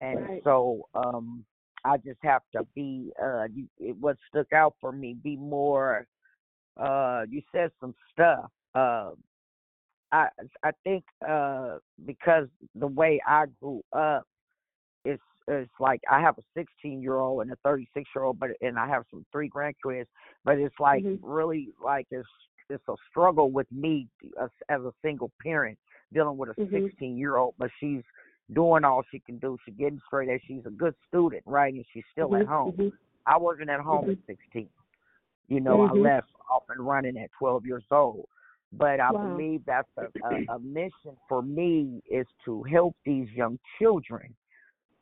and 0.00 0.18
Right. 0.18 0.42
so 0.44 0.82
um 0.94 1.44
I 1.84 1.96
just 1.98 2.18
have 2.22 2.42
to 2.54 2.66
be 2.74 3.12
uh 3.22 3.44
you, 3.52 3.68
it, 3.78 3.96
what 3.98 4.16
stuck 4.28 4.52
out 4.52 4.74
for 4.80 4.92
me 4.92 5.14
be 5.22 5.36
more 5.36 6.06
uh 6.80 7.22
you 7.28 7.42
said 7.52 7.70
some 7.80 7.94
stuff 8.12 8.50
uh 8.74 9.10
I 10.12 10.28
I 10.62 10.70
think 10.84 11.04
uh 11.26 11.78
because 12.06 12.48
the 12.74 12.86
way 12.86 13.20
I 13.26 13.46
grew 13.60 13.82
up 13.92 14.24
it's 15.04 15.22
it's 15.50 15.70
like 15.80 16.00
I 16.10 16.20
have 16.20 16.38
a 16.38 16.42
16 16.54 17.02
year 17.02 17.16
old 17.16 17.42
and 17.42 17.52
a 17.52 17.56
36 17.64 18.08
year 18.14 18.24
old 18.24 18.38
but 18.38 18.50
and 18.60 18.78
I 18.78 18.88
have 18.88 19.04
some 19.10 19.24
three 19.32 19.48
grandkids 19.48 20.06
but 20.44 20.58
it's 20.58 20.74
like 20.78 21.04
Mhm. 21.04 21.18
really 21.22 21.70
like 21.82 22.06
it's 22.10 22.28
it's 22.68 22.86
a 22.88 22.94
struggle 23.10 23.50
with 23.50 23.70
me 23.72 24.06
as, 24.40 24.50
as 24.68 24.80
a 24.82 24.92
single 25.02 25.30
parent 25.42 25.78
dealing 26.12 26.36
with 26.36 26.50
a 26.50 26.54
Mhm. 26.60 26.90
16 26.90 27.16
year 27.16 27.36
old 27.36 27.54
but 27.58 27.70
she's 27.80 28.02
doing 28.52 28.84
all 28.84 29.02
she 29.10 29.18
can 29.20 29.38
do 29.38 29.56
she's 29.64 29.74
getting 29.76 30.00
straight 30.06 30.28
A's 30.28 30.40
she's 30.46 30.66
a 30.66 30.70
good 30.70 30.94
student 31.08 31.42
right 31.46 31.72
and 31.72 31.84
she's 31.92 32.04
still 32.12 32.34
at 32.36 32.42
Mhm, 32.42 32.48
home 32.48 32.76
mhm. 32.76 32.92
I 33.26 33.36
wasn't 33.36 33.70
at 33.70 33.80
home 33.80 34.08
Mhm. 34.08 34.12
at 34.12 34.26
16 34.26 34.68
you 35.48 35.60
know 35.60 35.80
I 35.80 35.92
Mhm. 35.92 36.02
left 36.02 36.30
off 36.50 36.64
and 36.68 36.86
running 36.86 37.16
at 37.16 37.30
12 37.38 37.66
years 37.66 37.84
old 37.90 38.28
but 38.72 39.00
I 39.00 39.10
Wow. 39.12 39.36
believe 39.36 39.64
that's 39.66 39.88
a, 39.96 40.06
a, 40.24 40.54
a 40.54 40.58
mission 40.60 41.16
for 41.28 41.42
me 41.42 42.02
is 42.08 42.26
to 42.44 42.62
help 42.62 42.96
these 43.04 43.28
young 43.30 43.58
children. 43.78 44.34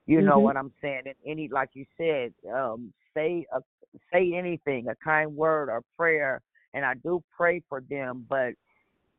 You 0.08 0.22
know 0.22 0.38
Mhm. 0.38 0.42
what 0.44 0.56
I'm 0.56 0.72
saying? 0.80 1.02
And 1.04 1.14
any, 1.26 1.48
like 1.48 1.68
you 1.74 1.84
said, 1.98 2.32
um, 2.50 2.94
say 3.12 3.44
a, 3.52 3.60
say 4.10 4.32
anything, 4.32 4.88
a 4.88 4.96
kind 4.96 5.36
word 5.36 5.68
or 5.68 5.82
prayer, 5.98 6.40
and 6.72 6.82
I 6.82 6.94
do 6.94 7.22
pray 7.36 7.62
for 7.68 7.82
them. 7.82 8.24
But 8.26 8.54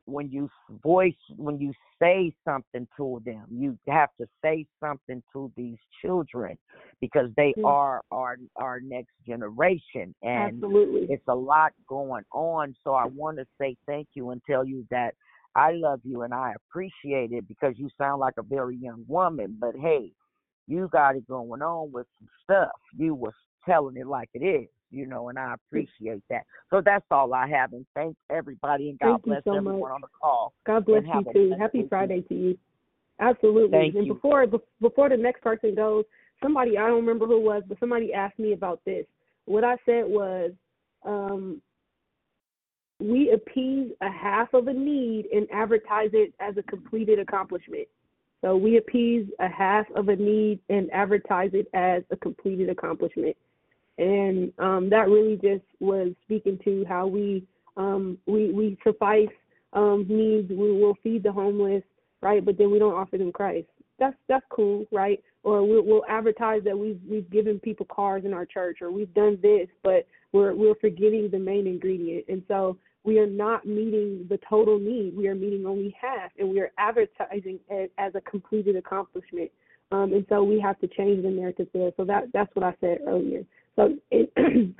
when 0.05 0.31
you 0.31 0.49
voice, 0.81 1.13
when 1.35 1.59
you 1.59 1.73
say 2.01 2.33
something 2.43 2.87
to 2.97 3.21
them, 3.23 3.45
you 3.51 3.77
have 3.87 4.09
to 4.19 4.27
say 4.41 4.65
something 4.79 5.21
to 5.31 5.51
these 5.55 5.77
children 6.01 6.57
because 6.99 7.29
they 7.37 7.53
Mhm. 7.55 7.65
are 7.65 8.01
our 8.11 8.37
our 8.55 8.79
next 8.79 9.13
generation, 9.27 10.15
and 10.23 10.55
Absolutely. 10.55 11.05
it's 11.07 11.27
a 11.27 11.35
lot 11.35 11.71
going 11.87 12.25
on. 12.33 12.75
So 12.83 12.95
I 12.95 13.05
want 13.05 13.37
to 13.37 13.45
say 13.61 13.77
thank 13.85 14.07
you 14.15 14.31
and 14.31 14.41
tell 14.43 14.65
you 14.65 14.87
that 14.89 15.13
I 15.53 15.73
love 15.73 16.01
you 16.03 16.23
and 16.23 16.33
I 16.33 16.53
appreciate 16.55 17.31
it 17.31 17.47
because 17.47 17.77
you 17.77 17.91
sound 17.95 18.19
like 18.21 18.37
a 18.39 18.43
very 18.43 18.75
young 18.75 19.05
woman. 19.07 19.55
But 19.59 19.75
hey, 19.75 20.13
you 20.69 20.87
got 20.91 21.15
it 21.15 21.27
going 21.27 21.61
on 21.61 21.91
with 21.91 22.05
some 22.19 22.29
stuff. 22.43 22.71
You 22.95 23.15
was 23.15 23.33
telling 23.65 23.97
it 23.97 24.07
like 24.07 24.29
it 24.33 24.43
is, 24.45 24.67
you 24.91 25.07
know, 25.07 25.29
and 25.29 25.39
I 25.39 25.55
appreciate 25.55 26.21
that. 26.29 26.43
So 26.69 26.81
that's 26.85 27.05
all 27.09 27.33
I 27.33 27.47
have. 27.49 27.73
And 27.73 27.85
thank 27.95 28.15
everybody 28.29 28.89
and 28.89 28.99
God 28.99 29.07
Thank 29.07 29.23
bless 29.23 29.43
so 29.43 29.55
everyone 29.55 29.81
much. 29.81 29.91
on 29.91 30.01
the 30.01 30.07
call. 30.21 30.53
God 30.65 30.85
bless 30.85 31.03
you 31.03 31.33
too. 31.33 31.55
Happy. 31.59 31.85
Friday 31.89 32.21
to 32.21 32.33
you. 32.35 32.57
Absolutely. 33.19 33.77
Thank 33.77 33.95
and 33.95 34.05
you. 34.05 34.13
before 34.13 34.45
before 34.79 35.09
the 35.09 35.17
next 35.17 35.41
person 35.41 35.73
goes, 35.75 36.05
somebody 36.41 36.77
I 36.77 36.87
don't 36.87 36.97
remember 36.97 37.25
who 37.25 37.37
it 37.37 37.43
was, 37.43 37.63
but 37.67 37.79
somebody 37.79 38.13
asked 38.13 38.39
me 38.39 38.53
about 38.53 38.79
this. 38.85 39.05
What 39.45 39.63
I 39.63 39.75
said 39.85 40.03
was, 40.05 40.51
um, 41.03 41.61
we 42.99 43.31
appease 43.31 43.91
a 44.01 44.11
half 44.11 44.53
of 44.53 44.67
a 44.67 44.73
need 44.73 45.25
and 45.33 45.47
advertise 45.51 46.11
it 46.13 46.33
as 46.39 46.57
a 46.57 46.63
completed 46.63 47.17
accomplishment. 47.17 47.87
So 48.41 48.55
we 48.55 48.77
appease 48.77 49.27
a 49.39 49.49
half 49.49 49.85
of 49.95 50.07
a 50.09 50.15
need 50.15 50.59
and 50.69 50.89
advertise 50.91 51.51
it 51.53 51.67
as 51.73 52.03
a 52.11 52.15
completed 52.15 52.69
accomplishment. 52.69 53.35
And 53.97 54.53
um, 54.59 54.89
that 54.91 55.09
really 55.09 55.35
just 55.35 55.65
was 55.79 56.13
speaking 56.23 56.57
to 56.63 56.85
how 56.87 57.05
we 57.07 57.43
um, 57.75 58.17
we 58.25 58.51
we 58.51 58.77
suffice 58.83 59.27
um, 59.73 60.05
needs. 60.07 60.49
We 60.49 60.71
will 60.71 60.95
feed 61.03 61.23
the 61.23 61.31
homeless, 61.31 61.83
right? 62.21 62.43
But 62.43 62.57
then 62.57 62.71
we 62.71 62.79
don't 62.79 62.93
offer 62.93 63.17
them 63.17 63.31
Christ. 63.31 63.67
That's 63.99 64.15
that's 64.29 64.45
cool, 64.49 64.85
right? 64.91 65.21
Or 65.43 65.67
we'll, 65.67 65.83
we'll 65.83 66.05
advertise 66.07 66.63
that 66.63 66.77
we've 66.77 66.99
we've 67.09 67.29
given 67.29 67.59
people 67.59 67.85
cars 67.87 68.23
in 68.23 68.33
our 68.33 68.45
church, 68.45 68.77
or 68.81 68.89
we've 68.91 69.13
done 69.13 69.37
this, 69.41 69.67
but 69.83 70.07
we're 70.31 70.53
we're 70.53 70.75
forgetting 70.75 71.29
the 71.29 71.39
main 71.39 71.67
ingredient. 71.67 72.25
And 72.29 72.41
so 72.47 72.77
we 73.03 73.19
are 73.19 73.27
not 73.27 73.65
meeting 73.65 74.25
the 74.29 74.39
total 74.49 74.77
need. 74.77 75.15
We 75.15 75.27
are 75.27 75.35
meeting 75.35 75.65
only 75.65 75.95
half, 75.99 76.31
and 76.37 76.49
we 76.49 76.59
are 76.59 76.71
advertising 76.77 77.59
it 77.69 77.91
as 77.97 78.13
a 78.15 78.21
completed 78.21 78.75
accomplishment. 78.75 79.51
Um, 79.91 80.13
and 80.13 80.25
so 80.29 80.43
we 80.43 80.59
have 80.59 80.79
to 80.79 80.87
change 80.87 81.23
the 81.23 81.29
narrative 81.29 81.67
there. 81.73 81.91
So 81.97 82.05
that 82.05 82.25
that's 82.33 82.53
what 82.55 82.63
I 82.65 82.75
said 82.81 82.99
earlier. 83.07 83.43
So 83.75 83.95
it, 84.11 84.31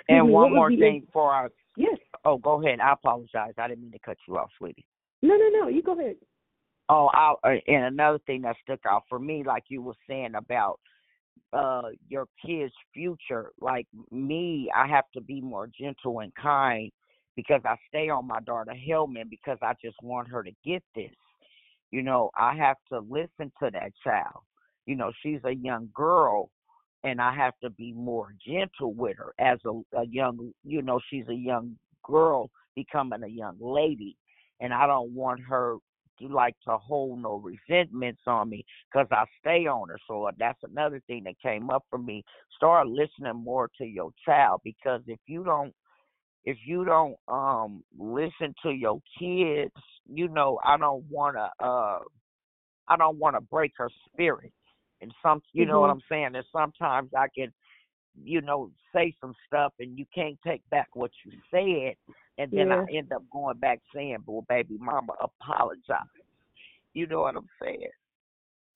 and 0.09 0.29
one 0.29 0.53
more 0.53 0.69
thing 0.69 1.07
for 1.11 1.31
our 1.31 1.49
yes. 1.77 1.97
Oh, 2.25 2.37
go 2.37 2.63
ahead. 2.63 2.79
I 2.79 2.93
apologize. 2.93 3.53
I 3.57 3.67
didn't 3.67 3.83
mean 3.83 3.91
to 3.93 3.99
cut 3.99 4.17
you 4.27 4.37
off, 4.37 4.49
sweetie. 4.57 4.85
No, 5.21 5.35
no, 5.35 5.49
no. 5.61 5.67
You 5.67 5.81
go 5.81 5.97
ahead. 5.97 6.15
Oh, 6.89 7.09
I, 7.13 7.33
uh, 7.43 7.55
and 7.67 7.85
another 7.85 8.19
thing 8.25 8.41
that 8.41 8.55
stuck 8.63 8.79
out 8.87 9.03
for 9.07 9.19
me, 9.19 9.43
like 9.45 9.65
you 9.69 9.81
were 9.81 9.95
saying 10.07 10.35
about 10.35 10.79
uh 11.53 11.89
your 12.09 12.27
kids' 12.45 12.73
future. 12.93 13.51
Like 13.59 13.87
me, 14.11 14.69
I 14.75 14.87
have 14.87 15.05
to 15.13 15.21
be 15.21 15.39
more 15.41 15.69
gentle 15.79 16.19
and 16.19 16.33
kind 16.35 16.91
because 17.39 17.61
I 17.63 17.75
stay 17.87 18.09
on 18.09 18.27
my 18.27 18.41
daughter 18.41 18.73
Hellman 18.73 19.29
because 19.29 19.57
I 19.61 19.73
just 19.81 19.95
want 20.03 20.27
her 20.27 20.43
to 20.43 20.51
get 20.65 20.83
this. 20.93 21.11
You 21.89 22.03
know, 22.03 22.31
I 22.37 22.53
have 22.55 22.75
to 22.89 22.99
listen 22.99 23.51
to 23.63 23.71
that 23.71 23.93
child. 24.03 24.43
You 24.85 24.95
know, 24.95 25.13
she's 25.23 25.39
a 25.45 25.55
young 25.55 25.89
girl 25.93 26.49
and 27.05 27.21
I 27.21 27.33
have 27.33 27.53
to 27.63 27.69
be 27.69 27.93
more 27.93 28.33
gentle 28.45 28.93
with 28.93 29.15
her 29.17 29.33
as 29.39 29.59
a, 29.65 29.97
a 29.97 30.05
young, 30.05 30.51
you 30.65 30.81
know, 30.81 30.99
she's 31.09 31.27
a 31.29 31.33
young 31.33 31.77
girl 32.03 32.49
becoming 32.75 33.23
a 33.23 33.27
young 33.27 33.55
lady, 33.61 34.17
and 34.59 34.73
I 34.73 34.85
don't 34.85 35.11
want 35.13 35.39
her 35.47 35.77
to 36.19 36.27
like 36.27 36.55
to 36.67 36.77
hold 36.77 37.21
no 37.21 37.35
resentments 37.41 38.21
on 38.27 38.49
me 38.49 38.65
because 38.91 39.07
I 39.11 39.23
stay 39.39 39.65
on 39.67 39.87
her. 39.87 39.97
So 40.07 40.25
uh, 40.25 40.31
that's 40.37 40.59
another 40.69 41.01
thing 41.07 41.23
that 41.23 41.39
came 41.41 41.69
up 41.69 41.85
for 41.89 41.97
me. 41.99 42.25
Start 42.57 42.87
listening 42.87 43.41
more 43.41 43.69
to 43.77 43.85
your 43.85 44.11
child 44.25 44.59
because 44.65 45.01
if 45.07 45.19
you 45.25 45.45
don't 45.45 45.73
if 46.45 46.57
you 46.65 46.85
don't 46.85 47.15
um 47.27 47.83
listen 47.97 48.53
to 48.63 48.71
your 48.71 49.01
kids, 49.17 49.73
you 50.11 50.27
know, 50.29 50.59
I 50.63 50.77
don't 50.77 51.03
wanna 51.09 51.49
uh 51.59 51.99
I 52.87 52.97
don't 52.97 53.17
wanna 53.17 53.41
break 53.41 53.73
her 53.77 53.89
spirit. 54.07 54.53
And 55.01 55.13
some 55.23 55.41
you 55.53 55.63
mm-hmm. 55.63 55.71
know 55.71 55.81
what 55.81 55.89
I'm 55.89 56.01
saying? 56.09 56.31
And 56.35 56.45
sometimes 56.51 57.11
I 57.17 57.27
can, 57.35 57.51
you 58.21 58.41
know, 58.41 58.71
say 58.93 59.13
some 59.21 59.33
stuff 59.47 59.73
and 59.79 59.97
you 59.97 60.05
can't 60.13 60.37
take 60.45 60.67
back 60.69 60.87
what 60.93 61.11
you 61.25 61.31
said 61.51 61.95
and 62.37 62.51
then 62.51 62.69
yeah. 62.69 62.85
I 62.87 62.97
end 62.97 63.11
up 63.11 63.23
going 63.31 63.57
back 63.57 63.79
saying, 63.93 64.17
Well 64.25 64.45
baby 64.49 64.77
mama 64.79 65.13
apologize. 65.21 66.07
You 66.93 67.07
know 67.07 67.21
what 67.21 67.35
I'm 67.35 67.49
saying? 67.61 67.89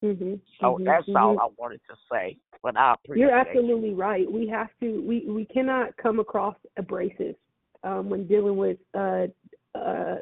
Mm-hmm. 0.03 0.33
So 0.59 0.65
mm-hmm. 0.67 0.83
that's 0.83 1.07
mm-hmm. 1.07 1.17
all 1.17 1.39
I 1.39 1.47
wanted 1.57 1.79
to 1.89 1.95
say. 2.11 2.37
But 2.61 2.77
I 2.77 2.93
appreciate 2.93 3.21
You're 3.21 3.37
absolutely 3.37 3.89
you. 3.89 3.95
right. 3.95 4.29
We 4.29 4.47
have 4.47 4.69
to 4.81 5.01
we 5.01 5.25
we 5.27 5.45
cannot 5.45 5.95
come 5.97 6.19
across 6.19 6.55
abrasive 6.77 7.35
um, 7.83 8.09
when 8.09 8.27
dealing 8.27 8.57
with 8.57 8.77
uh, 8.93 9.27
uh, 9.75 10.15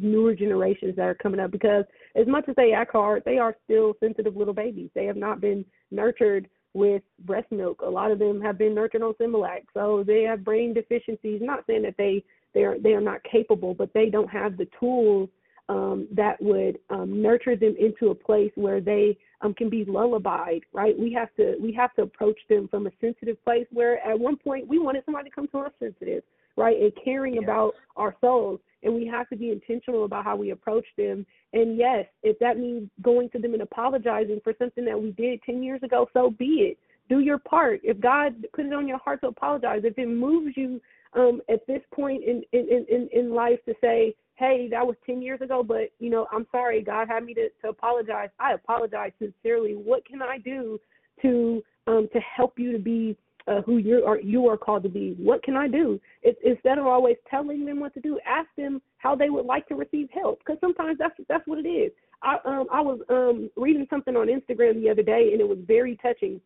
newer 0.00 0.34
generations 0.34 0.96
that 0.96 1.06
are 1.06 1.14
coming 1.14 1.40
up 1.40 1.50
because 1.50 1.84
as 2.16 2.26
much 2.26 2.44
as 2.48 2.56
they 2.56 2.72
act 2.72 2.92
hard, 2.92 3.22
they 3.24 3.38
are 3.38 3.56
still 3.64 3.94
sensitive 4.00 4.36
little 4.36 4.54
babies. 4.54 4.90
They 4.94 5.04
have 5.06 5.16
not 5.16 5.40
been 5.40 5.64
nurtured 5.90 6.48
with 6.74 7.02
breast 7.20 7.50
milk. 7.52 7.80
A 7.82 7.88
lot 7.88 8.10
of 8.10 8.18
them 8.18 8.40
have 8.40 8.58
been 8.58 8.74
nurtured 8.74 9.02
on 9.02 9.14
Similac, 9.14 9.62
so 9.72 10.04
they 10.06 10.22
have 10.22 10.44
brain 10.44 10.74
deficiencies. 10.74 11.40
Not 11.42 11.64
saying 11.66 11.82
that 11.82 11.94
they 11.96 12.24
they 12.52 12.64
are 12.64 12.78
they 12.78 12.92
are 12.92 13.00
not 13.00 13.22
capable, 13.24 13.74
but 13.74 13.92
they 13.94 14.10
don't 14.10 14.28
have 14.28 14.56
the 14.56 14.68
tools 14.78 15.28
um, 15.68 16.08
that 16.12 16.40
would 16.42 16.78
um, 16.90 17.22
nurture 17.22 17.56
them 17.56 17.74
into 17.78 18.10
a 18.10 18.14
place 18.14 18.52
where 18.56 18.80
they 18.80 19.16
um, 19.40 19.54
can 19.54 19.70
be 19.70 19.84
lullabied. 19.84 20.62
Right? 20.72 20.98
We 20.98 21.12
have 21.12 21.34
to 21.36 21.56
we 21.60 21.72
have 21.72 21.94
to 21.94 22.02
approach 22.02 22.38
them 22.48 22.68
from 22.68 22.86
a 22.86 22.90
sensitive 23.00 23.42
place. 23.44 23.66
Where 23.72 24.04
at 24.06 24.18
one 24.18 24.36
point 24.36 24.66
we 24.66 24.78
wanted 24.78 25.04
somebody 25.04 25.30
to 25.30 25.34
come 25.34 25.48
to 25.48 25.58
us 25.58 25.72
sensitive, 25.78 26.24
right, 26.56 26.80
and 26.80 26.92
caring 27.04 27.34
yeah. 27.34 27.42
about 27.42 27.74
our 27.96 28.14
souls 28.20 28.60
and 28.84 28.94
we 28.94 29.06
have 29.06 29.28
to 29.30 29.36
be 29.36 29.50
intentional 29.50 30.04
about 30.04 30.24
how 30.24 30.36
we 30.36 30.50
approach 30.50 30.86
them. 30.96 31.26
And 31.52 31.76
yes, 31.76 32.04
if 32.22 32.38
that 32.38 32.58
means 32.58 32.88
going 33.02 33.30
to 33.30 33.38
them 33.38 33.54
and 33.54 33.62
apologizing 33.62 34.40
for 34.44 34.52
something 34.58 34.84
that 34.84 35.00
we 35.00 35.10
did 35.12 35.40
10 35.42 35.62
years 35.62 35.82
ago, 35.82 36.06
so 36.12 36.30
be 36.30 36.70
it. 36.70 36.78
Do 37.08 37.20
your 37.20 37.38
part. 37.38 37.80
If 37.82 38.00
God 38.00 38.46
put 38.54 38.66
it 38.66 38.72
on 38.72 38.86
your 38.86 38.98
heart 38.98 39.20
to 39.22 39.28
apologize, 39.28 39.82
if 39.84 39.98
it 39.98 40.08
moves 40.08 40.56
you 40.56 40.80
um, 41.14 41.40
at 41.50 41.66
this 41.66 41.82
point 41.94 42.22
in, 42.24 42.42
in, 42.52 42.86
in, 42.88 43.08
in 43.12 43.34
life 43.34 43.58
to 43.66 43.74
say, 43.80 44.14
hey, 44.36 44.68
that 44.70 44.86
was 44.86 44.96
10 45.06 45.22
years 45.22 45.40
ago, 45.40 45.62
but, 45.62 45.90
you 45.98 46.10
know, 46.10 46.26
I'm 46.32 46.46
sorry, 46.50 46.82
God 46.82 47.08
had 47.08 47.24
me 47.24 47.34
to, 47.34 47.48
to 47.62 47.68
apologize. 47.68 48.30
I 48.38 48.52
apologize 48.52 49.12
sincerely. 49.18 49.74
What 49.74 50.04
can 50.06 50.22
I 50.22 50.38
do 50.38 50.78
to 51.22 51.62
um, 51.86 52.08
to 52.14 52.20
help 52.20 52.58
you 52.58 52.72
to 52.72 52.78
be 52.78 53.16
uh, 53.46 53.60
who 53.62 53.78
you 53.78 54.04
are 54.06 54.18
you 54.20 54.48
are 54.48 54.56
called 54.56 54.82
to 54.84 54.88
be. 54.88 55.14
What 55.18 55.42
can 55.42 55.56
I 55.56 55.68
do? 55.68 56.00
It, 56.22 56.36
instead 56.44 56.78
of 56.78 56.86
always 56.86 57.16
telling 57.30 57.64
them 57.64 57.80
what 57.80 57.94
to 57.94 58.00
do, 58.00 58.18
ask 58.26 58.48
them 58.56 58.80
how 58.98 59.14
they 59.14 59.30
would 59.30 59.44
like 59.44 59.66
to 59.68 59.74
receive 59.74 60.08
help. 60.12 60.38
Because 60.38 60.58
sometimes 60.60 60.98
that's 60.98 61.14
that's 61.28 61.46
what 61.46 61.58
it 61.58 61.68
is. 61.68 61.92
I 62.22 62.36
um 62.44 62.66
I 62.72 62.80
was 62.80 63.00
um 63.08 63.50
reading 63.56 63.86
something 63.90 64.16
on 64.16 64.28
Instagram 64.28 64.80
the 64.80 64.90
other 64.90 65.02
day 65.02 65.30
and 65.32 65.40
it 65.40 65.48
was 65.48 65.58
very 65.66 65.96
touching. 65.96 66.40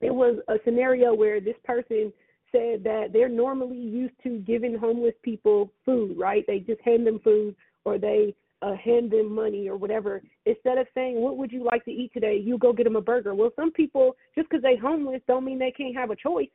It 0.00 0.12
was 0.12 0.38
a 0.48 0.54
scenario 0.64 1.14
where 1.14 1.40
this 1.40 1.54
person 1.64 2.12
said 2.50 2.84
that 2.84 3.10
they're 3.12 3.28
normally 3.28 3.78
used 3.78 4.14
to 4.24 4.38
giving 4.40 4.76
homeless 4.76 5.14
people 5.22 5.72
food, 5.86 6.18
right? 6.18 6.44
They 6.46 6.58
just 6.58 6.80
hand 6.82 7.06
them 7.06 7.20
food 7.22 7.54
or 7.84 7.98
they 7.98 8.34
uh, 8.62 8.74
hand 8.76 9.10
them 9.10 9.34
money 9.34 9.68
or 9.68 9.76
whatever, 9.76 10.22
instead 10.46 10.78
of 10.78 10.86
saying, 10.94 11.20
"What 11.20 11.36
would 11.36 11.52
you 11.52 11.64
like 11.64 11.84
to 11.84 11.90
eat 11.90 12.12
today?" 12.12 12.36
You 12.36 12.56
go 12.58 12.72
get 12.72 12.84
them 12.84 12.96
a 12.96 13.00
burger. 13.00 13.34
Well, 13.34 13.52
some 13.56 13.72
people 13.72 14.16
just 14.34 14.48
because 14.48 14.62
they 14.62 14.76
homeless 14.76 15.22
don't 15.26 15.44
mean 15.44 15.58
they 15.58 15.72
can't 15.72 15.94
have 15.94 16.10
a 16.10 16.16
choice, 16.16 16.50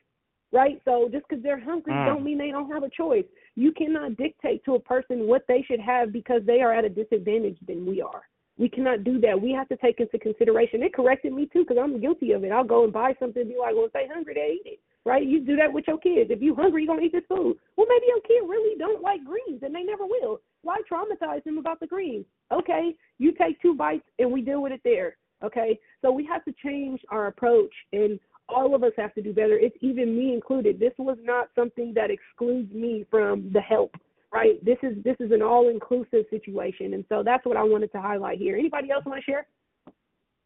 right? 0.51 0.81
So 0.85 1.09
just 1.11 1.27
because 1.27 1.43
they're 1.43 1.59
hungry 1.59 1.93
Mm. 1.93 2.05
don't 2.05 2.23
mean 2.23 2.37
they 2.37 2.51
don't 2.51 2.71
have 2.71 2.83
a 2.83 2.89
choice. 2.89 3.25
You 3.55 3.71
cannot 3.71 4.17
dictate 4.17 4.63
to 4.65 4.75
a 4.75 4.79
person 4.79 5.27
what 5.27 5.45
they 5.47 5.61
should 5.63 5.79
have 5.79 6.11
because 6.11 6.43
they 6.45 6.61
are 6.61 6.73
at 6.73 6.85
a 6.85 6.89
disadvantage 6.89 7.57
than 7.67 7.85
we 7.85 8.01
are. 8.01 8.23
We 8.57 8.69
cannot 8.69 9.03
do 9.03 9.19
that. 9.19 9.39
We 9.39 9.51
have 9.51 9.67
to 9.69 9.77
take 9.77 9.99
into 9.99 10.17
consideration. 10.17 10.81
It 10.81 10.93
corrected 10.93 11.31
me 11.31 11.45
too 11.45 11.63
because 11.63 11.77
I'm 11.77 11.99
guilty 11.99 12.31
of 12.31 12.43
it. 12.43 12.51
I'll 12.51 12.63
go 12.63 12.83
and 12.85 12.93
buy 12.93 13.13
something 13.19 13.41
and 13.41 13.51
be 13.51 13.57
like, 13.57 13.75
"Well, 13.75 13.85
if 13.85 13.93
they 13.93 14.07
hungry, 14.07 14.33
they 14.33 14.59
eat 14.59 14.65
it." 14.65 14.79
Right? 15.05 15.25
You 15.25 15.39
do 15.39 15.55
that 15.57 15.71
with 15.71 15.87
your 15.87 15.99
kids. 15.99 16.31
If 16.31 16.41
you're 16.41 16.55
hungry, 16.55 16.83
you're 16.83 16.93
gonna 16.93 17.05
eat 17.05 17.13
this 17.13 17.25
food. 17.27 17.57
Well, 17.75 17.87
maybe 17.87 18.07
your 18.07 18.21
kid 18.21 18.41
really 18.49 18.75
don't 18.77 19.01
like 19.01 19.23
greens 19.23 19.61
and 19.63 19.73
they 19.73 19.83
never 19.83 20.05
will. 20.05 20.41
Why 20.67 20.81
traumatize 20.91 21.45
them 21.45 21.57
about 21.57 21.79
the 21.79 21.87
greens? 21.87 22.25
Okay, 22.51 22.93
you 23.19 23.31
take 23.31 23.61
two 23.61 23.73
bites 23.73 24.03
and 24.19 24.29
we 24.29 24.41
deal 24.41 24.61
with 24.61 24.73
it 24.73 24.81
there. 24.83 25.15
Okay, 25.41 25.79
so 26.01 26.11
we 26.11 26.25
have 26.25 26.43
to 26.43 26.53
change 26.61 26.99
our 27.09 27.27
approach, 27.27 27.73
and 27.93 28.19
all 28.49 28.75
of 28.75 28.83
us 28.83 28.91
have 28.97 29.13
to 29.13 29.21
do 29.21 29.31
better. 29.31 29.57
It's 29.57 29.77
even 29.79 30.17
me 30.17 30.33
included. 30.33 30.77
This 30.77 30.91
was 30.97 31.17
not 31.21 31.47
something 31.55 31.93
that 31.95 32.11
excludes 32.11 32.73
me 32.73 33.05
from 33.09 33.49
the 33.53 33.61
help. 33.61 33.95
Right? 34.33 34.63
This 34.65 34.77
is 34.83 35.01
this 35.05 35.15
is 35.21 35.31
an 35.31 35.41
all-inclusive 35.41 36.25
situation, 36.29 36.95
and 36.95 37.05
so 37.07 37.23
that's 37.23 37.45
what 37.45 37.55
I 37.55 37.63
wanted 37.63 37.93
to 37.93 38.01
highlight 38.01 38.39
here. 38.39 38.57
Anybody 38.57 38.91
else 38.91 39.05
want 39.05 39.23
to 39.23 39.31
share? 39.31 39.47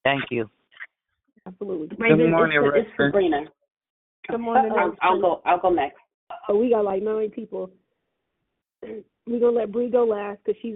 Thank 0.03 0.25
you. 0.29 0.47
Absolutely. 1.47 1.87
Good 1.87 1.99
morning, 1.99 2.61
it's, 2.63 2.87
it's 2.87 2.89
Sabrina. 2.95 3.45
Good 4.29 4.37
morning. 4.37 4.71
I'll, 4.77 4.95
I'll 5.01 5.19
go. 5.19 5.41
I'll 5.45 5.59
go 5.59 5.71
next. 5.71 5.97
Oh, 6.47 6.57
we 6.57 6.69
got 6.69 6.85
like 6.85 7.01
nine 7.01 7.31
people. 7.31 7.71
We're 9.27 9.39
gonna 9.39 9.51
let 9.57 9.71
Bree 9.71 9.89
go 9.89 10.03
last 10.05 10.39
because 10.43 10.59
she's 10.61 10.75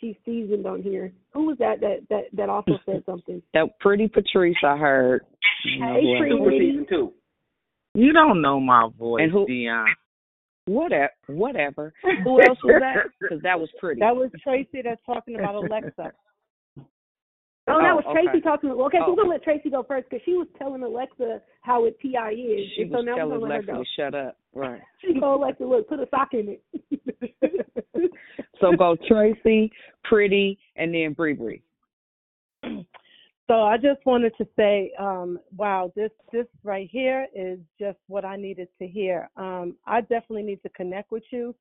she's 0.00 0.16
seasoned 0.24 0.66
on 0.66 0.82
here. 0.82 1.12
Who 1.32 1.46
was 1.46 1.58
that 1.58 1.80
that 1.80 2.00
that 2.10 2.24
that 2.32 2.48
also 2.48 2.72
said 2.86 3.02
something? 3.06 3.40
That 3.54 3.78
pretty 3.80 4.08
Patrice 4.08 4.56
I 4.64 4.76
heard. 4.76 5.22
Hey, 5.78 6.16
Pretty. 6.18 6.86
Two. 6.88 7.12
You 7.94 8.12
don't 8.12 8.42
know 8.42 8.58
my 8.58 8.88
voice, 8.98 9.22
And 9.22 9.32
who- 9.32 9.46
Dion. 9.46 9.86
Whatever. 10.66 11.10
Whatever. 11.28 11.92
Who 12.02 12.40
else 12.40 12.58
was 12.64 12.80
that? 12.80 13.04
Because 13.20 13.42
that 13.42 13.60
was 13.60 13.68
pretty. 13.78 14.00
That 14.00 14.16
was 14.16 14.30
Tracy 14.42 14.80
that's 14.82 15.00
talking 15.06 15.38
about 15.38 15.54
Alexa. 15.56 16.12
Oh, 17.66 17.80
that 17.80 17.92
Oh, 17.92 17.96
was 17.96 18.04
Tracy 18.12 18.28
okay. 18.28 18.40
talking. 18.40 18.70
Okay, 18.70 18.98
so 18.98 19.04
Oh. 19.04 19.10
we're 19.10 19.16
gonna 19.16 19.28
let 19.30 19.42
Tracy 19.42 19.70
go 19.70 19.82
first 19.82 20.08
because 20.10 20.22
she 20.24 20.34
was 20.34 20.46
telling 20.58 20.82
Alexa 20.82 21.40
how 21.62 21.86
it 21.86 21.98
PI 22.00 22.32
is, 22.32 22.70
she 22.72 22.82
and 22.82 22.90
so 22.90 22.96
was 22.98 23.04
now 23.06 23.12
we're 23.12 23.16
telling 23.16 23.40
gonna 23.40 23.54
Alexa 23.54 23.72
go. 23.72 23.78
to 23.78 23.84
shut 23.96 24.14
up. 24.14 24.36
Right. 24.52 24.82
She 25.00 25.18
told 25.18 25.40
Alexa, 25.40 25.64
"Look, 25.64 25.88
put 25.88 26.00
a 26.00 26.08
sock 26.10 26.34
in 26.34 26.58
it." 26.58 26.62
So 28.60 28.72
go 28.76 28.96
Tracy, 29.08 29.70
Pretty, 30.04 30.58
and 30.76 30.94
then 30.94 31.12
Bree 31.12 31.34
Bree. 31.34 31.62
So 33.46 33.60
I 33.60 33.76
just 33.76 34.00
wanted 34.06 34.32
to 34.38 34.48
say, 34.56 34.90
um, 34.98 35.38
wow, 35.54 35.92
this 35.94 36.10
this 36.32 36.46
right 36.62 36.88
here 36.90 37.26
is 37.34 37.58
just 37.78 37.98
what 38.06 38.24
I 38.24 38.36
needed 38.36 38.68
to 38.78 38.86
hear. 38.86 39.28
Um, 39.36 39.76
I 39.86 40.00
definitely 40.00 40.44
need 40.44 40.62
to 40.62 40.70
connect 40.70 41.10
with 41.12 41.24
you. 41.30 41.54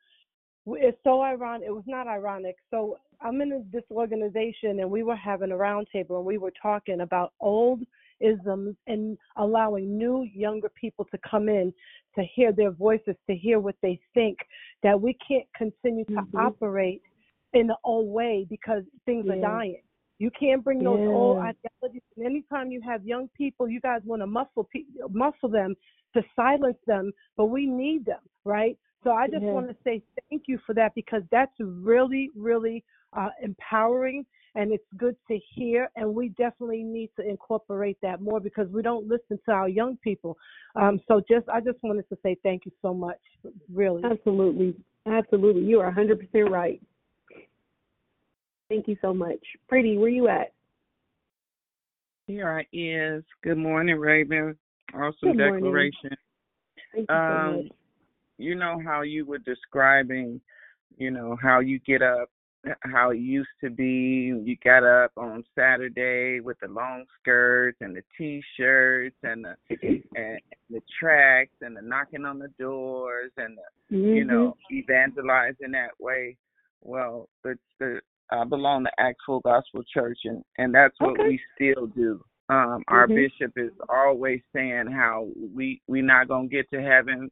It's 0.65 0.98
so 1.03 1.22
ironic. 1.22 1.68
It 1.68 1.72
was 1.72 1.84
not 1.88 2.07
ironic. 2.07 2.56
So 2.72 2.99
I'm 3.22 3.41
in 3.41 3.65
this 3.72 3.84
organization, 3.91 4.80
and 4.80 4.90
we 4.90 5.03
were 5.03 5.15
having 5.15 5.52
a 5.52 5.56
roundtable, 5.56 6.18
and 6.18 6.26
we 6.26 6.38
were 6.38 6.53
talking 6.61 7.02
about 7.02 7.34
old 7.41 7.81
isms 8.19 8.76
and 8.88 9.18
allowing 9.38 9.98
new, 9.98 10.23
younger 10.34 10.69
people 10.69 11.06
to 11.11 11.18
come 11.30 11.49
in 11.49 11.73
to 12.15 12.23
hear 12.35 12.53
their 12.53 12.72
voices, 12.72 13.15
to 13.30 13.35
hear 13.35 13.60
what 13.60 13.76
they 13.81 13.99
think. 14.14 14.38
That 14.84 14.99
we 14.99 15.18
can't 15.27 15.48
continue 15.56 16.06
to 16.06 16.22
Mhm. 16.22 16.35
operate 16.35 17.02
in 17.53 17.68
the 17.68 17.77
old 17.84 18.07
way 18.07 18.45
because 18.49 18.84
things 19.06 19.27
are 19.30 19.35
dying. 19.35 19.81
You 20.19 20.31
can't 20.31 20.64
bring 20.64 20.80
those 20.80 21.06
old 21.07 21.38
ideologies. 21.38 22.03
And 22.15 22.26
anytime 22.26 22.72
you 22.72 22.81
have 22.81 23.06
young 23.06 23.27
people, 23.30 23.68
you 23.68 23.81
guys 23.81 24.02
want 24.06 24.22
to 24.22 24.27
muscle 24.27 24.64
pe- 24.65 24.85
muscle 25.10 25.49
them 25.49 25.76
to 26.14 26.23
silence 26.35 26.77
them, 26.85 27.11
but 27.35 27.45
we 27.45 27.65
need 27.65 28.06
them, 28.06 28.22
right? 28.45 28.77
So 29.04 29.12
I 29.12 29.28
just 29.28 29.44
Yeah. 29.44 29.52
want 29.52 29.68
to 29.68 29.76
say 29.84 30.02
thank 30.30 30.48
you 30.48 30.58
for 30.60 30.74
that 30.76 30.96
because 30.96 31.24
that's 31.30 31.54
really, 31.60 32.32
really 32.36 32.84
uh, 33.14 33.30
empowering 33.42 34.26
and 34.56 34.72
it's 34.72 34.86
good 34.98 35.16
to 35.28 35.38
hear. 35.38 35.90
And 35.96 36.14
we 36.14 36.30
definitely 36.30 36.84
need 36.84 37.10
to 37.18 37.28
incorporate 37.28 37.98
that 38.02 38.22
more 38.22 38.40
because 38.40 38.70
we 38.70 38.82
don't 38.82 39.08
listen 39.08 39.40
to 39.46 39.52
our 39.52 39.68
young 39.68 39.98
people. 39.98 40.38
Um, 40.76 41.02
so 41.08 41.22
just 41.28 41.50
I 41.50 41.60
just 41.60 41.82
wanted 41.84 42.08
to 42.10 42.18
say 42.24 42.38
thank 42.44 42.66
you 42.66 42.72
so 42.82 42.94
much, 42.94 43.20
really. 43.72 44.04
Absolutely. 44.04 44.76
Absolutely. 45.06 45.64
You 45.64 45.82
are 45.82 45.92
100% 45.92 46.50
right. 46.50 46.82
Thank 48.70 48.88
you 48.88 48.96
so 49.02 49.14
much. 49.14 49.40
Pretty, 49.68 49.98
where 49.98 50.10
you 50.10 50.30
at? 50.30 50.54
Here 52.28 52.50
I 52.50 52.66
is. 52.72 53.24
Good 53.44 53.58
morning, 53.58 53.98
Raevyn. 53.98 54.56
Awesome 54.94 55.16
Good 55.22 55.38
morning. 55.38 55.62
declaration. 55.62 56.16
Thank 56.94 57.10
you 57.10 57.16
so 57.16 57.16
Um, 57.16 57.58
much. 57.58 57.72
You 58.38 58.55
know 58.55 58.80
how 58.84 59.01
you 59.01 59.26
were 59.26 59.39
describing, 59.39 60.41
you 60.97 61.11
know, 61.11 61.38
how 61.41 61.60
you 61.60 61.80
get 61.80 62.01
up, 62.01 62.30
how 62.81 63.11
it 63.11 63.19
used 63.19 63.49
to 63.61 63.69
be. 63.69 64.34
You 64.43 64.55
got 64.64 64.84
up 64.84 65.11
on 65.18 65.43
Saturday 65.55 66.39
with 66.39 66.57
the 66.61 66.68
long 66.68 67.05
skirts 67.19 67.77
and 67.81 67.95
the 67.95 68.03
t-shirts 68.18 69.15
and 69.23 69.45
the 69.45 69.55
and 70.15 70.39
the 70.69 70.81
tracks 70.99 71.55
and 71.61 71.76
the 71.76 71.81
knocking 71.81 72.26
on 72.26 72.39
the 72.39 72.49
doors 72.60 73.31
and 73.38 73.57
the, 73.57 73.97
you 73.97 74.23
Mhm. 74.23 74.27
know, 74.27 74.57
evangelizing 74.72 75.72
that 75.72 75.91
way. 75.99 76.38
Well, 76.81 77.30
the 77.43 77.57
the 77.80 78.01
I 78.31 78.45
belong 78.45 78.85
to 78.85 78.91
Actual 78.99 79.41
Gospel 79.41 79.84
Church, 79.84 80.19
and 80.26 80.43
and 80.57 80.73
that's 80.73 80.99
what 80.99 81.11
Okay. 81.19 81.27
we 81.30 81.41
still 81.55 81.88
do. 81.88 82.23
Um, 82.49 82.84
our 82.88 83.07
Mhm. 83.07 83.15
bishop 83.15 83.57
is 83.57 83.72
always 83.89 84.41
saying 84.53 84.88
how 84.88 85.30
we 85.53 85.81
we're 85.88 86.03
not 86.03 86.27
gonna 86.27 86.47
get 86.47 86.69
to 86.72 86.81
heaven 86.81 87.30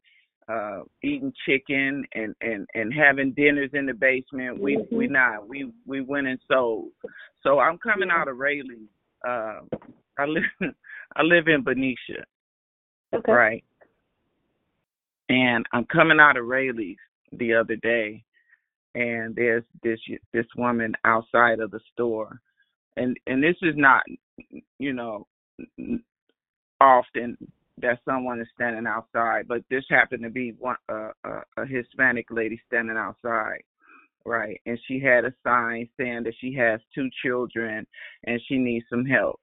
uh 0.49 0.81
eating 1.03 1.33
chicken 1.45 2.03
and 2.13 2.35
and 2.41 2.67
and 2.73 2.93
having 2.93 3.31
dinners 3.33 3.69
in 3.73 3.85
the 3.85 3.93
basement. 3.93 4.59
We 4.59 4.77
we 4.91 5.07
Mhm. 5.07 5.11
not 5.11 5.47
we 5.47 5.71
we 5.85 6.01
went 6.01 6.27
and 6.27 6.39
sold. 6.47 6.91
So 7.43 7.59
I'm 7.59 7.77
coming 7.77 8.09
out 8.11 8.27
of 8.27 8.37
Raley. 8.37 8.87
Uh, 9.27 9.61
I 10.17 10.25
live 10.25 10.43
I 11.15 11.21
live 11.23 11.47
in 11.47 11.63
Benicia, 11.63 12.25
Okay. 13.13 13.31
right? 13.31 13.63
And 15.29 15.65
I'm 15.71 15.85
coming 15.85 16.19
out 16.19 16.37
of 16.37 16.45
Raley's 16.45 16.97
the 17.33 17.53
other 17.53 17.75
day, 17.77 18.23
and 18.95 19.35
there's 19.35 19.63
this 19.83 19.99
this 20.33 20.47
woman 20.57 20.93
outside 21.05 21.59
of 21.59 21.71
the 21.71 21.79
store, 21.93 22.41
and 22.97 23.17
and 23.27 23.41
this 23.41 23.55
is 23.61 23.75
not, 23.77 24.03
you 24.79 24.93
know, 24.93 25.27
often 26.81 27.37
that 27.81 27.99
someone 28.05 28.39
is 28.41 28.47
standing 28.55 28.87
outside, 28.87 29.47
but 29.47 29.63
this 29.69 29.83
happened 29.89 30.23
to 30.23 30.29
be 30.29 30.53
one 30.59 30.75
uh, 30.89 31.11
a, 31.23 31.61
a 31.61 31.65
Hispanic 31.65 32.27
lady 32.31 32.59
standing 32.67 32.97
outside, 32.97 33.61
right? 34.25 34.59
And 34.65 34.79
she 34.87 34.99
had 34.99 35.25
a 35.25 35.33
sign 35.43 35.89
saying 35.97 36.23
that 36.23 36.33
she 36.39 36.53
has 36.55 36.79
two 36.93 37.09
children 37.23 37.85
and 38.25 38.41
she 38.47 38.57
needs 38.57 38.85
some 38.89 39.05
help, 39.05 39.39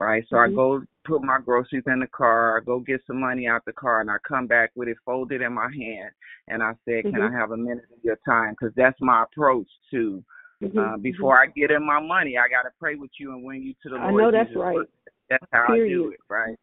right? 0.00 0.24
So 0.28 0.36
I 0.38 0.48
Mhm. 0.48 0.54
go 0.54 0.82
put 1.04 1.22
my 1.22 1.38
groceries 1.38 1.84
in 1.86 2.00
the 2.00 2.06
car, 2.08 2.58
I 2.58 2.64
go 2.64 2.80
get 2.80 3.04
some 3.06 3.20
money 3.20 3.46
out 3.46 3.64
the 3.64 3.72
car, 3.72 4.00
and 4.00 4.10
I 4.10 4.16
come 4.26 4.46
back 4.46 4.72
with 4.74 4.88
it 4.88 4.98
folded 5.04 5.40
in 5.40 5.52
my 5.52 5.70
hand, 5.70 6.10
and 6.48 6.62
I 6.62 6.74
said, 6.84 7.04
"Can 7.04 7.22
I 7.22 7.30
have 7.30 7.52
a 7.52 7.56
minute 7.56 7.86
of 7.92 8.02
your 8.02 8.18
time?" 8.24 8.52
Because 8.58 8.74
that's 8.74 9.00
my 9.00 9.22
approach 9.22 9.68
to. 9.92 10.24
Mhm. 10.62 10.78
Uh, 10.78 10.96
before 10.96 11.38
I 11.40 11.46
get 11.46 11.70
in 11.70 11.84
my 11.84 12.00
money, 12.00 12.38
I 12.38 12.48
gotta 12.48 12.72
pray 12.78 12.96
with 12.96 13.10
you 13.20 13.32
and 13.32 13.44
win 13.44 13.62
you 13.62 13.74
to 13.82 13.88
the 13.90 13.96
Lord. 13.96 14.08
I 14.08 14.10
know 14.10 14.30
that's 14.30 14.48
Jesus 14.48 14.62
right. 14.62 14.88
That's 15.28 15.44
how 15.52 15.74
I 15.74 15.78
do 15.86 16.10
it, 16.10 16.20
right? 16.28 16.56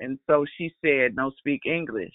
And 0.00 0.18
so 0.26 0.44
she 0.56 0.74
said, 0.84 1.16
"No, 1.16 1.30
speak 1.38 1.66
English," 1.66 2.14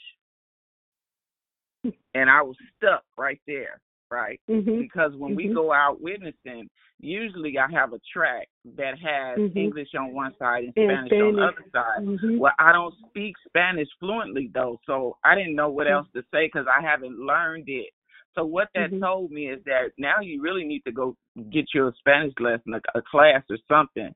and 2.14 2.30
I 2.30 2.42
was 2.42 2.56
stuck 2.78 3.04
right 3.18 3.42
there, 3.48 3.80
right? 4.10 4.40
Mhm. 4.50 4.80
Because 4.80 5.16
when 5.16 5.36
we 5.36 5.48
Mhm. 5.48 5.54
go 5.54 5.74
out 5.74 6.02
witnessing, 6.02 6.70
usually 7.00 7.58
I 7.58 7.70
have 7.72 7.94
a 7.94 8.00
tract 8.12 8.50
that 8.76 8.98
has 9.00 9.40
Mhm. 9.40 9.56
English 9.56 9.94
on 9.96 10.14
one 10.14 10.36
side 10.38 10.66
and 10.66 10.74
And 10.78 11.08
Spanish 11.08 11.22
on 11.22 11.36
the 11.36 11.42
other 11.42 11.66
side. 11.72 12.04
Mhm. 12.04 12.38
Well, 12.40 12.54
I 12.60 12.72
don't 12.72 12.94
speak 13.10 13.38
Spanish 13.48 13.90
fluently 14.00 14.48
though, 14.54 14.80
so 14.86 15.18
I 15.24 15.36
didn't 15.36 15.56
know 15.56 15.70
what 15.70 15.88
Mhm. 15.88 15.92
else 15.92 16.08
to 16.14 16.24
say 16.32 16.48
because 16.48 16.68
I 16.68 16.82
haven't 16.82 17.18
learned 17.18 17.70
it. 17.70 17.92
So 18.34 18.46
what 18.46 18.70
that 18.76 18.92
Mhm. 18.92 19.00
told 19.02 19.32
me 19.32 19.50
is 19.50 19.62
that 19.66 19.92
now 19.98 20.20
you 20.22 20.42
really 20.42 20.64
need 20.64 20.84
to 20.86 20.92
go 20.92 21.18
get 21.50 21.74
your 21.74 21.94
Spanish 21.94 22.34
lesson, 22.40 22.74
a, 22.74 22.82
a 22.96 23.02
class 23.02 23.44
or 23.50 23.58
something, 23.68 24.14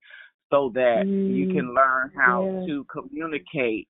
so 0.49 0.69
that 0.69 1.05
you 1.27 1.45
Mm. 1.47 1.51
can 1.51 1.73
learn 1.73 2.11
how 2.15 2.45
Yeah. 2.45 2.65
to 2.65 2.83
communicate 2.85 3.87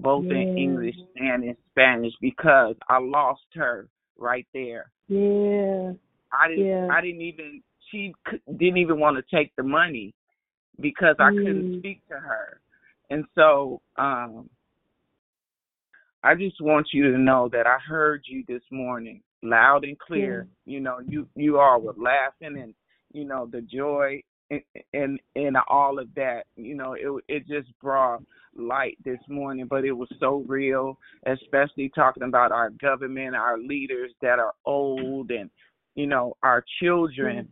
both 0.00 0.26
in 0.30 0.46
English 0.56 0.96
and 1.16 1.44
in 1.44 1.56
Spanish 1.70 2.14
because 2.20 2.76
I 2.88 2.98
lost 2.98 3.46
her 3.54 3.88
right 4.16 4.46
there. 4.52 4.90
Yeah. 5.08 5.94
I 6.32 6.48
didn't. 6.48 6.66
Yeah. 6.66 6.88
I 6.90 7.00
didn't 7.00 7.22
even. 7.22 7.62
She 7.90 8.14
didn't 8.56 8.78
even 8.78 8.98
want 8.98 9.16
to 9.16 9.36
take 9.36 9.54
the 9.56 9.62
money 9.62 10.14
because 10.80 11.16
I 11.20 11.30
couldn't 11.30 11.74
Mm. 11.74 11.78
speak 11.78 12.06
to 12.08 12.18
her, 12.18 12.60
and 13.10 13.24
so 13.34 13.80
um, 13.96 14.48
I 16.24 16.34
just 16.34 16.60
want 16.60 16.92
you 16.92 17.12
to 17.12 17.18
know 17.18 17.48
that 17.50 17.66
I 17.66 17.78
heard 17.78 18.22
you 18.26 18.42
this 18.48 18.62
morning, 18.70 19.22
loud 19.42 19.84
and 19.84 19.98
clear. 19.98 20.48
You 20.64 20.80
know, 20.80 20.98
you 21.06 21.28
you 21.36 21.60
all 21.60 21.80
were 21.80 21.94
laughing 21.96 22.56
and 22.58 22.74
you 23.12 23.24
know 23.24 23.46
the 23.46 23.60
joy 23.60 24.22
and 24.50 24.62
and, 24.92 25.20
and 25.36 25.56
all 25.68 25.98
of 25.98 26.14
that. 26.14 26.44
You 26.56 26.74
know, 26.74 26.94
it 26.94 27.24
it 27.28 27.48
just 27.48 27.68
brought 27.80 28.22
light 28.56 28.98
this 29.04 29.18
morning, 29.28 29.66
but 29.68 29.84
it 29.84 29.92
was 29.92 30.08
so 30.20 30.44
real, 30.46 30.98
especially 31.26 31.90
talking 31.94 32.22
about 32.22 32.52
our 32.52 32.70
government, 32.70 33.34
our 33.34 33.58
leaders 33.58 34.12
that 34.22 34.38
are 34.38 34.54
old, 34.64 35.30
and 35.30 35.50
you 35.94 36.06
know 36.06 36.36
our 36.42 36.64
children. 36.80 37.48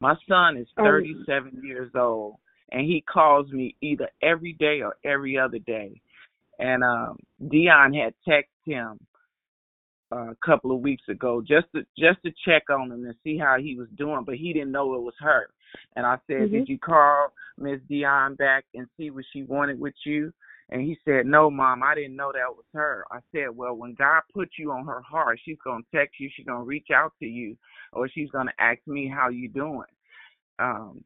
My 0.00 0.16
son 0.28 0.56
is 0.56 0.66
Um, 0.76 0.84
37 0.84 1.62
years 1.62 1.92
old, 1.94 2.36
and 2.72 2.82
he 2.84 3.02
calls 3.02 3.50
me 3.52 3.76
either 3.80 4.08
every 4.20 4.54
day 4.54 4.82
or 4.82 4.96
every 5.04 5.38
other 5.38 5.58
day. 5.60 6.00
And 6.58 6.82
um 6.82 7.18
Dion 7.48 7.94
had 7.94 8.14
texted 8.26 8.44
him 8.64 8.98
a 10.12 10.36
couple 10.44 10.72
of 10.72 10.80
weeks 10.80 11.04
ago 11.08 11.40
just 11.40 11.66
to 11.74 11.84
just 11.98 12.22
to 12.24 12.32
check 12.44 12.68
on 12.70 12.92
him 12.92 13.04
and 13.04 13.14
see 13.24 13.38
how 13.38 13.56
he 13.58 13.76
was 13.76 13.88
doing, 13.96 14.24
but 14.24 14.36
he 14.36 14.52
didn't 14.52 14.72
know 14.72 14.94
it 14.94 15.02
was 15.02 15.14
her. 15.18 15.48
And 15.96 16.04
I 16.04 16.18
said, 16.26 16.48
Mhm. 16.48 16.50
"Did 16.50 16.68
you 16.68 16.78
call 16.78 17.32
Miss 17.56 17.80
Dion 17.88 18.34
back 18.34 18.64
and 18.74 18.88
see 18.96 19.10
what 19.10 19.24
she 19.32 19.42
wanted 19.44 19.80
with 19.80 19.94
you?" 20.04 20.32
And 20.68 20.82
he 20.82 20.98
said, 21.04 21.26
"No, 21.26 21.50
Mom, 21.50 21.82
I 21.82 21.94
didn't 21.94 22.16
know 22.16 22.32
that 22.32 22.54
was 22.54 22.66
her." 22.74 23.04
I 23.10 23.20
said, 23.32 23.56
"Well, 23.56 23.74
when 23.74 23.94
God 23.94 24.22
put 24.32 24.50
you 24.58 24.70
on 24.72 24.86
her 24.86 25.00
heart, 25.00 25.40
she's 25.40 25.60
gonna 25.60 25.84
text 25.94 26.20
you, 26.20 26.28
she's 26.30 26.46
gonna 26.46 26.64
reach 26.64 26.90
out 26.90 27.14
to 27.20 27.26
you, 27.26 27.56
or 27.92 28.08
she's 28.08 28.30
gonna 28.30 28.54
ask 28.58 28.86
me 28.86 29.06
how 29.06 29.28
you 29.28 29.48
doing." 29.48 29.88
Um, 30.58 31.04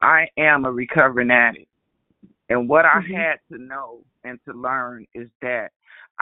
I 0.00 0.28
am 0.36 0.64
a 0.64 0.72
recovering 0.72 1.30
addict. 1.30 1.68
And 2.48 2.68
what 2.68 2.84
I 2.84 3.00
Mhm. 3.00 3.14
had 3.14 3.40
to 3.50 3.58
know 3.58 4.04
and 4.24 4.42
to 4.44 4.52
learn 4.52 5.06
is 5.14 5.30
that 5.40 5.72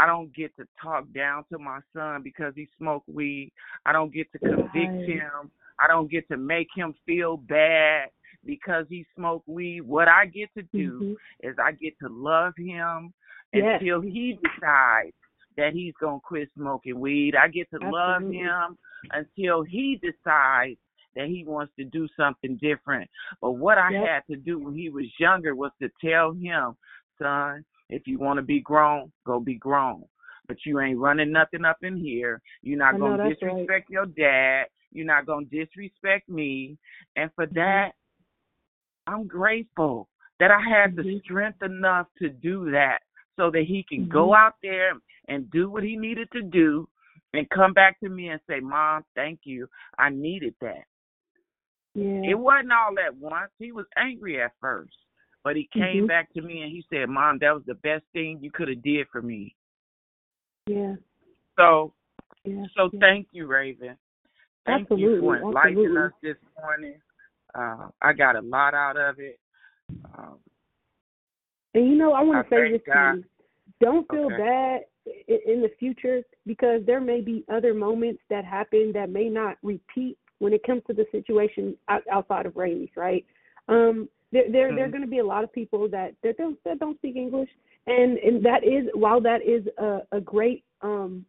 I 0.00 0.06
don't 0.06 0.34
get 0.34 0.56
to 0.56 0.66
talk 0.82 1.04
down 1.14 1.44
to 1.52 1.58
my 1.58 1.80
son 1.94 2.22
because 2.22 2.54
he 2.56 2.66
smoked 2.78 3.06
weed. 3.06 3.52
I 3.84 3.92
don't 3.92 4.12
get 4.12 4.32
to 4.32 4.38
convict 4.38 4.72
Right. 4.72 5.08
him. 5.08 5.50
I 5.78 5.86
don't 5.88 6.10
get 6.10 6.26
to 6.28 6.38
make 6.38 6.68
him 6.74 6.94
feel 7.04 7.36
bad 7.36 8.08
because 8.46 8.86
he 8.88 9.04
smoked 9.14 9.46
weed. 9.46 9.82
What 9.82 10.08
I 10.08 10.24
get 10.24 10.48
to 10.54 10.62
do 10.62 11.18
Mhm. 11.42 11.50
is 11.50 11.58
I 11.58 11.72
get 11.72 11.98
to 11.98 12.08
love 12.08 12.56
him 12.56 13.12
Yes. 13.52 13.82
until 13.82 14.00
he 14.00 14.38
decides 14.42 15.14
that 15.56 15.74
he's 15.74 15.94
going 15.96 16.20
to 16.20 16.26
quit 16.26 16.50
smoking 16.54 16.98
weed. 16.98 17.36
I 17.36 17.48
get 17.48 17.68
to 17.70 17.78
love 17.90 18.22
him 18.22 18.78
until 19.10 19.62
he 19.64 19.96
decides 19.96 20.80
that 21.14 21.28
he 21.28 21.44
wants 21.44 21.74
to 21.74 21.84
do 21.84 22.08
something 22.16 22.56
different. 22.56 23.10
But 23.42 23.52
what 23.52 23.76
I 23.76 23.90
Yep. 23.90 24.06
had 24.06 24.26
to 24.28 24.36
do 24.36 24.60
when 24.60 24.74
he 24.74 24.88
was 24.88 25.20
younger 25.20 25.54
was 25.54 25.72
to 25.82 25.90
tell 26.00 26.32
him, 26.32 26.74
son, 27.18 27.66
if 27.90 28.06
you 28.06 28.18
want 28.18 28.38
to 28.38 28.42
be 28.42 28.60
grown, 28.60 29.12
go 29.26 29.40
be 29.40 29.56
grown. 29.56 30.04
But 30.48 30.58
you 30.66 30.80
ain't 30.80 30.98
running 30.98 31.32
nothing 31.32 31.64
up 31.64 31.78
in 31.82 31.96
here. 31.96 32.40
You're 32.62 32.78
not 32.78 32.98
going 32.98 33.18
to 33.20 33.24
that's 33.24 33.42
right. 33.42 33.70
disrespect 33.70 33.90
your 33.90 34.06
dad. 34.06 34.64
You're 34.92 35.06
not 35.06 35.26
going 35.26 35.48
to 35.48 35.64
disrespect 35.64 36.28
me. 36.28 36.78
And 37.16 37.30
for 37.36 37.46
that, 37.46 37.92
I'm 39.06 39.26
grateful 39.28 40.08
that 40.40 40.50
I 40.50 40.60
had 40.60 40.96
the 40.96 41.04
Mm-hmm. 41.04 41.18
strength 41.24 41.62
enough 41.62 42.06
to 42.18 42.30
do 42.30 42.70
that 42.72 43.00
so 43.36 43.50
that 43.50 43.64
he 43.68 43.84
can 43.88 44.02
Mm-hmm. 44.02 44.10
go 44.10 44.34
out 44.34 44.54
there 44.62 44.94
and 45.28 45.50
do 45.50 45.70
what 45.70 45.84
he 45.84 45.96
needed 45.96 46.28
to 46.32 46.42
do 46.42 46.88
and 47.34 47.48
come 47.50 47.72
back 47.72 48.00
to 48.00 48.08
me 48.08 48.28
and 48.28 48.40
say, 48.48 48.60
Mom, 48.60 49.04
thank 49.14 49.40
you. 49.44 49.68
I 49.98 50.10
needed 50.10 50.54
that. 50.60 50.84
Yeah. 51.94 52.30
It 52.30 52.34
wasn't 52.38 52.72
all 52.72 52.94
at 53.04 53.16
once. 53.16 53.50
He 53.58 53.72
was 53.72 53.86
angry 53.96 54.42
at 54.42 54.52
first. 54.60 54.96
But 55.42 55.56
he 55.56 55.68
came 55.72 56.04
Mhm. 56.04 56.08
back 56.08 56.32
to 56.34 56.42
me 56.42 56.62
and 56.62 56.70
he 56.70 56.84
said, 56.90 57.08
Mom, 57.08 57.38
that 57.38 57.54
was 57.54 57.64
the 57.64 57.74
best 57.76 58.04
thing 58.12 58.38
you 58.42 58.50
could 58.50 58.68
have 58.68 58.82
did 58.82 59.08
for 59.08 59.22
me. 59.22 59.54
Yeah. 60.66 60.96
So 61.56 61.94
Yeah. 62.44 62.66
so 62.74 62.90
yeah. 62.92 63.00
thank 63.00 63.28
you, 63.32 63.46
Raevyn. 63.46 63.96
Thank 64.66 64.90
you 64.90 65.18
for 65.18 65.36
Absolutely, 65.36 65.38
enlightening 65.48 65.84
absolutely. 65.84 66.02
us 66.02 66.12
this 66.22 66.36
morning. 66.60 67.00
Uh, 67.54 67.88
I 68.00 68.12
got 68.12 68.36
a 68.36 68.40
lot 68.40 68.74
out 68.74 68.96
of 68.96 69.18
it. 69.18 69.40
Um, 70.16 70.38
And 71.74 71.88
you 71.88 71.96
know, 71.96 72.12
I 72.12 72.22
want 72.22 72.46
to 72.48 72.54
say 72.54 72.70
this 72.72 72.82
to 72.84 72.98
you. 72.98 73.24
Don't 73.80 74.08
feel 74.08 74.26
Okay. 74.26 74.36
bad 74.36 74.84
in 75.28 75.62
the 75.62 75.70
future 75.78 76.22
because 76.46 76.84
there 76.86 77.00
may 77.00 77.20
be 77.20 77.44
other 77.52 77.74
moments 77.74 78.22
that 78.28 78.44
happen 78.44 78.92
that 78.92 79.10
may 79.10 79.28
not 79.28 79.56
repeat 79.62 80.18
when 80.38 80.52
it 80.52 80.62
comes 80.64 80.82
to 80.86 80.92
the 80.92 81.06
situation 81.12 81.76
outside 82.10 82.46
of 82.46 82.56
Raley's, 82.56 82.90
right? 82.96 83.24
Um, 83.68 84.08
there 84.32 84.50
there 84.50 84.74
there 84.74 84.84
are 84.84 84.88
Mhm. 84.88 84.92
going 84.92 85.02
to 85.02 85.08
be 85.10 85.18
a 85.18 85.24
lot 85.24 85.44
of 85.44 85.52
people 85.52 85.88
that 85.88 86.14
that 86.22 86.36
don't 86.36 86.62
that 86.64 86.78
don't 86.78 86.96
speak 86.98 87.16
English, 87.16 87.50
and 87.86 88.18
and 88.18 88.42
that 88.44 88.64
is 88.64 88.88
while 88.94 89.20
that 89.20 89.42
is 89.42 89.66
a 89.78 90.02
a 90.12 90.20
great 90.20 90.64
um 90.82 91.24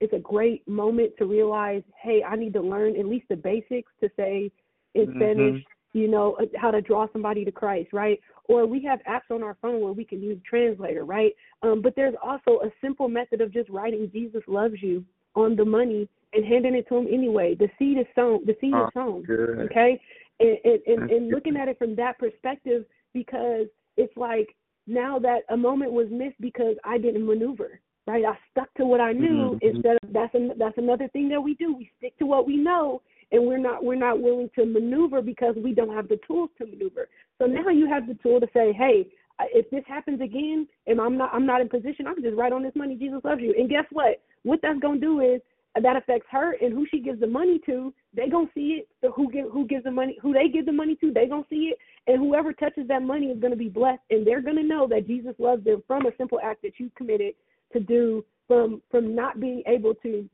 it's 0.00 0.12
a 0.12 0.18
great 0.18 0.66
moment 0.66 1.12
to 1.16 1.26
realize, 1.26 1.82
hey, 1.96 2.24
I 2.24 2.34
need 2.34 2.52
to 2.54 2.60
learn 2.60 2.96
at 2.96 3.06
least 3.06 3.26
the 3.28 3.36
basics 3.36 3.92
to 4.00 4.10
say 4.16 4.50
in 4.94 5.06
Mhm. 5.06 5.14
Spanish, 5.14 5.64
you 5.92 6.08
know, 6.08 6.32
uh, 6.34 6.46
how 6.56 6.72
to 6.72 6.80
draw 6.80 7.06
somebody 7.12 7.44
to 7.44 7.52
Christ, 7.52 7.92
right? 7.92 8.20
Or 8.46 8.66
we 8.66 8.80
have 8.80 9.00
apps 9.04 9.30
on 9.30 9.44
our 9.44 9.54
phone 9.62 9.80
where 9.80 9.92
we 9.92 10.04
can 10.04 10.20
use 10.20 10.42
translator, 10.42 11.04
right? 11.04 11.36
Um, 11.62 11.80
but 11.82 11.94
there's 11.94 12.16
also 12.20 12.60
a 12.62 12.72
simple 12.80 13.08
method 13.08 13.40
of 13.40 13.52
just 13.52 13.70
writing 13.70 14.10
Jesus 14.10 14.42
loves 14.48 14.82
you 14.82 15.04
on 15.36 15.54
the 15.54 15.64
money 15.64 16.08
and 16.32 16.44
handing 16.44 16.74
it 16.74 16.88
to 16.88 16.96
him 16.96 17.06
anyway. 17.06 17.54
The 17.54 17.70
seed 17.78 17.96
is 17.98 18.06
sown. 18.16 18.44
The 18.44 18.56
seed 18.60 18.74
Oh, 18.74 18.86
is 18.86 18.94
sown. 18.94 19.22
good. 19.22 19.60
Okay, 19.60 20.00
and 20.40 20.58
and, 20.64 20.80
and, 20.86 21.10
and 21.10 21.30
looking 21.30 21.56
at 21.56 21.68
it 21.68 21.78
from 21.78 21.94
that 21.96 22.18
perspective, 22.18 22.84
because 23.12 23.66
it's 23.96 24.16
like 24.16 24.54
now 24.86 25.18
that 25.18 25.40
a 25.50 25.56
moment 25.56 25.92
was 25.92 26.08
missed 26.10 26.40
because 26.40 26.76
I 26.84 26.98
didn't 26.98 27.26
maneuver. 27.26 27.80
Right, 28.04 28.24
I 28.24 28.36
stuck 28.50 28.74
to 28.74 28.84
what 28.84 29.00
I 29.00 29.12
knew 29.12 29.52
Mhm. 29.52 29.62
instead 29.62 29.96
of 30.02 30.12
that's 30.12 30.34
an, 30.34 30.54
that's 30.56 30.76
another 30.76 31.06
thing 31.08 31.28
that 31.28 31.40
we 31.40 31.54
do. 31.54 31.76
We 31.76 31.88
stick 31.98 32.18
to 32.18 32.26
what 32.26 32.48
we 32.48 32.56
know, 32.56 33.00
and 33.30 33.46
we're 33.46 33.58
not 33.58 33.84
we're 33.84 33.94
not 33.94 34.20
willing 34.20 34.50
to 34.56 34.66
maneuver 34.66 35.22
because 35.22 35.54
we 35.54 35.72
don't 35.72 35.94
have 35.94 36.08
the 36.08 36.18
tools 36.26 36.50
to 36.58 36.66
maneuver. 36.66 37.08
So 37.38 37.46
now 37.46 37.68
you 37.68 37.86
have 37.86 38.08
the 38.08 38.14
tool 38.14 38.40
to 38.40 38.48
say, 38.52 38.72
hey, 38.72 39.06
if 39.54 39.70
this 39.70 39.84
happens 39.86 40.20
again, 40.20 40.66
and 40.88 41.00
I'm 41.00 41.16
not 41.16 41.30
I'm 41.32 41.46
not 41.46 41.60
in 41.60 41.68
position, 41.68 42.08
I 42.08 42.14
can 42.14 42.24
just 42.24 42.36
write 42.36 42.52
on 42.52 42.64
this 42.64 42.74
money, 42.74 42.96
Jesus 42.96 43.20
loves 43.22 43.40
you. 43.40 43.54
And 43.56 43.68
guess 43.68 43.86
what? 43.92 44.20
What 44.42 44.60
that's 44.62 44.80
gonna 44.80 44.98
do 44.98 45.20
is 45.20 45.40
that 45.80 45.96
affects 45.96 46.26
her 46.30 46.54
and 46.60 46.72
who 46.72 46.86
she 46.90 47.00
gives 47.00 47.20
the 47.20 47.26
money 47.26 47.58
to. 47.66 47.94
They 48.14 48.28
gonna 48.28 48.48
see 48.54 48.80
it. 48.80 48.88
So 49.00 49.10
who 49.12 49.30
give 49.30 49.50
who 49.50 49.66
gives 49.66 49.84
the 49.84 49.90
money? 49.90 50.18
Who 50.20 50.32
they 50.32 50.48
give 50.48 50.66
the 50.66 50.72
money 50.72 50.96
to? 50.96 51.12
They 51.12 51.26
gonna 51.26 51.44
see 51.48 51.72
it. 51.72 51.78
And 52.06 52.18
whoever 52.18 52.52
touches 52.52 52.88
that 52.88 53.02
money 53.02 53.26
is 53.26 53.40
gonna 53.40 53.56
be 53.56 53.68
blessed, 53.68 54.02
and 54.10 54.26
they're 54.26 54.42
gonna 54.42 54.62
know 54.62 54.86
that 54.88 55.06
Jesus 55.06 55.34
loves 55.38 55.64
them 55.64 55.82
from 55.86 56.06
a 56.06 56.16
simple 56.18 56.40
act 56.42 56.62
that 56.62 56.78
you 56.78 56.90
committed 56.96 57.34
to 57.72 57.80
do 57.80 58.24
from 58.46 58.82
from 58.90 59.14
not 59.14 59.40
being 59.40 59.62
able 59.66 59.94
to 60.02 60.28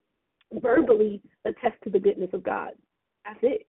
verbally 0.54 1.20
attest 1.44 1.76
to 1.84 1.90
the 1.90 1.98
goodness 1.98 2.30
of 2.32 2.42
God. 2.42 2.70
That's 3.24 3.38
it. 3.42 3.66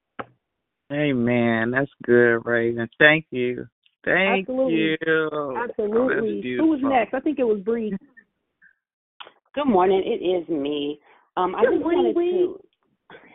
Amen. 0.91 1.71
That's 1.71 1.91
good, 2.03 2.39
Raevyn. 2.43 2.87
Thank 2.97 3.25
you. 3.29 3.67
Thank 4.05 4.49
Absolutely. 4.49 4.97
you. 5.05 5.29
Oh, 5.31 5.55
Absolutely. 5.69 6.41
Who 6.57 6.67
was 6.67 6.79
next? 6.81 7.13
I 7.13 7.19
think 7.19 7.37
it 7.37 7.43
was 7.43 7.59
Bree. 7.59 7.95
Good 9.53 9.67
morning. 9.67 10.01
It 10.05 10.23
is 10.23 10.47
me. 10.47 10.99
Um, 11.39 11.55
I 11.55 11.63
just 11.63 11.83
wanted 11.83 12.13
to. 12.13 12.59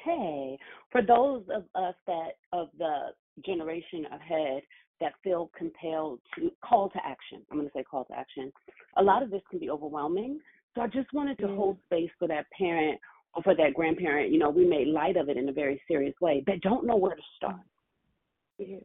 Hey, 0.05 0.59
for 0.93 1.03
those 1.03 1.43
of 1.55 1.65
us 1.75 1.95
that 2.07 2.33
of 2.53 2.69
the 2.79 3.09
generation 3.45 4.07
ahead 4.13 4.63
that 5.01 5.13
feel 5.25 5.51
compelled 5.57 6.21
to 6.37 6.51
call 6.65 6.89
to 6.91 6.99
action. 7.05 7.43
I'm 7.51 7.59
going 7.59 7.69
to 7.69 7.73
say 7.75 7.83
call 7.83 8.05
to 8.05 8.17
action. 8.17 8.53
A 8.97 9.03
lot 9.03 9.23
of 9.23 9.31
this 9.31 9.43
can 9.51 9.59
be 9.59 9.71
overwhelming. 9.71 10.39
So 10.75 10.83
I 10.83 10.87
just 10.87 11.13
wanted 11.13 11.39
to 11.39 11.49
Yeah. 11.49 11.57
hold 11.57 11.79
space 11.87 12.11
for 12.19 12.29
that 12.29 12.47
parent 12.57 13.01
or 13.35 13.43
for 13.43 13.57
that 13.57 13.75
grandparent. 13.75 14.31
You 14.31 14.39
know, 14.39 14.51
we 14.51 14.65
made 14.65 14.87
light 14.89 15.17
of 15.17 15.29
it 15.29 15.37
in 15.37 15.49
a 15.49 15.53
very 15.53 15.83
serious 15.89 16.15
way 16.21 16.45
that 16.47 16.61
don't 16.61 16.87
know 16.87 16.97
where 16.97 17.17
to 17.17 17.23
start. 17.37 17.61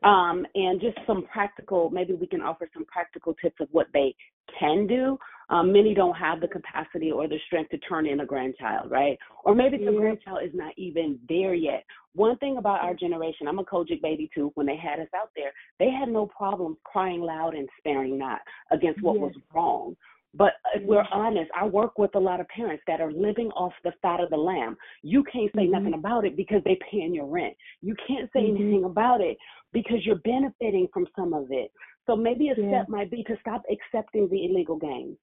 Um, 0.01 0.47
and 0.55 0.81
just 0.81 0.97
some 1.05 1.27
practical, 1.31 1.91
maybe 1.91 2.13
we 2.13 2.25
can 2.25 2.41
offer 2.41 2.67
some 2.73 2.85
practical 2.85 3.35
tips 3.35 3.57
of 3.59 3.67
what 3.71 3.87
they 3.93 4.15
can 4.59 4.87
do. 4.87 5.19
Um, 5.51 5.71
many 5.73 5.95
don't 5.95 6.15
have 6.15 6.41
the 6.41 6.47
capacity 6.47 7.11
or 7.11 7.27
the 7.27 7.39
strength 7.47 7.71
to 7.71 7.79
turn 7.79 8.05
in 8.05 8.19
a 8.19 8.25
grandchild, 8.25 8.91
right? 8.91 9.17
Or 9.43 9.55
maybe 9.55 9.77
the 9.77 9.91
Yeah. 9.91 9.97
grandchild 9.97 10.43
is 10.43 10.53
not 10.53 10.77
even 10.77 11.19
there 11.27 11.55
yet. 11.55 11.83
One 12.13 12.37
thing 12.37 12.57
about 12.57 12.81
our 12.81 12.93
generation, 12.93 13.47
I'm 13.47 13.57
a 13.57 13.63
COGIC 13.63 14.01
baby 14.01 14.29
too, 14.33 14.51
when 14.53 14.67
they 14.67 14.75
had 14.75 14.99
us 14.99 15.07
out 15.15 15.31
there, 15.35 15.51
they 15.79 15.89
had 15.89 16.09
no 16.09 16.27
problems 16.27 16.77
crying 16.83 17.21
loud 17.21 17.55
and 17.55 17.67
sparing 17.79 18.17
not 18.17 18.41
against 18.69 19.01
what 19.01 19.19
was 19.19 19.33
wrong. 19.53 19.95
But 20.35 20.53
if 20.75 20.83
we're 20.83 21.07
honest, 21.11 21.49
I 21.55 21.65
work 21.65 21.97
with 21.97 22.13
a 22.13 22.19
lot 22.19 22.39
of 22.39 22.47
parents 22.49 22.83
that 22.85 23.01
are 23.01 23.11
living 23.11 23.49
off 23.51 23.73
the 23.83 23.93
fat 24.03 24.19
of 24.19 24.29
the 24.29 24.37
lamb. 24.37 24.77
You 25.01 25.23
can't 25.23 25.51
say 25.55 25.65
Mhm. 25.65 25.71
nothing 25.71 25.93
about 25.95 26.25
it 26.25 26.35
because 26.35 26.63
they're 26.63 26.75
paying 26.91 27.15
your 27.15 27.25
rent. 27.25 27.57
You 27.81 27.95
can't 28.07 28.31
say 28.31 28.41
Mhm. 28.41 28.49
anything 28.49 28.83
about 28.83 29.21
it 29.21 29.39
because 29.71 30.05
you're 30.05 30.17
benefiting 30.17 30.87
from 30.89 31.07
some 31.15 31.33
of 31.33 31.51
it. 31.51 31.71
So 32.05 32.15
maybe 32.15 32.49
a 32.49 32.55
Yeah. 32.55 32.67
step 32.67 32.89
might 32.89 33.09
be 33.09 33.23
to 33.23 33.37
stop 33.39 33.63
accepting 33.71 34.29
the 34.29 34.45
illegal 34.45 34.75
gains. 34.75 35.17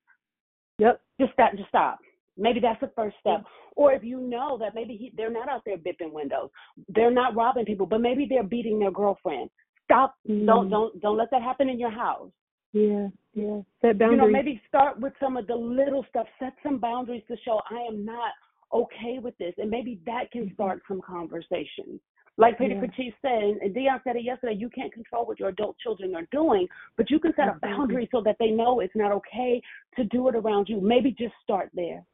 Yep. 0.79 1.01
Just 1.21 1.33
stop. 1.33 1.53
Just 1.57 1.69
stop. 1.69 1.99
Maybe 2.37 2.61
that's 2.61 2.81
the 2.81 2.91
first 2.95 3.17
step. 3.21 3.45
Or 3.77 3.93
if 3.93 4.05
you 4.05 4.21
know 4.21 4.59
that 4.59 4.75
maybe 4.75 4.95
he, 4.95 5.13
they're 5.17 5.31
not 5.31 5.49
out 5.49 5.63
there 5.65 5.79
bipping 5.79 6.13
windows, 6.13 6.51
they're 6.89 7.11
not 7.11 7.35
robbing 7.35 7.65
people, 7.65 7.87
but 7.87 8.01
maybe 8.01 8.27
they're 8.29 8.43
beating 8.43 8.79
their 8.79 8.91
girlfriend. 8.91 9.49
Stop. 9.85 10.17
Don't 10.27 10.67
Mm. 10.67 10.71
don't 10.71 11.01
don't 11.01 11.17
let 11.17 11.31
that 11.31 11.43
happen 11.43 11.69
in 11.69 11.79
your 11.79 11.91
house. 11.91 12.31
Yeah. 12.73 13.09
Yeah. 13.33 13.61
Set 13.81 13.99
boundaries. 13.99 14.11
You 14.11 14.17
know, 14.17 14.29
maybe 14.29 14.61
start 14.69 15.01
with 15.01 15.15
some 15.19 15.37
of 15.37 15.47
the 15.47 15.55
little 15.55 16.05
stuff. 16.11 16.27
Set 16.39 16.53
some 16.63 16.79
boundaries 16.79 17.23
to 17.29 17.37
show 17.39 17.61
I 17.71 17.81
am 17.89 18.05
not 18.05 18.33
okay 18.73 19.19
with 19.19 19.37
this, 19.39 19.55
and 19.59 19.71
maybe 19.71 20.01
that 20.05 20.31
can 20.31 20.53
start 20.53 20.83
some 20.89 21.01
conversation. 21.01 22.01
Like 22.39 22.59
Peter 22.59 22.75
Yeah. 22.75 22.81
Patrice 22.81 23.15
said, 23.23 23.43
and 23.43 23.63
and 23.63 23.75
Dion 23.75 24.01
said 24.05 24.17
it 24.17 24.25
yesterday, 24.25 24.55
you 24.55 24.69
can't 24.69 24.93
control 24.93 25.25
what 25.25 25.41
your 25.41 25.49
adult 25.49 25.79
children 25.79 26.15
are 26.15 26.27
doing, 26.31 26.69
but 26.97 27.11
you 27.11 27.19
can 27.19 27.35
set 27.35 27.49
a 27.49 27.59
boundary 27.63 28.09
so 28.13 28.21
that 28.23 28.37
they 28.39 28.51
know 28.51 28.81
it's 28.81 28.95
not 28.95 29.13
okay 29.13 29.63
to 29.97 30.05
do 30.05 30.29
it 30.29 30.37
around 30.37 30.69
you. 30.69 30.81
Maybe 30.81 31.13
just 31.13 31.35
start 31.43 31.71
there. 31.75 32.05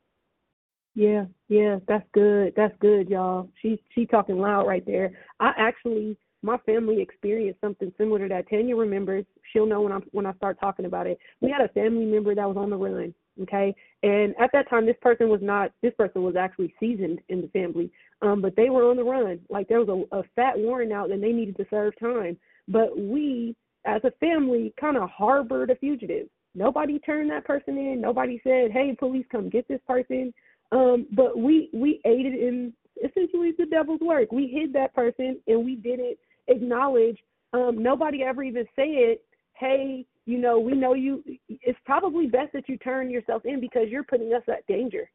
Yeah, 0.94 1.24
yeah, 1.48 1.78
that's 1.88 2.06
good. 2.12 2.52
That's 2.54 2.74
good, 2.78 3.08
y'all. 3.08 3.48
She 3.60 3.82
she 3.94 4.06
talking 4.06 4.38
loud 4.38 4.66
right 4.66 4.84
there. 4.84 5.12
I 5.40 5.52
actually 5.56 6.18
my 6.42 6.58
family 6.58 7.00
experienced 7.00 7.60
something 7.60 7.92
similar 7.96 8.18
to 8.20 8.28
that. 8.28 8.48
Tanya 8.50 8.76
remembers. 8.76 9.24
She'll 9.52 9.66
know 9.66 9.80
when 9.80 9.92
I 9.92 9.98
when 10.10 10.26
I 10.26 10.32
start 10.34 10.58
talking 10.60 10.84
about 10.84 11.06
it. 11.06 11.18
We 11.40 11.50
had 11.50 11.62
a 11.62 11.72
family 11.72 12.04
member 12.04 12.34
that 12.34 12.46
was 12.46 12.56
on 12.56 12.70
the 12.70 12.76
run. 12.76 13.14
Okay, 13.40 13.74
and 14.02 14.34
at 14.38 14.50
that 14.52 14.68
time, 14.68 14.84
this 14.84 14.96
person 15.00 15.30
was 15.30 15.40
not. 15.42 15.72
This 15.80 15.94
person 15.96 16.22
was 16.22 16.36
actually 16.36 16.74
seasoned 16.78 17.20
in 17.30 17.40
the 17.40 17.48
family. 17.48 17.90
Um, 18.20 18.42
but 18.42 18.54
they 18.56 18.68
were 18.68 18.90
on 18.90 18.96
the 18.96 19.04
run. 19.04 19.40
Like 19.48 19.68
there 19.68 19.82
was 19.82 19.88
a, 20.12 20.18
a 20.18 20.22
fat 20.36 20.58
warrant 20.58 20.92
out, 20.92 21.10
and 21.10 21.22
they 21.22 21.32
needed 21.32 21.56
to 21.56 21.66
serve 21.70 21.98
time. 21.98 22.36
But 22.68 22.96
we, 22.98 23.56
as 23.86 24.02
a 24.04 24.10
family, 24.20 24.74
kind 24.78 24.96
of 24.98 25.08
harbored 25.08 25.70
a 25.70 25.76
fugitive. 25.76 26.28
Nobody 26.54 26.98
turned 26.98 27.30
that 27.30 27.46
person 27.46 27.78
in. 27.78 28.00
Nobody 28.02 28.38
said, 28.44 28.70
"Hey, 28.70 28.94
police, 28.98 29.24
come 29.32 29.48
get 29.48 29.66
this 29.66 29.80
person." 29.86 30.34
Um, 30.70 31.06
but 31.12 31.38
we 31.38 31.70
we 31.72 32.00
aided 32.04 32.34
in 32.34 32.72
essentially 33.02 33.52
the 33.58 33.66
devil's 33.66 34.00
work. 34.00 34.30
We 34.30 34.46
hid 34.46 34.72
that 34.74 34.94
person 34.94 35.38
and 35.46 35.64
we 35.64 35.76
didn't 35.76 36.18
acknowledge. 36.48 37.18
Um, 37.54 37.82
nobody 37.82 38.22
ever 38.22 38.42
even 38.42 38.66
said, 38.76 39.18
"Hey, 39.54 40.06
you 40.26 40.38
know, 40.38 40.58
we 40.58 40.72
know 40.72 40.94
you." 40.94 41.22
It's 41.48 41.78
probably 41.84 42.26
best 42.26 42.52
that 42.52 42.68
you 42.68 42.76
turn 42.78 43.10
yourself 43.10 43.44
in 43.44 43.60
because 43.60 43.88
you're 43.88 44.04
putting 44.04 44.32
us 44.34 44.42
at 44.48 44.66
danger, 44.66 45.10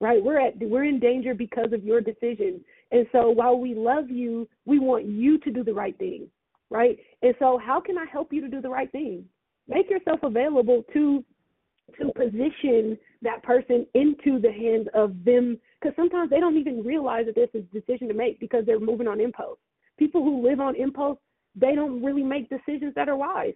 right? 0.00 0.22
We're 0.22 0.40
at 0.40 0.58
we're 0.58 0.84
in 0.84 0.98
danger 0.98 1.34
because 1.34 1.72
of 1.72 1.84
your 1.84 2.00
decision. 2.00 2.64
And 2.92 3.06
so 3.12 3.30
while 3.30 3.58
we 3.58 3.74
love 3.74 4.10
you, 4.10 4.48
we 4.64 4.78
want 4.78 5.06
you 5.06 5.38
to 5.38 5.50
do 5.50 5.64
the 5.64 5.74
right 5.74 5.96
thing, 5.98 6.28
right? 6.70 6.98
And 7.22 7.34
so 7.38 7.58
how 7.58 7.80
can 7.80 7.98
I 7.98 8.06
help 8.10 8.32
you 8.32 8.40
to 8.40 8.48
do 8.48 8.60
the 8.60 8.68
right 8.68 8.90
thing? 8.92 9.24
Make 9.68 9.90
yourself 9.90 10.20
available 10.22 10.84
to 10.92 11.24
to 12.00 12.12
position 12.12 12.98
that 13.22 13.42
person 13.42 13.86
into 13.94 14.40
the 14.40 14.52
hands 14.52 14.88
of 14.94 15.24
them 15.24 15.58
because 15.80 15.94
sometimes 15.96 16.30
they 16.30 16.40
don't 16.40 16.56
even 16.56 16.82
realize 16.84 17.26
that 17.26 17.34
there's 17.34 17.48
a 17.54 17.60
decision 17.78 18.08
to 18.08 18.14
make 18.14 18.40
because 18.40 18.64
they're 18.66 18.80
moving 18.80 19.06
on 19.06 19.20
impulse. 19.20 19.58
People 19.98 20.22
who 20.22 20.46
live 20.46 20.60
on 20.60 20.74
impulse, 20.76 21.18
they 21.54 21.74
don't 21.74 22.02
really 22.02 22.22
make 22.22 22.48
decisions 22.48 22.94
that 22.94 23.08
are 23.08 23.16
wise. 23.16 23.54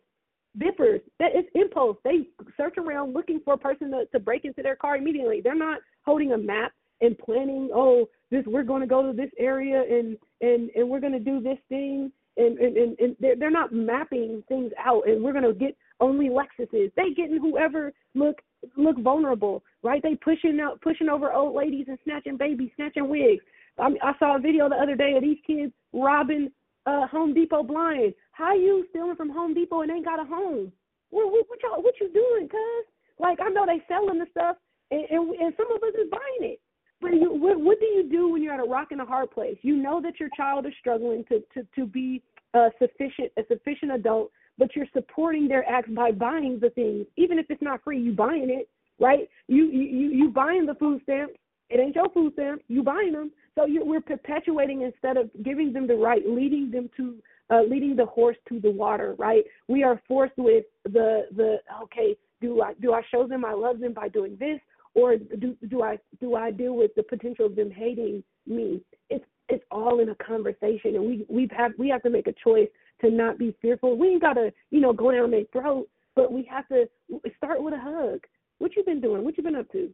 Bippers, 0.58 1.00
that 1.18 1.36
is 1.36 1.44
impulse. 1.54 1.96
They 2.04 2.28
search 2.56 2.76
around 2.76 3.14
looking 3.14 3.40
for 3.44 3.54
a 3.54 3.58
person 3.58 3.90
to, 3.92 4.06
to 4.06 4.18
break 4.18 4.44
into 4.44 4.62
their 4.62 4.76
car 4.76 4.96
immediately. 4.96 5.40
They're 5.42 5.54
not 5.54 5.80
holding 6.04 6.32
a 6.32 6.38
map 6.38 6.72
and 7.00 7.16
planning, 7.18 7.70
oh, 7.72 8.08
this 8.30 8.44
we're 8.46 8.62
going 8.62 8.82
to 8.82 8.86
go 8.86 9.06
to 9.06 9.16
this 9.16 9.30
area 9.38 9.82
and 9.82 10.16
and 10.40 10.70
and 10.74 10.88
we're 10.88 11.00
going 11.00 11.12
to 11.12 11.18
do 11.18 11.40
this 11.40 11.58
thing 11.68 12.12
and 12.36 12.58
and 12.58 12.76
and, 12.76 12.98
and 12.98 13.16
they're, 13.20 13.36
they're 13.36 13.50
not 13.50 13.72
mapping 13.72 14.42
things 14.48 14.72
out. 14.78 15.06
And 15.08 15.22
we're 15.22 15.32
gonna 15.32 15.52
get 15.52 15.76
only 16.00 16.28
Lexuses. 16.28 16.92
They 16.96 17.10
getting 17.16 17.38
whoever 17.40 17.92
look 18.14 18.36
look 18.76 18.98
vulnerable, 18.98 19.62
right? 19.82 20.02
They 20.02 20.14
pushing 20.16 20.60
out 20.60 20.80
pushing 20.80 21.08
over 21.08 21.32
old 21.32 21.54
ladies 21.54 21.86
and 21.88 21.98
snatching 22.04 22.36
babies, 22.36 22.70
snatching 22.76 23.08
wigs. 23.08 23.44
I, 23.78 23.88
I 24.02 24.12
saw 24.18 24.36
a 24.36 24.40
video 24.40 24.68
the 24.68 24.76
other 24.76 24.96
day 24.96 25.14
of 25.16 25.22
these 25.22 25.38
kids 25.46 25.72
robbing 25.92 26.50
uh 26.86 27.06
Home 27.08 27.34
Depot 27.34 27.62
blind. 27.62 28.14
How 28.32 28.54
you 28.54 28.86
stealing 28.90 29.16
from 29.16 29.30
Home 29.30 29.54
Depot 29.54 29.82
and 29.82 29.90
ain't 29.90 30.04
got 30.04 30.20
a 30.20 30.24
home? 30.24 30.72
What 31.10 31.30
what, 31.32 31.48
what 31.48 31.58
y'all 31.62 31.82
what 31.82 31.94
you 32.00 32.10
doing, 32.12 32.48
cuz? 32.48 32.86
Like 33.18 33.38
I 33.40 33.48
know 33.48 33.66
they 33.66 33.82
selling 33.88 34.18
the 34.18 34.26
stuff 34.30 34.56
and, 34.90 35.04
and 35.10 35.30
and 35.30 35.54
some 35.56 35.70
of 35.70 35.82
us 35.82 35.94
is 35.94 36.10
buying 36.10 36.52
it. 36.52 36.60
But 37.00 37.12
you 37.14 37.32
what 37.32 37.58
what 37.60 37.80
do 37.80 37.86
you 37.86 38.08
do 38.10 38.28
when 38.28 38.42
you're 38.42 38.54
at 38.54 38.60
a 38.60 38.68
rock 38.68 38.88
and 38.90 39.00
a 39.00 39.04
hard 39.04 39.30
place? 39.30 39.56
You 39.62 39.76
know 39.76 40.00
that 40.02 40.20
your 40.20 40.28
child 40.36 40.66
is 40.66 40.72
struggling 40.78 41.24
to 41.28 41.42
to 41.54 41.66
to 41.74 41.86
be 41.86 42.22
a 42.54 42.68
sufficient 42.78 43.32
a 43.38 43.42
sufficient 43.48 43.92
adult, 43.92 44.30
but 44.58 44.74
you're 44.76 44.86
supporting 44.92 45.48
their 45.48 45.68
acts 45.68 45.90
by 45.90 46.12
buying 46.12 46.58
the 46.60 46.70
things. 46.70 47.06
Even 47.16 47.38
if 47.38 47.46
it's 47.50 47.62
not 47.62 47.82
free, 47.82 48.00
you 48.00 48.12
buying 48.12 48.50
it, 48.50 48.68
right? 48.98 49.28
You 49.48 49.70
you 49.70 50.10
you 50.10 50.28
buying 50.30 50.66
the 50.66 50.74
food 50.74 51.00
stamps. 51.02 51.34
It 51.70 51.78
ain't 51.78 51.94
your 51.94 52.10
food 52.10 52.32
stamps. 52.34 52.64
You 52.68 52.82
buying 52.82 53.12
them. 53.12 53.30
So 53.54 53.66
you, 53.66 53.84
we're 53.84 54.00
perpetuating 54.00 54.82
instead 54.82 55.16
of 55.16 55.30
giving 55.44 55.72
them 55.72 55.86
the 55.86 55.94
right, 55.94 56.22
leading 56.26 56.70
them 56.70 56.90
to 56.96 57.16
uh, 57.50 57.62
leading 57.62 57.96
the 57.96 58.06
horse 58.06 58.36
to 58.48 58.60
the 58.60 58.70
water, 58.70 59.14
right? 59.18 59.44
We 59.68 59.82
are 59.82 60.00
forced 60.06 60.36
with 60.38 60.64
the 60.84 61.26
the 61.36 61.58
okay, 61.84 62.16
do 62.40 62.62
I 62.62 62.74
do 62.74 62.92
I 62.92 63.02
show 63.10 63.26
them 63.26 63.44
I 63.44 63.52
love 63.52 63.80
them 63.80 63.92
by 63.92 64.08
doing 64.08 64.36
this, 64.38 64.60
or 64.94 65.16
do 65.16 65.56
do 65.68 65.82
I 65.82 65.98
do 66.20 66.34
I 66.36 66.50
deal 66.50 66.76
with 66.76 66.92
the 66.96 67.02
potential 67.02 67.46
of 67.46 67.56
them 67.56 67.70
hating 67.70 68.22
me? 68.46 68.82
It's 69.08 69.24
it's 69.48 69.64
all 69.70 70.00
in 70.00 70.10
a 70.10 70.14
conversation, 70.16 70.94
and 70.94 71.04
we 71.04 71.26
we 71.28 71.48
have 71.56 71.72
we 71.78 71.88
have 71.88 72.02
to 72.02 72.10
make 72.10 72.26
a 72.28 72.34
choice 72.44 72.68
to 73.00 73.10
not 73.10 73.38
be 73.38 73.56
fearful. 73.60 73.96
We 73.96 74.08
ain't 74.08 74.22
gotta 74.22 74.52
you 74.70 74.80
know 74.80 74.92
go 74.92 75.10
down 75.10 75.30
their 75.30 75.44
throat, 75.52 75.88
but 76.14 76.32
we 76.32 76.44
have 76.50 76.68
to 76.68 76.88
start 77.36 77.62
with 77.62 77.74
a 77.74 77.78
hug. 77.78 78.20
What 78.58 78.76
you 78.76 78.84
been 78.84 79.00
doing? 79.00 79.24
What 79.24 79.36
you 79.36 79.42
been 79.42 79.56
up 79.56 79.70
to? 79.72 79.90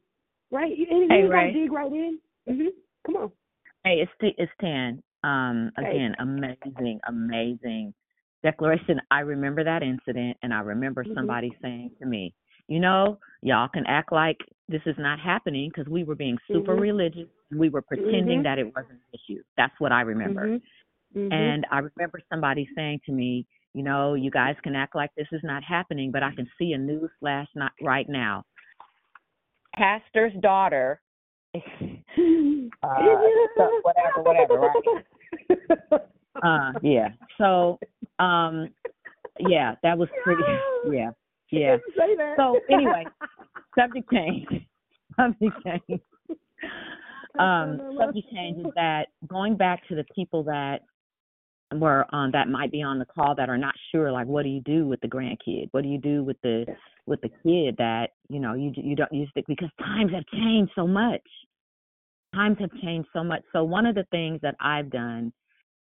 Right? 0.50 0.72
And 0.90 1.10
Hey, 1.10 1.22
you 1.22 1.28
Ray. 1.30 1.52
gotta 1.52 1.52
dig 1.52 1.72
right 1.72 1.92
in. 1.92 2.18
hmm 2.46 2.68
Come 3.06 3.16
on. 3.16 3.32
Hey, 3.84 4.00
it's 4.02 4.10
T- 4.20 4.34
it's 4.36 4.52
Tan. 4.60 5.02
Um, 5.24 5.72
again, 5.78 6.14
amazing, 6.18 7.00
amazing 7.08 7.94
declaration. 8.42 9.00
I 9.10 9.20
remember 9.20 9.64
that 9.64 9.82
incident, 9.82 10.36
and 10.42 10.52
I 10.54 10.60
remember 10.60 11.04
Mhm. 11.04 11.14
somebody 11.14 11.56
saying 11.62 11.90
to 11.98 12.06
me, 12.06 12.34
"You 12.68 12.80
know, 12.80 13.18
y'all 13.42 13.68
can 13.68 13.86
act 13.86 14.12
like 14.12 14.38
this 14.68 14.82
is 14.86 14.96
not 14.98 15.18
happening 15.18 15.70
because 15.70 15.88
we 15.88 16.04
were 16.04 16.14
being 16.14 16.38
super 16.46 16.76
Mhm. 16.76 16.80
religious. 16.80 17.28
We 17.50 17.68
were 17.68 17.82
pretending 17.82 18.40
Mhm. 18.40 18.44
that 18.44 18.58
it 18.58 18.74
wasn't 18.74 19.00
an 19.00 19.08
issue. 19.12 19.42
That's 19.56 19.78
what 19.80 19.92
I 19.92 20.02
remember. 20.02 20.46
Mhm. 20.46 20.62
Mhm. 21.14 21.32
And 21.32 21.66
I 21.70 21.78
remember 21.78 22.20
somebody 22.28 22.68
saying 22.74 23.00
to 23.06 23.12
me, 23.12 23.46
you 23.74 23.82
know, 23.82 24.14
you 24.14 24.30
guys 24.30 24.56
can 24.62 24.74
act 24.74 24.94
like 24.94 25.14
this 25.14 25.28
is 25.32 25.42
not 25.42 25.62
happening, 25.62 26.10
but 26.10 26.22
I 26.22 26.32
can 26.34 26.48
see 26.58 26.72
a 26.72 26.78
news 26.78 27.10
flash 27.20 27.48
not 27.54 27.72
right 27.80 28.08
now. 28.08 28.44
Pastor's 29.74 30.32
daughter, 30.40 31.00
uh, 32.82 32.98
so 33.56 33.80
whatever, 33.82 34.22
whatever, 34.22 34.54
right? 34.54 36.00
Uh, 36.42 36.70
yeah. 36.82 37.08
So, 37.38 37.78
um, 38.18 38.68
yeah, 39.40 39.74
that 39.82 39.96
was 39.96 40.06
pretty. 40.22 40.42
Yeah, 40.90 41.10
yeah. 41.50 41.78
So 42.36 42.60
anyway, 42.70 43.04
subject 43.74 44.10
change. 44.10 44.46
Subject 45.16 45.56
change. 45.64 46.00
Um, 47.38 47.96
subject 47.98 48.28
change 48.32 48.58
is 48.58 48.72
that 48.74 49.06
going 49.26 49.56
back 49.56 49.86
to 49.88 49.94
the 49.94 50.04
people 50.14 50.42
that 50.44 50.82
were 51.74 52.06
um 52.14 52.30
that 52.32 52.48
might 52.48 52.70
be 52.70 52.82
on 52.82 52.98
the 52.98 53.04
call 53.04 53.34
that 53.34 53.48
are 53.48 53.58
not 53.58 53.74
sure 53.90 54.12
like 54.12 54.26
what 54.26 54.44
do 54.44 54.48
you 54.48 54.60
do 54.60 54.86
with 54.86 55.00
the 55.00 55.08
grandkid? 55.08 55.68
What 55.72 55.82
do 55.82 55.88
you 55.88 55.98
do 55.98 56.22
with 56.22 56.40
the 56.42 56.64
with 57.06 57.20
the 57.20 57.30
kid 57.42 57.76
that 57.78 58.10
you 58.28 58.40
know 58.40 58.54
you 58.54 58.72
you 58.76 58.94
don't 58.94 59.12
use 59.12 59.30
it 59.34 59.44
because 59.48 59.70
times 59.80 60.12
have 60.12 60.26
changed 60.26 60.72
so 60.74 60.86
much. 60.86 61.22
Times 62.34 62.56
have 62.60 62.72
changed 62.82 63.08
so 63.12 63.24
much. 63.24 63.42
So 63.52 63.64
one 63.64 63.86
of 63.86 63.94
the 63.94 64.06
things 64.10 64.40
that 64.42 64.54
i've 64.60 64.90
done 64.90 65.32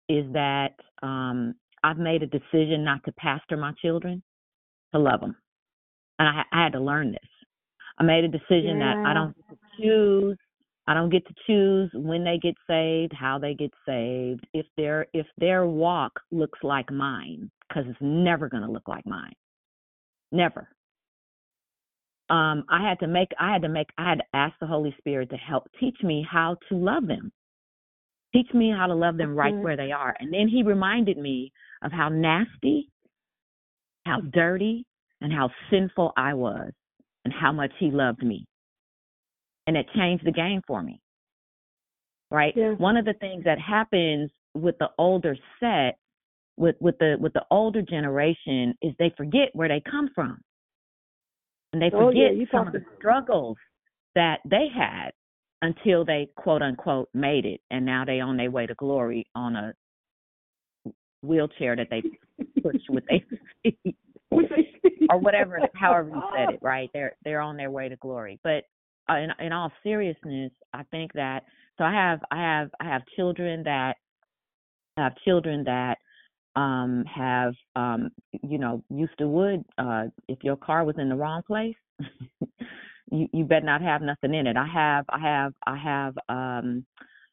is 0.09 0.31
that 0.33 0.75
um 1.03 1.55
i've 1.85 1.99
made 1.99 2.23
a 2.23 2.27
decision 2.27 2.85
not 2.85 3.03
to 3.05 3.13
pastor 3.13 3.57
my 3.57 3.73
children 3.81 4.23
to 4.93 5.01
love 5.01 5.21
them 5.21 5.37
and 6.19 6.29
i, 6.29 6.43
I 6.53 6.65
had 6.65 6.73
to 6.73 6.81
learn 6.81 7.13
this. 7.13 7.31
I 7.99 8.03
made 8.03 8.25
a 8.25 8.29
decision 8.29 8.79
that 8.81 8.97
i 9.07 9.15
don't 9.15 9.35
choose 9.81 10.37
I 10.91 10.95
don't 10.95 11.11
get 11.11 11.25
to 11.29 11.35
choose 11.47 11.89
when 11.95 12.25
they 12.25 12.37
get 12.37 12.57
saved, 12.67 13.13
how 13.13 13.39
they 13.39 13.55
get 13.55 13.71
saved, 13.87 14.45
if 14.53 14.67
their 14.77 15.07
if 15.13 15.25
their 15.39 15.65
walk 15.65 16.19
looks 16.33 16.59
like 16.65 16.91
mine, 16.91 17.49
because 17.69 17.85
it's 17.89 18.01
never 18.01 18.49
going 18.49 18.65
to 18.65 18.73
look 18.73 18.89
like 18.89 19.07
mine. 19.07 19.35
Never. 20.33 20.69
Um, 22.29 22.65
I 22.69 22.83
had 22.83 22.99
to 23.01 23.07
make 23.07 23.29
I 23.39 23.53
had 23.53 23.63
to 23.63 23.69
make 23.69 23.87
I 23.99 24.09
had 24.09 24.19
to 24.19 24.25
ask 24.35 24.57
the 24.61 24.67
Holy 24.67 24.93
Spirit 24.99 25.31
to 25.31 25.37
help 25.37 25.69
teach 25.79 25.97
me 26.03 26.27
how 26.29 26.57
to 26.69 26.77
love 26.77 27.07
them. 27.07 27.31
Teach 28.33 28.53
me 28.53 28.73
how 28.77 28.89
to 28.89 28.95
love 28.95 29.17
them 29.17 29.37
right 29.37 29.55
Mhm. 29.55 29.63
where 29.63 29.77
they 29.77 29.93
are. 29.93 30.17
And 30.19 30.35
then 30.35 30.49
he 30.49 30.65
reminded 30.65 31.19
me 31.19 31.53
of 31.83 31.93
how 31.93 32.09
nasty, 32.09 32.91
how 34.07 34.23
dirty, 34.23 34.85
and 35.21 35.33
how 35.33 35.53
sinful 35.71 36.13
I 36.17 36.35
was 36.35 36.73
and 37.25 37.33
how 37.33 37.53
much 37.53 37.71
he 37.79 37.93
loved 37.93 38.25
me 38.25 38.45
and 39.71 39.77
it 39.77 39.87
changed 39.95 40.27
the 40.27 40.33
game 40.33 40.61
for 40.67 40.83
me. 40.83 41.01
Right? 42.29 42.53
Yeah. 42.57 42.73
One 42.73 42.97
of 42.97 43.05
the 43.05 43.15
things 43.15 43.45
that 43.45 43.61
happens 43.61 44.33
with 44.53 44.77
the 44.79 44.89
older 44.99 45.37
set 45.61 45.97
with 46.57 46.75
with 46.81 46.99
the 46.99 47.17
with 47.21 47.33
the 47.35 47.45
older 47.53 47.81
generation 47.81 48.75
is 48.83 48.93
they 48.99 49.15
forget 49.17 49.51
where 49.53 49.69
they 49.69 49.81
come 49.89 50.11
from. 50.13 50.41
And 51.73 51.81
they 51.81 51.89
Oh, 51.95 52.11
yeah, 52.11 52.31
forget 52.31 52.49
some 52.51 52.67
of 52.67 52.73
the 52.73 52.85
struggles 52.99 53.59
that 54.17 54.41
they 54.45 54.67
had 54.75 55.11
until 55.63 56.05
they 56.05 56.29
quote 56.37 56.63
unquote 56.63 57.09
made 57.15 57.47
it 57.47 57.61
and 57.71 57.87
now 57.87 58.05
they 58.05 58.19
on 58.19 58.37
their 58.37 58.51
way 58.51 58.67
to 58.67 58.75
glory 58.75 59.25
on 59.37 59.55
a 59.55 59.73
wheelchair 61.23 61.77
that 61.77 61.87
they 61.91 62.03
push 62.61 62.83
with 62.89 63.05
feet 63.63 63.97
or 65.11 65.19
whatever 65.21 65.61
however 65.75 66.09
you 66.09 66.23
said 66.35 66.55
it 66.55 66.61
right 66.61 66.91
they're 66.93 67.15
they're 67.25 67.43
on 67.43 67.57
their 67.57 67.71
way 67.71 67.89
to 67.89 67.97
glory 67.97 68.41
but 68.43 68.65
in 69.09 69.31
in 69.39 69.53
all 69.53 69.73
seriousness 69.83 70.53
i 70.73 70.83
think 70.91 71.13
that 71.13 71.45
so 71.79 71.85
i 71.85 71.93
have 71.93 72.21
i 72.31 72.37
have 72.37 72.71
i 72.81 72.85
have 72.85 73.03
children 73.17 73.63
that 73.65 73.95
I 74.97 75.05
have 75.05 75.17
children 75.25 75.65
that 75.65 75.99
um 76.57 77.05
have 77.07 77.55
um 77.77 78.11
you 78.43 78.59
know 78.59 78.83
used 78.91 79.17
to 79.19 79.29
wood 79.29 79.65
uh 79.79 80.05
if 80.29 80.39
your 80.43 80.57
car 80.57 80.85
was 80.85 80.97
in 80.99 81.09
the 81.09 81.15
wrong 81.15 81.43
place 81.47 81.77
you 83.11 83.29
you 83.33 83.45
better 83.45 83.67
not 83.67 83.83
have 83.83 84.03
nothing 84.03 84.35
in 84.35 84.47
it 84.47 84.57
i 84.57 84.67
have 84.67 85.05
i 85.09 85.19
have 85.19 85.53
i 85.67 85.77
have 85.77 86.15
um 86.29 86.85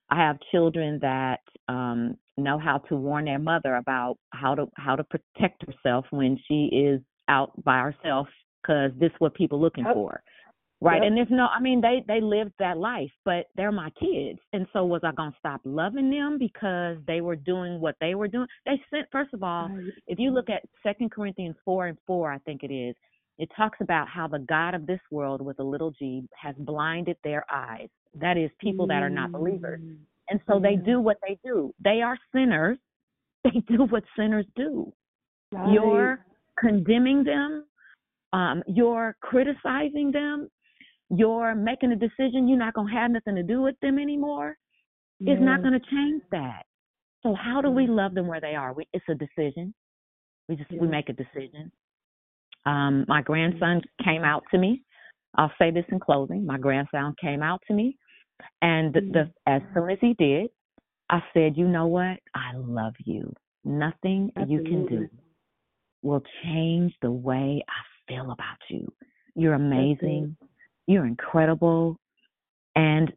i 0.10 0.16
have 0.16 0.38
children 0.52 1.00
that 1.02 1.40
um 1.68 2.16
know 2.38 2.60
how 2.60 2.78
to 2.78 2.96
warn 2.96 3.26
their 3.26 3.40
mother 3.40 3.76
about 3.76 4.18
how 4.30 4.54
to 4.54 4.68
how 4.78 4.96
to 4.96 5.04
protect 5.04 5.64
herself 5.66 6.06
when 6.12 6.38
she 6.48 6.66
is 6.66 7.02
out 7.28 7.52
by 7.64 7.80
herself 7.80 8.28
because 8.62 8.92
this 9.00 9.10
is 9.10 9.16
what 9.20 9.34
people 9.34 9.60
looking 9.60 9.84
Yep. 9.84 9.94
for 9.96 10.24
right. 10.82 11.02
Yep. 11.02 11.08
and 11.08 11.18
there's 11.18 11.28
no 11.30 11.48
i 11.48 11.60
mean 11.60 11.82
they 11.82 12.04
they 12.08 12.22
lived 12.22 12.54
that 12.60 12.78
life 12.78 13.12
but 13.26 13.48
they're 13.56 13.72
my 13.72 13.90
kids. 13.92 14.40
And 14.54 14.68
so 14.74 14.86
was 14.86 15.02
i 15.04 15.12
going 15.12 15.32
to 15.32 15.38
stop 15.40 15.62
loving 15.64 16.10
them 16.10 16.38
because 16.38 16.98
they 17.08 17.22
were 17.22 17.36
doing 17.36 17.80
what 17.80 17.96
they 18.00 18.16
were 18.16 18.28
doing? 18.28 18.48
They 18.66 18.82
sent 18.92 19.08
first 19.12 19.34
of 19.34 19.44
all 19.44 19.70
if 20.08 20.20
you 20.20 20.32
look 20.32 20.50
at 20.50 20.64
second 20.84 21.12
corinthians 21.12 21.56
4 21.66 21.88
and 21.88 21.98
4 22.06 22.32
i 22.32 22.38
think 22.40 22.64
it 22.64 22.74
is 22.74 22.96
it 23.38 23.50
talks 23.56 23.78
about 23.82 24.08
how 24.08 24.28
the 24.28 24.40
god 24.40 24.74
of 24.74 24.88
this 24.88 25.00
world 25.12 25.42
with 25.42 25.60
a 25.60 25.64
little 25.64 25.92
g 25.92 26.28
has 26.36 26.56
blinded 26.58 27.18
their 27.24 27.46
eyes. 27.52 27.90
That 28.16 28.38
is 28.38 28.50
people 28.60 28.88
that 28.88 29.04
are 29.04 29.10
not 29.10 29.32
believers. 29.32 29.82
And 30.30 30.40
so 30.48 30.60
they 30.60 30.76
do 30.76 31.00
what 31.00 31.18
they 31.26 31.38
do. 31.44 31.74
They 31.84 32.02
are 32.02 32.18
sinners. 32.34 32.78
They 33.44 33.62
do 33.68 33.84
what 33.86 34.04
sinners 34.18 34.46
do. 34.58 34.92
Right. 35.54 35.72
you're 35.72 36.26
condemning 36.60 37.24
them 37.24 37.64
um 38.34 38.64
you're 38.68 39.16
criticizing 39.22 40.12
them 40.12 40.50
you're 41.10 41.56
making 41.56 41.92
a 41.92 41.96
decision 41.96 42.48
you're 42.48 42.58
not 42.58 42.74
going 42.74 42.88
to 42.88 42.94
have 42.94 43.12
nothing 43.12 43.36
to 43.36 43.44
do 43.44 43.62
with 43.62 43.76
them 43.82 43.98
anymore 43.98 44.58
it's 45.20 45.42
not 45.42 45.62
going 45.62 45.74
to 45.74 45.86
change 45.90 46.22
that. 46.32 46.64
So 47.24 47.34
how 47.34 47.62
do 47.62 47.70
we 47.70 47.88
love 47.88 48.14
them 48.14 48.28
where 48.28 48.42
they 48.42 48.56
are? 48.56 48.74
We, 48.74 48.88
it's 48.94 49.06
a 49.10 49.16
decision. 49.16 49.74
We 50.48 50.56
just 50.56 50.72
we 50.72 50.88
make 50.88 51.10
a 51.10 51.14
decision. 51.14 51.72
Um 52.66 53.06
my 53.08 53.22
grandson 53.22 53.82
came 54.04 54.24
out 54.24 54.44
to 54.52 54.58
me 54.58 54.84
i'll 55.36 55.52
say 55.60 55.72
this 55.72 55.84
in 55.90 56.00
closing 56.00 56.46
my 56.46 56.58
grandson 56.58 57.14
came 57.22 57.44
out 57.44 57.62
to 57.68 57.74
me 57.74 57.98
and 58.62 58.94
the, 58.94 59.02
the 59.02 59.32
as 59.46 59.62
soon 59.74 59.90
as 59.90 59.98
he 60.00 60.16
did 60.18 60.50
i 61.10 61.20
said 61.34 61.58
you 61.58 61.68
know 61.68 61.88
what? 61.88 62.18
I 62.34 62.56
love 62.56 62.94
you. 63.06 63.34
Nothing 63.64 64.32
you 64.48 64.64
can 64.64 64.86
do 64.86 65.10
will 66.02 66.24
change 66.44 66.94
the 67.02 67.12
way 67.12 67.62
I 67.68 67.82
feel 68.08 68.32
about 68.32 68.58
you. 68.70 68.88
You're 69.36 69.54
amazing 69.54 70.38
it. 70.42 70.47
You're 70.88 71.06
incredible. 71.06 71.98
And 72.76 73.12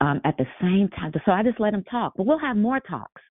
um, 0.00 0.20
at 0.24 0.36
the 0.36 0.46
same 0.60 0.88
time, 0.88 1.12
so 1.24 1.32
I 1.32 1.42
just 1.42 1.60
let 1.60 1.72
him 1.74 1.84
talk. 1.84 2.14
But 2.16 2.26
we'll 2.26 2.38
have 2.38 2.56
more 2.56 2.80
talks. 2.80 3.22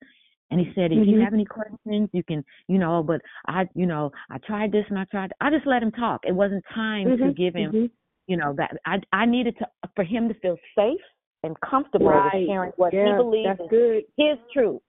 And 0.51 0.59
he 0.59 0.71
said, 0.75 0.91
if 0.91 1.07
you 1.07 1.19
have 1.19 1.33
any 1.33 1.45
questions, 1.45 2.09
you 2.13 2.23
can, 2.23 2.43
you 2.67 2.77
know, 2.77 3.01
but 3.01 3.21
I, 3.47 3.67
you 3.73 3.87
know, 3.87 4.11
I 4.29 4.37
tried 4.39 4.71
this 4.71 4.85
and 4.89 4.99
I 4.99 5.05
tried. 5.05 5.31
I 5.41 5.49
just 5.49 5.65
let 5.65 5.81
him 5.81 5.91
talk. 5.91 6.21
It 6.27 6.35
wasn't 6.35 6.63
time 6.75 7.09
to 7.09 7.15
Mhm, 7.15 7.35
give 7.35 7.55
him, 7.55 7.71
mhm. 7.71 7.89
you 8.27 8.37
know, 8.37 8.53
that 8.53 8.77
I 8.85 9.01
I 9.11 9.25
needed 9.25 9.57
to 9.57 9.67
for 9.95 10.03
him 10.03 10.27
to 10.27 10.33
feel 10.35 10.57
safe 10.75 11.01
and 11.43 11.59
comfortable 11.61 12.07
Right. 12.07 12.33
with 12.35 12.45
sharing 12.47 12.71
what 12.75 12.93
Yeah, 12.93 13.17
he 13.17 13.23
believes 13.23 13.47
that's 13.47 13.61
is 13.61 13.69
good. 13.69 14.03
his 14.15 14.37
truth. 14.53 14.81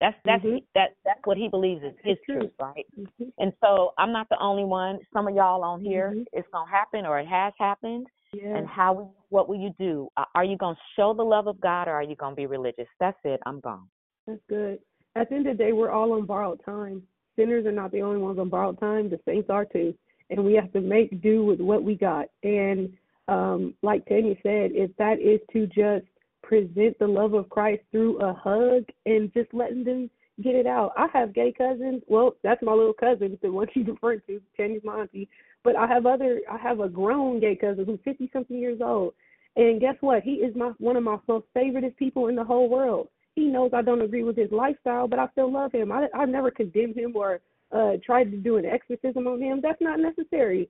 That's 0.00 0.16
that's 0.24 0.44
Mhm. 0.44 0.64
that 0.74 0.94
that's 1.04 1.20
what 1.24 1.36
he 1.36 1.48
believes 1.48 1.82
is 1.82 1.94
his 2.04 2.18
truth, 2.24 2.52
right? 2.60 2.86
And 3.38 3.52
so 3.60 3.94
I'm 3.98 4.12
not 4.12 4.28
the 4.28 4.38
only 4.38 4.64
one. 4.64 5.00
Some 5.12 5.26
of 5.26 5.34
y'all 5.34 5.64
on 5.64 5.80
here, 5.80 6.14
it's 6.32 6.48
gonna 6.52 6.70
happen 6.70 7.06
or 7.06 7.18
it 7.18 7.26
has 7.26 7.52
happened. 7.58 8.06
Yeah. 8.32 8.56
And 8.56 8.66
how 8.66 9.10
what 9.28 9.48
will 9.48 9.58
you 9.58 9.74
do? 9.78 10.08
Are 10.34 10.44
you 10.44 10.56
gonna 10.56 10.76
show 10.96 11.14
the 11.14 11.22
love 11.22 11.46
of 11.46 11.60
God 11.60 11.88
or 11.88 11.92
are 11.92 12.02
you 12.02 12.16
gonna 12.16 12.34
be 12.34 12.46
religious? 12.46 12.88
That's 12.98 13.18
it. 13.24 13.40
I'm 13.46 13.60
gone. 13.60 13.88
That's 14.26 14.40
good. 14.48 14.78
At 15.16 15.28
the 15.28 15.36
end 15.36 15.46
of 15.46 15.58
the 15.58 15.64
day, 15.64 15.72
we're 15.72 15.90
all 15.90 16.12
on 16.12 16.24
borrowed 16.24 16.60
time. 16.64 17.02
Sinners 17.36 17.66
are 17.66 17.72
not 17.72 17.92
the 17.92 18.02
only 18.02 18.20
ones 18.20 18.38
on 18.38 18.48
borrowed 18.48 18.78
time. 18.80 19.10
The 19.10 19.20
saints 19.26 19.50
are 19.50 19.64
too, 19.64 19.94
and 20.30 20.44
we 20.44 20.54
have 20.54 20.72
to 20.72 20.80
make 20.80 21.22
do 21.22 21.44
with 21.44 21.60
what 21.60 21.82
we 21.82 21.94
got. 21.94 22.26
And 22.42 22.92
um, 23.28 23.74
like 23.82 24.06
Tanya 24.06 24.34
said, 24.42 24.70
if 24.72 24.94
that 24.96 25.20
is 25.20 25.40
to 25.52 25.66
just 25.66 26.06
present 26.42 26.98
the 26.98 27.06
love 27.06 27.34
of 27.34 27.48
Christ 27.48 27.82
through 27.90 28.18
a 28.18 28.32
hug 28.32 28.84
and 29.06 29.32
just 29.32 29.52
letting 29.54 29.84
them 29.84 30.10
get 30.42 30.54
it 30.54 30.66
out. 30.66 30.92
I 30.96 31.06
have 31.12 31.34
gay 31.34 31.52
cousins. 31.56 32.02
Well, 32.06 32.36
that's 32.42 32.62
my 32.62 32.72
little 32.72 32.94
cousin, 32.94 33.38
the 33.42 33.50
one 33.50 33.68
she's 33.72 33.86
referring 33.86 34.20
to. 34.26 34.40
Tanya's 34.56 34.82
my 34.84 35.00
auntie. 35.00 35.28
But 35.64 35.76
I 35.76 35.86
have 35.86 36.06
other. 36.06 36.40
I 36.50 36.58
have 36.58 36.80
a 36.80 36.88
grown 36.88 37.40
gay 37.40 37.56
cousin 37.56 37.84
who's 37.84 38.00
fifty 38.04 38.30
something 38.32 38.58
years 38.58 38.80
old. 38.82 39.14
And 39.56 39.80
guess 39.80 39.96
what? 40.00 40.22
He 40.22 40.34
is 40.34 40.54
my 40.56 40.72
one 40.78 40.96
of 40.96 41.02
my 41.02 41.18
most 41.28 41.46
favoriteest 41.54 41.96
people 41.96 42.28
in 42.28 42.36
the 42.36 42.44
whole 42.44 42.68
world. 42.68 43.08
He 43.34 43.46
knows 43.46 43.70
I 43.74 43.82
don't 43.82 44.02
agree 44.02 44.24
with 44.24 44.36
his 44.36 44.50
lifestyle, 44.50 45.08
but 45.08 45.18
I 45.18 45.28
still 45.32 45.52
love 45.52 45.72
him. 45.72 45.92
I 45.92 46.08
I 46.14 46.24
never 46.24 46.50
condemned 46.50 46.96
him 46.96 47.12
or 47.14 47.40
uh 47.70 47.92
tried 48.04 48.30
to 48.30 48.36
do 48.36 48.56
an 48.56 48.66
exorcism 48.66 49.26
on 49.26 49.40
him. 49.40 49.60
That's 49.62 49.80
not 49.80 50.00
necessary. 50.00 50.68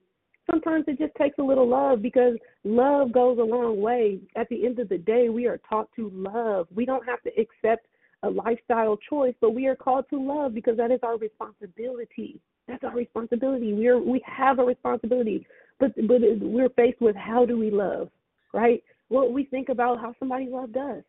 Sometimes 0.51 0.83
it 0.87 0.99
just 0.99 1.15
takes 1.15 1.39
a 1.39 1.43
little 1.43 1.67
love 1.67 2.01
because 2.01 2.35
love 2.65 3.13
goes 3.13 3.39
a 3.39 3.43
long 3.43 3.79
way. 3.79 4.19
At 4.35 4.49
the 4.49 4.65
end 4.65 4.79
of 4.79 4.89
the 4.89 4.97
day, 4.97 5.29
we 5.29 5.47
are 5.47 5.59
taught 5.69 5.89
to 5.95 6.11
love. 6.13 6.67
We 6.75 6.85
don't 6.85 7.07
have 7.07 7.21
to 7.23 7.31
accept 7.39 7.87
a 8.23 8.29
lifestyle 8.29 8.97
choice, 9.09 9.35
but 9.39 9.51
we 9.51 9.67
are 9.67 9.75
called 9.75 10.05
to 10.09 10.21
love 10.21 10.53
because 10.53 10.77
that 10.77 10.91
is 10.91 10.99
our 11.03 11.17
responsibility. 11.17 12.39
That's 12.67 12.83
our 12.83 12.95
responsibility. 12.95 13.73
We 13.73 13.87
are 13.87 13.99
we 13.99 14.23
have 14.25 14.59
a 14.59 14.63
responsibility, 14.63 15.45
but 15.79 15.91
but 16.07 16.21
we're 16.39 16.69
faced 16.69 17.01
with 17.01 17.15
how 17.15 17.45
do 17.45 17.57
we 17.57 17.69
love, 17.69 18.09
right? 18.53 18.81
What 19.09 19.33
we 19.33 19.45
think 19.45 19.69
about 19.69 19.99
how 19.99 20.15
somebody 20.17 20.47
loved 20.49 20.77
us. 20.77 21.03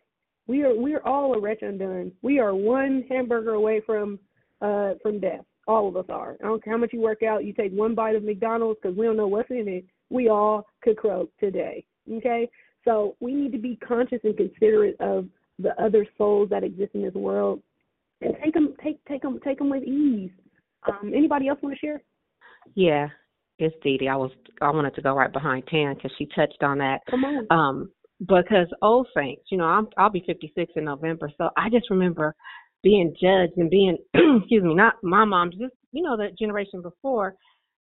We 0.46 0.62
are 0.62 0.74
we 0.74 0.94
are 0.94 1.06
all 1.06 1.34
a 1.34 1.40
wretch 1.40 1.62
undone. 1.62 2.12
We 2.22 2.38
are 2.38 2.54
one 2.54 3.04
hamburger 3.08 3.54
away 3.54 3.80
from 3.86 4.18
uh 4.60 4.94
from 5.02 5.20
death. 5.20 5.44
All 5.66 5.88
of 5.88 5.96
us 5.96 6.06
are. 6.08 6.36
I 6.42 6.46
don't 6.46 6.62
care 6.62 6.74
how 6.74 6.78
much 6.78 6.92
you 6.92 7.00
work 7.00 7.22
out. 7.22 7.44
You 7.44 7.52
take 7.54 7.72
one 7.72 7.94
bite 7.94 8.16
of 8.16 8.24
McDonald's 8.24 8.78
because 8.82 8.96
we 8.96 9.06
don't 9.06 9.16
know 9.16 9.28
what's 9.28 9.50
in 9.50 9.66
it. 9.68 9.84
We 10.10 10.28
all 10.28 10.66
could 10.82 10.96
croak 10.96 11.30
today. 11.38 11.86
Okay, 12.12 12.50
so 12.84 13.16
we 13.20 13.32
need 13.32 13.52
to 13.52 13.58
be 13.58 13.76
conscious 13.76 14.18
and 14.24 14.36
considerate 14.36 15.00
of 15.00 15.26
the 15.58 15.80
other 15.82 16.06
souls 16.18 16.50
that 16.50 16.64
exist 16.64 16.90
in 16.94 17.02
this 17.02 17.14
world, 17.14 17.62
and 18.20 18.34
take 18.44 18.52
them 18.52 18.74
take 18.82 19.02
take 19.06 19.22
them 19.22 19.38
take 19.42 19.58
them 19.58 19.70
with 19.70 19.84
ease. 19.84 20.30
Um, 20.86 21.12
anybody 21.14 21.48
else 21.48 21.58
want 21.62 21.74
to 21.74 21.78
share? 21.78 22.02
Yeah, 22.74 23.08
it's 23.58 23.74
Dee 23.82 23.98
Dee. 23.98 24.08
I 24.08 24.16
was 24.16 24.30
I 24.60 24.70
wanted 24.70 24.94
to 24.94 25.02
go 25.02 25.14
right 25.14 25.32
behind 25.32 25.64
Tan 25.68 25.94
because 25.94 26.12
she 26.18 26.28
touched 26.34 26.62
on 26.62 26.78
that. 26.78 27.00
Come 27.10 27.24
on. 27.24 27.46
Um, 27.50 27.90
because 28.26 28.66
old 28.82 29.08
saints, 29.16 29.42
you 29.50 29.58
know, 29.58 29.64
I'm 29.64 29.88
I'll 29.96 30.10
be 30.10 30.24
56 30.26 30.72
in 30.76 30.84
November, 30.84 31.30
so 31.36 31.50
I 31.56 31.68
just 31.70 31.90
remember 31.90 32.34
being 32.82 33.14
judged 33.20 33.56
and 33.56 33.70
being, 33.70 33.96
excuse 34.14 34.62
me, 34.62 34.74
not 34.74 34.94
my 35.02 35.24
mom, 35.24 35.50
just 35.50 35.74
you 35.92 36.02
know 36.02 36.16
the 36.16 36.28
generation 36.38 36.82
before. 36.82 37.34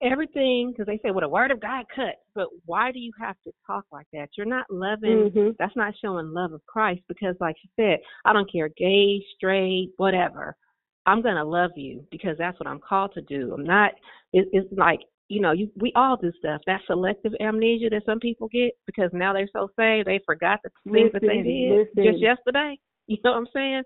Everything, 0.05 0.73
because 0.73 0.87
they 0.87 0.97
say, 0.97 1.13
well, 1.13 1.21
the 1.21 1.29
word 1.29 1.53
of 1.53 1.61
God 1.61 1.85
cuts, 1.95 2.19
but 2.35 2.49
why 2.65 2.91
do 2.91 2.99
you 2.99 3.13
have 3.21 3.37
to 3.45 3.53
talk 3.65 3.85
like 3.93 4.09
that? 4.13 4.31
You're 4.37 4.47
not 4.47 4.67
loving. 4.69 5.31
Mhm. 5.31 5.55
That's 5.61 5.77
not 5.77 5.95
showing 6.03 6.33
love 6.33 6.53
of 6.53 6.67
Christ. 6.67 7.03
Because, 7.07 7.37
like 7.39 7.55
you 7.63 7.71
said, 7.77 8.01
I 8.25 8.33
don't 8.33 8.51
care, 8.51 8.69
gay, 8.77 9.25
straight, 9.37 9.93
whatever. 9.99 10.57
I'm 11.07 11.23
gonna 11.23 11.45
love 11.45 11.73
you 11.77 12.05
because 12.11 12.37
that's 12.39 12.59
what 12.61 12.69
I'm 12.69 12.81
called 12.81 13.13
to 13.15 13.23
do. 13.23 13.53
I'm 13.55 13.65
not. 13.65 13.93
It, 14.33 14.49
it's 14.53 14.69
like 14.77 15.01
you 15.29 15.41
know, 15.41 15.53
you 15.53 15.71
we 15.77 15.93
all 15.97 16.17
do 16.17 16.31
stuff. 16.39 16.61
That 16.67 16.81
selective 16.87 17.33
amnesia 17.41 17.89
that 17.91 18.03
some 18.05 18.21
people 18.21 18.49
get 18.49 18.73
because 18.87 19.11
now 19.15 19.33
they're 19.33 19.49
so 19.53 19.69
saved 19.77 20.07
they 20.07 20.21
forgot 20.27 20.61
the 20.63 20.71
things 20.93 21.11
that 21.13 21.23
they 21.23 21.43
did 21.43 21.89
listen. 21.97 22.13
just 22.13 22.23
yesterday. 22.23 22.79
You 23.09 23.19
know 23.25 23.33
what 23.33 23.39
I'm 23.39 23.47
saying? 23.53 23.83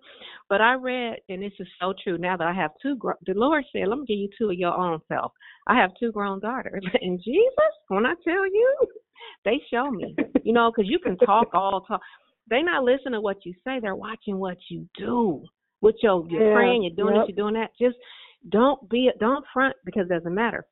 But 0.50 0.60
I 0.60 0.74
read, 0.74 1.16
and 1.30 1.42
this 1.42 1.54
is 1.58 1.66
so 1.80 1.94
true. 2.04 2.18
Now 2.18 2.36
that 2.36 2.46
I 2.46 2.52
have 2.52 2.72
two, 2.82 2.96
gr- 2.96 3.12
the 3.24 3.32
Lord 3.32 3.64
said, 3.72 3.88
"Let 3.88 3.98
me 3.98 4.04
give 4.06 4.18
you 4.18 4.28
two 4.36 4.50
of 4.50 4.58
your 4.58 4.74
own 4.74 5.00
self." 5.08 5.32
I 5.66 5.74
have 5.74 5.92
two 5.98 6.12
grown 6.12 6.38
daughters, 6.38 6.84
and 7.00 7.18
Jesus, 7.24 7.72
when 7.88 8.04
I 8.04 8.12
tell 8.22 8.44
you, 8.44 8.76
they 9.46 9.58
show 9.70 9.90
me. 9.90 10.14
You 10.44 10.52
know, 10.52 10.70
because 10.70 10.88
you 10.88 10.98
can 10.98 11.16
talk 11.16 11.48
all 11.54 11.80
talk. 11.80 12.02
They 12.50 12.60
not 12.60 12.84
listening 12.84 13.14
to 13.14 13.20
what 13.22 13.38
you 13.46 13.54
say. 13.64 13.80
They're 13.80 13.96
watching 13.96 14.36
what 14.36 14.58
you 14.68 14.86
do. 14.98 15.42
With 15.80 15.96
your 16.02 16.26
you're 16.28 16.42
Yeah, 16.42 16.52
praying, 16.52 16.82
you're 16.84 16.94
doing 16.94 17.14
yep. 17.14 17.26
this, 17.26 17.34
you're 17.36 17.44
doing 17.44 17.54
that. 17.60 17.70
Just 17.80 17.96
don't 18.50 18.88
be 18.88 19.10
don't 19.20 19.44
front 19.52 19.74
because 19.84 20.06
it 20.06 20.14
doesn't 20.14 20.34
matter. 20.34 20.64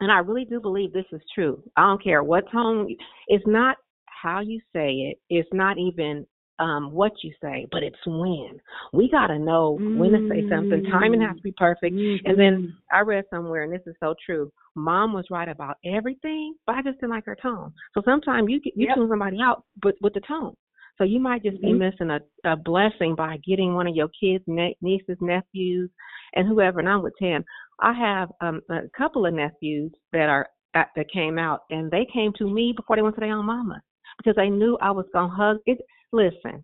And 0.00 0.10
I 0.10 0.18
really 0.18 0.44
do 0.46 0.60
believe 0.60 0.92
this 0.92 1.04
is 1.12 1.20
true. 1.34 1.62
I 1.76 1.82
don't 1.82 2.02
care 2.02 2.22
what 2.22 2.50
tone. 2.50 2.88
It's 3.28 3.46
not 3.46 3.76
how 4.06 4.40
you 4.40 4.60
say 4.72 4.92
it. 4.92 5.18
It's 5.28 5.48
not 5.52 5.78
even 5.78 6.26
um 6.58 6.90
what 6.92 7.12
you 7.22 7.32
say, 7.42 7.66
but 7.70 7.82
it's 7.82 7.96
when. 8.06 8.60
We 8.92 9.08
got 9.10 9.28
to 9.28 9.38
know 9.38 9.78
when 9.94 10.12
to 10.12 10.20
say 10.28 10.44
something. 10.50 10.82
Timing 10.90 11.20
has 11.20 11.36
to 11.36 11.42
be 11.42 11.52
perfect. 11.52 11.96
And 12.24 12.38
then 12.38 12.74
I 12.92 13.00
read 13.00 13.24
somewhere, 13.30 13.62
and 13.64 13.72
this 13.72 13.82
is 13.86 13.94
so 14.00 14.14
true. 14.24 14.50
Mom 14.74 15.12
was 15.12 15.24
right 15.30 15.48
about 15.48 15.76
everything, 15.84 16.54
but 16.66 16.76
I 16.76 16.82
just 16.82 17.00
didn't 17.00 17.10
like 17.10 17.26
her 17.26 17.36
tone. 17.40 17.72
So 17.94 18.02
sometimes 18.04 18.48
you 18.50 18.60
you 18.74 18.86
Yep. 18.88 18.94
tune 18.96 19.08
somebody 19.08 19.38
out, 19.42 19.64
but 19.82 19.94
with 20.00 20.14
the 20.14 20.20
tone. 20.20 20.54
So 21.00 21.04
you 21.04 21.18
might 21.18 21.42
just 21.42 21.58
be 21.62 21.68
Mhm. 21.68 21.78
missing 21.78 22.10
a, 22.10 22.20
a 22.44 22.56
blessing 22.56 23.14
by 23.14 23.38
getting 23.38 23.74
one 23.74 23.86
of 23.86 23.96
your 23.96 24.08
kids, 24.08 24.44
ne- 24.46 24.76
nieces, 24.82 25.18
nephews, 25.22 25.90
and 26.34 26.46
whoever. 26.46 26.78
And 26.78 26.88
I'm 26.90 27.00
with 27.00 27.16
Tan. 27.18 27.42
I 27.80 27.94
have 27.94 28.30
um, 28.42 28.60
a 28.68 28.86
couple 28.90 29.24
of 29.24 29.32
nephews 29.32 29.94
that 30.12 30.28
are 30.28 30.46
that, 30.74 30.90
that 30.96 31.10
came 31.10 31.38
out, 31.38 31.62
and 31.70 31.90
they 31.90 32.04
came 32.12 32.34
to 32.34 32.48
me 32.48 32.74
before 32.76 32.96
they 32.96 33.02
went 33.02 33.14
to 33.16 33.20
their 33.20 33.34
own 33.34 33.46
mama 33.46 33.80
because 34.18 34.36
they 34.36 34.50
knew 34.50 34.76
I 34.82 34.90
was 34.90 35.06
gonna 35.14 35.34
hug 35.34 35.60
it. 35.64 35.78
Listen, 36.12 36.62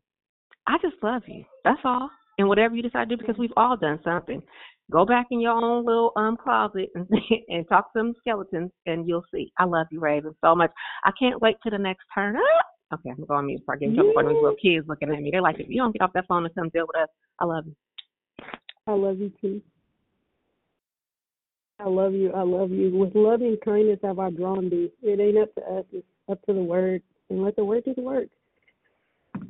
I 0.67 0.77
just 0.83 1.03
love 1.03 1.23
you. 1.27 1.43
That's 1.65 1.81
all. 1.85 2.11
And 2.39 2.47
whatever 2.47 2.77
you 2.77 2.83
decide 2.83 3.09
to 3.09 3.17
do, 3.17 3.23
because 3.23 3.39
we've 3.39 3.57
all 3.57 3.79
done 3.79 3.99
something. 4.05 4.43
Go 4.91 5.07
back 5.07 5.29
in 5.31 5.41
your 5.41 5.53
own 5.53 5.87
little 5.87 6.13
um 6.17 6.37
closet 6.37 6.91
and 6.95 7.09
and 7.49 7.67
talk 7.71 7.91
to 7.95 8.01
some 8.01 8.15
skeletons, 8.19 8.71
and 8.85 9.09
you'll 9.09 9.25
see. 9.33 9.51
I 9.59 9.65
love 9.65 9.87
you, 9.91 9.99
Raevyn, 9.99 10.35
so 10.43 10.55
much. 10.55 10.73
I 11.05 11.11
can't 11.19 11.41
wait 11.41 11.57
to 11.63 11.71
the 11.71 11.79
next 11.79 12.05
turn. 12.15 12.37
Ah! 12.37 12.76
Okay, 12.95 13.11
I'm 13.11 13.25
going 13.25 13.43
to 13.43 13.47
mute 13.47 13.59
before 13.61 13.75
I 13.75 13.79
get 13.79 13.89
in 13.89 13.95
trouble 13.97 14.13
for 14.15 14.23
these 14.23 14.35
little 14.35 14.57
kids 14.63 14.87
looking 14.89 15.11
at 15.11 15.21
me. 15.21 15.31
They're 15.33 15.43
like, 15.43 15.59
if 15.59 15.69
you 15.69 15.79
don't 15.79 15.93
get 15.93 16.03
off 16.03 16.13
that 16.15 16.27
phone 16.29 16.45
and 16.45 16.55
come 16.55 16.69
deal 16.69 16.87
with 16.87 17.03
us, 17.03 17.09
I 17.41 17.45
love 17.45 17.67
you. 17.67 17.75
I 18.87 18.93
love 18.93 19.19
you 19.19 19.33
too. 19.41 19.61
I 21.81 21.89
love 21.89 22.15
you. 22.15 22.33
I 22.33 22.43
love 22.43 22.71
you. 22.71 22.97
With 22.97 23.15
loving 23.15 23.57
kindness 23.65 23.99
have 24.03 24.19
I 24.19 24.31
drawn 24.31 24.71
thee. 24.71 24.93
It 25.03 25.21
ain't 25.21 25.37
up 25.37 25.55
to 25.57 25.61
us. 25.63 25.85
It's 25.93 26.07
up 26.31 26.41
to 26.47 26.53
the 26.53 26.63
word. 26.63 27.03
And 27.29 27.43
let 27.43 27.57
the 27.57 27.65
word 27.65 27.85
do 27.85 27.95
the 27.95 28.03
work. 28.03 28.29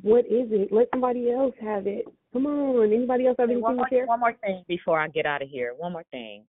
What 0.01 0.25
is 0.25 0.49
it? 0.51 0.71
Let 0.71 0.87
somebody 0.91 1.31
else 1.31 1.53
have 1.61 1.85
it. 1.85 2.05
Come 2.33 2.47
on. 2.47 2.91
Anybody 2.91 3.27
else 3.27 3.35
have 3.39 3.49
Hey, 3.49 3.53
anything 3.53 3.77
one 3.77 3.77
to 3.77 3.83
share? 3.89 4.05
one 4.07 4.19
more 4.19 4.33
thing 4.43 4.63
before 4.67 4.99
I 4.99 5.07
get 5.07 5.25
out 5.27 5.43
of 5.43 5.49
here. 5.49 5.73
One 5.77 5.93
more 5.93 6.03
thing. 6.11 6.43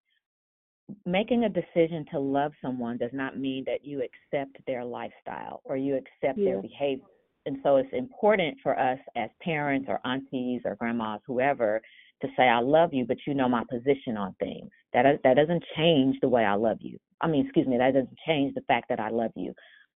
Making 1.05 1.43
a 1.43 1.49
decision 1.49 2.05
to 2.11 2.19
love 2.19 2.53
someone 2.61 2.97
does 2.97 3.11
not 3.14 3.38
mean 3.38 3.64
that 3.65 3.84
you 3.84 4.01
accept 4.01 4.57
their 4.65 4.85
lifestyle 4.85 5.61
or 5.65 5.76
you 5.76 5.95
accept 5.95 6.38
their 6.38 6.61
behavior. 6.61 7.05
And 7.45 7.57
so 7.64 7.77
it's 7.77 7.89
important 7.93 8.57
for 8.61 8.77
us 8.77 8.99
as 9.15 9.30
parents 9.41 9.88
or 9.89 9.99
aunties 10.05 10.61
or 10.65 10.76
grandmas, 10.76 11.22
whoever, 11.26 11.81
to 12.22 12.27
say, 12.35 12.43
I 12.43 12.59
love 12.59 12.93
you, 12.93 13.05
but 13.05 13.18
you 13.26 13.34
know 13.34 13.47
my 13.47 13.64
position 13.69 14.18
on 14.18 14.35
things. 14.39 14.69
That, 14.93 15.05
that 15.23 15.35
doesn't 15.35 15.64
change 15.76 16.18
the 16.22 16.30
way 16.30 16.43
I 16.43 16.55
love 16.55 16.77
you. 16.81 16.97
I 17.22 17.27
mean, 17.27 17.45
excuse 17.45 17.68
me, 17.68 17.77
that 17.77 17.93
doesn't 17.93 18.18
change 18.26 18.53
the 18.53 18.61
fact 18.61 18.89
that 18.89 18.99
I 18.99 19.09
love 19.09 19.31
you. 19.35 19.53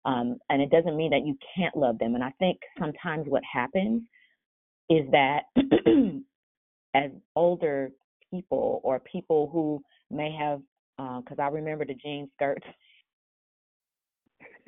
Um, 0.06 0.38
and 0.50 0.62
it 0.62 0.70
doesn't 0.70 0.96
mean 0.96 1.12
that 1.12 1.26
you 1.26 1.38
can't 1.56 1.76
love 1.76 2.00
them. 2.00 2.16
And 2.16 2.24
I 2.24 2.32
think 2.40 2.60
sometimes 2.80 3.26
what 3.28 3.44
happens 3.52 4.04
is 4.90 5.06
that 5.12 5.42
as 6.96 7.12
older 7.36 7.92
people 8.32 8.80
or 8.84 9.00
people 9.00 9.50
who 9.52 9.82
may 10.10 10.32
have, 10.32 10.62
because 11.00 11.38
I 11.40 11.48
remember 11.48 11.86
the 11.86 11.94
jean 11.94 12.30
skirts. 12.36 12.66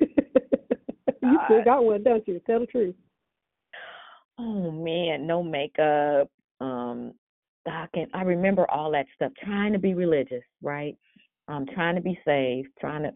you 0.00 1.38
still 1.44 1.64
got 1.64 1.84
one, 1.84 2.02
don't 2.02 2.26
you? 2.26 2.40
Tell 2.46 2.60
the 2.60 2.66
truth. 2.66 2.94
Oh 4.38 4.70
man, 4.70 5.26
no 5.26 5.42
makeup. 5.42 6.30
Um, 6.60 7.12
I 7.66 7.86
can 7.94 8.06
I 8.14 8.22
remember 8.22 8.68
all 8.70 8.90
that 8.92 9.06
stuff. 9.14 9.32
Trying 9.44 9.72
to 9.72 9.78
be 9.78 9.94
religious, 9.94 10.42
right? 10.62 10.96
Um, 11.48 11.66
trying 11.74 11.96
to 11.96 12.00
be 12.00 12.18
saved, 12.24 12.68
trying 12.80 13.02
to. 13.02 13.12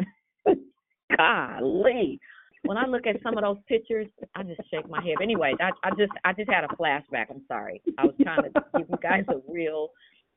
Golly, 1.17 2.21
when 2.65 2.77
I 2.77 2.85
look 2.87 3.07
at 3.07 3.23
some 3.23 3.39
of 3.39 3.45
those 3.45 3.59
pictures, 3.69 4.09
I 4.35 4.43
just 4.43 4.61
shake 4.71 4.89
my 4.91 5.01
head. 5.03 5.17
Anyway, 5.23 5.55
I, 5.61 5.71
I 5.83 5.91
just 5.91 6.13
I 6.25 6.33
just 6.33 6.51
had 6.51 6.65
a 6.65 6.69
flashback. 6.69 7.27
I'm 7.31 7.43
sorry. 7.49 7.81
I 7.99 8.05
was 8.05 8.15
trying 8.23 8.43
to 8.43 8.51
give 8.77 8.89
you 8.91 8.99
guys 9.03 9.25
a 9.29 9.41
real 9.51 9.89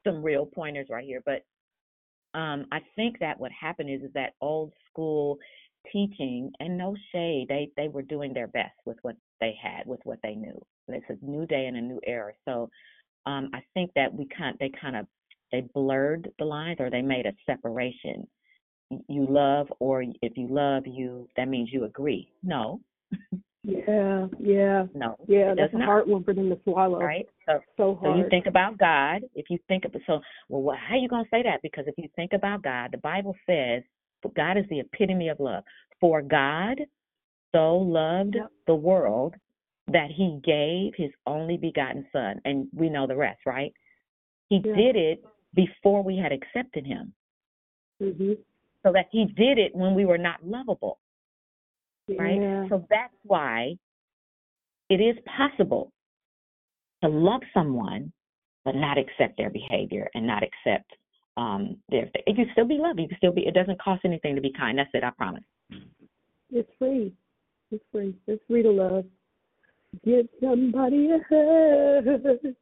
some 0.05 0.23
real 0.23 0.45
pointers 0.45 0.87
right 0.89 1.03
here. 1.03 1.21
But 1.25 1.43
um, 2.33 2.65
I 2.71 2.79
think 2.95 3.19
that 3.19 3.39
what 3.39 3.51
happened 3.51 3.89
is 3.89 4.01
is 4.01 4.13
that 4.13 4.33
old 4.41 4.71
school 4.89 5.37
teaching 5.91 6.51
and 6.59 6.77
no 6.77 6.95
shade, 7.11 7.47
they 7.49 7.69
they 7.77 7.87
were 7.87 8.01
doing 8.01 8.33
their 8.33 8.47
best 8.47 8.75
with 8.85 8.97
what 9.01 9.15
they 9.39 9.55
had, 9.61 9.85
with 9.85 9.99
what 10.03 10.19
they 10.23 10.35
knew. 10.35 10.59
It's 10.87 11.05
a 11.09 11.25
new 11.25 11.45
day 11.45 11.65
and 11.67 11.77
a 11.77 11.81
new 11.81 11.99
era. 12.05 12.33
So 12.45 12.69
um, 13.25 13.49
I 13.53 13.61
think 13.73 13.91
that 13.95 14.13
we 14.13 14.27
kind 14.35 14.55
they 14.59 14.71
kind 14.81 14.95
of 14.95 15.05
they 15.51 15.61
blurred 15.73 16.31
the 16.37 16.45
lines 16.45 16.77
or 16.79 16.89
they 16.89 17.01
made 17.01 17.25
a 17.25 17.33
separation. 17.45 18.27
You 19.07 19.27
love, 19.29 19.67
or 19.79 20.03
if 20.21 20.35
you 20.35 20.47
love 20.47 20.83
you, 20.87 21.27
that 21.37 21.47
means 21.47 21.69
you 21.71 21.85
agree. 21.85 22.31
No. 22.43 22.81
Yeah, 23.63 24.27
yeah. 24.39 24.85
No. 24.93 25.17
Yeah, 25.27 25.53
that's 25.53 25.73
a 25.73 25.77
not. 25.77 25.85
hard 25.85 26.07
one 26.07 26.23
for 26.23 26.33
them 26.33 26.49
to 26.49 26.59
swallow. 26.63 26.99
Right. 26.99 27.27
So 27.45 27.59
So 27.75 27.99
so 28.01 28.15
you 28.15 28.29
think 28.29 28.45
about 28.45 28.77
God. 28.77 29.23
If 29.35 29.49
you 29.49 29.57
think 29.67 29.85
of 29.85 29.93
so, 30.07 30.21
well, 30.47 30.73
wh- 30.75 30.89
how 30.89 30.95
you 30.95 31.09
gonna 31.09 31.25
say 31.29 31.43
that? 31.43 31.61
Because 31.61 31.85
if 31.87 31.95
you 31.97 32.07
think 32.15 32.33
about 32.33 32.61
God, 32.63 32.91
the 32.91 32.97
Bible 32.99 33.35
says 33.45 33.83
God 34.35 34.57
is 34.57 34.65
the 34.69 34.79
epitome 34.79 35.29
of 35.29 35.39
love. 35.39 35.63
For 35.99 36.21
God 36.21 36.79
so 37.53 37.77
loved 37.77 38.37
the 38.67 38.75
world 38.75 39.35
that 39.91 40.09
He 40.09 40.39
gave 40.43 40.93
His 40.95 41.11
only 41.25 41.57
begotten 41.57 42.07
Son, 42.13 42.39
and 42.45 42.67
we 42.73 42.89
know 42.89 43.07
the 43.07 43.15
rest, 43.15 43.41
right? 43.45 43.73
He 44.49 44.61
Yeah. 44.63 44.75
did 44.75 44.95
it 44.95 45.23
before 45.53 46.01
we 46.01 46.15
had 46.15 46.31
accepted 46.31 46.85
Him, 46.85 47.13
Mhm. 48.01 48.37
so 48.83 48.93
that 48.93 49.07
He 49.11 49.25
did 49.25 49.57
it 49.57 49.75
when 49.75 49.95
we 49.95 50.05
were 50.05 50.17
not 50.17 50.45
lovable, 50.45 50.99
right? 52.17 52.41
Yeah. 52.41 52.67
So 52.69 52.85
that's 52.89 53.13
why 53.23 53.75
it 54.89 54.95
is 54.95 55.15
possible 55.37 55.91
to 57.03 57.09
love 57.09 57.41
someone 57.53 58.11
but 58.65 58.75
not 58.75 58.97
accept 58.97 59.37
their 59.37 59.49
behavior 59.49 60.09
and 60.15 60.25
not 60.25 60.43
accept 60.43 60.91
um 61.37 61.77
their 61.89 62.09
it 62.27 62.35
can 62.35 62.47
still 62.51 62.65
be 62.65 62.77
love 62.77 62.99
you 62.99 63.07
can 63.07 63.17
still 63.17 63.31
be 63.31 63.41
it 63.41 63.53
doesn't 63.53 63.79
cost 63.81 64.01
anything 64.03 64.35
to 64.35 64.41
be 64.41 64.51
kind 64.51 64.77
that's 64.77 64.89
it 64.93 65.03
i 65.03 65.09
promise 65.11 65.43
It's 66.51 66.69
free. 66.79 67.13
It's 67.71 67.83
free. 67.91 68.15
It's 68.27 68.41
free 68.47 68.63
to 68.63 68.71
love. 68.71 69.05
Give 70.03 70.27
somebody 70.41 71.11
a 71.11 71.19
hug. 71.29 72.55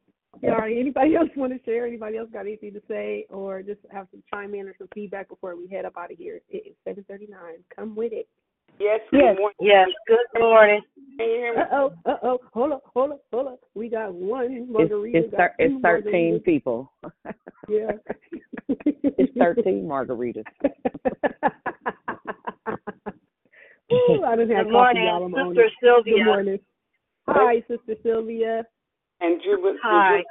All 0.44 0.58
right. 0.58 0.78
Anybody 0.78 1.16
else 1.16 1.30
want 1.36 1.54
to 1.54 1.60
share? 1.64 1.88
Anybody 1.88 2.18
else 2.18 2.30
got 2.32 2.42
anything 2.42 2.74
to 2.74 2.82
say, 2.88 3.26
or 3.30 3.62
just 3.62 3.80
have 3.92 4.08
some 4.12 4.22
chime 4.32 4.54
in 4.54 4.68
or 4.68 4.76
some 4.78 4.90
feedback 4.94 5.30
before 5.30 5.56
we 5.56 5.68
head 5.68 5.86
up 5.86 5.98
out 5.98 6.12
of 6.12 6.18
here? 6.18 6.42
It 6.50 6.68
is 6.68 6.76
seven 6.86 7.06
thirty 7.08 7.28
nine. 7.28 7.64
Come 7.76 7.96
with 7.96 8.14
it. 8.14 8.28
Yes, 8.80 9.02
Yes. 9.12 9.36
good 9.36 9.40
morning. 9.40 9.56
Yes. 9.60 9.88
Good 10.08 10.18
morning. 10.40 10.82
Can 11.18 11.28
you 11.30 11.36
hear 11.36 11.56
me? 11.56 11.62
Uh 11.62 11.66
oh. 11.72 11.94
Uh 12.06 12.18
oh. 12.24 12.40
Hold 12.54 12.72
up. 12.74 12.84
Hold 12.94 13.12
up. 13.12 13.22
Hold 13.32 13.48
up. 13.48 13.60
We 13.74 13.90
got 13.90 14.14
one 14.14 14.72
margarita. 14.72 15.18
it's, 15.18 15.32
got 15.32 15.38
thir- 15.38 15.56
it's 15.58 15.74
two 15.74 15.82
thirteen 15.82 16.40
margaritas. 16.40 16.44
people. 16.46 16.92
Yeah. 17.70 17.92
It's 19.20 19.34
thirteen 19.38 19.86
margaritas. 19.88 20.44
Ooh, 23.92 24.24
I 24.26 24.36
didn't 24.36 24.56
have 24.56 24.66
Good 24.68 24.74
coffee, 24.74 25.00
morning, 25.00 25.04
y'all. 25.06 25.24
I'm 25.24 25.56
Sister. 25.56 25.70
Sylvia. 25.82 26.14
Good 26.16 26.26
morning. 26.26 26.60
Hi, 27.28 27.64
Sister 27.68 27.96
Sylvia. 28.04 28.64
And 29.22 29.42
Jubilant. 29.42 29.80
Hi. 29.84 30.22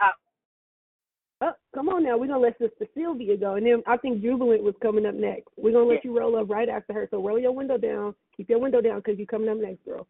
Oh, 1.43 1.53
come 1.75 1.89
on 1.91 2.05
now. 2.05 2.17
We're 2.17 2.29
gonna 2.29 2.41
let 2.41 2.59
Sister 2.59 2.87
Sylvia 2.95 3.37
go, 3.37 3.55
and 3.57 3.67
then 3.67 3.83
I 3.87 3.99
think 3.99 4.23
Jubilant 4.23 4.63
was 4.63 4.75
coming 4.81 5.05
up 5.05 5.15
next. 5.15 5.49
We're 5.59 5.73
gonna 5.73 5.85
let 5.85 6.05
you 6.05 6.17
roll 6.17 6.39
up 6.39 6.49
right 6.49 6.69
after 6.69 6.95
her. 6.95 7.09
So 7.11 7.23
roll 7.23 7.39
your 7.39 7.53
window 7.53 7.77
down. 7.77 8.15
Keep 8.37 8.49
your 8.49 8.59
window 8.59 8.81
down 8.81 8.97
because 9.01 9.19
you're 9.19 9.27
coming 9.27 9.51
up 9.51 9.59
next, 9.59 9.85
girl. 9.85 10.07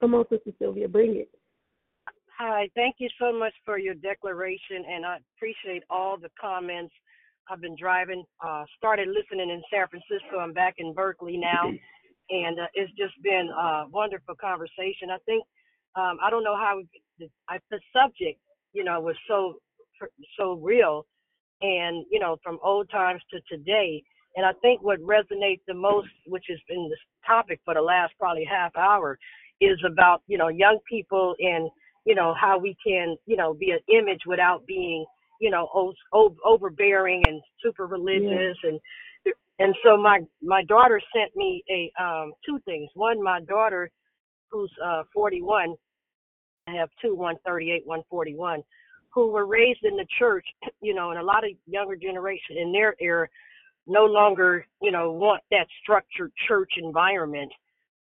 Come 0.00 0.14
on, 0.14 0.24
Sister 0.28 0.50
Sylvia, 0.58 0.88
bring 0.88 1.16
it. 1.16 1.30
Hi, 2.38 2.68
thank 2.74 2.96
you 2.98 3.08
so 3.18 3.32
much 3.32 3.54
for 3.64 3.78
your 3.78 3.94
declaration, 3.94 4.84
and 4.90 5.06
I 5.06 5.18
appreciate 5.36 5.84
all 5.88 6.18
the 6.18 6.28
comments. 6.38 6.92
I've 7.48 7.60
been 7.60 7.76
driving, 7.80 8.24
uh, 8.44 8.64
started 8.76 9.08
listening 9.08 9.48
in 9.48 9.62
San 9.72 9.86
Francisco. 9.88 10.38
I'm 10.40 10.52
back 10.52 10.74
in 10.78 10.92
Berkeley 10.92 11.36
now, 11.36 11.70
and 12.28 12.58
uh, 12.58 12.66
it's 12.74 12.92
just 12.98 13.14
been 13.22 13.48
a 13.56 13.86
wonderful 13.88 14.34
conversation. 14.34 15.10
I 15.10 15.18
think 15.24 15.44
um, 15.94 16.18
I 16.22 16.28
don't 16.28 16.44
know 16.44 16.56
how 16.56 16.82
the, 17.18 17.30
I, 17.48 17.58
the 17.70 17.80
subject, 17.94 18.40
you 18.72 18.84
know, 18.84 19.00
was 19.00 19.16
so 19.28 19.54
so 20.38 20.54
real, 20.54 21.06
and 21.62 22.04
you 22.10 22.20
know, 22.20 22.36
from 22.42 22.58
old 22.62 22.90
times 22.90 23.22
to 23.32 23.40
today. 23.50 24.02
And 24.36 24.46
I 24.46 24.52
think 24.62 24.82
what 24.82 25.00
resonates 25.00 25.62
the 25.66 25.74
most, 25.74 26.08
which 26.26 26.44
has 26.50 26.58
been 26.68 26.88
the 26.90 26.96
topic 27.26 27.60
for 27.64 27.74
the 27.74 27.82
last 27.82 28.14
probably 28.18 28.44
half 28.44 28.76
hour, 28.76 29.18
is 29.60 29.78
about 29.86 30.22
you 30.26 30.38
know 30.38 30.48
young 30.48 30.78
people 30.88 31.34
and 31.40 31.70
you 32.06 32.14
know 32.14 32.34
how 32.40 32.58
we 32.58 32.76
can 32.86 33.16
you 33.26 33.36
know 33.36 33.54
be 33.54 33.70
an 33.72 33.80
image 33.94 34.22
without 34.26 34.66
being 34.66 35.04
you 35.40 35.50
know 35.50 35.68
o- 35.74 35.94
o- 36.12 36.36
overbearing 36.44 37.22
and 37.28 37.42
super 37.62 37.86
religious. 37.86 38.56
And 38.64 38.80
and 39.58 39.74
so 39.84 39.96
my 39.96 40.20
my 40.42 40.64
daughter 40.64 41.00
sent 41.14 41.34
me 41.36 41.64
a 41.70 41.92
um 42.02 42.32
two 42.46 42.58
things. 42.66 42.90
One 42.94 43.22
my 43.22 43.40
daughter 43.42 43.88
who's 44.50 44.72
uh 44.84 45.02
41 45.14 45.74
i 46.68 46.72
have 46.72 46.90
two 47.02 47.14
138 47.14 47.86
141 47.86 48.62
who 49.16 49.28
were 49.28 49.46
raised 49.46 49.82
in 49.82 49.96
the 49.96 50.06
church 50.18 50.46
you 50.80 50.94
know 50.94 51.10
and 51.10 51.18
a 51.18 51.22
lot 51.22 51.42
of 51.42 51.50
younger 51.66 51.96
generation 51.96 52.58
in 52.58 52.70
their 52.70 52.94
era 53.00 53.26
no 53.88 54.04
longer 54.04 54.64
you 54.82 54.92
know 54.92 55.10
want 55.10 55.42
that 55.50 55.66
structured 55.82 56.30
church 56.46 56.72
environment 56.76 57.50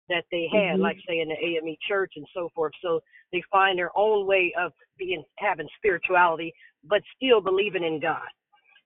that 0.10 0.26
they 0.30 0.48
had 0.52 0.78
Mhm. 0.78 0.82
like 0.82 0.98
say 1.08 1.22
in 1.22 1.30
the 1.30 1.44
AME 1.44 1.78
church 1.88 2.14
and 2.18 2.28
so 2.34 2.50
forth 2.54 2.74
so 2.82 3.00
they 3.32 3.42
find 3.50 3.80
their 3.80 3.98
own 3.98 4.28
way 4.28 4.54
of 4.60 4.74
being 4.98 5.24
having 5.38 5.70
spirituality 5.78 6.54
but 6.84 7.02
still 7.16 7.40
believing 7.42 7.84
in 7.84 8.00
god 8.00 8.28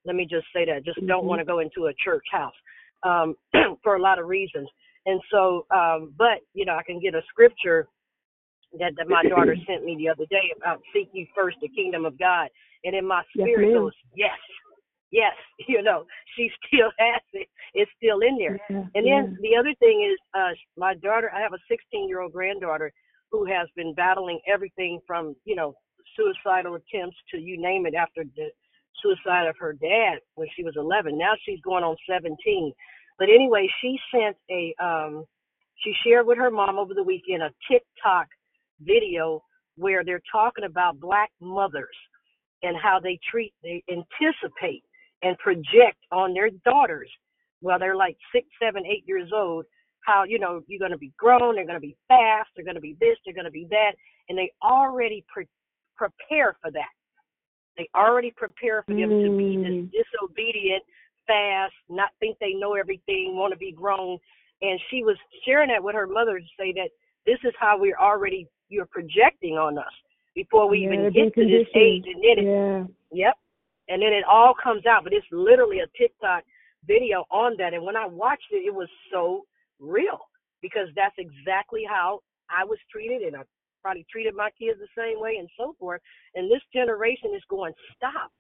let 0.06 0.16
me 0.16 0.26
just 0.26 0.46
say 0.54 0.66
that 0.66 0.86
just 0.86 1.04
don't 1.08 1.24
Mhm. 1.24 1.28
want 1.28 1.40
to 1.40 1.46
go 1.46 1.60
into 1.60 1.88
a 1.88 1.94
church 1.96 2.26
house 2.32 2.56
um 3.04 3.36
for 3.84 3.96
a 3.96 4.02
lot 4.02 4.20
of 4.20 4.28
reasons 4.28 4.70
and 5.08 5.20
so 5.32 5.66
um 5.72 6.14
but 6.16 6.42
you 6.54 6.64
know 6.64 6.76
i 6.76 6.84
can 6.84 7.00
get 7.00 7.16
a 7.16 7.24
scripture 7.24 7.88
that, 8.78 8.94
that 8.98 9.08
my 9.08 9.24
daughter 9.24 9.56
sent 9.68 9.84
me 9.84 9.96
the 9.98 10.10
other 10.10 10.26
day 10.30 10.54
about 10.58 10.82
seek 10.94 11.10
you 11.14 11.26
first 11.36 11.58
the 11.62 11.70
kingdom 11.70 12.06
of 12.06 12.18
god. 12.20 12.50
And 12.84 12.96
in 12.96 13.06
my 13.08 13.24
Yes, 13.36 13.48
spirit 13.48 13.74
ma'am. 13.74 13.84
goes 13.84 13.94
yes 14.16 14.38
yes 15.12 15.34
you 15.68 15.82
know 15.82 16.06
she 16.36 16.50
still 16.68 16.92
has 17.00 17.22
it. 17.34 17.48
It's 17.74 17.92
still 17.98 18.20
in 18.22 18.38
there. 18.38 18.60
Yeah, 18.70 18.86
and 18.96 19.06
then 19.06 19.38
the 19.42 19.56
other 19.58 19.74
thing 19.80 20.08
is 20.10 20.18
uh 20.34 20.54
my 20.78 20.94
daughter 20.96 21.32
i 21.36 21.42
have 21.42 21.54
a 21.54 21.60
16 21.70 22.08
year 22.08 22.22
old 22.22 22.34
granddaughter 22.34 22.92
who 23.32 23.46
has 23.46 23.68
been 23.76 23.94
battling 23.94 24.40
everything 24.48 25.00
from 25.06 25.36
you 25.46 25.56
know 25.56 25.76
suicidal 26.16 26.76
attempts 26.76 27.18
to 27.32 27.38
you 27.38 27.60
name 27.62 27.86
it 27.86 27.94
after 27.94 28.24
the 28.36 28.50
suicide 29.02 29.48
of 29.48 29.56
her 29.60 29.74
dad 29.74 30.20
when 30.36 30.48
she 30.56 30.64
was 30.64 30.74
11 30.76 31.18
now 31.18 31.34
she's 31.46 31.62
going 31.62 31.84
on 31.84 31.96
17 32.10 32.74
but 33.18 33.30
anyway 33.30 33.68
she 33.82 33.98
sent 34.14 34.36
a 34.52 34.74
um 34.84 35.24
she 35.84 35.94
shared 36.06 36.26
with 36.26 36.38
her 36.38 36.52
mom 36.52 36.78
over 36.78 36.94
the 36.94 37.04
weekend 37.04 37.44
a 37.44 37.50
tiktok 37.70 38.28
video 38.82 39.44
where 39.76 40.04
they're 40.04 40.22
talking 40.32 40.66
about 40.66 41.00
black 41.00 41.32
mothers 41.42 41.88
and 42.64 42.76
how 42.78 43.00
they 43.02 43.20
treat 43.30 43.54
they 43.64 43.84
anticipate 43.90 44.84
and 45.22 45.38
project 45.38 45.98
on 46.12 46.34
their 46.34 46.50
daughters. 46.66 47.10
While 47.62 47.80
they're 47.80 47.96
like 47.96 48.18
six 48.34 48.48
seven 48.62 48.86
eight 48.86 49.04
years 49.06 49.32
old 49.34 49.66
how 50.06 50.24
you 50.24 50.40
know 50.40 50.62
you're 50.68 50.80
going 50.80 50.92
to 50.92 50.98
be 50.98 51.12
grown 51.18 51.56
they're 51.56 51.66
going 51.66 51.76
to 51.76 51.82
be 51.82 51.98
fast 52.08 52.48
they're 52.56 52.64
going 52.64 52.76
to 52.76 52.82
be 52.82 52.96
this 53.02 53.18
they're 53.26 53.34
going 53.34 53.44
to 53.44 53.52
be 53.52 53.68
that 53.70 53.92
and 54.30 54.38
they 54.38 54.52
already 54.64 55.26
pre- 55.28 55.48
prepare 56.00 56.56
for 56.62 56.72
that. 56.72 56.94
They 57.78 57.90
already 57.96 58.32
prepare 58.36 58.84
for 58.84 58.94
them 58.94 59.10
to 59.10 59.38
be 59.38 59.58
this 59.58 59.68
mm. 59.68 59.92
disobedient 59.92 60.84
fast 61.28 61.74
not 61.90 62.10
think 62.20 62.38
they 62.40 62.54
know 62.54 62.76
everything 62.76 63.36
want 63.36 63.54
to 63.54 63.58
be 63.58 63.72
grown. 63.72 64.18
And 64.62 64.80
she 64.90 65.04
was 65.04 65.18
sharing 65.46 65.70
that 65.70 65.84
with 65.84 65.96
her 65.96 66.08
mother 66.08 66.40
to 66.40 66.46
say 66.60 66.74
that 66.74 66.90
this 67.26 67.38
is 67.44 67.54
how 67.60 67.78
we're 67.80 67.98
already 67.98 68.48
you're 68.70 68.86
projecting 68.86 69.58
on 69.58 69.78
us 69.78 69.94
before 70.36 70.70
we 70.70 70.80
Yeah, 70.80 70.94
even 70.94 71.12
get 71.12 71.34
to 71.36 71.46
this 71.46 71.68
age 71.76 72.06
and 72.08 72.24
then 72.24 72.40
it, 72.40 72.44
Yeah. 72.46 72.86
Yep. 73.12 73.38
And 73.90 74.02
then 74.04 74.14
it 74.14 74.24
all 74.24 74.54
comes 74.54 74.86
out, 74.86 75.04
but 75.04 75.14
it's 75.14 75.26
literally 75.32 75.80
a 75.80 75.88
TikTok 75.98 76.44
video 76.86 77.26
on 77.32 77.58
that. 77.58 77.74
And 77.74 77.84
when 77.84 77.96
I 77.96 78.06
watched 78.06 78.52
it, 78.52 78.64
it 78.64 78.74
was 78.74 78.88
so 79.12 79.46
real 79.80 80.20
because 80.62 80.90
that's 80.96 81.16
exactly 81.18 81.84
how 81.90 82.22
I 82.50 82.64
was 82.64 82.78
treated, 82.92 83.24
and 83.24 83.36
I 83.36 83.42
probably 83.82 84.06
treated 84.12 84.36
my 84.36 84.50
kids 84.52 84.80
the 84.80 84.88
same 84.96 85.20
way, 85.20 85.38
and 85.38 85.50
so 85.58 85.76
forth. 85.80 86.02
And 86.36 86.52
this 86.52 86.62
generation 86.72 87.34
is 87.36 87.44
going, 87.50 87.74
stop. 87.96 88.32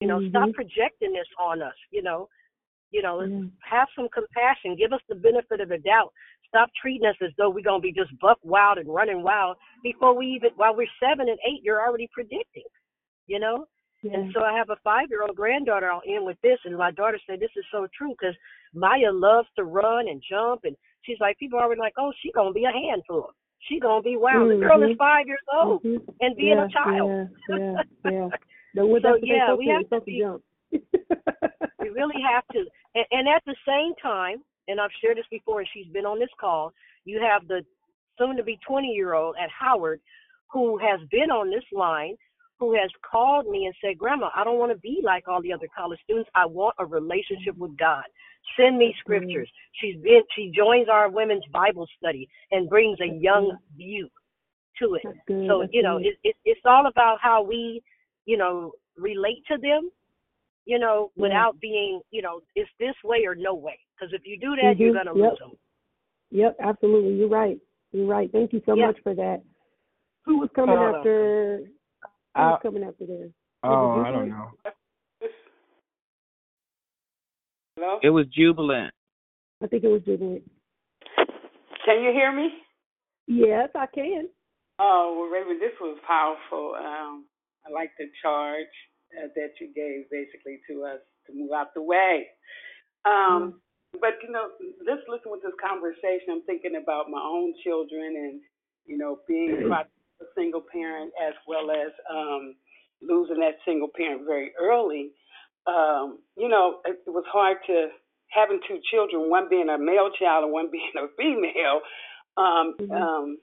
You 0.00 0.08
know, 0.08 0.26
stop 0.30 0.48
Mhm. 0.48 0.54
projecting 0.54 1.12
this 1.12 1.28
on 1.38 1.62
us. 1.62 1.76
You 1.90 2.02
know, 2.02 2.28
you 2.90 3.02
know, 3.02 3.20
have 3.60 3.88
some 3.94 4.08
compassion. 4.08 4.74
Give 4.74 4.92
us 4.92 5.00
the 5.08 5.14
benefit 5.14 5.60
of 5.60 5.68
the 5.68 5.78
doubt. 5.78 6.12
Stop 6.52 6.68
treating 6.78 7.08
us 7.08 7.16
as 7.22 7.30
though 7.38 7.48
we're 7.48 7.64
gonna 7.64 7.80
be 7.80 7.92
just 7.92 8.10
buck 8.20 8.38
wild 8.42 8.76
and 8.76 8.86
running 8.92 9.22
wild 9.22 9.56
before 9.82 10.14
we 10.14 10.26
even 10.26 10.50
while 10.56 10.76
we're 10.76 10.86
seven 11.00 11.30
and 11.30 11.38
eight. 11.48 11.62
You're 11.62 11.80
already 11.80 12.08
predicting. 12.12 12.68
You 13.26 13.38
know, 13.40 13.66
Yeah. 14.02 14.18
And 14.18 14.32
so 14.34 14.42
I 14.42 14.52
have 14.52 14.68
a 14.68 14.76
five 14.84 15.08
year 15.08 15.22
old 15.22 15.34
granddaughter. 15.34 15.90
I'll 15.90 16.02
end 16.06 16.26
with 16.26 16.36
this, 16.42 16.58
and 16.66 16.76
my 16.76 16.90
daughter 16.90 17.18
said 17.26 17.40
this 17.40 17.54
is 17.56 17.64
so 17.72 17.86
true 17.96 18.10
because 18.18 18.34
Maya 18.74 19.10
loves 19.12 19.48
to 19.56 19.64
run 19.64 20.08
and 20.08 20.20
jump, 20.28 20.64
and 20.64 20.76
she's 21.02 21.16
like 21.20 21.38
people 21.38 21.58
are 21.58 21.62
always 21.62 21.78
like, 21.78 21.94
oh, 21.98 22.12
she 22.20 22.30
gonna 22.32 22.52
be 22.52 22.64
a 22.64 22.70
handful. 22.72 23.32
She 23.60 23.80
gonna 23.80 24.02
be 24.02 24.16
wild. 24.18 24.50
The 24.50 24.56
girl 24.56 24.82
is 24.82 24.90
Mhm. 24.90 24.98
five 24.98 25.26
years 25.26 25.40
old 25.56 25.82
Mhm. 25.84 26.14
and 26.20 26.36
being 26.36 26.58
yeah, 26.58 26.64
a 26.66 26.68
child. 26.68 27.30
Yeah, 27.48 27.56
yeah, 27.56 27.82
yeah. 28.10 28.28
No, 28.74 28.86
So, 28.86 29.00
that's 29.00 29.12
what 29.12 29.20
they 29.22 29.26
yeah, 29.28 29.46
supposed 29.46 29.58
we 29.58 29.66
have 29.68 29.88
they're 29.88 30.00
to 30.00 30.04
be- 30.04 30.24
we 31.80 31.88
really 31.90 32.20
have 32.22 32.46
to 32.48 32.66
and, 32.94 33.06
and 33.10 33.28
at 33.28 33.42
the 33.46 33.54
same 33.66 33.94
time 34.02 34.42
and 34.72 34.80
i've 34.80 34.90
shared 35.00 35.16
this 35.16 35.24
before 35.30 35.60
and 35.60 35.68
she's 35.72 35.86
been 35.92 36.06
on 36.06 36.18
this 36.18 36.30
call 36.40 36.72
you 37.04 37.20
have 37.20 37.46
the 37.48 37.64
soon 38.18 38.36
to 38.36 38.42
be 38.42 38.58
20 38.66 38.88
year 38.88 39.14
old 39.14 39.36
at 39.42 39.50
howard 39.50 40.00
who 40.50 40.78
has 40.78 41.00
been 41.10 41.30
on 41.30 41.50
this 41.50 41.64
line 41.72 42.16
who 42.58 42.74
has 42.74 42.90
called 43.08 43.46
me 43.46 43.66
and 43.66 43.74
said 43.80 43.96
grandma 43.98 44.28
i 44.34 44.44
don't 44.44 44.58
want 44.58 44.72
to 44.72 44.78
be 44.78 45.00
like 45.04 45.28
all 45.28 45.42
the 45.42 45.52
other 45.52 45.68
college 45.76 46.00
students. 46.04 46.30
I 46.34 46.46
want 46.46 46.74
a 46.78 46.86
relationship 46.86 47.56
with 47.56 47.76
god. 47.76 48.04
Send 48.58 48.76
me 48.76 48.94
scriptures. 48.98 49.48
She's 49.80 49.96
been 50.02 50.22
she 50.34 50.52
joins 50.54 50.88
our 50.88 51.08
women's 51.08 51.44
bible 51.52 51.86
study 51.96 52.28
and 52.50 52.68
brings 52.68 52.98
a 53.00 53.06
young 53.06 53.56
view 53.76 54.08
to 54.80 54.94
it. 54.96 55.02
So 55.48 55.66
you 55.72 55.82
know 55.82 55.98
it, 55.98 56.16
it 56.24 56.36
it's 56.44 56.60
all 56.64 56.86
about 56.86 57.18
how 57.22 57.42
we 57.42 57.82
you 58.26 58.36
know 58.36 58.72
relate 58.96 59.44
to 59.48 59.58
them 59.58 59.90
you 60.64 60.78
know, 60.78 61.10
without 61.16 61.58
being, 61.60 62.00
you 62.10 62.22
know, 62.22 62.40
it's 62.54 62.70
this 62.78 62.94
way 63.04 63.24
or 63.26 63.34
no 63.34 63.54
way. 63.54 63.78
Because 64.02 64.14
if 64.14 64.26
you 64.26 64.36
do 64.36 64.56
that, 64.56 64.78
you're 64.78 64.90
Mhm, 64.90 65.04
gonna 65.04 65.16
yep. 65.16 65.30
lose 65.30 65.38
them. 65.38 65.58
Yep, 66.30 66.56
absolutely. 66.58 67.14
You're 67.14 67.28
right. 67.28 67.60
You're 67.92 68.06
right. 68.06 68.30
Thank 68.32 68.52
you 68.52 68.60
so 68.66 68.74
Yeah. 68.74 68.86
much 68.86 68.98
for 69.00 69.14
that. 69.14 69.44
Who 70.24 70.38
was 70.38 70.50
coming 70.56 70.76
Hold 70.76 70.88
on. 70.88 70.94
after? 70.96 71.58
Who 71.58 72.40
Uh, 72.40 72.50
was 72.50 72.60
coming 72.62 72.82
after 72.82 73.06
there? 73.06 73.30
Oh, 73.62 74.02
I 74.02 74.10
don't 74.10 74.28
know. 74.28 74.50
Hello? 77.76 78.00
It 78.02 78.10
was 78.10 78.26
jubilant. 78.26 78.92
I 79.62 79.68
think 79.68 79.84
it 79.84 79.88
was 79.88 80.02
jubilant. 80.02 80.50
Can 81.84 82.02
you 82.02 82.10
hear 82.10 82.32
me? 82.32 82.64
Yes, 83.28 83.70
I 83.76 83.86
can. 83.86 84.28
Oh, 84.80 85.14
well, 85.16 85.30
Raevyn, 85.30 85.60
this 85.60 85.78
was 85.80 85.98
powerful. 86.04 86.74
Um, 86.74 87.26
I 87.64 87.70
like 87.70 87.92
the 87.98 88.10
charge 88.20 88.66
uh, 89.16 89.28
that 89.36 89.60
you 89.60 89.72
gave 89.72 90.10
basically 90.10 90.60
to 90.68 90.84
us 90.84 91.00
to 91.26 91.32
move 91.32 91.52
out 91.52 91.72
the 91.74 91.82
way. 91.82 92.26
Um, 93.04 93.60
But, 94.00 94.18
you 94.22 94.32
know, 94.32 94.48
just 94.84 95.08
listening 95.08 95.32
with 95.32 95.42
this 95.42 95.56
conversation, 95.60 96.40
I'm 96.40 96.42
thinking 96.42 96.80
about 96.82 97.10
my 97.10 97.20
own 97.20 97.54
children 97.62 98.16
and, 98.16 98.40
you 98.86 98.96
know, 98.96 99.20
being 99.28 99.70
a 99.70 99.84
single 100.34 100.62
parent 100.62 101.12
as 101.20 101.34
well 101.46 101.70
as 101.70 101.92
um, 102.10 102.54
losing 103.02 103.40
that 103.40 103.58
single 103.64 103.88
parent 103.94 104.22
very 104.26 104.52
early. 104.58 105.10
Um, 105.66 106.18
you 106.36 106.48
know, 106.48 106.80
it, 106.86 107.02
it 107.06 107.10
was 107.10 107.24
hard 107.30 107.58
to 107.66 107.88
having 108.28 108.60
two 108.66 108.80
children, 108.90 109.30
one 109.30 109.48
being 109.48 109.68
a 109.68 109.78
male 109.78 110.10
child 110.18 110.44
and 110.44 110.52
one 110.52 110.70
being 110.72 110.92
a 110.96 111.06
female. 111.16 111.80
Um, 112.36 112.74
um, 112.90 113.38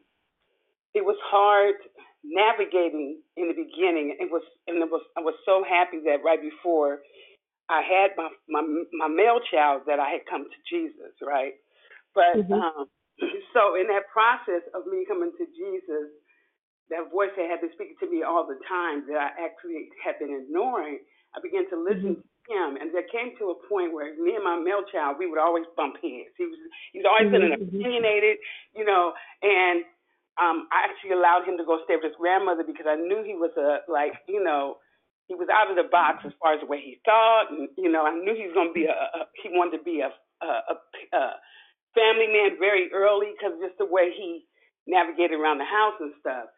it 0.93 1.05
was 1.05 1.17
hard 1.23 1.75
navigating 2.23 3.21
in 3.37 3.47
the 3.47 3.53
beginning. 3.53 4.17
It 4.19 4.31
was, 4.31 4.41
and 4.67 4.77
it 4.77 4.89
was, 4.89 5.03
I 5.15 5.21
was 5.21 5.35
so 5.45 5.63
happy 5.63 6.01
that 6.05 6.23
right 6.25 6.41
before 6.41 6.99
I 7.69 7.81
had 7.85 8.11
my 8.17 8.29
my 8.49 8.61
my 8.93 9.07
male 9.09 9.39
child 9.51 9.83
that 9.87 9.99
I 9.99 10.09
had 10.11 10.25
come 10.29 10.45
to 10.45 10.59
Jesus, 10.69 11.13
right? 11.23 11.53
But 12.15 12.35
Mhm. 12.35 12.55
um, 12.55 12.89
so 13.55 13.75
in 13.79 13.87
that 13.89 14.09
process 14.13 14.65
of 14.75 14.87
me 14.87 15.05
coming 15.07 15.31
to 15.37 15.45
Jesus, 15.57 16.11
that 16.91 17.11
voice 17.13 17.31
that 17.37 17.47
had 17.47 17.61
been 17.61 17.73
speaking 17.73 17.97
to 18.01 18.09
me 18.11 18.23
all 18.23 18.43
the 18.47 18.59
time 18.67 19.07
that 19.07 19.17
I 19.17 19.29
actually 19.39 19.89
had 20.03 20.19
been 20.19 20.35
ignoring, 20.35 20.99
I 21.35 21.39
began 21.39 21.69
to 21.71 21.77
listen 21.79 22.17
to 22.19 22.27
him, 22.51 22.77
and 22.77 22.91
there 22.93 23.07
came 23.09 23.33
to 23.39 23.55
a 23.55 23.57
point 23.71 23.93
where 23.95 24.11
me 24.19 24.35
and 24.35 24.43
my 24.43 24.59
male 24.59 24.83
child, 24.91 25.17
we 25.17 25.25
would 25.31 25.39
always 25.39 25.65
bump 25.77 25.97
heads. 26.03 26.35
He 26.37 26.45
was 26.45 26.59
he's 26.93 27.07
always 27.07 27.29
been 27.31 27.43
an 27.45 27.55
Mhm, 27.55 27.87
mhm. 27.87 27.87
opinionated, 27.87 28.37
you 28.75 28.85
know, 28.85 29.13
and 29.41 29.85
um, 30.41 30.67
I 30.73 30.83
actually 30.89 31.15
allowed 31.15 31.47
him 31.47 31.57
to 31.57 31.65
go 31.65 31.79
stay 31.85 31.95
with 31.95 32.11
his 32.11 32.19
grandmother 32.19 32.65
because 32.67 32.85
I 32.89 32.97
knew 32.99 33.23
he 33.23 33.35
was 33.39 33.53
a 33.57 33.85
like, 33.91 34.13
you 34.27 34.43
know, 34.43 34.77
he 35.29 35.35
was 35.37 35.47
out 35.53 35.69
of 35.71 35.77
the 35.77 35.87
box 35.93 36.25
as 36.25 36.33
far 36.41 36.57
as 36.57 36.61
the 36.61 36.67
way 36.67 36.81
he 36.81 36.99
thought, 37.05 37.53
and 37.53 37.69
you 37.77 37.87
know, 37.93 38.03
I 38.03 38.11
knew 38.17 38.35
he 38.35 38.49
was 38.49 38.57
going 38.57 38.73
to 38.73 38.77
be 38.77 38.89
a, 38.89 38.97
a 38.97 39.29
he 39.39 39.53
wanted 39.53 39.79
to 39.79 39.85
be 39.85 40.01
a 40.01 40.09
a, 40.43 40.49
a, 40.73 40.75
a 41.15 41.21
family 41.95 42.27
man 42.27 42.57
very 42.59 42.89
early 42.91 43.31
because 43.37 43.55
just 43.61 43.77
the 43.79 43.87
way 43.87 44.11
he 44.11 44.49
navigated 44.89 45.39
around 45.39 45.59
the 45.61 45.69
house 45.69 45.95
and 46.01 46.13
stuff. 46.19 46.49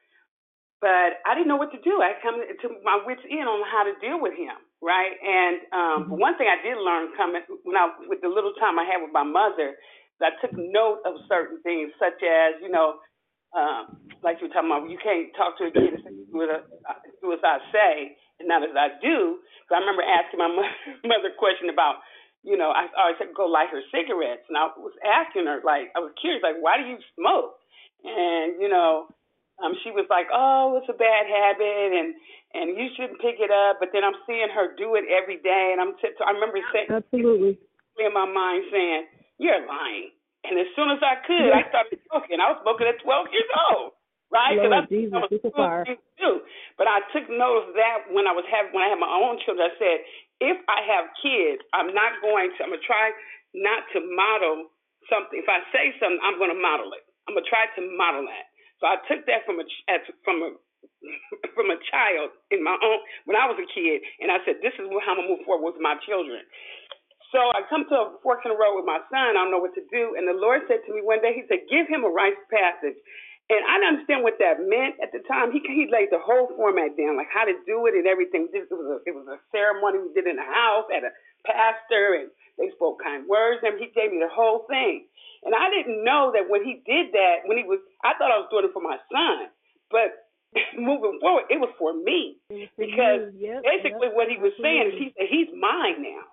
But 0.81 1.21
I 1.25 1.33
didn't 1.35 1.47
know 1.49 1.57
what 1.61 1.71
to 1.73 1.81
do. 1.81 2.01
I 2.01 2.17
come 2.21 2.41
to 2.41 2.67
my 2.83 3.01
wits 3.05 3.23
end 3.29 3.47
on 3.47 3.63
how 3.69 3.83
to 3.87 3.95
deal 4.03 4.19
with 4.21 4.33
him, 4.35 4.57
right? 4.81 5.13
And 5.15 5.55
um, 5.73 5.99
but 6.09 6.19
one 6.19 6.37
thing 6.37 6.47
I 6.51 6.59
did 6.61 6.77
learn 6.77 7.13
coming 7.17 7.41
when 7.63 7.77
I 7.77 7.91
with 8.09 8.21
the 8.21 8.29
little 8.29 8.53
time 8.59 8.79
I 8.79 8.85
had 8.85 9.01
with 9.01 9.13
my 9.13 9.23
mother, 9.25 9.77
I 10.21 10.31
took 10.41 10.51
note 10.57 11.01
of 11.07 11.15
certain 11.29 11.61
things, 11.63 11.91
such 11.99 12.19
as 12.21 12.61
you 12.61 12.69
know, 12.69 12.99
um, 13.55 13.97
like 14.23 14.37
you 14.41 14.47
were 14.49 14.53
talking 14.53 14.69
about, 14.71 14.89
you 14.89 14.99
can't 15.01 15.31
talk 15.37 15.57
to 15.59 15.65
a 15.67 15.71
kid 15.71 15.95
and 15.95 16.03
say, 16.03 16.11
do, 16.31 16.43
uh, 16.43 16.93
do 17.21 17.33
as 17.33 17.41
I 17.43 17.59
say 17.71 18.17
not 18.45 18.63
as 18.63 18.75
I 18.75 18.95
do. 19.01 19.39
So 19.67 19.75
I 19.75 19.79
remember 19.79 20.03
asking 20.03 20.39
my 20.39 20.51
mother, 20.57 20.75
mother 21.05 21.31
a 21.31 21.37
question 21.37 21.71
about, 21.71 22.03
you 22.43 22.57
know, 22.57 22.73
I 22.73 22.89
always 22.97 23.17
said 23.21 23.33
go 23.37 23.45
light 23.45 23.69
her 23.69 23.85
cigarettes, 23.93 24.45
and 24.49 24.57
I 24.57 24.73
was 24.77 24.93
asking 25.05 25.45
her 25.45 25.61
like 25.61 25.93
I 25.93 26.01
was 26.01 26.11
curious, 26.17 26.41
like 26.41 26.59
why 26.59 26.81
do 26.81 26.85
you 26.89 26.97
smoke? 27.13 27.61
And 28.01 28.57
you 28.57 28.69
know, 28.69 29.11
um, 29.61 29.77
she 29.85 29.93
was 29.93 30.09
like, 30.09 30.25
"Oh, 30.33 30.77
it's 30.81 30.89
a 30.89 30.97
bad 30.97 31.29
habit, 31.29 31.89
and 31.93 32.17
and 32.57 32.73
you 32.73 32.89
shouldn't 32.97 33.21
pick 33.21 33.37
it 33.37 33.53
up." 33.53 33.77
But 33.77 33.93
then 33.93 34.01
I'm 34.01 34.17
seeing 34.25 34.49
her 34.49 34.73
do 34.73 34.97
it 34.97 35.05
every 35.05 35.37
day, 35.37 35.69
and 35.71 35.79
I'm 35.79 35.93
t- 36.01 36.17
I 36.17 36.33
remember 36.33 36.57
saying 36.73 36.89
Absolutely. 36.89 37.61
in 38.01 38.11
my 38.13 38.25
mind 38.25 38.65
saying, 38.73 39.05
"You're 39.37 39.61
lying." 39.69 40.11
And 40.41 40.57
as 40.57 40.65
soon 40.73 40.89
as 40.89 40.97
I 41.05 41.21
could, 41.21 41.53
I 41.53 41.69
started 41.69 42.01
smoking. 42.09 42.41
I 42.41 42.49
was 42.49 42.59
smoking 42.65 42.89
at 42.89 42.97
12 43.05 43.29
years 43.29 43.51
old, 43.69 43.93
right? 44.33 44.57
Lord 44.57 44.71
I 44.73 44.81
Jesus, 44.89 45.13
that 45.13 45.23
was 45.27 45.31
it's 45.31 45.45
a 45.45 45.45
a 45.45 45.51
cool 45.51 45.69
fire. 45.69 45.85
thing 45.85 45.99
to 45.99 46.13
do. 46.19 46.31
But 46.79 46.87
I 46.89 47.03
took 47.13 47.27
note 47.29 47.69
of 47.69 47.75
that 47.77 48.09
when 48.11 48.25
I 48.27 48.33
was 48.35 48.47
having 48.49 48.73
when 48.73 48.83
I 48.83 48.89
had 48.91 48.99
my 49.01 49.11
own 49.11 49.39
children. 49.45 49.67
I 49.67 49.75
said, 49.77 49.99
if 50.41 50.57
I 50.67 50.81
have 50.87 51.11
kids, 51.21 51.61
I'm 51.75 51.93
not 51.93 52.19
going 52.23 52.51
to. 52.55 52.59
I'm 52.65 52.73
gonna 52.73 52.83
try 52.87 53.11
not 53.55 53.85
to 53.95 53.99
model 54.03 54.71
something. 55.11 55.37
If 55.39 55.49
I 55.51 55.61
say 55.75 55.93
something, 56.01 56.19
I'm 56.23 56.39
gonna 56.41 56.57
model 56.57 56.91
it. 56.97 57.03
I'm 57.27 57.35
gonna 57.37 57.47
try 57.47 57.69
to 57.77 57.81
model 57.95 58.25
that. 58.27 58.47
So 58.81 58.89
I 58.89 58.97
took 59.07 59.23
that 59.29 59.45
from 59.47 59.61
a 59.61 59.65
as 59.91 60.01
from 60.25 60.41
a 60.43 60.49
from 61.55 61.71
a 61.71 61.79
child 61.91 62.31
in 62.51 62.63
my 62.63 62.75
own 62.75 62.99
when 63.25 63.37
I 63.37 63.47
was 63.47 63.57
a 63.59 63.67
kid, 63.69 64.01
and 64.21 64.31
I 64.31 64.39
said, 64.45 64.59
this 64.63 64.73
is 64.79 64.87
how 65.05 65.15
I'm 65.15 65.23
gonna 65.23 65.29
move 65.29 65.43
forward 65.47 65.73
with 65.75 65.81
my 65.83 65.95
children. 66.07 66.41
So 67.33 67.39
I 67.53 67.63
come 67.69 67.85
to 67.91 67.95
a 67.95 68.07
fork 68.23 68.43
in 68.47 68.51
the 68.55 68.59
road 68.59 68.79
with 68.79 68.87
my 68.87 69.03
son. 69.11 69.35
I 69.35 69.43
don't 69.43 69.51
know 69.51 69.61
what 69.63 69.75
to 69.75 69.85
do, 69.91 70.15
and 70.17 70.27
the 70.27 70.37
Lord 70.37 70.63
said 70.67 70.81
to 70.87 70.91
me 70.95 71.03
one 71.03 71.21
day, 71.21 71.35
He 71.35 71.43
said, 71.51 71.67
give 71.69 71.87
him 71.91 72.03
a 72.07 72.11
of 72.11 72.35
passage. 72.51 72.97
And 73.51 73.67
I 73.67 73.83
didn't 73.83 73.99
understand 73.99 74.23
what 74.23 74.39
that 74.39 74.63
meant 74.63 74.95
at 75.03 75.11
the 75.11 75.19
time. 75.27 75.51
He 75.51 75.59
he 75.59 75.91
laid 75.91 76.07
the 76.07 76.23
whole 76.23 76.47
format 76.55 76.95
down, 76.95 77.19
like 77.19 77.27
how 77.27 77.43
to 77.43 77.51
do 77.67 77.83
it 77.91 77.99
and 77.99 78.07
everything. 78.07 78.47
It 78.55 78.71
was 78.71 78.87
a, 78.87 78.97
it 79.03 79.11
was 79.11 79.27
a 79.27 79.43
ceremony 79.51 79.99
we 79.99 80.15
did 80.15 80.23
in 80.23 80.39
the 80.39 80.47
house 80.47 80.87
at 80.87 81.03
a 81.03 81.11
pastor, 81.43 82.15
and 82.15 82.31
they 82.55 82.71
spoke 82.71 83.03
kind 83.03 83.27
words. 83.27 83.59
And 83.59 83.75
he 83.75 83.91
gave 83.91 84.15
me 84.15 84.23
the 84.23 84.31
whole 84.31 84.63
thing. 84.71 85.03
And 85.43 85.51
I 85.51 85.67
didn't 85.67 85.99
know 86.07 86.31
that 86.31 86.47
when 86.47 86.63
he 86.63 86.79
did 86.87 87.11
that, 87.11 87.43
when 87.43 87.59
he 87.59 87.67
was, 87.67 87.83
I 88.07 88.15
thought 88.15 88.31
I 88.31 88.39
was 88.39 88.47
doing 88.55 88.71
it 88.71 88.71
for 88.71 88.79
my 88.79 88.95
son, 89.11 89.51
but 89.91 90.31
moving 90.79 91.19
forward, 91.19 91.51
it 91.51 91.59
was 91.59 91.75
for 91.75 91.91
me 91.91 92.39
because 92.79 93.35
Yep, 93.35 93.67
basically 93.67 94.07
yep, 94.07 94.15
what 94.15 94.31
he 94.31 94.39
was 94.39 94.55
saying 94.63 94.95
is 94.95 94.95
he 94.95 95.07
said 95.11 95.27
he's 95.27 95.51
mine 95.51 95.99
now, 95.99 96.23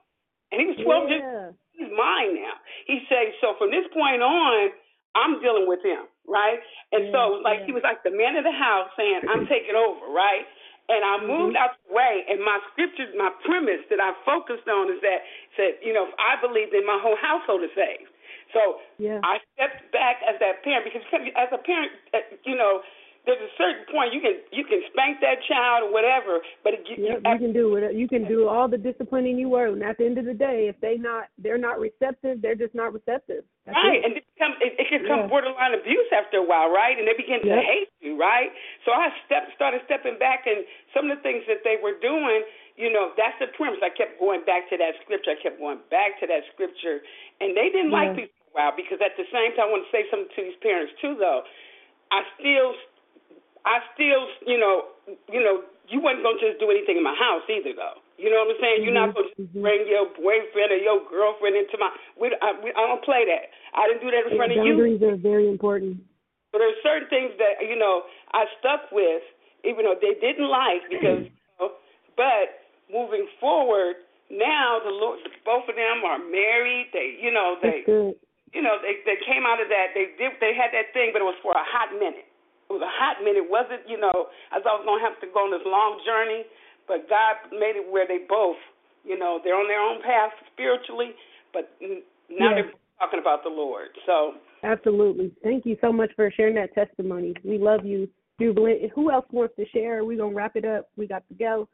and 0.54 0.62
he 0.62 0.70
was 0.70 0.78
12 0.78 1.10
years 1.10 1.54
he's 1.78 1.94
mine 1.94 2.34
now. 2.34 2.58
He 2.90 3.06
said, 3.06 3.30
so 3.40 3.54
from 3.56 3.70
this 3.70 3.86
point 3.94 4.20
on, 4.20 4.74
I'm 5.14 5.40
dealing 5.40 5.68
with 5.68 5.80
him, 5.84 6.08
right? 6.28 6.60
And 6.92 7.12
so 7.12 7.38
it 7.38 7.40
was 7.40 7.44
like 7.44 7.64
he 7.64 7.72
was 7.72 7.84
like 7.84 8.04
the 8.04 8.12
man 8.12 8.36
of 8.36 8.44
the 8.44 8.54
house 8.54 8.88
saying, 8.96 9.24
I'm 9.28 9.48
taking 9.48 9.76
over, 9.76 10.08
right? 10.12 10.44
And 10.88 11.04
I 11.04 11.20
mm-hmm. 11.20 11.28
moved 11.28 11.56
out 11.56 11.76
the 11.84 11.92
way, 11.92 12.24
and 12.32 12.40
my 12.40 12.56
scriptures, 12.72 13.12
my 13.12 13.28
premise 13.44 13.84
that 13.92 14.00
I 14.00 14.16
focused 14.24 14.64
on 14.64 14.88
is 14.88 15.00
that 15.04 15.20
said, 15.52 15.76
you 15.84 15.92
know, 15.92 16.08
if 16.08 16.14
I 16.16 16.40
believe, 16.40 16.72
then 16.72 16.88
my 16.88 16.96
whole 16.96 17.16
household 17.20 17.60
is 17.60 17.72
saved. 17.76 18.08
So 18.56 18.80
Yeah. 18.96 19.20
I 19.20 19.44
stepped 19.52 19.92
back 19.92 20.24
as 20.24 20.40
that 20.40 20.64
parent 20.64 20.88
because 20.88 21.04
as 21.36 21.52
a 21.52 21.60
parent, 21.60 21.92
you 22.48 22.56
know, 22.56 22.80
there's 23.26 23.40
a 23.42 23.52
certain 23.58 23.84
point 23.92 24.14
you 24.14 24.20
can 24.20 24.40
you 24.52 24.64
can 24.64 24.80
spank 24.92 25.20
that 25.20 25.42
child 25.46 25.88
or 25.88 25.92
whatever, 25.92 26.40
but 26.64 26.74
it, 26.74 26.82
you, 26.88 26.96
Yep, 26.98 27.22
you 27.24 27.38
can 27.38 27.52
do 27.52 27.76
it. 27.76 27.94
You 27.94 28.08
can 28.08 28.26
do 28.26 28.48
all 28.48 28.68
the 28.68 28.78
disciplining 28.78 29.38
you 29.38 29.48
want, 29.48 29.78
and 29.78 29.82
at 29.84 29.98
the 29.98 30.06
end 30.06 30.18
of 30.18 30.24
the 30.24 30.34
day, 30.34 30.66
if 30.72 30.80
they 30.80 30.96
not 30.96 31.28
they're 31.36 31.60
not 31.60 31.78
receptive, 31.78 32.40
they're 32.40 32.58
just 32.58 32.74
not 32.74 32.92
receptive. 32.92 33.44
That's 33.68 33.76
right, 33.76 34.00
it. 34.00 34.04
and 34.04 34.12
it, 34.16 34.24
become, 34.32 34.54
it, 34.64 34.72
it 34.80 34.86
can 34.88 35.04
become 35.04 35.28
Yeah. 35.28 35.32
borderline 35.32 35.76
abuse 35.76 36.08
after 36.08 36.40
a 36.40 36.46
while, 36.46 36.72
right? 36.72 36.96
And 36.96 37.04
they 37.04 37.12
begin 37.12 37.44
to 37.44 37.52
Yep. 37.52 37.64
hate 37.68 37.88
you, 38.00 38.16
right? 38.16 38.48
So 38.88 38.96
I 38.96 39.12
stepped, 39.28 39.52
started 39.52 39.84
stepping 39.84 40.16
back, 40.16 40.48
and 40.48 40.64
some 40.96 41.12
of 41.12 41.20
the 41.20 41.22
things 41.22 41.44
that 41.52 41.60
they 41.68 41.76
were 41.76 42.00
doing, 42.00 42.48
you 42.80 42.88
know, 42.88 43.12
that's 43.20 43.36
the 43.44 43.52
premise. 43.52 43.76
I 43.84 43.92
kept 43.92 44.16
going 44.16 44.40
back 44.48 44.72
to 44.72 44.80
that 44.80 44.96
scripture. 45.04 45.36
I 45.36 45.38
kept 45.42 45.60
going 45.60 45.84
back 45.92 46.16
to 46.24 46.26
that 46.32 46.48
scripture, 46.56 47.04
and 47.44 47.52
they 47.52 47.68
didn't 47.68 47.92
like 47.92 48.16
Yeah. 48.16 48.24
me 48.24 48.32
for 48.32 48.44
a 48.48 48.52
while 48.56 48.72
because 48.72 49.04
at 49.04 49.12
the 49.20 49.28
same 49.28 49.52
time, 49.52 49.68
I 49.68 49.70
want 49.70 49.84
to 49.84 49.92
say 49.92 50.08
something 50.08 50.32
to 50.32 50.42
these 50.48 50.56
parents 50.64 50.96
too, 51.04 51.20
though. 51.20 51.44
I 52.08 52.24
still 52.40 52.72
I 53.66 53.80
still, 53.94 54.28
you 54.46 54.58
know, 54.58 54.92
you 55.30 55.40
know, 55.42 55.62
you 55.88 56.00
wasn't 56.00 56.22
gonna 56.22 56.38
just 56.42 56.60
do 56.60 56.70
anything 56.70 56.96
in 56.98 57.04
my 57.06 57.16
house 57.16 57.42
either, 57.48 57.72
though. 57.74 57.98
You 58.18 58.30
know 58.30 58.44
what 58.44 58.54
I'm 58.56 58.60
saying? 58.60 58.78
You're 58.84 58.94
not 58.94 59.14
Mm-hmm. 59.14 59.30
supposed 59.32 59.36
to 59.38 59.62
bring 59.62 59.86
your 59.88 60.06
boyfriend 60.14 60.70
or 60.74 60.80
your 60.80 61.00
girlfriend 61.08 61.56
into 61.56 61.78
my. 61.78 61.90
We, 62.18 62.34
I, 62.42 62.54
we, 62.62 62.70
I 62.74 62.82
don't 62.86 63.02
play 63.04 63.24
that. 63.26 63.50
I 63.74 63.88
didn't 63.88 64.02
do 64.02 64.10
that 64.10 64.26
in 64.26 64.36
front 64.36 64.52
of 64.52 64.58
you. 64.62 64.74
boundaries 64.74 65.02
are 65.02 65.16
very 65.16 65.48
important. 65.48 66.02
But 66.52 66.60
there's 66.64 66.78
certain 66.82 67.08
things 67.08 67.32
that 67.38 67.62
you 67.64 67.78
know 67.78 68.04
I 68.34 68.44
stuck 68.60 68.90
with, 68.92 69.22
even 69.64 69.84
though 69.86 69.96
they 69.98 70.14
didn't 70.20 70.48
like 70.48 70.84
because. 70.90 71.24
You 71.26 71.56
know, 71.60 71.70
but 72.16 72.66
moving 72.92 73.28
forward, 73.40 73.96
now 74.30 74.80
the 74.84 74.90
Lord, 74.90 75.20
both 75.44 75.68
of 75.68 75.76
them 75.76 76.04
are 76.04 76.18
married. 76.18 76.90
They, 76.92 77.16
you 77.20 77.30
know, 77.32 77.56
they, 77.62 77.84
you 78.52 78.62
know, 78.62 78.76
they 78.82 79.00
they 79.06 79.16
came 79.24 79.46
out 79.46 79.60
of 79.62 79.68
that. 79.68 79.94
They 79.94 80.12
did. 80.18 80.32
They 80.40 80.52
had 80.54 80.74
that 80.74 80.92
thing, 80.92 81.10
but 81.14 81.22
it 81.22 81.28
was 81.28 81.38
for 81.42 81.52
a 81.52 81.64
hot 81.64 81.94
minute. 81.94 82.26
It 82.68 82.76
was 82.76 82.84
a 82.84 82.94
hot 83.00 83.24
minute. 83.24 83.48
It 83.48 83.50
wasn't, 83.50 83.88
you 83.88 83.96
know, 83.96 84.28
I 84.52 84.60
thought 84.60 84.76
I 84.76 84.84
was 84.84 84.86
gonna 84.86 85.00
have 85.00 85.16
to 85.24 85.28
go 85.32 85.48
on 85.48 85.50
this 85.50 85.64
long 85.64 86.04
journey, 86.04 86.44
but 86.84 87.08
God 87.08 87.40
made 87.52 87.80
it 87.80 87.86
where 87.88 88.06
they 88.06 88.28
both, 88.28 88.60
you 89.04 89.18
know, 89.18 89.40
they're 89.42 89.56
on 89.56 89.68
their 89.68 89.80
own 89.80 90.02
path 90.04 90.36
spiritually, 90.52 91.16
but 91.52 91.72
now 92.28 92.52
Yes. 92.52 92.68
they're 92.68 92.72
talking 93.00 93.20
about 93.20 93.42
the 93.42 93.48
Lord. 93.48 93.96
So 94.04 94.36
Absolutely. 94.62 95.32
Thank 95.42 95.64
you 95.64 95.78
so 95.80 95.92
much 95.92 96.12
for 96.14 96.30
sharing 96.30 96.56
that 96.56 96.74
testimony. 96.74 97.32
We 97.44 97.58
love 97.58 97.86
you, 97.86 98.08
Jubilant. 98.40 98.90
Who 98.92 99.10
else 99.10 99.26
wants 99.30 99.56
to 99.56 99.64
share? 99.68 100.04
We're 100.04 100.18
gonna 100.18 100.34
wrap 100.34 100.56
it 100.56 100.64
up. 100.64 100.90
We 100.96 101.06
got 101.06 101.26
to 101.28 101.34
go. 101.34 101.68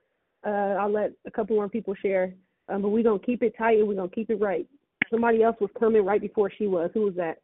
Uh, 0.47 0.79
I'll 0.79 0.93
let 0.93 1.13
a 1.27 1.31
couple 1.31 1.57
more 1.57 1.69
people 1.69 1.95
share, 1.95 2.35
um, 2.69 2.83
but 2.83 2.91
we're 2.91 3.03
gonna 3.03 3.19
keep 3.19 3.43
it 3.43 3.55
tight 3.57 3.79
and 3.79 3.89
we're 3.89 3.95
gonna 3.95 4.09
keep 4.11 4.31
it 4.31 4.41
right. 4.41 4.67
Somebody 5.11 5.43
else 5.43 5.57
was 5.61 5.71
coming 5.79 6.05
right 6.05 6.21
before 6.21 6.51
she 6.51 6.67
was. 6.67 6.91
Who 6.95 7.03
was 7.03 7.15
that? 7.15 7.39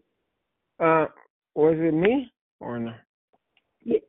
Uh, 0.79 1.07
was 1.55 1.77
it 1.79 1.95
me 1.95 2.31
or 2.61 2.79
no? 2.79 2.93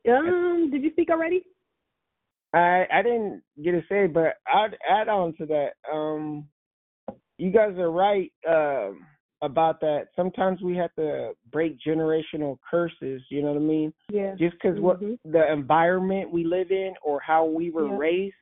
Um, 0.08 0.70
did 0.70 0.82
you 0.82 0.90
speak 0.92 1.10
already? 1.10 1.44
I 2.52 2.86
I 2.92 3.02
didn't 3.02 3.42
get 3.62 3.72
to 3.72 3.82
say, 3.88 4.06
but 4.06 4.36
I'd 4.52 4.76
add 4.88 5.08
on 5.08 5.34
to 5.36 5.46
that. 5.46 5.72
Um, 5.90 6.48
you 7.38 7.50
guys 7.50 7.76
are 7.78 7.90
right 7.90 8.32
um, 8.48 9.06
about 9.40 9.80
that. 9.80 10.08
Sometimes 10.14 10.60
we 10.62 10.76
have 10.76 10.94
to 10.96 11.32
break 11.50 11.78
generational 11.80 12.58
curses. 12.68 13.22
You 13.30 13.42
know 13.42 13.52
what 13.52 13.56
I 13.56 13.64
mean? 13.64 13.94
Yeah. 14.10 14.34
Just 14.34 14.54
because 14.54 14.78
what 14.78 15.00
Mhm. 15.00 15.18
the 15.24 15.50
environment 15.50 16.30
we 16.30 16.44
live 16.44 16.70
in, 16.70 16.94
or 17.02 17.20
how 17.20 17.44
we 17.46 17.70
were 17.70 17.88
Yeah. 17.88 17.96
raised, 17.98 18.36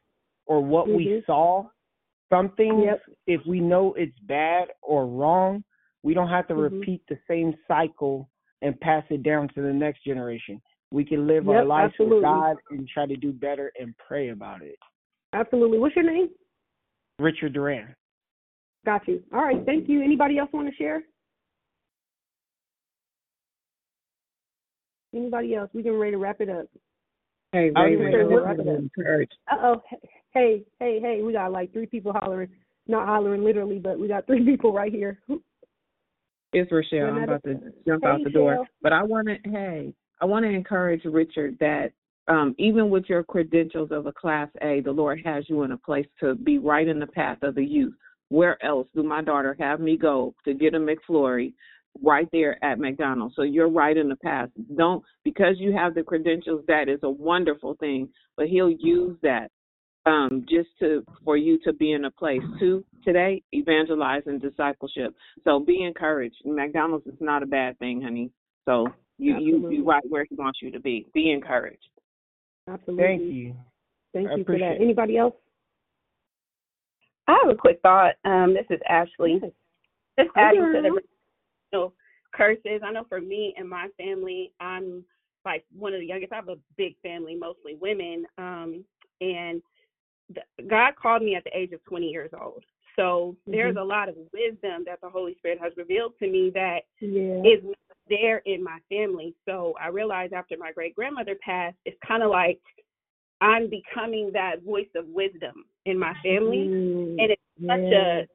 or 0.46 0.60
what 0.60 0.88
we 0.88 1.06
Mhm. 1.06 1.26
saw, 1.26 1.68
some 2.30 2.50
things. 2.50 2.84
Yep. 2.84 3.02
If 3.26 3.46
we 3.46 3.60
know 3.60 3.94
it's 3.94 4.18
bad 4.20 4.72
or 4.82 5.06
wrong, 5.06 5.62
we 6.02 6.14
don't 6.14 6.28
have 6.28 6.48
to 6.48 6.54
Mhm. 6.54 6.62
repeat 6.62 7.06
the 7.06 7.18
same 7.28 7.56
cycle 7.68 8.28
and 8.62 8.78
pass 8.80 9.04
it 9.10 9.22
down 9.22 9.48
to 9.50 9.62
the 9.62 9.72
next 9.72 10.02
generation. 10.02 10.60
We 10.92 11.04
can 11.04 11.26
live 11.26 11.48
our 11.48 11.64
life 11.64 11.90
absolutely. 11.92 12.16
with 12.16 12.22
God 12.24 12.56
and 12.70 12.88
try 12.88 13.06
to 13.06 13.16
do 13.16 13.32
better 13.32 13.72
and 13.80 13.94
pray 13.96 14.30
about 14.30 14.62
it. 14.62 14.76
Absolutely. 15.32 15.78
What's 15.78 15.94
your 15.94 16.04
name? 16.04 16.30
Richard 17.20 17.52
Duran. 17.52 17.94
Got 18.84 19.06
you. 19.06 19.22
All 19.32 19.42
right. 19.44 19.64
Thank 19.64 19.88
you. 19.88 20.02
Anybody 20.02 20.38
else 20.38 20.50
want 20.52 20.68
to 20.68 20.74
share? 20.74 21.02
Anybody 25.14 25.54
else? 25.54 25.70
We 25.72 25.82
can 25.82 25.92
ready 25.92 26.12
to 26.12 26.18
wrap 26.18 26.40
it 26.40 26.48
up. 26.48 26.66
Hey, 27.52 27.70
I 27.74 27.88
was 27.88 27.98
gonna 27.98 28.08
I 28.08 28.12
say, 28.12 28.18
just 28.20 28.30
what- 28.30 28.46
want 28.46 28.58
to 28.58 28.74
encourage. 28.76 29.30
Uh 29.50 29.56
oh. 29.62 29.82
Hey, 30.32 30.64
hey, 30.78 31.00
hey. 31.00 31.22
We 31.22 31.32
got 31.32 31.52
like 31.52 31.72
three 31.72 31.86
people 31.86 32.12
hollering. 32.12 32.48
Not 32.86 33.06
hollering 33.06 33.44
literally, 33.44 33.78
but 33.78 33.98
we 33.98 34.08
got 34.08 34.26
three 34.26 34.44
people 34.50 34.72
right 34.72 34.92
here. 34.92 35.20
It's 36.52 36.70
Rochelle. 36.72 37.06
I'm 37.14 37.22
about 37.24 37.42
to 37.44 37.54
jump 37.86 38.02
Hey, 38.02 38.08
out 38.08 38.20
the 38.24 38.30
door. 38.30 38.54
Shell. 38.54 38.66
But 38.82 38.92
I 38.92 39.02
want 39.04 39.28
to, 39.28 39.36
hey, 39.50 39.92
I 40.20 40.24
want 40.26 40.44
to 40.44 40.50
encourage 40.50 41.04
Richard 41.04 41.56
that 41.60 41.92
um, 42.28 42.54
even 42.58 42.90
with 42.90 43.04
your 43.08 43.24
credentials 43.24 43.90
of 43.90 44.06
a 44.06 44.12
Class 44.12 44.48
A, 44.62 44.80
the 44.80 44.92
Lord 44.92 45.20
has 45.24 45.44
you 45.48 45.62
in 45.62 45.72
a 45.72 45.76
place 45.76 46.06
to 46.20 46.34
be 46.34 46.58
right 46.58 46.86
in 46.86 47.00
the 47.00 47.06
path 47.06 47.38
of 47.42 47.54
the 47.54 47.64
youth. 47.64 47.94
Where 48.28 48.62
else 48.64 48.86
do 48.94 49.02
my 49.02 49.22
daughter 49.22 49.56
have 49.58 49.80
me 49.80 49.96
go 49.96 50.34
to 50.44 50.54
get 50.54 50.74
a 50.74 50.78
McFlurry? 50.78 51.54
Right 52.00 52.28
there 52.30 52.64
at 52.64 52.78
McDonald's. 52.78 53.34
So 53.34 53.42
you're 53.42 53.68
right 53.68 53.96
in 53.96 54.08
the 54.08 54.16
path. 54.16 54.48
Don't 54.76 55.02
because 55.24 55.56
you 55.58 55.72
have 55.72 55.94
the 55.96 56.04
credentials. 56.04 56.64
That 56.68 56.88
is 56.88 57.00
a 57.02 57.10
wonderful 57.10 57.74
thing. 57.80 58.08
But 58.36 58.46
He'll 58.46 58.70
use 58.70 59.18
that 59.24 59.50
um, 60.06 60.46
just 60.48 60.68
to 60.78 61.04
for 61.24 61.36
you 61.36 61.58
to 61.64 61.72
be 61.72 61.92
in 61.92 62.04
a 62.04 62.10
place 62.12 62.42
to 62.60 62.84
today 63.04 63.42
evangelize 63.50 64.22
and 64.26 64.40
discipleship. 64.40 65.14
So 65.42 65.58
be 65.58 65.82
encouraged. 65.82 66.36
McDonald's 66.44 67.08
is 67.08 67.20
not 67.20 67.42
a 67.42 67.46
bad 67.46 67.76
thing, 67.80 68.00
honey. 68.00 68.30
So 68.66 68.86
you 69.20 69.38
you 69.38 69.54
Absolutely. 69.56 69.76
you 69.76 69.84
right 69.84 70.02
where 70.08 70.24
he 70.28 70.34
wants 70.34 70.60
you 70.62 70.70
to 70.70 70.80
be. 70.80 71.06
Be 71.14 71.30
encouraged. 71.30 71.88
Absolutely. 72.68 73.04
Thank 73.04 73.22
you. 73.22 73.54
Thank 74.12 74.30
I 74.30 74.36
you 74.36 74.44
for 74.44 74.58
that. 74.58 74.72
it. 74.72 74.82
Anybody 74.82 75.16
else? 75.18 75.34
I 77.28 77.38
have 77.42 77.52
a 77.52 77.56
quick 77.56 77.80
thought. 77.82 78.14
Um, 78.24 78.54
this 78.54 78.66
is 78.70 78.80
Ashley. 78.88 79.40
Just 80.18 80.30
adding 80.36 80.60
to 80.60 80.72
girl. 80.72 80.82
the 80.82 80.88
original 81.72 81.94
curses. 82.32 82.80
I 82.84 82.92
know 82.92 83.04
for 83.08 83.20
me 83.20 83.54
and 83.56 83.68
my 83.68 83.88
family, 83.96 84.52
I'm 84.60 85.04
like 85.44 85.64
one 85.76 85.94
of 85.94 86.00
the 86.00 86.06
youngest. 86.06 86.32
I 86.32 86.36
have 86.36 86.48
a 86.48 86.58
big 86.76 86.96
family, 87.02 87.34
mostly 87.34 87.76
women. 87.80 88.24
Um, 88.36 88.84
and 89.20 89.62
the, 90.34 90.42
God 90.68 90.94
called 91.00 91.22
me 91.22 91.36
at 91.36 91.44
the 91.44 91.56
age 91.56 91.72
of 91.72 91.84
20 91.84 92.06
years 92.06 92.30
old. 92.38 92.64
So 93.00 93.34
there's 93.46 93.76
Mhm. 93.76 93.80
a 93.80 93.84
lot 93.84 94.10
of 94.10 94.16
wisdom 94.30 94.84
that 94.84 95.00
the 95.00 95.08
Holy 95.08 95.34
Spirit 95.36 95.58
has 95.58 95.74
revealed 95.78 96.18
to 96.18 96.26
me 96.28 96.50
that 96.50 96.84
Yeah. 97.00 97.42
is 97.44 97.64
there 98.08 98.38
in 98.44 98.62
my 98.62 98.78
family. 98.90 99.34
So 99.46 99.74
I 99.80 99.88
realized 99.88 100.34
after 100.34 100.58
my 100.58 100.70
great 100.72 100.94
grandmother 100.94 101.36
passed, 101.36 101.78
it's 101.86 101.98
kind 102.00 102.22
of 102.22 102.30
like 102.30 102.60
I'm 103.40 103.70
becoming 103.70 104.32
that 104.32 104.62
voice 104.62 104.90
of 104.94 105.06
wisdom 105.08 105.64
in 105.86 105.98
my 105.98 106.12
family. 106.22 106.68
Mm, 106.68 107.16
And 107.20 107.30
it's 107.30 107.42
such 107.66 107.90
yeah. 107.90 108.20
a 108.20 108.26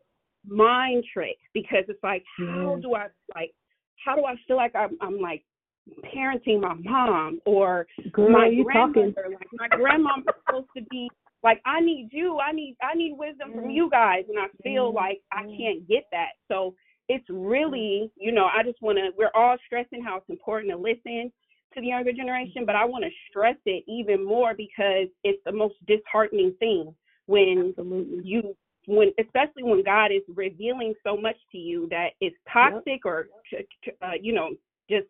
mind 0.47 1.05
trick 1.13 1.37
because 1.53 1.85
it's 1.87 2.01
like, 2.01 2.23
how 2.37 2.75
Yeah. 2.75 2.81
do 2.81 2.95
I 2.95 3.09
like, 3.35 3.53
how 4.03 4.15
do 4.15 4.25
I 4.25 4.35
feel 4.47 4.55
like 4.55 4.73
I'm, 4.75 4.97
I'm 4.99 5.19
like 5.19 5.45
parenting 6.05 6.61
my 6.61 6.73
mom 6.73 7.39
or 7.45 7.85
Girl, 8.11 8.31
my 8.31 8.47
you 8.47 8.63
talking. 8.63 9.11
grandmother? 9.11 9.29
Like 9.29 9.53
my 9.53 9.67
grandmom's 9.67 10.25
supposed 10.25 10.69
to 10.75 10.81
be 10.89 11.11
like, 11.45 11.61
I 11.63 11.80
need 11.80 12.09
you, 12.11 12.39
I 12.39 12.51
need, 12.51 12.76
I 12.81 12.95
need 12.95 13.13
wisdom 13.15 13.53
from 13.53 13.69
you 13.69 13.88
guys, 13.91 14.23
and 14.27 14.39
I 14.39 14.47
feel 14.63 14.91
like 14.91 15.22
I 15.31 15.43
can't 15.43 15.88
get 15.88 16.05
that. 16.11 16.30
So 16.47 16.73
it's 17.07 17.26
really, 17.30 18.11
you 18.17 18.31
know, 18.31 18.45
I 18.45 18.63
just 18.63 18.81
want 18.81 18.97
to. 18.97 19.11
We're 19.15 19.30
all 19.35 19.55
stressing 19.67 20.03
how 20.03 20.17
it's 20.17 20.30
important 20.30 20.72
to 20.72 20.77
listen 20.77 21.31
to 21.76 21.81
the 21.81 21.88
younger 21.88 22.11
generation, 22.11 22.65
but 22.65 22.76
I 22.76 22.84
want 22.84 23.03
to 23.03 23.11
stress 23.30 23.57
it 23.67 23.84
even 23.88 24.26
more 24.26 24.55
because 24.55 25.07
it's 25.23 25.41
the 25.45 25.51
most 25.51 25.76
disheartening 25.85 26.55
thing 26.57 26.95
when 27.27 27.76
you 28.23 28.55
when 28.88 29.11
especially 29.19 29.63
when 29.63 29.84
God 29.84 30.07
is 30.11 30.22
revealing 30.35 30.95
so 31.03 31.15
much 31.15 31.38
to 31.51 31.59
you 31.59 31.88
that 31.91 32.09
it's 32.22 32.35
toxic 32.51 33.05
or 33.05 33.27
uh, 34.01 34.11
you 34.19 34.34
know 34.34 34.49
just 34.89 35.05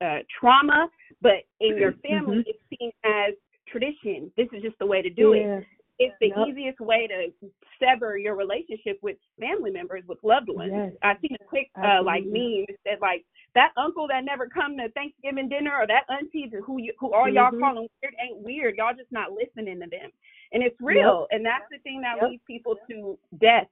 uh, 0.00 0.18
trauma, 0.40 0.88
but 1.22 1.46
in 1.60 1.78
your 1.78 1.92
family 2.02 2.42
it's 2.44 2.58
seen 2.76 2.90
as 3.04 3.34
tradition. 3.68 4.32
This 4.36 4.48
is 4.52 4.62
just 4.62 4.78
the 4.78 4.86
way 4.86 5.02
to 5.02 5.10
do 5.10 5.34
Yeah. 5.34 5.58
it. 5.58 5.66
It's 5.98 6.14
the 6.20 6.28
Yep. 6.28 6.48
easiest 6.48 6.80
way 6.80 7.06
to 7.06 7.32
sever 7.78 8.18
your 8.18 8.34
relationship 8.34 8.98
with 9.02 9.16
family 9.40 9.70
members, 9.70 10.04
with 10.06 10.22
loved 10.22 10.48
ones. 10.48 10.72
Yes. 10.74 10.92
I 11.02 11.16
seen 11.20 11.36
a 11.40 11.44
quick 11.44 11.70
uh, 11.82 12.02
like 12.02 12.24
meme 12.24 12.66
that 12.68 12.76
said 12.84 12.98
like 13.00 13.24
that 13.54 13.72
uncle 13.78 14.06
that 14.08 14.24
never 14.24 14.46
come 14.46 14.76
to 14.76 14.90
Thanksgiving 14.90 15.48
dinner 15.48 15.74
or 15.74 15.86
that 15.86 16.04
auntie 16.10 16.50
who 16.64 16.78
you 16.80 16.92
who 16.98 17.14
all 17.14 17.28
y'all 17.28 17.50
Mhm. 17.50 17.60
calling 17.60 17.88
weird 18.02 18.14
ain't 18.20 18.38
weird. 18.38 18.76
Y'all 18.76 18.94
just 18.94 19.10
not 19.10 19.32
listening 19.32 19.80
to 19.80 19.86
them, 19.86 20.10
and 20.52 20.62
it's 20.62 20.78
real. 20.80 21.26
And 21.30 21.44
that's 21.44 21.68
the 21.70 21.78
thing 21.78 22.02
that 22.02 22.16
Yep. 22.18 22.28
leads 22.30 22.44
people 22.44 22.76
to 22.88 23.18
death 23.38 23.68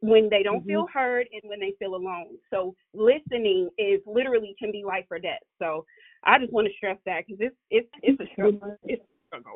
when 0.00 0.28
they 0.28 0.42
don't 0.44 0.62
Mhm. 0.62 0.66
feel 0.66 0.86
heard 0.86 1.28
and 1.32 1.42
when 1.48 1.58
they 1.58 1.72
feel 1.72 1.96
alone. 1.96 2.38
So 2.50 2.76
listening 2.92 3.70
is 3.78 4.00
literally 4.06 4.54
can 4.58 4.70
be 4.70 4.84
life 4.84 5.06
or 5.10 5.18
death. 5.18 5.42
So 5.58 5.84
I 6.22 6.38
just 6.38 6.52
want 6.52 6.68
to 6.68 6.74
stress 6.74 6.98
that 7.04 7.26
because 7.26 7.40
it's 7.40 7.56
it's 7.70 7.90
it's 8.02 8.20
a 8.20 8.26
struggle. 8.32 8.78
It's. 8.84 9.02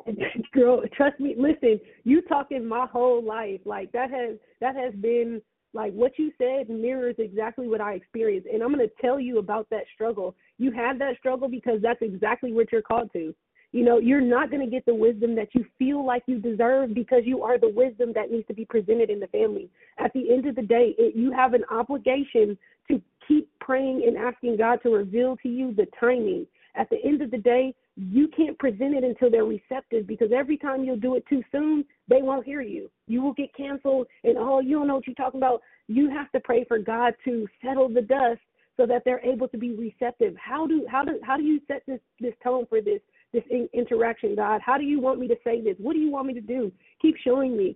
Girl, 0.53 0.81
trust 0.95 1.19
me. 1.19 1.35
Listen, 1.37 1.79
you 2.03 2.21
talking 2.23 2.65
my 2.67 2.87
whole 2.91 3.23
life. 3.23 3.61
Like 3.65 3.91
that 3.91 4.11
has 4.11 4.37
that 4.61 4.75
has 4.75 4.93
been 4.95 5.41
like 5.73 5.93
what 5.93 6.17
you 6.17 6.31
said 6.37 6.69
mirrors 6.69 7.15
exactly 7.19 7.67
what 7.67 7.81
I 7.81 7.93
experienced. 7.93 8.47
And 8.51 8.63
I'm 8.63 8.71
gonna 8.71 8.87
tell 9.01 9.19
you 9.19 9.37
about 9.39 9.69
that 9.69 9.83
struggle. 9.93 10.35
You 10.57 10.71
had 10.71 10.99
that 10.99 11.17
struggle 11.17 11.47
because 11.47 11.81
that's 11.81 12.01
exactly 12.01 12.51
what 12.51 12.71
you're 12.71 12.81
called 12.81 13.11
to. 13.13 13.33
You 13.71 13.85
know, 13.85 13.99
you're 13.99 14.21
not 14.21 14.49
going 14.49 14.65
to 14.65 14.69
get 14.69 14.85
the 14.87 14.95
wisdom 14.95 15.35
that 15.35 15.49
you 15.53 15.63
feel 15.77 16.03
like 16.03 16.23
you 16.25 16.39
deserve 16.39 16.95
because 16.95 17.21
you 17.25 17.43
are 17.43 17.59
the 17.59 17.69
wisdom 17.69 18.13
that 18.15 18.31
needs 18.31 18.47
to 18.47 18.53
be 18.53 18.65
presented 18.65 19.11
in 19.11 19.19
the 19.19 19.27
family. 19.27 19.69
At 19.99 20.11
the 20.13 20.33
end 20.33 20.47
of 20.47 20.55
the 20.55 20.63
day, 20.63 20.95
it, 20.97 21.15
you 21.15 21.31
have 21.31 21.53
an 21.53 21.63
obligation 21.69 22.57
to 22.89 22.99
keep 23.27 23.47
praying 23.59 24.03
and 24.07 24.17
asking 24.17 24.57
God 24.57 24.79
to 24.83 24.89
reveal 24.89 25.37
to 25.43 25.49
you 25.49 25.73
the 25.75 25.85
timing. 25.99 26.47
At 26.75 26.89
the 26.89 26.97
end 27.03 27.21
of 27.21 27.29
the 27.29 27.37
day, 27.37 27.75
you 27.99 28.29
can't 28.29 28.57
present 28.57 28.95
it 28.95 29.03
until 29.03 29.29
they're 29.29 29.43
receptive 29.43 30.07
because 30.07 30.29
every 30.33 30.57
time 30.57 30.83
you'll 30.83 30.95
do 30.95 31.15
it 31.15 31.25
too 31.27 31.43
soon, 31.51 31.83
they 32.07 32.21
won't 32.21 32.45
hear 32.45 32.61
you. 32.61 32.89
You 33.07 33.21
will 33.21 33.33
get 33.33 33.53
canceled 33.53 34.07
and 34.23 34.37
oh, 34.37 34.61
you 34.61 34.77
don't 34.77 34.87
know 34.87 34.95
what 34.95 35.07
you're 35.07 35.15
talking 35.15 35.39
about. 35.39 35.61
You 35.87 36.09
have 36.09 36.31
to 36.31 36.39
pray 36.39 36.63
for 36.63 36.79
God 36.79 37.13
to 37.25 37.45
settle 37.63 37.89
the 37.89 38.01
dust 38.01 38.39
so 38.77 38.85
that 38.85 39.03
they're 39.03 39.19
able 39.19 39.49
to 39.49 39.57
be 39.57 39.75
receptive. 39.75 40.33
How 40.37 40.65
do 40.65 40.85
how 40.89 41.03
do 41.03 41.19
how 41.23 41.35
do 41.35 41.43
you 41.43 41.59
set 41.67 41.83
this 41.85 41.99
this 42.21 42.33
tone 42.41 42.65
for 42.69 42.79
this 42.79 43.01
this 43.33 43.43
in- 43.49 43.67
interaction, 43.73 44.33
God? 44.33 44.61
How 44.63 44.77
do 44.77 44.85
you 44.85 45.01
want 45.01 45.19
me 45.19 45.27
to 45.27 45.35
say 45.43 45.59
this? 45.59 45.75
What 45.77 45.93
do 45.93 45.99
you 45.99 46.09
want 46.09 46.27
me 46.27 46.33
to 46.35 46.41
do? 46.41 46.71
Keep 47.01 47.17
showing 47.17 47.57
me. 47.57 47.75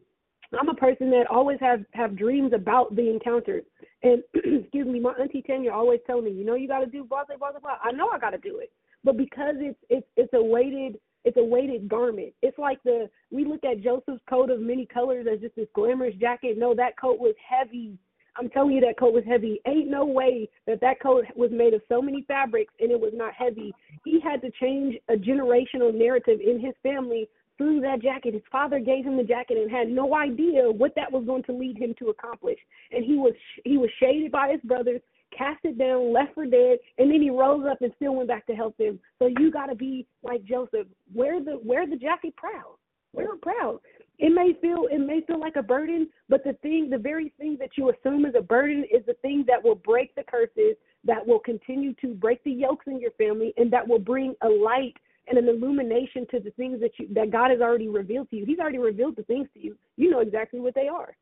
I'm 0.58 0.70
a 0.70 0.76
person 0.76 1.10
that 1.10 1.26
always 1.30 1.60
have 1.60 1.84
have 1.94 2.16
dreams 2.16 2.54
about 2.54 2.96
the 2.96 3.10
encounters. 3.10 3.64
And 4.04 4.24
excuse 4.34 4.88
me, 4.88 5.02
my 5.02 5.12
auntie 5.20 5.42
Tanya 5.42 5.72
always 5.72 6.00
tell 6.08 6.22
me, 6.22 6.32
you 6.32 6.46
know, 6.46 6.56
you 6.56 6.70
got 6.70 6.80
to 6.80 6.86
do 6.86 7.04
blah 7.04 7.26
blah 7.26 7.36
blah 7.36 7.60
blah. 7.60 7.78
I 7.84 7.92
know 7.92 8.10
I 8.10 8.20
got 8.20 8.30
to 8.30 8.38
do 8.38 8.60
it, 8.60 8.72
but 9.04 9.18
because 9.18 9.56
it's 9.58 9.80
it's 9.90 10.08
it's 10.18 10.34
a 10.34 10.44
weighted 10.44 10.98
it's 11.26 11.38
a 11.38 11.44
weighted 11.44 11.88
garment. 11.88 12.34
It's 12.42 12.58
like 12.58 12.82
the 12.84 13.10
we 13.32 13.46
look 13.46 13.64
at 13.64 13.82
Joseph's 13.82 14.22
coat 14.30 14.50
of 14.50 14.60
many 14.60 14.86
colors 14.86 15.26
as 15.32 15.40
just 15.40 15.56
this 15.56 15.68
glamorous 15.74 16.16
jacket. 16.16 16.58
No, 16.58 16.76
that 16.76 17.00
coat 17.00 17.20
was 17.20 17.36
heavy. 17.48 17.98
I'm 18.36 18.50
telling 18.50 18.72
you 18.72 18.82
that 18.82 18.98
coat 18.98 19.14
was 19.14 19.24
heavy. 19.28 19.60
Ain't 19.68 19.90
no 19.90 20.06
way 20.06 20.50
that 20.66 20.82
that 20.82 21.00
coat 21.00 21.26
was 21.36 21.52
made 21.52 21.74
of 21.74 21.82
so 21.88 22.02
many 22.02 22.24
fabrics 22.28 22.74
and 22.80 22.92
it 22.92 23.00
was 23.00 23.14
not 23.14 23.34
heavy. 23.34 23.74
He 24.04 24.20
had 24.20 24.42
to 24.42 24.50
change 24.60 24.96
a 25.08 25.14
generational 25.14 25.94
narrative 25.94 26.40
in 26.42 26.60
his 26.60 26.74
family 26.82 27.30
through 27.58 27.82
that 27.82 28.02
jacket. 28.02 28.34
His 28.34 28.44
father 28.52 28.80
gave 28.80 29.06
him 29.06 29.18
the 29.18 29.24
jacket 29.24 29.58
and 29.58 29.70
had 29.70 29.88
no 29.88 30.16
idea 30.16 30.72
what 30.72 30.94
that 30.96 31.12
was 31.12 31.26
going 31.26 31.44
to 31.44 31.54
lead 31.54 31.78
him 31.78 31.94
to 32.00 32.10
accomplish. 32.10 32.58
And 32.92 33.06
he 33.06 33.16
was 33.16 33.34
he 33.64 33.78
was 33.78 33.90
shaded 34.00 34.32
by 34.32 34.52
his 34.52 34.62
brothers, 34.62 35.02
cast 35.38 35.60
it 35.64 35.78
down, 35.78 36.14
left 36.14 36.34
for 36.34 36.46
dead, 36.46 36.78
and 36.98 37.12
then 37.12 37.22
he 37.22 37.30
rose 37.30 37.66
up 37.70 37.82
and 37.82 37.92
still 37.96 38.16
went 38.16 38.28
back 38.28 38.46
to 38.48 38.54
help 38.54 38.78
them. 38.78 39.00
So 39.20 39.28
you 39.28 39.52
got 39.52 39.68
to 39.68 39.76
be 39.76 40.08
like 40.24 40.44
Joseph. 40.44 40.88
Wear 41.14 41.44
the 41.44 41.60
wear 41.64 41.88
the 41.88 41.96
jacket 41.96 42.36
proud. 42.36 42.76
Wear 43.14 43.34
it 43.34 43.42
proud. 43.42 43.80
It 44.20 44.34
may 44.34 44.54
feel 44.62 44.88
it 44.92 45.00
may 45.00 45.22
feel 45.22 45.40
like 45.40 45.56
a 45.56 45.64
burden, 45.64 46.10
but 46.30 46.44
the 46.44 46.54
thing, 46.62 46.90
the 46.90 46.98
very 46.98 47.34
thing 47.38 47.58
that 47.60 47.72
you 47.78 47.92
assume 47.92 48.26
is 48.26 48.36
a 48.38 48.42
burden, 48.42 48.86
is 48.94 49.06
the 49.06 49.16
thing 49.22 49.44
that 49.48 49.64
will 49.64 49.76
break 49.76 50.14
the 50.16 50.24
curses, 50.24 50.76
that 51.04 51.26
will 51.26 51.40
continue 51.40 51.94
to 51.96 52.14
break 52.14 52.44
the 52.44 52.52
yokes 52.52 52.86
in 52.88 53.00
your 53.00 53.12
family, 53.12 53.54
and 53.58 53.72
that 53.72 53.88
will 53.88 54.00
bring 54.00 54.36
a 54.42 54.48
light 54.50 54.96
and 55.28 55.38
an 55.38 55.48
illumination 55.48 56.28
to 56.32 56.40
the 56.40 56.52
things 56.52 56.80
that 56.80 56.92
you 57.00 57.08
that 57.14 57.32
God 57.32 57.52
has 57.52 57.62
already 57.62 57.88
revealed 57.88 58.30
to 58.30 58.36
you. 58.36 58.46
He's 58.46 58.60
already 58.60 58.78
revealed 58.78 59.16
the 59.16 59.24
things 59.24 59.48
to 59.54 59.60
you. 59.60 59.78
You 59.98 60.10
know 60.10 60.20
exactly 60.20 60.60
what 60.60 60.76
they 60.76 60.88
are. 60.88 61.16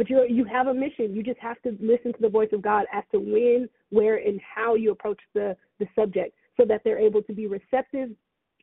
But 0.00 0.08
you 0.08 0.24
you 0.30 0.46
have 0.46 0.66
a 0.66 0.72
mission. 0.72 1.14
You 1.14 1.22
just 1.22 1.38
have 1.40 1.60
to 1.60 1.76
listen 1.78 2.14
to 2.14 2.20
the 2.22 2.28
voice 2.30 2.48
of 2.54 2.62
God 2.62 2.86
as 2.90 3.04
to 3.12 3.18
when, 3.18 3.68
where, 3.90 4.16
and 4.16 4.40
how 4.40 4.74
you 4.74 4.92
approach 4.92 5.20
the 5.34 5.54
the 5.78 5.86
subject, 5.94 6.34
so 6.56 6.64
that 6.64 6.80
they're 6.84 6.98
able 6.98 7.20
to 7.24 7.34
be 7.34 7.46
receptive 7.46 8.08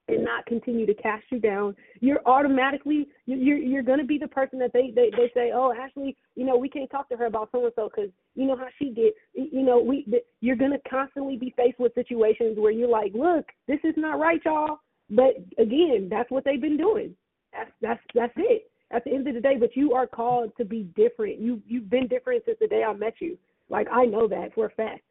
and 0.08 0.24
not 0.24 0.48
continue 0.48 0.88
to 0.88 0.96
cast 0.96 1.26
you 1.30 1.40
down. 1.40 1.76
You're 2.00 2.22
automatically 2.26 3.10
you're 3.28 3.60
you're 3.60 3.84
going 3.84 4.00
to 4.00 4.04
be 4.04 4.18
the 4.18 4.28
person 4.28 4.58
that 4.58 4.74
they 4.74 4.90
they 4.90 5.12
they 5.12 5.30
say, 5.36 5.52
oh 5.54 5.72
Ashley, 5.80 6.18
you 6.34 6.44
know 6.44 6.58
we 6.58 6.70
can't 6.70 6.90
talk 6.90 7.08
to 7.10 7.18
her 7.18 7.28
about 7.28 7.50
so 7.52 7.66
and 7.66 7.74
so 7.76 7.88
because 7.88 8.10
you 8.34 8.48
know 8.48 8.58
how 8.58 8.70
she 8.80 8.90
did. 8.90 9.14
You 9.36 9.62
know 9.62 9.80
we 9.80 10.12
you're 10.42 10.56
going 10.56 10.72
to 10.72 10.90
constantly 10.90 11.38
be 11.38 11.54
faced 11.56 11.80
with 11.80 11.94
situations 11.94 12.58
where 12.58 12.72
you're 12.72 12.90
like, 12.90 13.14
look, 13.14 13.46
this 13.68 13.80
is 13.84 13.94
not 13.96 14.18
right, 14.18 14.42
y'all. 14.44 14.80
But 15.12 15.36
again, 15.60 16.08
that's 16.10 16.32
what 16.32 16.46
they've 16.46 16.60
been 16.60 16.78
doing. 16.78 17.14
That's 17.54 17.72
that's 17.80 18.02
that's 18.16 18.34
it. 18.38 18.72
At 18.92 19.04
the 19.04 19.12
end 19.12 19.28
of 19.28 19.34
the 19.34 19.42
day, 19.42 19.58
but 19.60 19.76
you 19.76 19.94
are 19.94 20.08
called 20.08 20.56
to 20.58 20.66
be 20.66 20.84
different. 20.96 21.40
You 21.40 21.62
you've 21.68 21.90
been 21.90 22.08
different 22.08 22.44
since 22.46 22.58
the 22.60 22.68
day 22.68 22.84
I 22.84 22.94
met 22.94 23.16
you. 23.20 23.38
Like 23.70 23.88
I 23.92 24.06
know 24.06 24.28
that 24.28 24.54
for 24.56 24.68
a 24.68 24.70
fact. 24.72 25.02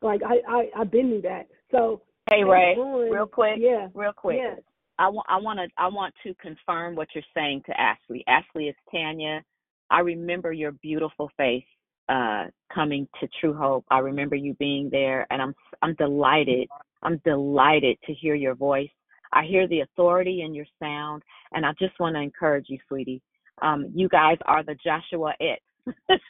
Like 0.00 0.20
I 0.22 0.36
I 0.48 0.70
I've 0.80 0.90
been 0.90 1.08
through 1.10 1.22
that. 1.22 1.48
So 1.70 2.02
Hey 2.30 2.44
Ray, 2.44 2.76
real 2.76 3.26
quick, 3.26 3.56
yeah, 3.58 3.88
real 3.94 4.12
quick. 4.12 4.38
yeah. 4.38 4.56
I 4.98 5.08
want 5.08 5.26
I 5.28 5.36
want 5.36 5.58
to 5.58 5.68
I 5.76 5.88
want 5.88 6.14
to 6.24 6.34
confirm 6.34 6.96
what 6.96 7.08
you're 7.14 7.24
saying 7.34 7.62
to 7.66 7.80
Ashley. 7.80 8.24
Ashley 8.26 8.68
is 8.68 8.76
Tanya. 8.90 9.42
I 9.90 10.00
remember 10.00 10.52
your 10.52 10.72
beautiful 10.72 11.30
face 11.36 11.64
uh 12.08 12.44
coming 12.72 13.08
to 13.20 13.28
True 13.40 13.54
Hope. 13.54 13.84
I 13.90 13.98
remember 13.98 14.36
you 14.36 14.54
being 14.54 14.88
there 14.90 15.26
and 15.30 15.42
I'm 15.42 15.54
I'm 15.82 15.94
delighted. 15.94 16.68
I'm 17.02 17.20
delighted 17.24 17.98
to 18.06 18.14
hear 18.14 18.34
your 18.34 18.54
voice. 18.54 18.88
I 19.32 19.44
hear 19.44 19.66
the 19.68 19.80
authority 19.80 20.42
in 20.42 20.54
your 20.54 20.66
sound 20.78 21.22
and 21.52 21.64
I 21.64 21.72
just 21.78 21.98
want 22.00 22.14
to 22.16 22.20
encourage 22.20 22.66
you, 22.68 22.78
sweetie. 22.88 23.22
Um 23.62 23.90
you 23.94 24.08
guys 24.08 24.38
are 24.46 24.62
the 24.62 24.76
Joshua 24.84 25.32
it. 25.40 25.60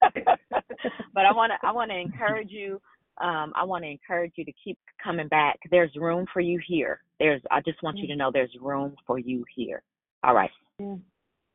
but 0.00 1.24
I 1.24 1.32
want 1.32 1.52
to 1.52 1.66
I 1.66 1.72
want 1.72 1.90
to 1.90 1.98
encourage 1.98 2.50
you 2.50 2.80
um, 3.18 3.52
I 3.54 3.64
want 3.64 3.84
to 3.84 3.90
encourage 3.90 4.32
you 4.36 4.44
to 4.44 4.52
keep 4.62 4.78
coming 5.02 5.28
back. 5.28 5.58
There's 5.70 5.90
room 5.96 6.26
for 6.32 6.40
you 6.40 6.60
here. 6.66 7.00
There's. 7.18 7.40
I 7.50 7.60
just 7.62 7.82
want 7.82 7.96
you 7.96 8.06
to 8.08 8.16
know 8.16 8.30
there's 8.30 8.54
room 8.60 8.94
for 9.06 9.18
you 9.18 9.44
here. 9.54 9.82
All 10.22 10.34
right. 10.34 10.50
Yeah. 10.78 10.96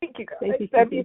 Thank 0.02 0.18
you, 0.18 0.26
girl. 0.26 0.38
Thank 0.40 0.60
you, 0.60 0.68
Love 0.74 0.88
Cynthia. 0.90 1.04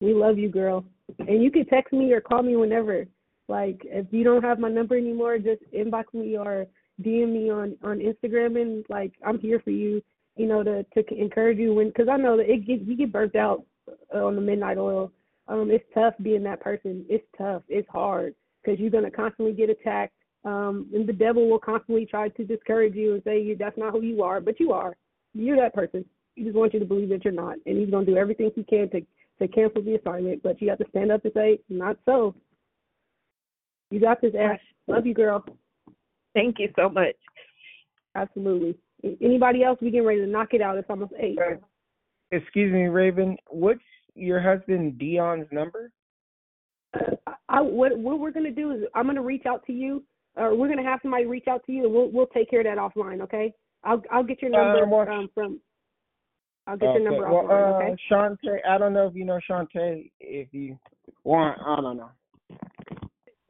We 0.00 0.14
love 0.14 0.38
you, 0.38 0.48
girl. 0.48 0.84
And 1.18 1.42
you 1.42 1.50
can 1.50 1.66
text 1.66 1.92
me 1.92 2.12
or 2.12 2.20
call 2.20 2.42
me 2.42 2.54
whenever. 2.54 3.06
Like 3.48 3.82
if 3.84 4.06
you 4.10 4.22
don't 4.22 4.42
have 4.44 4.60
my 4.60 4.68
number 4.68 4.96
anymore, 4.96 5.38
just 5.38 5.62
inbox 5.76 6.04
me 6.12 6.36
or 6.36 6.66
DM 7.02 7.32
me 7.32 7.50
on 7.50 7.76
on 7.82 7.98
Instagram, 7.98 8.60
and 8.60 8.84
like 8.88 9.12
I'm 9.24 9.38
here 9.38 9.60
for 9.60 9.70
you. 9.70 10.02
You 10.36 10.46
know 10.46 10.62
to 10.62 10.84
to 10.84 11.14
encourage 11.14 11.58
you 11.58 11.74
when 11.74 11.88
because 11.88 12.08
I 12.08 12.16
know 12.16 12.36
that 12.36 12.50
it 12.50 12.66
get 12.66 12.82
you 12.82 12.96
get 12.96 13.12
burnt 13.12 13.36
out 13.36 13.64
uh, 14.14 14.24
on 14.24 14.34
the 14.34 14.40
midnight 14.40 14.78
oil. 14.78 15.12
Um, 15.48 15.70
it's 15.70 15.84
tough 15.92 16.14
being 16.22 16.42
that 16.44 16.60
person. 16.60 17.04
It's 17.08 17.26
tough. 17.36 17.62
It's 17.68 17.88
hard 17.88 18.34
because 18.62 18.78
you're 18.80 18.90
gonna 18.90 19.10
constantly 19.10 19.52
get 19.52 19.70
attacked. 19.70 20.14
Um, 20.44 20.88
and 20.92 21.06
the 21.06 21.12
devil 21.12 21.48
will 21.48 21.58
constantly 21.58 22.04
try 22.04 22.28
to 22.28 22.44
discourage 22.44 22.94
you 22.94 23.14
and 23.14 23.22
say 23.22 23.40
you 23.40 23.56
that's 23.56 23.78
not 23.78 23.92
who 23.92 24.02
you 24.02 24.22
are, 24.22 24.40
but 24.40 24.58
you 24.58 24.72
are. 24.72 24.96
You're 25.34 25.56
that 25.56 25.74
person. 25.74 26.04
He 26.34 26.44
just 26.44 26.56
wants 26.56 26.74
you 26.74 26.80
to 26.80 26.86
believe 26.86 27.10
that 27.10 27.24
you're 27.24 27.32
not, 27.32 27.56
and 27.66 27.78
he's 27.78 27.90
gonna 27.90 28.06
do 28.06 28.16
everything 28.16 28.50
he 28.54 28.64
can 28.64 28.88
to 28.90 29.02
to 29.40 29.48
cancel 29.48 29.82
the 29.82 29.96
assignment. 29.96 30.42
But 30.42 30.60
you 30.60 30.68
have 30.70 30.78
to 30.78 30.86
stand 30.90 31.12
up 31.12 31.24
and 31.24 31.32
say, 31.34 31.58
not 31.68 31.96
so. 32.04 32.34
You 33.90 34.00
got 34.00 34.20
this, 34.20 34.34
Ash. 34.38 34.60
Love 34.86 35.06
you, 35.06 35.14
girl. 35.14 35.44
Thank 36.34 36.58
you 36.58 36.68
so 36.76 36.88
much. 36.88 37.14
Absolutely. 38.14 38.76
Anybody 39.20 39.64
else? 39.64 39.78
We 39.80 39.90
getting 39.90 40.06
ready 40.06 40.20
to 40.20 40.26
knock 40.26 40.48
it 40.52 40.60
out. 40.60 40.76
It's 40.76 40.88
almost 40.90 41.12
eight. 41.18 41.38
Excuse 42.30 42.72
me, 42.72 42.82
Raevyn. 42.82 43.36
What's 43.48 43.80
your 44.14 44.40
husband 44.40 44.98
Dion's 44.98 45.46
number? 45.50 45.90
I 47.48 47.60
what 47.60 47.96
what 47.98 48.18
we're 48.18 48.30
gonna 48.30 48.50
do 48.50 48.70
is 48.72 48.82
I'm 48.94 49.06
gonna 49.06 49.22
reach 49.22 49.46
out 49.46 49.64
to 49.66 49.72
you, 49.72 50.04
or 50.36 50.54
we're 50.54 50.68
gonna 50.68 50.82
have 50.82 51.00
somebody 51.02 51.24
reach 51.26 51.48
out 51.48 51.64
to 51.66 51.72
you, 51.72 51.84
and 51.84 51.92
we'll 51.94 52.10
we'll 52.10 52.26
take 52.26 52.50
care 52.50 52.60
of 52.60 52.66
that 52.66 52.78
offline. 52.78 53.22
Okay? 53.22 53.52
I'll 53.84 54.02
I'll 54.10 54.22
get 54.22 54.42
your 54.42 54.50
number 54.50 54.84
Uh, 54.84 54.86
well, 54.88 55.08
um, 55.08 55.30
from. 55.34 55.60
I'll 56.66 56.76
get 56.76 56.90
Okay. 56.90 57.02
your 57.02 57.10
number 57.10 57.28
well, 57.28 57.44
offline. 57.44 57.80
uh, 57.80 57.84
Okay? 57.84 57.96
Shantae, 58.10 58.58
I 58.68 58.78
don't 58.78 58.92
know 58.92 59.06
if 59.06 59.14
you 59.14 59.24
know 59.24 59.40
Shantae. 59.48 60.10
If 60.20 60.52
you 60.52 60.78
want, 61.24 61.58
I 61.66 61.76
don't 61.76 61.96
know. 61.96 62.10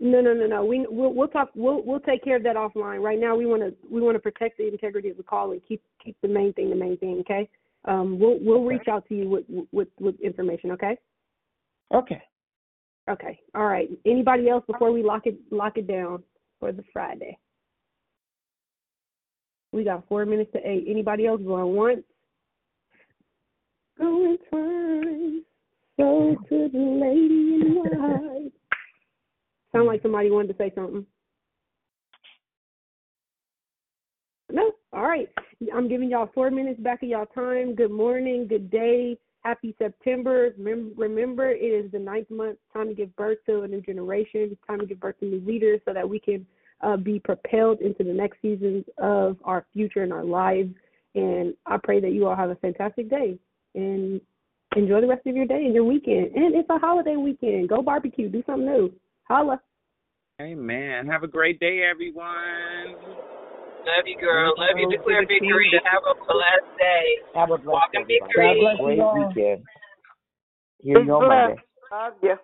No, 0.04 0.20
no, 0.20 0.34
no, 0.34 0.48
no. 0.48 0.64
We 0.64 0.84
we'll 0.90 1.14
we'll 1.14 1.28
talk. 1.28 1.50
We'll 1.54 1.80
we'll 1.84 2.00
take 2.00 2.24
care 2.24 2.34
of 2.34 2.42
that 2.42 2.56
offline. 2.56 3.00
Right 3.00 3.20
now, 3.20 3.36
we 3.36 3.46
want 3.46 3.62
to 3.62 3.72
we 3.88 4.00
want 4.00 4.16
to 4.16 4.18
protect 4.18 4.58
the 4.58 4.66
integrity 4.66 5.10
of 5.10 5.16
the 5.16 5.22
call 5.22 5.52
and 5.52 5.60
keep 5.66 5.80
keep 6.04 6.16
the 6.22 6.28
main 6.28 6.52
thing 6.54 6.70
the 6.70 6.76
main 6.76 6.96
thing. 6.96 7.20
Okay. 7.20 7.48
Um, 7.84 8.18
we'll 8.18 8.38
we'll 8.40 8.64
reach 8.64 8.88
out 8.90 9.06
to 9.10 9.14
you 9.14 9.28
with 9.28 9.44
with 9.70 9.86
with 10.00 10.20
information. 10.20 10.72
Okay. 10.72 10.98
Okay. 11.94 12.20
Okay. 13.08 13.38
All 13.54 13.66
right. 13.66 13.88
Anybody 14.04 14.48
else 14.48 14.64
before 14.66 14.90
we 14.90 15.04
lock 15.04 15.28
it 15.28 15.38
lock 15.52 15.76
it 15.76 15.86
down 15.86 16.24
for 16.58 16.72
the 16.72 16.82
Friday? 16.92 17.38
We 19.70 19.84
got 19.84 20.08
four 20.08 20.26
minutes 20.26 20.50
to 20.54 20.68
eight. 20.68 20.84
Anybody 20.88 21.28
else 21.28 21.40
going 21.40 21.76
once? 21.76 22.02
Going 23.98 24.36
twice. 24.50 25.44
So 25.96 26.36
to 26.48 26.68
the 26.72 26.78
lady 26.78 27.60
in 27.64 27.74
white. 27.76 28.41
Sound 29.72 29.86
like 29.86 30.02
somebody 30.02 30.30
wanted 30.30 30.48
to 30.48 30.58
say 30.58 30.72
something. 30.74 31.06
No? 34.50 34.72
All 34.92 35.02
right. 35.02 35.28
I'm 35.74 35.88
giving 35.88 36.10
y'all 36.10 36.30
four 36.34 36.50
minutes 36.50 36.80
back 36.80 37.02
of 37.02 37.08
y'all 37.08 37.26
time. 37.26 37.74
Good 37.74 37.90
morning, 37.90 38.46
good 38.46 38.70
day, 38.70 39.16
happy 39.40 39.74
September. 39.78 40.50
Remember, 40.58 41.50
it 41.50 41.62
is 41.62 41.90
the 41.90 41.98
ninth 41.98 42.30
month. 42.30 42.58
Time 42.72 42.88
to 42.88 42.94
give 42.94 43.14
birth 43.16 43.38
to 43.46 43.62
a 43.62 43.68
new 43.68 43.80
generation. 43.80 44.56
Time 44.66 44.80
to 44.80 44.86
give 44.86 45.00
birth 45.00 45.18
to 45.20 45.26
new 45.26 45.42
leaders 45.46 45.80
so 45.86 45.94
that 45.94 46.08
we 46.08 46.20
can 46.20 46.46
uh, 46.82 46.96
be 46.96 47.18
propelled 47.18 47.80
into 47.80 48.04
the 48.04 48.12
next 48.12 48.42
seasons 48.42 48.84
of 48.98 49.38
our 49.44 49.64
future 49.72 50.02
and 50.02 50.12
our 50.12 50.24
lives. 50.24 50.74
And 51.14 51.54
I 51.66 51.78
pray 51.82 52.00
that 52.00 52.12
you 52.12 52.26
all 52.26 52.36
have 52.36 52.50
a 52.50 52.56
fantastic 52.56 53.08
day 53.08 53.38
and 53.74 54.20
enjoy 54.76 55.00
the 55.00 55.06
rest 55.06 55.26
of 55.26 55.36
your 55.36 55.46
day 55.46 55.64
and 55.64 55.74
your 55.74 55.84
weekend. 55.84 56.34
And 56.34 56.54
it's 56.54 56.68
a 56.70 56.78
holiday 56.78 57.16
weekend. 57.16 57.68
Go 57.68 57.82
barbecue. 57.82 58.28
Do 58.28 58.42
something 58.46 58.66
new. 58.66 58.92
Holla. 59.28 59.60
Amen. 60.40 61.06
Have 61.06 61.22
a 61.22 61.28
great 61.28 61.60
day, 61.60 61.82
everyone. 61.88 62.96
Love 63.84 64.06
you, 64.06 64.18
girl. 64.20 64.54
Love 64.58 64.76
you. 64.76 64.90
Declare 64.90 65.26
victory. 65.26 65.70
Have 65.84 66.02
a 66.08 66.14
blessed 66.14 66.78
day. 66.78 67.04
Have 67.34 67.50
a 67.50 67.58
blessed 67.58 67.66
Walk 67.66 67.90
in 67.94 68.06
day, 68.06 68.20
everybody. 68.22 68.60
victory. 68.60 68.96
Great 68.96 69.36
weekend. 69.36 69.64
Here 70.78 70.98
you 71.00 71.06
go 71.06 71.20
Monday. 71.20 71.56
Love 71.90 72.12
you. 72.22 72.36